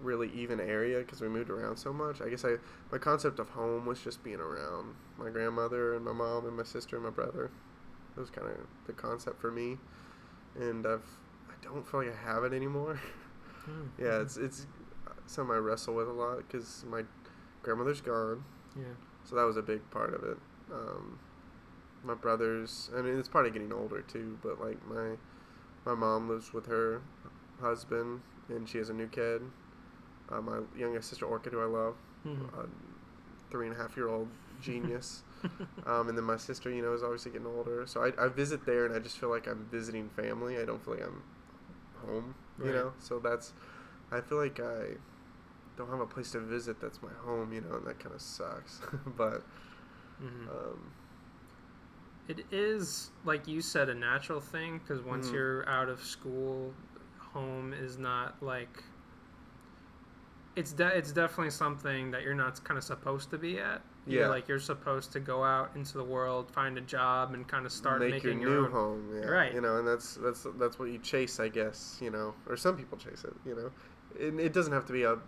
really 0.00 0.30
even 0.34 0.60
area 0.60 0.98
because 0.98 1.20
we 1.20 1.28
moved 1.28 1.50
around 1.50 1.76
so 1.76 1.92
much. 1.92 2.20
I 2.22 2.28
guess 2.28 2.44
I 2.44 2.56
my 2.90 2.98
concept 2.98 3.38
of 3.38 3.50
home 3.50 3.86
was 3.86 4.00
just 4.00 4.22
being 4.24 4.40
around 4.40 4.94
my 5.18 5.30
grandmother 5.30 5.94
and 5.94 6.04
my 6.04 6.12
mom 6.12 6.46
and 6.46 6.56
my 6.56 6.64
sister 6.64 6.96
and 6.96 7.04
my 7.04 7.10
brother. 7.10 7.50
That 8.14 8.20
was 8.22 8.30
kind 8.30 8.46
of 8.48 8.56
the 8.86 8.92
concept 8.94 9.40
for 9.40 9.50
me, 9.50 9.78
and 10.60 10.86
I've 10.86 11.04
I 11.48 11.54
don't 11.64 11.86
feel 11.86 12.00
like 12.04 12.12
I 12.12 12.32
have 12.32 12.44
it 12.44 12.52
anymore. 12.52 13.00
Mm, 13.68 13.88
yeah, 13.98 14.20
it's 14.20 14.36
it's 14.36 14.66
something 15.26 15.54
I 15.54 15.58
wrestle 15.58 15.94
with 15.94 16.08
a 16.08 16.12
lot 16.12 16.38
because 16.38 16.84
my 16.88 17.02
grandmother's 17.62 18.00
gone, 18.00 18.44
yeah. 18.76 18.84
so 19.24 19.34
that 19.36 19.42
was 19.44 19.56
a 19.56 19.62
big 19.62 19.88
part 19.90 20.14
of 20.14 20.22
it. 20.22 20.38
Um, 20.72 21.18
my 22.04 22.14
brothers, 22.14 22.90
I 22.96 23.02
mean, 23.02 23.18
it's 23.18 23.28
part 23.28 23.46
of 23.46 23.52
getting 23.52 23.72
older 23.72 24.02
too. 24.02 24.38
But 24.42 24.60
like 24.60 24.78
my 24.88 25.16
my 25.84 25.94
mom 25.94 26.28
lives 26.28 26.52
with 26.52 26.66
her 26.66 27.02
husband, 27.60 28.20
and 28.48 28.68
she 28.68 28.78
has 28.78 28.88
a 28.90 28.94
new 28.94 29.08
kid. 29.08 29.42
Uh, 30.30 30.40
my 30.40 30.60
youngest 30.76 31.08
sister 31.10 31.24
Orchid, 31.26 31.52
who 31.52 31.60
I 31.60 31.64
love, 31.66 31.94
Mhm. 32.24 32.52
a 32.58 32.66
three 33.50 33.66
and 33.68 33.74
a 33.76 33.78
half 33.80 33.96
year 33.96 34.08
old 34.08 34.28
genius. 34.60 35.22
um, 35.86 36.08
and 36.08 36.16
then 36.16 36.24
my 36.24 36.36
sister, 36.36 36.70
you 36.70 36.82
know, 36.82 36.92
is 36.94 37.02
obviously 37.02 37.32
getting 37.32 37.46
older. 37.46 37.86
So 37.86 38.02
I, 38.04 38.24
I 38.24 38.28
visit 38.28 38.66
there, 38.66 38.86
and 38.86 38.94
I 38.94 38.98
just 38.98 39.18
feel 39.18 39.30
like 39.30 39.46
I'm 39.46 39.66
visiting 39.70 40.08
family. 40.10 40.58
I 40.58 40.64
don't 40.64 40.84
feel 40.84 40.94
like 40.94 41.04
I'm 41.04 41.22
home, 42.06 42.34
you 42.62 42.66
Right. 42.66 42.74
know. 42.74 42.92
So 42.98 43.18
that's, 43.18 43.52
I 44.10 44.20
feel 44.20 44.38
like 44.38 44.60
I 44.60 44.96
don't 45.76 45.90
have 45.90 46.00
a 46.00 46.06
place 46.06 46.32
to 46.32 46.40
visit 46.40 46.80
that's 46.80 47.02
my 47.02 47.12
home, 47.24 47.52
you 47.52 47.60
know, 47.60 47.76
and 47.76 47.86
that 47.86 47.98
kind 47.98 48.14
of 48.14 48.20
sucks. 48.22 48.80
but 49.16 49.42
Mhm. 50.22 50.48
um, 50.50 50.90
It 52.28 52.44
is 52.50 53.10
like 53.24 53.46
you 53.46 53.60
said 53.60 53.88
a 53.88 53.94
natural 53.94 54.40
thing 54.40 54.78
because 54.78 55.02
once 55.02 55.28
Mhm. 55.28 55.32
you're 55.32 55.68
out 55.68 55.88
of 55.88 56.02
school, 56.02 56.74
home 57.32 57.72
is 57.72 57.98
not 57.98 58.42
like 58.42 58.82
it's 60.56 60.72
de- 60.72 60.96
it's 60.96 61.12
definitely 61.12 61.50
something 61.50 62.10
that 62.10 62.22
you're 62.22 62.34
not 62.34 62.62
kind 62.64 62.78
of 62.78 62.84
supposed 62.84 63.30
to 63.30 63.38
be 63.38 63.58
at. 63.58 63.82
You're, 64.06 64.22
Yeah. 64.22 64.28
like 64.28 64.46
you're 64.46 64.60
supposed 64.60 65.12
to 65.12 65.20
go 65.20 65.42
out 65.42 65.70
into 65.74 65.98
the 65.98 66.04
world, 66.04 66.50
find 66.52 66.78
a 66.78 66.80
job, 66.80 67.34
and 67.34 67.46
kind 67.46 67.66
of 67.66 67.72
start 67.72 68.00
make 68.00 68.22
your 68.22 68.34
making 68.34 68.48
new 68.48 68.64
own. 68.66 68.70
home. 68.70 69.10
Yeah. 69.20 69.26
Right. 69.26 69.52
You 69.52 69.60
know, 69.60 69.78
and 69.78 69.86
that's 69.88 70.14
that's 70.14 70.46
that's 70.58 70.78
what 70.78 70.90
you 70.90 70.98
chase, 70.98 71.40
I 71.40 71.48
guess. 71.48 71.98
You 72.00 72.10
know, 72.10 72.34
or 72.48 72.56
some 72.56 72.76
people 72.76 72.96
chase 72.98 73.24
it. 73.24 73.34
You 73.44 73.56
know, 73.56 73.70
it, 74.18 74.38
it 74.38 74.52
doesn't 74.52 74.72
have 74.72 74.86
to 74.86 74.92
be 74.92 75.02
a 75.02 75.18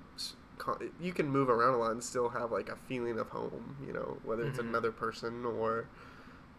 You 1.01 1.13
can 1.13 1.29
move 1.29 1.49
around 1.49 1.75
a 1.75 1.79
lot 1.79 1.93
and 1.93 2.03
still 2.03 2.29
have 2.29 2.53
like 2.53 2.69
a 2.69 2.77
feeling 2.77 3.19
of 3.19 3.29
home. 3.31 3.77
You 3.85 3.93
know, 3.93 4.19
whether 4.25 4.47
it's 4.47 4.59
Mhm. 4.59 4.69
another 4.69 4.93
person 4.93 5.45
or. 5.45 5.87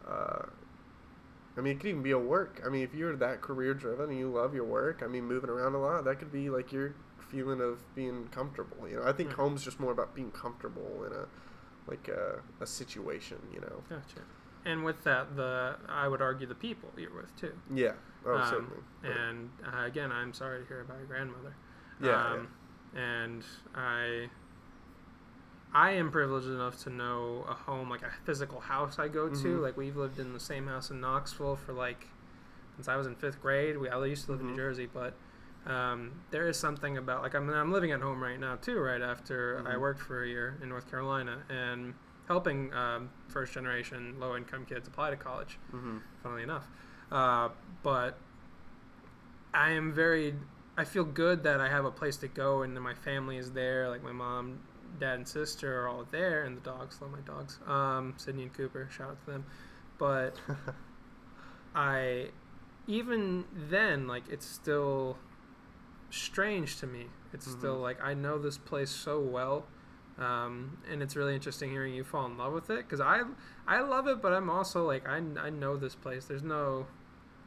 Uh, 0.08 0.46
I 1.58 1.62
mean, 1.62 1.74
it 1.74 1.80
could 1.82 1.90
even 1.90 2.04
be 2.04 2.12
a 2.12 2.20
work. 2.20 2.62
I 2.66 2.70
mean, 2.70 2.84
if 2.84 2.94
you're 2.94 3.16
that 3.18 3.42
career 3.42 3.74
driven 3.74 4.10
and 4.10 4.18
you 4.18 4.30
love 4.30 4.54
your 4.54 4.64
work, 4.64 5.02
I 5.04 5.08
mean, 5.08 5.26
moving 5.26 5.50
around 5.50 5.74
a 5.76 5.78
lot, 5.80 6.06
that 6.06 6.18
could 6.20 6.32
be 6.32 6.50
like 6.50 6.72
your 6.72 6.94
feeling 7.18 7.60
of 7.60 7.80
being 7.96 8.28
comfortable. 8.32 8.88
You 8.88 8.98
know, 8.98 9.04
I 9.04 9.12
think 9.12 9.32
Mm. 9.32 9.34
home's 9.34 9.64
just 9.66 9.80
more 9.80 9.92
about 9.92 10.16
being 10.16 10.32
comfortable 10.32 11.04
in 11.06 11.12
a, 11.12 11.28
like 11.90 12.08
a, 12.08 12.40
a 12.62 12.66
situation. 12.66 13.38
You 13.54 13.62
know. 13.62 13.82
Gotcha. 13.90 14.22
And 14.66 14.84
with 14.84 15.04
that, 15.06 15.36
the 15.36 15.76
I 15.88 16.08
would 16.08 16.22
argue 16.22 16.46
the 16.48 16.56
people 16.56 16.90
you're 16.98 17.14
with 17.16 17.36
too. 17.38 17.54
Yeah. 17.74 17.94
Oh, 18.26 18.36
Um, 18.38 18.50
certainly. 18.50 18.84
And 19.04 19.50
uh, 19.66 19.86
again, 19.86 20.12
I'm 20.12 20.34
sorry 20.34 20.62
to 20.62 20.68
hear 20.68 20.82
about 20.82 20.98
your 20.98 21.08
grandmother. 21.08 21.54
Yeah, 22.02 22.34
Um, 22.34 22.48
And 22.96 23.44
I, 23.74 24.30
I 25.74 25.92
am 25.92 26.12
privileged 26.12 26.48
enough 26.48 26.78
to 26.84 26.90
know 26.90 27.46
a 27.48 27.54
home, 27.54 27.90
like 27.90 28.02
a 28.02 28.12
physical 28.26 28.60
house 28.60 29.00
I 29.00 29.08
go 29.08 29.30
to. 29.30 29.36
Mhm. 29.36 29.62
Like 29.62 29.78
we've 29.78 29.96
lived 29.96 30.20
in 30.20 30.34
the 30.34 30.40
same 30.40 30.68
house 30.68 30.90
in 30.90 31.00
Knoxville 31.00 31.56
for 31.56 31.74
like 31.74 32.08
since 32.76 32.88
I 32.88 32.96
was 32.96 33.08
in 33.08 33.16
fifth 33.16 33.42
grade. 33.42 33.78
We 33.78 33.88
I 33.90 34.04
used 34.06 34.26
to 34.26 34.32
live 34.32 34.42
in 34.42 34.48
Mhm. 34.48 34.50
New 34.52 34.56
Jersey, 34.58 34.90
but 34.94 35.14
um, 35.66 36.12
there 36.32 36.48
is 36.48 36.58
something 36.58 36.98
about 36.98 37.22
like 37.22 37.36
I 37.36 37.40
mean 37.40 37.56
I'm 37.56 37.72
living 37.72 37.92
at 37.92 38.02
home 38.02 38.22
right 38.22 38.40
now 38.40 38.56
too. 38.56 38.80
Right 38.80 39.02
after 39.02 39.64
I 39.66 39.74
Mhm. 39.76 39.80
worked 39.80 40.02
for 40.02 40.24
a 40.24 40.28
year 40.28 40.58
in 40.62 40.70
North 40.70 40.90
Carolina 40.90 41.44
and 41.50 41.94
helping 42.28 42.74
um, 42.74 43.10
first 43.28 43.54
generation 43.54 44.20
low 44.20 44.36
income 44.36 44.66
kids 44.66 44.88
apply 44.88 45.10
to 45.10 45.16
college 45.18 45.58
Mhm. 45.74 46.02
funnily 46.24 46.44
enough. 46.44 46.68
Uh, 47.12 47.50
but 47.84 48.18
I 49.54 49.72
am 49.72 49.92
very, 49.92 50.36
I 50.78 50.84
feel 50.84 51.04
good 51.04 51.44
that 51.44 51.60
I 51.60 51.70
have 51.70 51.86
a 51.86 51.92
place 51.92 52.18
to 52.18 52.28
go 52.28 52.62
and 52.62 52.80
my 52.82 52.94
family 52.94 53.38
is 53.38 53.52
there. 53.52 53.90
Like 53.90 54.04
my 54.04 54.12
mom, 54.12 54.60
dad, 55.00 55.16
and 55.16 55.28
sister 55.28 55.82
are 55.82 55.88
all 55.88 56.06
there, 56.12 56.44
and 56.44 56.56
the 56.58 56.62
dogs. 56.62 57.02
Love 57.02 57.12
my 57.12 57.20
dogs. 57.22 57.60
Um, 57.68 58.14
Sydney 58.18 58.44
and 58.44 58.54
Cooper. 58.54 58.88
Shout 58.92 59.10
out 59.12 59.26
to 59.26 59.32
them. 59.32 59.46
But 59.98 60.36
I, 61.76 62.30
even 62.88 63.46
then, 63.70 64.08
like 64.08 64.24
it's 64.30 64.46
still 64.46 65.18
strange 66.10 66.78
to 66.80 66.88
me. 66.88 67.08
It's 67.34 67.50
still 67.50 67.78
Mhm. 67.78 67.82
like 67.82 68.02
I 68.04 68.14
know 68.14 68.38
this 68.38 68.58
place 68.58 68.90
so 68.90 69.20
well. 69.20 69.66
Um, 70.18 70.80
and 70.92 71.02
it's 71.02 71.16
really 71.16 71.34
interesting 71.34 71.72
hearing 71.72 71.94
you 71.94 72.04
fall 72.04 72.26
in 72.26 72.38
love 72.38 72.52
with 72.54 72.70
it 72.70 72.86
because 72.86 73.00
I 73.00 73.22
I 73.68 73.80
love 73.82 74.08
it, 74.08 74.22
but 74.22 74.34
I'm 74.34 74.50
also 74.50 74.86
like 74.86 75.08
I, 75.08 75.18
I 75.18 75.50
know 75.50 75.78
this 75.78 75.96
place. 75.96 76.26
There's 76.26 76.44
no 76.44 76.88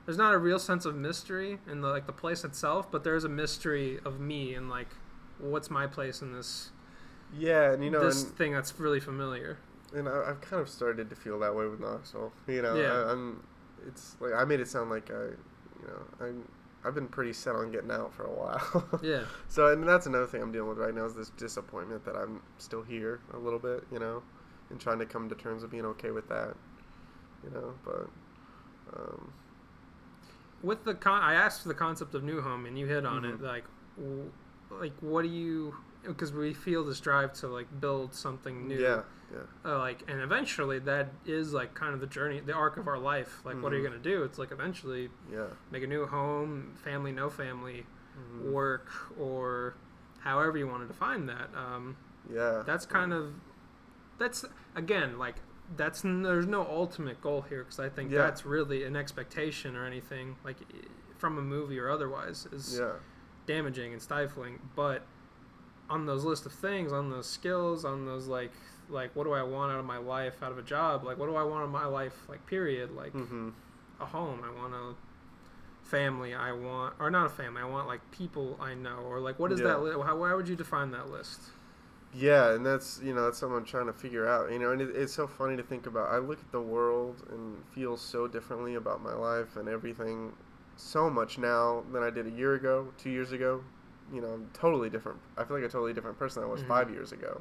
there's 0.06 0.18
not 0.18 0.32
a 0.34 0.38
real 0.38 0.58
sense 0.58 0.84
of 0.86 0.94
mystery 0.96 1.60
in 1.70 1.80
the 1.82 1.88
like 1.88 2.06
the 2.06 2.12
place 2.12 2.44
itself, 2.44 2.90
but 2.90 3.04
there's 3.04 3.24
a 3.24 3.28
mystery 3.28 4.00
of 4.04 4.20
me 4.20 4.54
and 4.54 4.70
like 4.70 4.88
what's 5.38 5.70
my 5.70 5.86
place 5.86 6.22
in 6.22 6.32
this 6.32 6.70
yeah, 7.34 7.72
and 7.72 7.82
you 7.84 7.90
know, 7.90 8.04
this 8.04 8.24
and, 8.24 8.36
thing 8.36 8.52
that's 8.52 8.78
really 8.78 9.00
familiar. 9.00 9.58
and 9.94 10.08
I, 10.08 10.24
I've 10.30 10.40
kind 10.40 10.60
of 10.60 10.68
started 10.68 11.08
to 11.10 11.16
feel 11.16 11.38
that 11.40 11.54
way 11.54 11.66
with 11.66 11.80
Knoxville. 11.80 12.32
You 12.46 12.62
know, 12.62 12.74
Yeah. 12.76 12.92
I, 12.92 13.12
I'm. 13.12 13.42
It's 13.86 14.16
like 14.20 14.32
I 14.34 14.44
made 14.44 14.60
it 14.60 14.68
sound 14.68 14.90
like 14.90 15.10
I, 15.10 15.24
you 15.24 15.86
know, 15.88 16.02
I'm. 16.26 16.48
I've 16.84 16.94
been 16.94 17.06
pretty 17.08 17.32
set 17.32 17.54
on 17.54 17.70
getting 17.70 17.90
out 17.90 18.12
for 18.12 18.24
a 18.24 18.30
while. 18.32 18.88
Yeah. 19.02 19.22
So 19.48 19.68
and 19.72 19.86
that's 19.88 20.06
another 20.06 20.26
thing 20.26 20.42
I'm 20.42 20.50
dealing 20.52 20.68
with 20.68 20.78
right 20.78 20.94
now 20.94 21.04
is 21.04 21.14
this 21.14 21.30
disappointment 21.30 22.04
that 22.04 22.16
I'm 22.16 22.42
still 22.58 22.82
here 22.82 23.20
a 23.32 23.38
little 23.38 23.58
bit, 23.60 23.84
you 23.92 23.98
know, 23.98 24.22
and 24.70 24.80
trying 24.80 24.98
to 24.98 25.06
come 25.06 25.28
to 25.28 25.34
terms 25.34 25.62
with 25.62 25.70
being 25.70 25.84
okay 25.86 26.10
with 26.10 26.28
that, 26.28 26.54
you 27.44 27.50
know. 27.50 27.74
But 27.84 28.08
um, 28.96 29.32
With 30.62 30.84
the 30.84 30.94
con, 30.94 31.22
I 31.22 31.34
asked 31.34 31.62
for 31.62 31.68
the 31.68 31.74
concept 31.74 32.14
of 32.14 32.22
new 32.24 32.40
home, 32.40 32.66
and 32.66 32.78
you 32.78 32.86
hit 32.86 33.04
on 33.06 33.24
it. 33.24 33.38
Mhm. 33.40 33.42
Like, 33.42 33.64
w- 33.96 34.30
like 34.70 34.92
what 35.00 35.22
do 35.22 35.28
you? 35.28 35.74
Because 36.04 36.32
we 36.32 36.52
feel 36.52 36.84
this 36.84 37.00
drive 37.00 37.32
to 37.34 37.48
like 37.48 37.68
build 37.80 38.14
something 38.14 38.66
new. 38.66 38.78
yeah, 38.78 39.02
yeah, 39.32 39.38
uh, 39.64 39.78
like 39.78 40.02
and 40.08 40.20
eventually 40.20 40.78
that 40.80 41.10
is 41.26 41.52
like 41.52 41.74
kind 41.74 41.94
of 41.94 42.00
the 42.00 42.06
journey 42.06 42.40
the 42.40 42.52
arc 42.52 42.76
of 42.76 42.86
our 42.88 42.98
life 42.98 43.40
like 43.44 43.62
what 43.62 43.72
are 43.72 43.76
you 43.76 43.82
Mhm. 43.82 43.88
going 43.90 44.02
to 44.02 44.08
do 44.10 44.22
it's 44.24 44.38
like 44.38 44.50
eventually 44.52 45.08
yeah. 45.32 45.46
make 45.70 45.82
a 45.82 45.86
new 45.86 46.04
home 46.06 46.74
family 46.84 47.12
no 47.12 47.30
family 47.30 47.86
Mhm. 48.18 48.50
work 48.52 48.88
or 49.18 49.74
however 50.20 50.58
you 50.58 50.66
want 50.66 50.82
to 50.82 50.86
define 50.88 51.26
that 51.26 51.48
um, 51.56 51.96
Yeah. 52.30 52.62
that's 52.66 52.84
kind 52.84 53.12
of 53.12 53.32
that's 54.18 54.44
again 54.74 55.18
like 55.18 55.36
that's 55.76 56.02
there's 56.02 56.46
no 56.46 56.62
ultimate 56.66 57.20
goal 57.22 57.42
here 57.42 57.62
because 57.64 57.78
i 57.80 57.88
think 57.88 58.10
Yeah. 58.10 58.18
that's 58.18 58.44
really 58.44 58.84
an 58.84 58.96
expectation 58.96 59.76
or 59.76 59.86
anything 59.86 60.36
like 60.44 60.56
from 61.16 61.38
a 61.38 61.42
movie 61.42 61.78
or 61.78 61.88
otherwise 61.88 62.46
is 62.52 62.78
yeah. 62.78 62.94
damaging 63.46 63.92
and 63.94 64.02
stifling 64.02 64.58
but 64.76 65.06
on 65.92 66.06
those 66.06 66.24
list 66.24 66.46
of 66.46 66.52
things 66.52 66.92
on 66.92 67.10
those 67.10 67.28
skills 67.38 67.84
on 67.84 67.98
those 68.06 68.26
like 68.38 68.52
like 68.88 69.10
what 69.16 69.24
do 69.24 69.32
i 69.32 69.42
want 69.42 69.72
out 69.72 69.78
of 69.78 69.84
my 69.84 69.98
life 69.98 70.36
out 70.42 70.52
of 70.52 70.58
a 70.58 70.62
job 70.62 71.04
like 71.04 71.18
what 71.18 71.26
do 71.26 71.36
i 71.36 71.42
want 71.52 71.64
in 71.64 71.70
my 71.70 71.86
life 71.86 72.16
like 72.28 72.44
period 72.46 72.88
like 73.02 73.12
Mm-hmm. 73.12 73.50
a 74.00 74.06
home 74.06 74.40
i 74.44 74.50
want 74.60 74.74
a 74.74 74.94
family 75.88 76.34
i 76.34 76.52
want 76.52 76.94
or 76.98 77.10
not 77.10 77.26
a 77.26 77.28
family 77.28 77.60
i 77.60 77.64
want 77.64 77.86
like 77.86 78.00
people 78.10 78.56
i 78.60 78.74
know 78.74 78.98
or 79.10 79.20
like 79.20 79.38
what 79.38 79.52
is 79.52 79.60
Yeah. 79.60 79.68
that 79.68 79.82
li- 79.82 79.92
how, 80.06 80.16
why 80.16 80.32
would 80.34 80.48
you 80.48 80.56
define 80.56 80.90
that 80.92 81.08
list 81.10 81.40
Yeah, 82.14 82.52
and 82.54 82.64
that's 82.64 83.00
you 83.02 83.14
know 83.14 83.24
that's 83.24 83.38
something 83.38 83.56
I'm 83.58 83.64
trying 83.64 83.86
to 83.86 83.92
figure 83.92 84.26
out. 84.28 84.50
You 84.52 84.58
know, 84.58 84.70
and 84.72 84.82
it, 84.82 84.90
it's 84.94 85.14
so 85.14 85.26
funny 85.26 85.56
to 85.56 85.62
think 85.62 85.86
about. 85.86 86.10
I 86.10 86.18
look 86.18 86.38
at 86.40 86.52
the 86.52 86.60
world 86.60 87.22
and 87.30 87.56
feel 87.74 87.96
so 87.96 88.28
differently 88.28 88.74
about 88.74 89.02
my 89.02 89.14
life 89.14 89.56
and 89.56 89.66
everything, 89.68 90.32
so 90.76 91.08
much 91.08 91.38
now 91.38 91.82
than 91.92 92.02
I 92.02 92.10
did 92.10 92.26
a 92.26 92.30
year 92.30 92.52
ago, 92.54 92.88
two 92.98 93.08
years 93.10 93.32
ago. 93.32 93.64
You 94.12 94.20
know, 94.20 94.28
I'm 94.28 94.48
totally 94.52 94.90
different. 94.90 95.18
I 95.36 95.44
feel 95.44 95.56
like 95.56 95.64
a 95.64 95.68
totally 95.68 95.94
different 95.94 96.18
person 96.18 96.42
than 96.42 96.48
I 96.50 96.52
was 96.52 96.62
Mhm. 96.62 96.68
five 96.68 96.90
years 96.90 97.12
ago. 97.12 97.40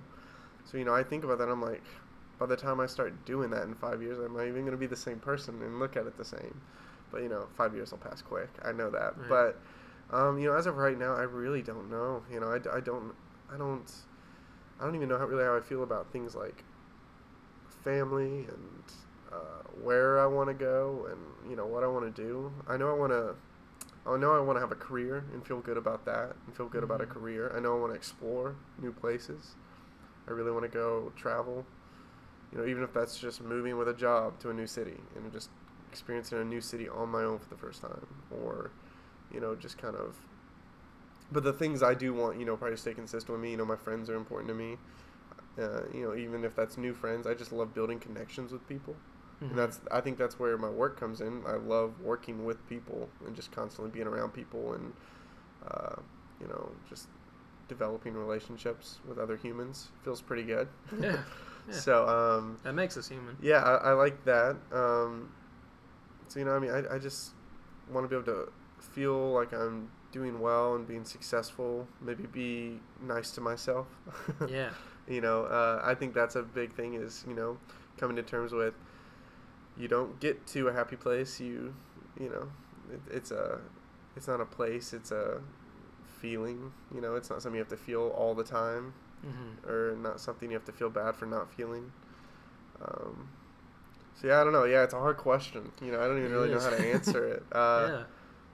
So 0.64 0.78
you 0.78 0.86
know, 0.86 0.94
I 0.94 1.04
think 1.04 1.24
about 1.24 1.38
that. 1.40 1.50
I'm 1.50 1.62
like, 1.62 1.84
by 2.40 2.46
the 2.46 2.56
time 2.56 2.80
I 2.80 2.86
start 2.86 3.26
doing 3.26 3.50
that 3.52 3.64
in 3.64 3.76
five 3.76 4.02
years, 4.02 4.18
I'm 4.20 4.34
not 4.34 4.44
even 4.48 4.62
going 4.62 4.72
to 4.72 4.78
be 4.78 4.88
the 4.88 4.96
same 4.96 5.20
person 5.20 5.62
and 5.62 5.80
look 5.80 5.98
at 5.98 6.06
it 6.08 6.18
the 6.18 6.26
same. 6.26 6.62
But 7.12 7.24
you 7.24 7.30
know, 7.30 7.48
five 7.56 7.76
years 7.76 7.92
will 7.92 8.00
pass 8.00 8.22
quick. 8.22 8.50
I 8.64 8.72
know 8.72 8.90
that. 8.90 9.18
Right. 9.18 9.54
But 10.10 10.16
um, 10.16 10.40
you 10.40 10.50
know, 10.50 10.56
as 10.56 10.66
of 10.66 10.78
right 10.78 10.98
now, 10.98 11.14
I 11.14 11.24
really 11.24 11.62
don't 11.62 11.90
know. 11.90 12.24
You 12.32 12.40
know, 12.40 12.48
I, 12.48 12.78
I 12.78 12.80
don't, 12.80 13.14
I 13.54 13.58
don't, 13.58 13.92
I 14.80 14.86
don't 14.86 14.96
even 14.96 15.10
know 15.10 15.18
how 15.18 15.26
really 15.26 15.44
how 15.44 15.56
I 15.56 15.62
feel 15.62 15.84
about 15.84 16.12
things 16.12 16.36
like 16.36 16.64
family 17.84 18.46
and 18.48 18.84
uh, 19.32 19.64
where 19.84 20.20
I 20.20 20.26
want 20.26 20.50
to 20.50 20.54
go 20.54 21.08
and 21.10 21.50
you 21.50 21.56
know 21.56 21.66
what 21.66 21.84
I 21.84 21.88
want 21.88 22.14
to 22.14 22.22
do. 22.22 22.52
I 22.68 22.78
know 22.78 22.90
I 22.90 22.94
want 22.94 23.12
to. 23.12 23.36
I 24.06 24.18
know 24.18 24.36
I 24.36 24.40
want 24.40 24.58
to 24.58 24.62
have 24.62 24.72
a 24.72 24.76
career 24.76 25.26
and 25.34 25.46
feel 25.46 25.60
good 25.60 25.78
about 25.78 26.06
that 26.06 26.36
and 26.46 26.56
feel 26.56 26.68
good 26.68 26.84
about 26.84 27.02
a 27.02 27.06
Mhm. 27.06 27.10
career. 27.10 27.54
I 27.56 27.60
know 27.60 27.78
I 27.78 27.80
want 27.80 27.94
to 27.94 27.98
explore 27.98 28.56
new 28.80 28.92
places. 28.92 29.56
I 30.28 30.32
really 30.32 30.52
want 30.52 30.64
to 30.64 30.70
go 30.70 31.12
travel. 31.16 31.66
You 32.52 32.60
know, 32.60 32.66
even 32.66 32.84
if 32.84 32.94
that's 32.94 33.18
just 33.20 33.42
moving 33.42 33.78
with 33.78 33.88
a 33.88 33.94
job 33.94 34.40
to 34.40 34.50
a 34.50 34.54
new 34.54 34.68
city 34.68 35.02
and 35.16 35.32
just 35.32 35.50
experiencing 35.92 36.40
a 36.40 36.46
new 36.46 36.62
city 36.62 36.90
on 36.90 37.10
my 37.10 37.24
own 37.24 37.40
for 37.40 37.50
the 37.50 37.58
first 37.58 37.82
time, 37.82 38.08
or 38.32 38.72
you 39.32 39.40
know, 39.40 39.56
just 39.56 39.78
kind 39.78 39.96
of. 39.96 40.16
But 41.32 41.44
the 41.44 41.54
things 41.54 41.82
I 41.82 41.94
do 41.94 42.14
want, 42.14 42.40
you 42.40 42.46
know, 42.46 42.58
probably 42.58 42.78
stay 42.78 42.94
consistent 42.94 43.32
with 43.32 43.42
me. 43.42 43.52
You 43.52 43.58
know, 43.58 43.66
my 43.66 43.76
friends 43.78 44.10
are 44.10 44.16
important 44.16 44.50
to 44.50 44.56
me. 44.56 44.78
Uh, 45.58 45.82
you 45.94 46.04
know, 46.04 46.16
even 46.16 46.44
if 46.44 46.56
that's 46.56 46.78
new 46.78 46.94
friends, 46.94 47.28
I 47.28 47.34
just 47.34 47.52
love 47.52 47.74
building 47.74 48.00
connections 48.00 48.52
with 48.52 48.68
people. 48.68 48.96
Mhm. 49.42 49.50
And 49.50 49.58
that's 49.58 49.82
I 49.92 50.02
think 50.02 50.18
that's 50.18 50.40
where 50.40 50.58
my 50.58 50.70
work 50.70 51.00
comes 51.00 51.22
in. 51.22 51.44
I 51.48 51.56
love 51.56 52.00
working 52.02 52.46
with 52.46 52.68
people 52.70 53.10
and 53.26 53.36
just 53.36 53.52
constantly 53.52 53.92
being 53.92 54.08
around 54.08 54.34
people 54.34 54.74
and 54.74 54.94
uh, 55.68 55.96
you 56.40 56.48
know 56.48 56.70
just 56.90 57.08
developing 57.68 58.14
relationships 58.14 59.00
with 59.08 59.18
other 59.18 59.38
humans 59.38 59.90
feels 60.04 60.22
pretty 60.22 60.44
good. 60.44 60.68
Yeah, 61.00 61.12
yeah. 61.12 61.18
So 61.70 62.08
um, 62.08 62.58
that 62.64 62.74
makes 62.74 62.98
us 62.98 63.08
human 63.08 63.38
yeah, 63.42 63.64
I, 63.64 63.92
I 63.92 63.94
like 63.94 64.26
that. 64.26 64.58
Um, 64.72 65.32
so 66.28 66.40
you 66.40 66.46
know, 66.46 66.56
I 66.56 66.60
mean, 66.60 66.72
I, 66.72 66.96
I 66.96 67.00
just 67.00 67.32
want 67.92 68.04
to 68.04 68.10
be 68.10 68.16
able 68.16 68.26
to 68.46 68.52
feel 68.80 69.32
like 69.32 69.54
I'm 69.54 69.90
doing 70.12 70.40
well 70.42 70.76
and 70.76 70.88
being 70.88 71.06
successful. 71.06 71.88
Maybe 72.02 72.24
be 72.24 72.80
nice 73.02 73.32
to 73.32 73.42
myself. 73.42 73.88
yeah 74.50 74.70
you 75.08 75.22
know, 75.22 75.44
uh, 75.46 75.82
I 75.84 75.94
think 75.96 76.14
that's 76.14 76.36
a 76.36 76.44
big 76.44 76.74
thing. 76.74 76.96
Is 76.96 77.24
you 77.28 77.34
know, 77.34 77.58
coming 77.98 78.16
to 78.16 78.24
terms 78.24 78.52
with 78.54 78.74
you 79.82 79.90
don't 79.90 80.20
get 80.22 80.48
to 80.50 80.70
a 80.70 80.74
happy 80.74 80.98
place. 80.98 81.42
You 81.42 81.74
you 82.20 82.30
know, 82.30 82.50
it, 82.94 83.02
it's 83.18 83.32
a 83.32 83.60
it's 84.16 84.28
not 84.28 84.42
a 84.42 84.46
place. 84.46 84.94
It's 84.94 85.12
a 85.12 85.42
feeling. 86.22 86.72
You 86.94 87.02
know, 87.02 87.16
it's 87.16 87.30
not 87.30 87.42
something 87.42 87.58
you 87.58 87.62
have 87.64 87.70
to 87.70 87.78
feel 87.78 88.10
all 88.10 88.36
the 88.36 88.44
time 88.46 88.94
hmm 89.24 89.70
or 89.70 89.96
not 90.02 90.20
something 90.20 90.50
you 90.52 90.56
have 90.58 90.66
to 90.66 90.72
feel 90.72 90.90
bad 90.90 91.16
for 91.16 91.26
not 91.28 91.52
feeling. 91.54 91.92
Um, 92.82 93.30
so 94.16 94.28
yeah, 94.28 94.42
I 94.42 94.44
don't 94.44 94.54
know. 94.54 94.66
Yeah, 94.66 94.84
it's 94.84 94.94
a 94.94 95.00
hard 95.00 95.18
question. 95.18 95.72
You 95.82 95.92
know, 95.92 96.02
I 96.02 96.08
don't 96.08 96.18
even 96.20 96.32
It 96.32 96.36
really 96.36 96.50
know 96.50 96.60
how 96.62 96.70
to 96.72 96.94
answer 96.94 97.26
it. 97.28 97.44
Uh, 97.52 97.90
yeah 97.90 98.04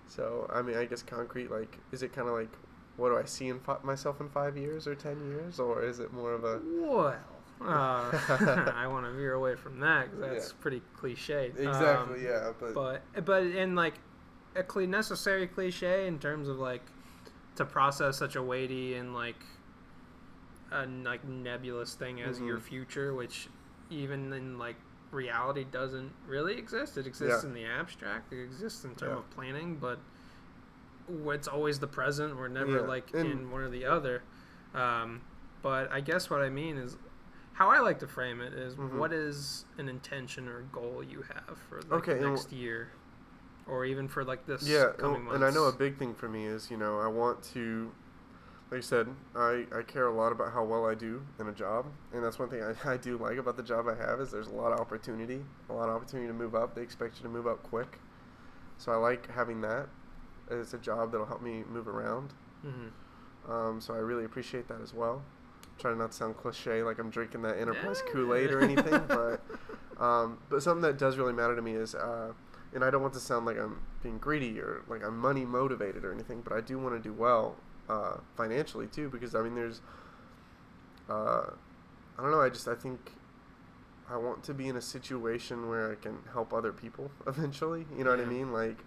So 0.08 0.50
I 0.54 0.62
mean, 0.62 0.78
I 0.78 0.86
guess 0.86 1.04
concrete. 1.04 1.52
Like, 1.52 1.78
is 1.92 2.04
it 2.04 2.14
kind 2.14 2.28
of 2.28 2.36
like 2.36 2.52
what 2.98 3.10
do 3.10 3.18
I 3.18 3.26
see 3.26 3.48
in 3.50 3.60
fi- 3.60 3.78
myself 3.84 4.22
in 4.22 4.30
five 4.30 4.58
years 4.58 4.88
or 4.88 4.96
ten 4.96 5.18
years, 5.30 5.60
or 5.60 5.84
is 5.84 6.00
it 6.00 6.14
more 6.14 6.34
of 6.34 6.44
a 6.44 6.62
Well, 6.64 7.16
uh, 7.62 8.12
I 8.76 8.86
want 8.88 9.06
to 9.06 9.12
veer 9.14 9.34
away 9.34 9.56
from 9.56 9.80
that 9.80 10.12
because 10.12 10.34
that's 10.34 10.50
Yeah. 10.50 10.56
pretty 10.62 10.82
cliche. 10.96 11.48
exactly 11.58 12.20
Um, 12.20 12.24
yeah, 12.24 12.52
but, 12.60 12.74
but 12.74 13.26
but 13.26 13.44
in 13.44 13.76
like 13.76 13.96
a 14.56 14.64
cle- 14.64 14.88
necessary 14.88 15.48
cliche 15.48 16.08
in 16.08 16.20
terms 16.20 16.48
of 16.48 16.58
like 16.60 16.82
to 17.56 17.66
process 17.66 18.18
such 18.18 18.36
a 18.36 18.44
weighty 18.44 18.96
and 18.96 19.14
like 19.14 19.36
a 20.72 20.86
like 20.86 21.24
nebulous 21.26 21.94
thing 21.96 22.22
as 22.22 22.40
your 22.40 22.58
Mhm. 22.58 22.62
future 22.64 23.14
which 23.14 23.48
even 23.90 24.34
in 24.34 24.58
like 24.60 24.76
reality 25.12 25.64
doesn't 25.72 26.12
really 26.28 26.58
exist 26.58 26.98
it 26.98 27.08
exists 27.08 27.44
Yeah. 27.44 27.50
in 27.50 27.56
the 27.56 27.66
abstract 27.66 28.34
it 28.34 28.42
exists 28.44 28.84
in 28.84 28.92
terms 28.96 29.14
Yeah. 29.14 29.18
of 29.20 29.30
planning 29.32 29.78
but 29.78 30.00
it's 31.30 31.48
always 31.48 31.80
the 31.80 31.88
present 31.88 32.36
we're 32.36 32.50
never 32.50 32.76
Yeah, 32.78 32.82
like 32.82 33.14
and- 33.14 33.32
in 33.32 33.50
one 33.52 33.62
or 33.62 33.70
the 33.70 33.86
other 33.86 34.22
um, 34.76 35.22
but 35.62 35.90
i 35.92 36.02
guess 36.02 36.30
what 36.30 36.42
i 36.42 36.50
mean 36.50 36.78
is 36.78 36.98
how 37.58 37.70
i 37.70 37.80
like 37.80 38.00
to 38.00 38.08
frame 38.08 38.40
it 38.42 38.54
is 38.54 38.76
Mhm. 38.76 39.00
what 39.00 39.12
is 39.12 39.66
an 39.78 39.90
intention 39.90 40.48
or 40.48 40.62
goal 40.72 41.04
you 41.04 41.24
have 41.34 41.58
for 41.70 41.82
like 41.82 41.94
Okay, 41.94 42.20
next 42.22 42.52
year 42.52 42.90
or 43.68 43.84
even 43.86 44.08
for 44.08 44.24
like 44.24 44.46
this 44.46 44.64
yeah, 44.70 44.92
coming 44.98 45.24
and, 45.26 45.36
and 45.36 45.46
I 45.46 45.50
know 45.52 45.66
a 45.66 45.72
big 45.72 45.98
thing 45.98 46.14
for 46.14 46.30
me 46.30 46.46
is 46.46 46.70
you 46.72 46.78
know 46.78 47.00
I 47.00 47.08
want 47.08 47.44
to, 47.54 47.92
like 48.72 48.80
I 48.80 48.82
said, 48.82 49.08
I, 49.36 49.66
I 49.76 49.82
care 49.82 50.08
a 50.08 50.14
lot 50.14 50.32
about 50.32 50.54
how 50.54 50.64
well 50.64 50.86
I 50.86 50.96
do 50.96 51.22
in 51.40 51.48
a 51.48 51.52
job, 51.52 51.86
and 52.14 52.24
that's 52.24 52.40
one 52.40 52.50
thing 52.50 52.62
I, 52.64 52.74
I 52.94 52.98
do 52.98 53.18
like 53.18 53.38
about 53.38 53.58
the 53.58 53.64
job 53.64 53.88
I 53.88 53.96
have 53.96 54.20
is 54.22 54.32
there's 54.32 54.48
a 54.48 54.54
lot 54.56 54.72
of 54.72 54.80
opportunity, 54.80 55.42
a 55.70 55.74
lot 55.74 55.90
of 55.90 55.96
opportunity 55.96 56.28
to 56.28 56.34
move 56.34 56.56
up. 56.56 56.76
They 56.76 56.82
expect 56.82 57.18
you 57.18 57.24
to 57.24 57.30
move 57.30 57.48
up 57.48 57.62
quick, 57.64 58.00
so 58.78 58.92
I 58.92 58.96
like 58.96 59.32
having 59.32 59.62
that. 59.62 59.88
It's 60.50 60.74
a 60.74 60.78
job 60.78 61.12
that'll 61.12 61.28
help 61.28 61.42
me 61.42 61.64
move 61.70 61.88
around, 61.88 62.34
Mhm. 62.66 62.92
um, 63.50 63.82
so 63.82 63.94
I 63.94 63.98
really 63.98 64.26
appreciate 64.26 64.68
that 64.70 64.82
as 64.82 64.94
well. 64.94 65.24
Trying 65.78 65.98
not 65.98 66.12
to 66.12 66.18
sound 66.18 66.38
cliche 66.38 66.84
like 66.84 67.00
I'm 67.00 67.10
drinking 67.10 67.42
that 67.44 67.58
Enterprise 67.60 68.02
Yeah. 68.06 68.14
Kool 68.14 68.34
Aid 68.36 68.52
or 68.52 68.60
anything, 68.62 69.02
but 69.08 69.42
um, 70.04 70.40
but 70.50 70.62
something 70.64 70.82
that 70.82 70.98
does 70.98 71.18
really 71.18 71.34
matter 71.34 71.56
to 71.56 71.62
me 71.62 71.74
is, 71.74 71.96
uh, 71.96 72.34
and 72.74 72.84
I 72.84 72.90
don't 72.90 73.02
want 73.02 73.14
to 73.16 73.20
sound 73.20 73.46
like 73.46 73.58
I'm 73.58 73.80
being 74.04 74.18
greedy 74.18 74.60
or 74.60 74.84
like 74.88 75.04
I'm 75.04 75.18
money 75.18 75.46
motivated 75.46 76.06
or 76.06 76.14
anything, 76.14 76.42
but 76.42 76.54
I 76.54 76.62
do 76.62 76.78
want 76.78 76.96
to 76.96 77.02
do 77.02 77.14
well 77.14 77.56
uh, 77.90 78.18
financially 78.36 78.88
too 78.88 79.10
because 79.10 79.34
I 79.36 79.42
mean 79.42 79.56
there's, 79.56 79.82
uh, 81.10 81.46
I 82.18 82.22
don't 82.22 82.32
know, 82.32 82.42
I 82.42 82.50
just 82.50 82.68
I 82.68 82.76
think 82.76 83.12
I 84.10 84.18
want 84.18 84.44
to 84.46 84.54
be 84.54 84.68
in 84.68 84.78
a 84.78 84.82
situation 84.82 85.68
where 85.70 85.92
I 85.92 85.96
can 85.96 86.20
help 86.32 86.54
other 86.54 86.72
people 86.72 87.12
eventually. 87.28 87.86
You 87.98 88.04
know 88.04 88.12
what 88.12 88.20
I 88.20 88.26
mean? 88.26 88.54
Like, 88.54 88.80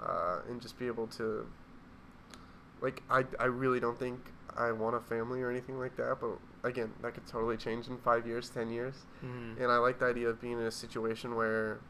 uh, 0.00 0.40
and 0.48 0.60
just 0.60 0.78
be 0.78 0.86
able 0.86 1.06
to. 1.08 1.46
Like 2.80 3.02
I, 3.10 3.24
I 3.40 3.46
really 3.46 3.80
don't 3.80 3.98
think 3.98 4.20
I 4.56 4.72
want 4.72 4.96
a 4.96 5.00
family 5.00 5.42
or 5.42 5.50
anything 5.50 5.78
like 5.78 5.96
that, 5.96 6.18
but 6.20 6.38
again, 6.62 6.92
that 7.02 7.14
could 7.14 7.26
totally 7.26 7.56
change 7.56 7.88
in 7.88 7.98
five 7.98 8.26
years, 8.26 8.48
ten 8.48 8.70
years. 8.70 9.04
Mhm. 9.22 9.60
And 9.60 9.70
I 9.70 9.76
like 9.78 9.98
the 9.98 10.06
idea 10.06 10.28
of 10.28 10.40
being 10.40 10.58
in 10.58 10.66
a 10.66 10.70
situation 10.70 11.34
where 11.34 11.80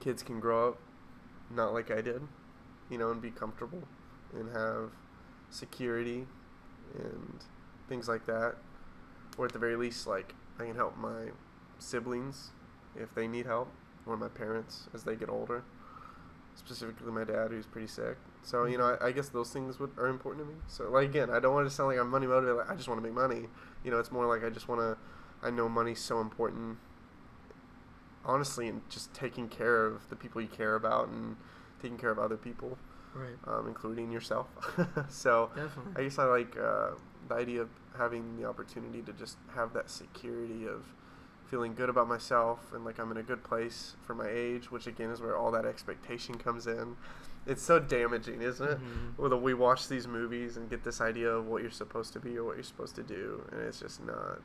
kids 0.00 0.22
can 0.22 0.38
grow 0.40 0.68
up 0.68 0.78
not 1.50 1.72
like 1.72 1.90
I 1.90 2.00
did, 2.00 2.22
you 2.90 2.98
know, 2.98 3.10
and 3.10 3.20
be 3.20 3.30
comfortable 3.30 3.82
and 4.34 4.50
have 4.50 4.92
security 5.50 6.26
and 6.94 7.44
things 7.88 8.08
like 8.08 8.26
that. 8.26 8.56
Or 9.36 9.46
at 9.46 9.52
the 9.52 9.58
very 9.58 9.76
least, 9.76 10.06
like, 10.06 10.34
I 10.58 10.64
can 10.66 10.74
help 10.76 10.96
my 10.96 11.30
siblings 11.78 12.50
if 12.96 13.14
they 13.14 13.26
need 13.28 13.46
help, 13.46 13.68
or 14.06 14.16
my 14.16 14.28
parents 14.28 14.88
as 14.92 15.04
they 15.04 15.16
get 15.16 15.28
older. 15.28 15.62
Specifically, 16.58 17.12
my 17.12 17.22
dad, 17.22 17.52
who's 17.52 17.66
pretty 17.66 17.86
sick. 17.86 18.16
So, 18.42 18.64
you 18.64 18.78
know, 18.78 18.96
I, 19.00 19.06
I 19.06 19.12
guess 19.12 19.28
those 19.28 19.50
things 19.52 19.78
would, 19.78 19.90
are 19.96 20.08
important 20.08 20.44
to 20.44 20.52
me. 20.52 20.58
So, 20.66 20.90
like, 20.90 21.08
again, 21.08 21.30
I 21.30 21.38
don't 21.38 21.54
want 21.54 21.68
to 21.68 21.74
sound 21.74 21.90
like 21.90 21.98
I'm 21.98 22.10
money 22.10 22.26
motivated. 22.26 22.56
Like, 22.56 22.68
I 22.68 22.74
just 22.74 22.88
want 22.88 23.00
to 23.00 23.06
make 23.06 23.14
money. 23.14 23.46
You 23.84 23.92
know, 23.92 23.98
it's 23.98 24.10
more 24.10 24.26
like 24.26 24.44
I 24.44 24.50
just 24.50 24.68
want 24.68 24.80
to. 24.80 24.98
I 25.46 25.50
know 25.50 25.68
money's 25.68 26.00
so 26.00 26.20
important. 26.20 26.78
Honestly, 28.24 28.66
and 28.66 28.82
just 28.90 29.14
taking 29.14 29.48
care 29.48 29.86
of 29.86 30.10
the 30.10 30.16
people 30.16 30.42
you 30.42 30.48
care 30.48 30.74
about 30.74 31.08
and 31.08 31.36
taking 31.80 31.96
care 31.96 32.10
of 32.10 32.18
other 32.18 32.36
people, 32.36 32.76
right 33.14 33.36
um, 33.46 33.68
including 33.68 34.10
yourself. 34.10 34.48
so, 35.08 35.50
definitely 35.54 35.92
I 35.96 36.02
guess 36.02 36.18
I 36.18 36.24
like 36.24 36.56
uh, 36.58 36.90
the 37.28 37.34
idea 37.36 37.62
of 37.62 37.68
having 37.96 38.36
the 38.36 38.46
opportunity 38.46 39.00
to 39.02 39.12
just 39.12 39.38
have 39.54 39.72
that 39.74 39.88
security 39.88 40.66
of 40.66 40.92
feeling 41.50 41.74
good 41.74 41.88
about 41.88 42.08
myself 42.08 42.72
and 42.74 42.84
like 42.84 42.98
I'm 42.98 43.10
in 43.10 43.16
a 43.16 43.22
good 43.22 43.42
place 43.42 43.94
for 44.06 44.14
my 44.14 44.28
age, 44.28 44.70
which 44.70 44.86
again 44.86 45.10
is 45.10 45.20
where 45.20 45.36
all 45.36 45.50
that 45.52 45.64
expectation 45.64 46.36
comes 46.36 46.66
in. 46.66 46.96
It's 47.46 47.62
so 47.62 47.78
damaging, 47.78 48.42
isn't 48.42 48.68
it? 48.68 48.78
Mhm. 48.78 49.16
Whether 49.18 49.36
we 49.36 49.54
watch 49.54 49.88
these 49.88 50.06
movies 50.06 50.56
and 50.58 50.68
get 50.68 50.84
this 50.84 51.00
idea 51.00 51.30
of 51.30 51.46
what 51.46 51.62
you're 51.62 51.70
supposed 51.70 52.12
to 52.12 52.20
be 52.20 52.36
or 52.36 52.44
what 52.44 52.56
you're 52.56 52.64
supposed 52.64 52.94
to 52.96 53.02
do, 53.02 53.42
and 53.50 53.60
it's 53.62 53.80
just 53.80 54.04
not 54.04 54.40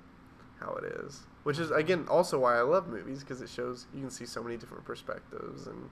how 0.59 0.73
it 0.75 0.85
is. 0.85 1.23
Which 1.43 1.59
is 1.59 1.71
again 1.71 2.05
also 2.09 2.39
why 2.39 2.57
I 2.57 2.61
love 2.61 2.87
movies 2.87 3.19
because 3.19 3.41
it 3.41 3.49
shows 3.49 3.87
you 3.93 3.99
can 4.01 4.09
see 4.09 4.25
so 4.25 4.41
many 4.41 4.55
different 4.55 4.85
perspectives 4.85 5.67
and 5.67 5.89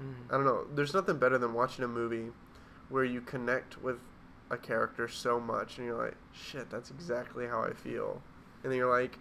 Mhm. 0.00 0.14
I 0.30 0.32
don't 0.36 0.44
know. 0.44 0.66
There's 0.74 0.94
nothing 0.94 1.18
better 1.18 1.38
than 1.38 1.54
watching 1.54 1.84
a 1.84 1.88
movie 1.88 2.32
where 2.88 3.02
you 3.04 3.20
connect 3.20 3.82
with 3.82 3.98
a 4.50 4.56
character 4.56 5.08
so 5.08 5.40
much 5.40 5.78
and 5.78 5.86
you're 5.88 5.96
like, 5.96 6.14
shit, 6.32 6.70
that's 6.70 6.90
exactly 6.90 7.48
how 7.48 7.62
I 7.62 7.72
feel. 7.72 8.22
And 8.62 8.70
then 8.70 8.78
you're 8.78 8.90
like, 8.90 9.18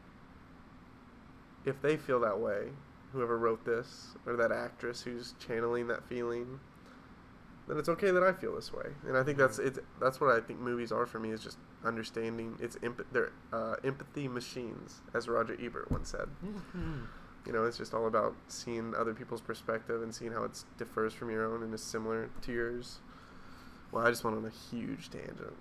if 1.66 1.82
they 1.82 1.97
feel 1.97 2.20
that 2.22 2.39
way, 2.39 2.70
whoever 3.11 3.38
wrote 3.38 3.66
this, 3.66 4.16
or 4.26 4.36
that 4.36 4.51
actress 4.51 5.01
who's 5.01 5.34
channeling 5.39 5.88
that 5.88 6.03
feeling, 6.07 6.59
then 7.68 7.78
it's 7.78 7.89
okay 7.89 8.11
that 8.11 8.24
I 8.24 8.32
feel 8.34 8.55
this 8.55 8.72
way. 8.72 8.88
And 9.07 9.18
I 9.18 9.24
think 9.24 9.38
that's 9.38 9.57
it's 9.59 9.80
that's 9.99 10.22
what 10.22 10.30
I 10.36 10.39
think 10.39 10.59
movies 10.59 10.91
are 10.91 11.05
for 11.05 11.20
me 11.20 11.32
is 11.32 11.41
just 11.43 11.57
understanding. 11.84 12.57
It's 12.61 12.78
emp- 12.84 13.05
they're 13.11 13.32
uh, 13.53 13.76
empathy 13.84 14.28
machines, 14.28 15.01
as 15.13 15.28
Roger 15.28 15.57
Ebert 15.61 15.91
once 15.91 16.09
said. 16.09 16.28
Mhm. 16.45 17.07
You 17.45 17.53
know, 17.53 17.63
it's 17.66 17.78
just 17.78 17.93
all 17.93 18.07
about 18.07 18.36
seeing 18.47 18.93
other 18.95 19.13
people's 19.13 19.41
perspective 19.41 20.01
and 20.01 20.13
seeing 20.13 20.32
how 20.32 20.43
it 20.45 20.63
differs 20.80 21.13
from 21.13 21.30
your 21.30 21.45
own 21.45 21.61
and 21.63 21.74
is 21.76 21.84
similar 21.84 22.30
to 22.41 22.51
yours. 22.51 22.99
Well, 23.91 24.05
I 24.05 24.09
just 24.09 24.24
went 24.24 24.36
on 24.36 24.45
a 24.45 24.49
huge 24.49 25.09
tangent. 25.11 25.53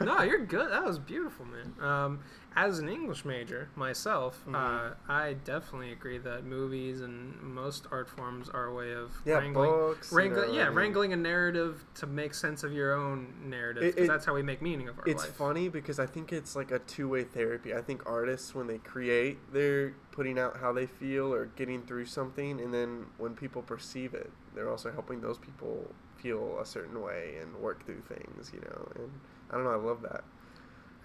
no, 0.00 0.22
you're 0.28 0.44
good. 0.46 0.70
That 0.72 0.84
was 0.84 0.98
beautiful, 0.98 1.44
man. 1.46 1.74
Um, 1.86 2.20
as 2.56 2.78
an 2.78 2.88
English 2.88 3.24
major 3.26 3.68
myself, 3.76 4.42
Mhm. 4.46 4.54
uh, 4.54 4.94
I 5.08 5.34
definitely 5.34 5.92
agree 5.92 6.16
that 6.18 6.44
movies 6.44 7.02
and 7.02 7.38
most 7.42 7.86
art 7.90 8.08
forms 8.08 8.48
are 8.48 8.64
a 8.66 8.72
way 8.74 8.92
of 8.94 9.10
Yeah, 9.26 9.36
wrangling, 9.38 9.70
books. 9.70 10.10
you 10.10 10.16
wrangling, 10.18 10.48
know, 10.52 10.54
yeah, 10.56 10.68
wrangling 10.72 11.12
a 11.12 11.16
narrative 11.16 11.84
to 11.96 12.06
make 12.06 12.32
sense 12.32 12.64
of 12.64 12.72
your 12.72 12.94
own 12.94 13.34
narrative. 13.50 13.82
It- 13.82 13.98
it- 13.98 14.06
that's 14.08 14.24
how 14.24 14.34
we 14.34 14.42
make 14.42 14.62
meaning 14.62 14.88
of 14.88 14.98
our 14.98 15.04
It's 15.06 15.24
life. 15.24 15.34
funny 15.34 15.68
because 15.68 15.98
I 16.00 16.06
think 16.06 16.32
it's 16.32 16.56
like 16.56 16.70
a 16.70 16.78
two 16.78 17.08
way 17.10 17.24
therapy. 17.24 17.74
I 17.74 17.82
think 17.82 18.02
artists, 18.06 18.54
when 18.54 18.66
they 18.66 18.78
create, 18.78 19.38
they're 19.52 19.92
putting 20.10 20.38
out 20.38 20.56
how 20.56 20.72
they 20.72 20.86
feel 20.86 21.32
or 21.34 21.44
getting 21.56 21.82
through 21.82 22.06
something, 22.06 22.58
and 22.60 22.72
then 22.72 23.06
when 23.18 23.34
people 23.36 23.62
perceive 23.62 24.14
it, 24.14 24.32
they're 24.54 24.70
also 24.70 24.90
helping 24.90 25.20
those 25.20 25.36
people 25.38 25.94
feel 26.16 26.58
a 26.58 26.64
certain 26.64 27.02
way 27.02 27.36
and 27.36 27.54
work 27.56 27.84
through 27.84 28.00
things, 28.00 28.50
you 28.54 28.60
know. 28.60 28.88
And 28.94 29.20
I 29.50 29.54
don't 29.56 29.64
know, 29.64 29.72
I 29.72 29.76
love 29.76 30.00
that. 30.02 30.24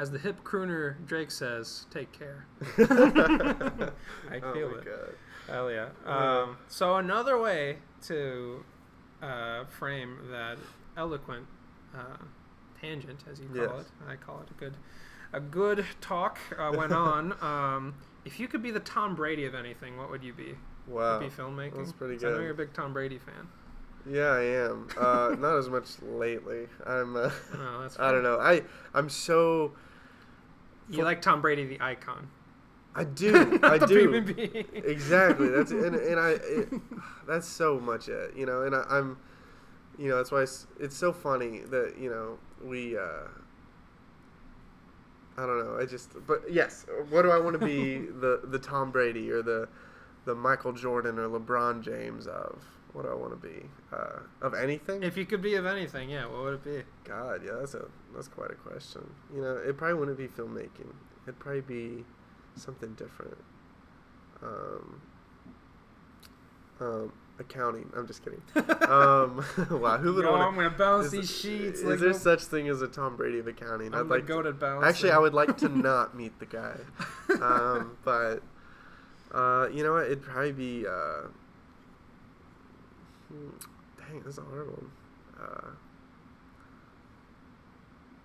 As 0.02 0.10
the 0.10 0.18
hip 0.18 0.44
crooner 0.44 0.96
Drake 1.06 1.30
says, 1.30 1.86
"Take 1.92 2.12
care." 2.12 2.46
I 2.80 4.40
oh 4.42 4.54
feel 4.54 4.70
my 4.72 4.78
it. 4.80 4.86
God. 4.86 5.14
Hell 5.48 5.70
yeah. 5.72 5.90
Yeah. 6.06 6.42
Um, 6.42 6.58
so 6.68 6.96
another 6.96 7.38
way 7.40 7.78
to 8.08 8.64
uh, 9.22 9.66
frame 9.66 10.18
that 10.32 10.58
eloquent 10.98 11.46
uh, 11.96 12.18
tangent, 12.80 13.24
as 13.32 13.40
you 13.40 13.46
call 13.48 13.78
Yes. 13.78 13.86
it, 13.86 14.10
I 14.12 14.16
call 14.16 14.40
it 14.42 14.50
a 14.50 14.54
good, 14.60 14.74
a 15.34 15.40
good 15.40 15.86
talk 16.02 16.40
uh, 16.58 16.72
went 16.76 16.94
on. 17.10 17.34
Um, 17.44 17.94
if 18.26 18.40
you 18.40 18.48
could 18.48 18.64
be 18.64 18.72
the 18.72 18.80
Tom 18.80 19.14
Brady 19.14 19.46
of 19.46 19.54
anything, 19.54 19.98
what 19.98 20.10
would 20.10 20.24
you 20.24 20.34
be? 20.34 20.56
Wow. 20.88 21.20
Would 21.20 21.30
be 21.30 21.36
filmmaking? 21.36 21.78
that's 21.78 21.92
pretty 21.92 22.16
'Cause 22.16 22.24
I 22.24 22.30
know 22.32 22.40
you're 22.42 22.52
a 22.52 22.56
big 22.56 22.74
Tom 22.74 22.92
Brady 22.94 23.20
fan. 23.20 23.48
Yeah, 24.10 24.32
I 24.32 24.42
am. 24.42 24.88
Uh, 24.98 25.36
not 25.38 25.58
as 25.58 25.70
much 25.70 26.02
lately. 26.02 26.66
I'm. 26.88 27.16
Uh, 27.16 27.30
No, 27.56 27.82
that's. 27.84 28.00
I 28.00 28.12
don't 28.12 28.24
know. 28.24 28.40
I 28.40 28.64
I'm 28.96 29.10
so. 29.10 29.74
You 30.90 31.04
like 31.04 31.22
Tom 31.22 31.42
Brady, 31.42 31.66
the 31.66 31.80
icon. 31.82 32.28
I 32.96 33.04
do. 33.06 33.60
I 33.64 33.78
do. 33.78 34.00
human 34.00 34.26
being. 34.34 34.66
exactly 34.74 35.50
that's 35.50 35.72
and, 35.72 35.96
and 35.96 36.20
i 36.20 36.32
it, 36.32 36.70
that's 37.28 37.48
so 37.48 37.80
much 37.80 38.10
it 38.10 38.36
you 38.36 38.46
know 38.46 38.64
and 38.64 38.76
I, 38.76 38.84
i'm 38.90 39.18
you 39.98 40.10
know 40.10 40.18
that's 40.18 40.32
why 40.32 40.42
it's, 40.42 40.68
it's 40.80 40.96
so 40.96 41.14
funny 41.14 41.60
that 41.70 41.96
you 42.00 42.10
know 42.10 42.38
we 42.64 42.98
uh 42.98 43.28
i 45.38 45.46
don't 45.46 45.60
know 45.60 45.78
i 45.80 45.86
just 45.86 46.12
but 46.28 46.42
yes 46.52 46.86
what 47.10 47.22
do 47.22 47.32
i 47.32 47.38
want 47.38 47.60
to 47.60 47.66
be 47.66 47.98
the 48.20 48.42
the 48.44 48.60
tom 48.60 48.92
brady 48.92 49.32
or 49.32 49.42
the 49.42 49.68
the 50.26 50.36
michael 50.36 50.74
jordan 50.74 51.18
or 51.18 51.28
lebron 51.30 51.82
james 51.82 52.28
of 52.28 52.64
what 52.94 53.04
do 53.04 53.10
i 53.10 53.14
want 53.14 53.32
to 53.32 53.48
be 53.48 53.66
uh 53.94 54.20
of 54.42 54.54
anything 54.54 55.02
If 55.04 55.16
you 55.18 55.26
could 55.26 55.42
be 55.42 55.56
of 55.56 55.66
anything, 55.66 56.10
yeah, 56.10 56.26
what 56.26 56.44
would 56.44 56.54
it 56.56 56.64
be? 56.64 56.84
God, 57.04 57.42
yeah, 57.46 57.54
that's 57.60 57.74
a 57.74 57.86
that's 58.14 58.28
quite 58.28 58.52
a 58.52 58.56
question. 58.56 59.10
You 59.34 59.42
know, 59.42 59.56
it 59.58 59.78
probably 59.78 59.96
wouldn't 60.00 60.18
be 60.18 60.28
filmmaking. 60.28 60.92
It'd 61.26 61.40
probably 61.40 61.62
be 61.62 62.06
something 62.56 62.94
different. 62.96 63.38
Um, 64.44 65.02
um, 66.80 67.14
accounting. 67.40 67.90
I'm 67.96 68.08
just 68.08 68.24
kidding. 68.24 68.42
um, 68.90 69.46
wow, 69.82 69.98
who 69.98 70.14
would 70.16 70.24
Yo, 70.26 70.32
want 70.32 70.44
I'm 70.44 70.56
gonna 70.56 70.70
bounce 70.72 71.08
is, 71.08 71.12
these 71.12 71.32
sheets. 71.32 71.80
Is 71.80 71.86
like 71.86 72.00
there 72.00 72.10
no- 72.12 72.18
such 72.18 72.44
thing 72.44 72.68
as 72.70 72.82
a 72.82 72.88
Tom 72.88 73.16
Brady 73.16 73.40
of 73.40 73.48
accounting? 73.48 73.94
I'm 73.94 74.02
I'd 74.12 74.18
like. 74.18 74.28
To, 74.28 74.34
goated 74.34 74.60
bouncer. 74.60 74.88
actually, 74.88 75.12
I 75.12 75.18
would 75.20 75.34
like 75.34 75.58
to 75.58 75.70
not 75.90 76.16
meet 76.16 76.38
the 76.40 76.46
guy. 76.46 76.78
Um, 77.42 77.98
but 78.04 78.42
uh, 79.32 79.68
you 79.72 79.84
know 79.84 79.94
what? 79.94 80.06
It'd 80.06 80.24
probably 80.24 80.52
be. 80.54 80.88
Uh, 80.88 81.28
dang, 83.98 84.22
this 84.24 84.34
is 84.34 84.38
a 84.40 84.44
hard 84.44 84.68
one. 84.72 84.92
Uh, 85.40 85.72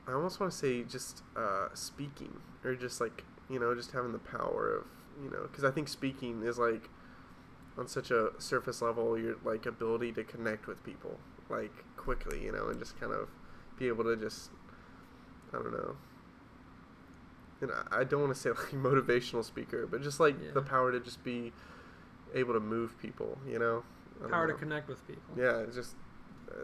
I 0.07 0.13
almost 0.13 0.39
want 0.41 0.53
to 0.53 0.59
say 0.59 0.83
just 0.83 1.23
uh, 1.37 1.69
speaking, 1.75 2.41
or 2.65 2.75
just 2.75 3.01
like 3.01 3.25
you 3.51 3.59
know, 3.59 3.75
just 3.75 3.93
having 3.93 4.13
the 4.13 4.19
power 4.19 4.77
of 4.79 4.85
you 5.23 5.31
know, 5.31 5.43
because 5.51 5.65
I 5.65 5.71
think 5.71 5.89
speaking 5.89 6.43
is 6.43 6.59
like 6.59 6.89
on 7.79 7.89
such 7.89 8.11
a 8.11 8.31
surface 8.39 8.83
level, 8.83 9.19
your 9.19 9.37
like 9.45 9.67
ability 9.67 10.13
to 10.13 10.25
connect 10.25 10.67
with 10.67 10.83
people 10.85 11.19
like 11.51 11.73
quickly, 11.97 12.43
you 12.45 12.53
know, 12.53 12.69
and 12.69 12.79
just 12.79 12.99
kind 13.01 13.13
of 13.13 13.29
be 13.79 13.89
able 13.89 14.05
to 14.05 14.17
just 14.17 14.51
I 15.53 15.57
don't 15.59 15.73
know. 15.73 15.97
And 17.61 17.71
I- 17.73 18.01
I 18.01 18.05
don't 18.05 18.21
want 18.23 18.35
to 18.35 18.41
say 18.41 18.51
like 18.51 18.71
motivational 18.73 19.45
speaker, 19.45 19.87
but 19.87 20.03
just 20.03 20.21
like 20.21 20.55
the 20.55 20.63
power 20.63 20.93
to 20.93 21.01
just 21.01 21.23
be 21.25 21.53
able 22.35 22.55
to 22.55 22.61
move 22.61 22.99
people, 23.01 23.39
you 23.49 23.59
know. 23.59 23.85
I 24.19 24.23
don't 24.23 24.31
power 24.31 24.47
to 24.47 24.55
connect 24.55 24.89
with 24.89 25.07
people. 25.07 25.23
Yeah, 25.37 25.59
it's 25.61 25.77
just 25.77 25.95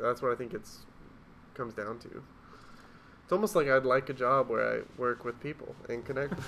that's 0.00 0.22
what 0.22 0.32
I 0.32 0.34
think 0.34 0.54
it's 0.54 0.80
comes 1.54 1.74
down 1.74 1.98
to. 2.00 2.22
It's 3.24 3.32
almost 3.32 3.54
like 3.54 3.68
I'd 3.68 3.84
like 3.84 4.08
a 4.08 4.14
job 4.14 4.48
where 4.48 4.78
I 4.78 4.80
work 4.98 5.24
with 5.24 5.38
people 5.40 5.74
and 5.88 6.04
connect. 6.04 6.32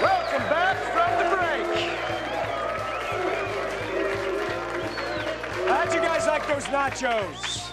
Welcome 0.00 0.44
back 0.48 0.76
from 0.92 1.10
the 1.18 1.26
break. 1.36 1.66
How'd 5.68 5.94
you 5.94 6.00
guys 6.00 6.26
like 6.26 6.46
those 6.46 6.64
nachos? 6.64 7.70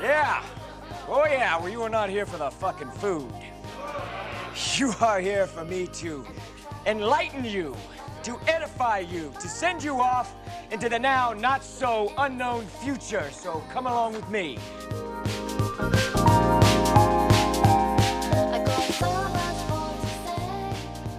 Yeah. 0.00 0.44
Oh 1.08 1.24
yeah, 1.26 1.58
well 1.58 1.68
you 1.68 1.80
were 1.80 1.88
not 1.88 2.10
here 2.10 2.26
for 2.26 2.36
the 2.38 2.50
fucking 2.50 2.90
food. 2.92 3.32
You 4.80 4.92
are 5.00 5.20
here 5.20 5.46
for 5.46 5.64
me 5.64 5.86
to 5.86 6.22
enlighten 6.84 7.46
you, 7.46 7.74
to 8.24 8.38
edify 8.46 8.98
you, 8.98 9.32
to 9.40 9.48
send 9.48 9.82
you 9.82 9.98
off 10.02 10.34
into 10.70 10.90
the 10.90 10.98
now 10.98 11.32
not 11.32 11.64
so 11.64 12.12
unknown 12.18 12.66
future. 12.66 13.26
So 13.32 13.64
come 13.70 13.86
along 13.86 14.12
with 14.12 14.28
me. 14.28 14.58
I 18.52 18.62
got 18.66 18.82
so 18.92 19.10
much 19.10 19.68
more 19.70 19.94
to 19.94 20.06
say. 20.26 20.36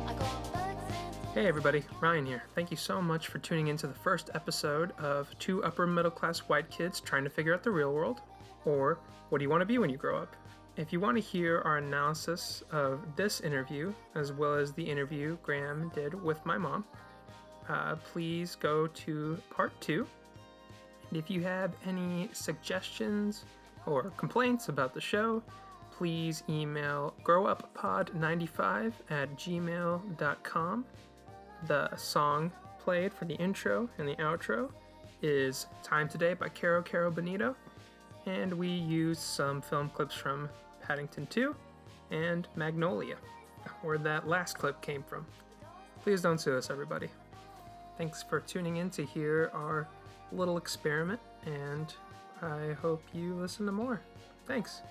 I 0.05 0.13
got 0.19 0.53
books 0.53 0.77
and 0.93 1.33
Hey 1.33 1.47
everybody, 1.47 1.83
Ryan 1.99 2.27
here. 2.27 2.43
Thank 2.53 2.69
you 2.69 2.77
so 2.77 3.01
much 3.01 3.25
for 3.27 3.39
tuning 3.39 3.69
into 3.69 3.87
the 3.87 3.95
first 3.95 4.29
episode 4.35 4.91
of 4.99 5.33
two 5.39 5.63
upper 5.63 5.87
middle 5.87 6.11
class 6.11 6.41
white 6.41 6.69
kids 6.69 6.99
trying 6.99 7.23
to 7.23 7.29
figure 7.31 7.55
out 7.55 7.63
the 7.63 7.71
real 7.71 7.91
world, 7.91 8.21
or 8.65 8.99
what 9.29 9.39
do 9.39 9.43
you 9.43 9.49
want 9.49 9.61
to 9.61 9.65
be 9.65 9.79
when 9.79 9.89
you 9.89 9.97
grow 9.97 10.15
up? 10.15 10.35
If 10.77 10.93
you 10.93 10.99
want 10.99 11.17
to 11.17 11.21
hear 11.21 11.61
our 11.65 11.77
analysis 11.77 12.61
of 12.71 12.99
this 13.15 13.41
interview, 13.41 13.91
as 14.13 14.31
well 14.31 14.53
as 14.53 14.73
the 14.73 14.83
interview 14.83 15.35
Graham 15.41 15.91
did 15.95 16.13
with 16.13 16.45
my 16.45 16.55
mom, 16.59 16.85
uh, 17.67 17.95
please 17.95 18.55
go 18.55 18.85
to 18.85 19.39
part 19.49 19.71
two. 19.81 20.05
And 21.09 21.17
if 21.17 21.31
you 21.31 21.41
have 21.41 21.73
any 21.87 22.29
suggestions 22.31 23.43
or 23.87 24.03
complaints 24.17 24.69
about 24.69 24.93
the 24.93 25.01
show, 25.01 25.41
please 25.91 26.43
email 26.47 27.15
growuppod95 27.23 28.93
at 29.09 29.35
gmail.com. 29.35 30.85
The 31.65 31.95
song 31.95 32.51
played 32.77 33.11
for 33.11 33.25
the 33.25 33.35
intro 33.37 33.89
and 33.97 34.07
the 34.07 34.15
outro 34.17 34.69
is 35.23 35.65
Time 35.81 36.07
Today 36.07 36.35
by 36.35 36.49
Caro 36.49 36.83
Caro 36.83 37.09
Bonito, 37.09 37.55
and 38.27 38.53
we 38.53 38.67
use 38.67 39.17
some 39.17 39.59
film 39.59 39.89
clips 39.89 40.13
from 40.13 40.47
Paddington 40.87 41.27
2 41.27 41.55
and 42.11 42.47
Magnolia, 42.55 43.17
where 43.81 43.97
that 43.97 44.27
last 44.27 44.57
clip 44.57 44.81
came 44.81 45.03
from. 45.03 45.25
Please 46.01 46.21
don't 46.21 46.39
sue 46.39 46.57
us, 46.57 46.69
everybody. 46.69 47.09
Thanks 47.97 48.23
for 48.23 48.39
tuning 48.39 48.77
in 48.77 48.89
to 48.91 49.03
hear 49.03 49.51
our 49.53 49.87
little 50.31 50.57
experiment, 50.57 51.19
and 51.45 51.93
I 52.41 52.73
hope 52.81 53.03
you 53.13 53.35
listen 53.35 53.65
to 53.65 53.71
more. 53.71 54.01
Thanks. 54.45 54.81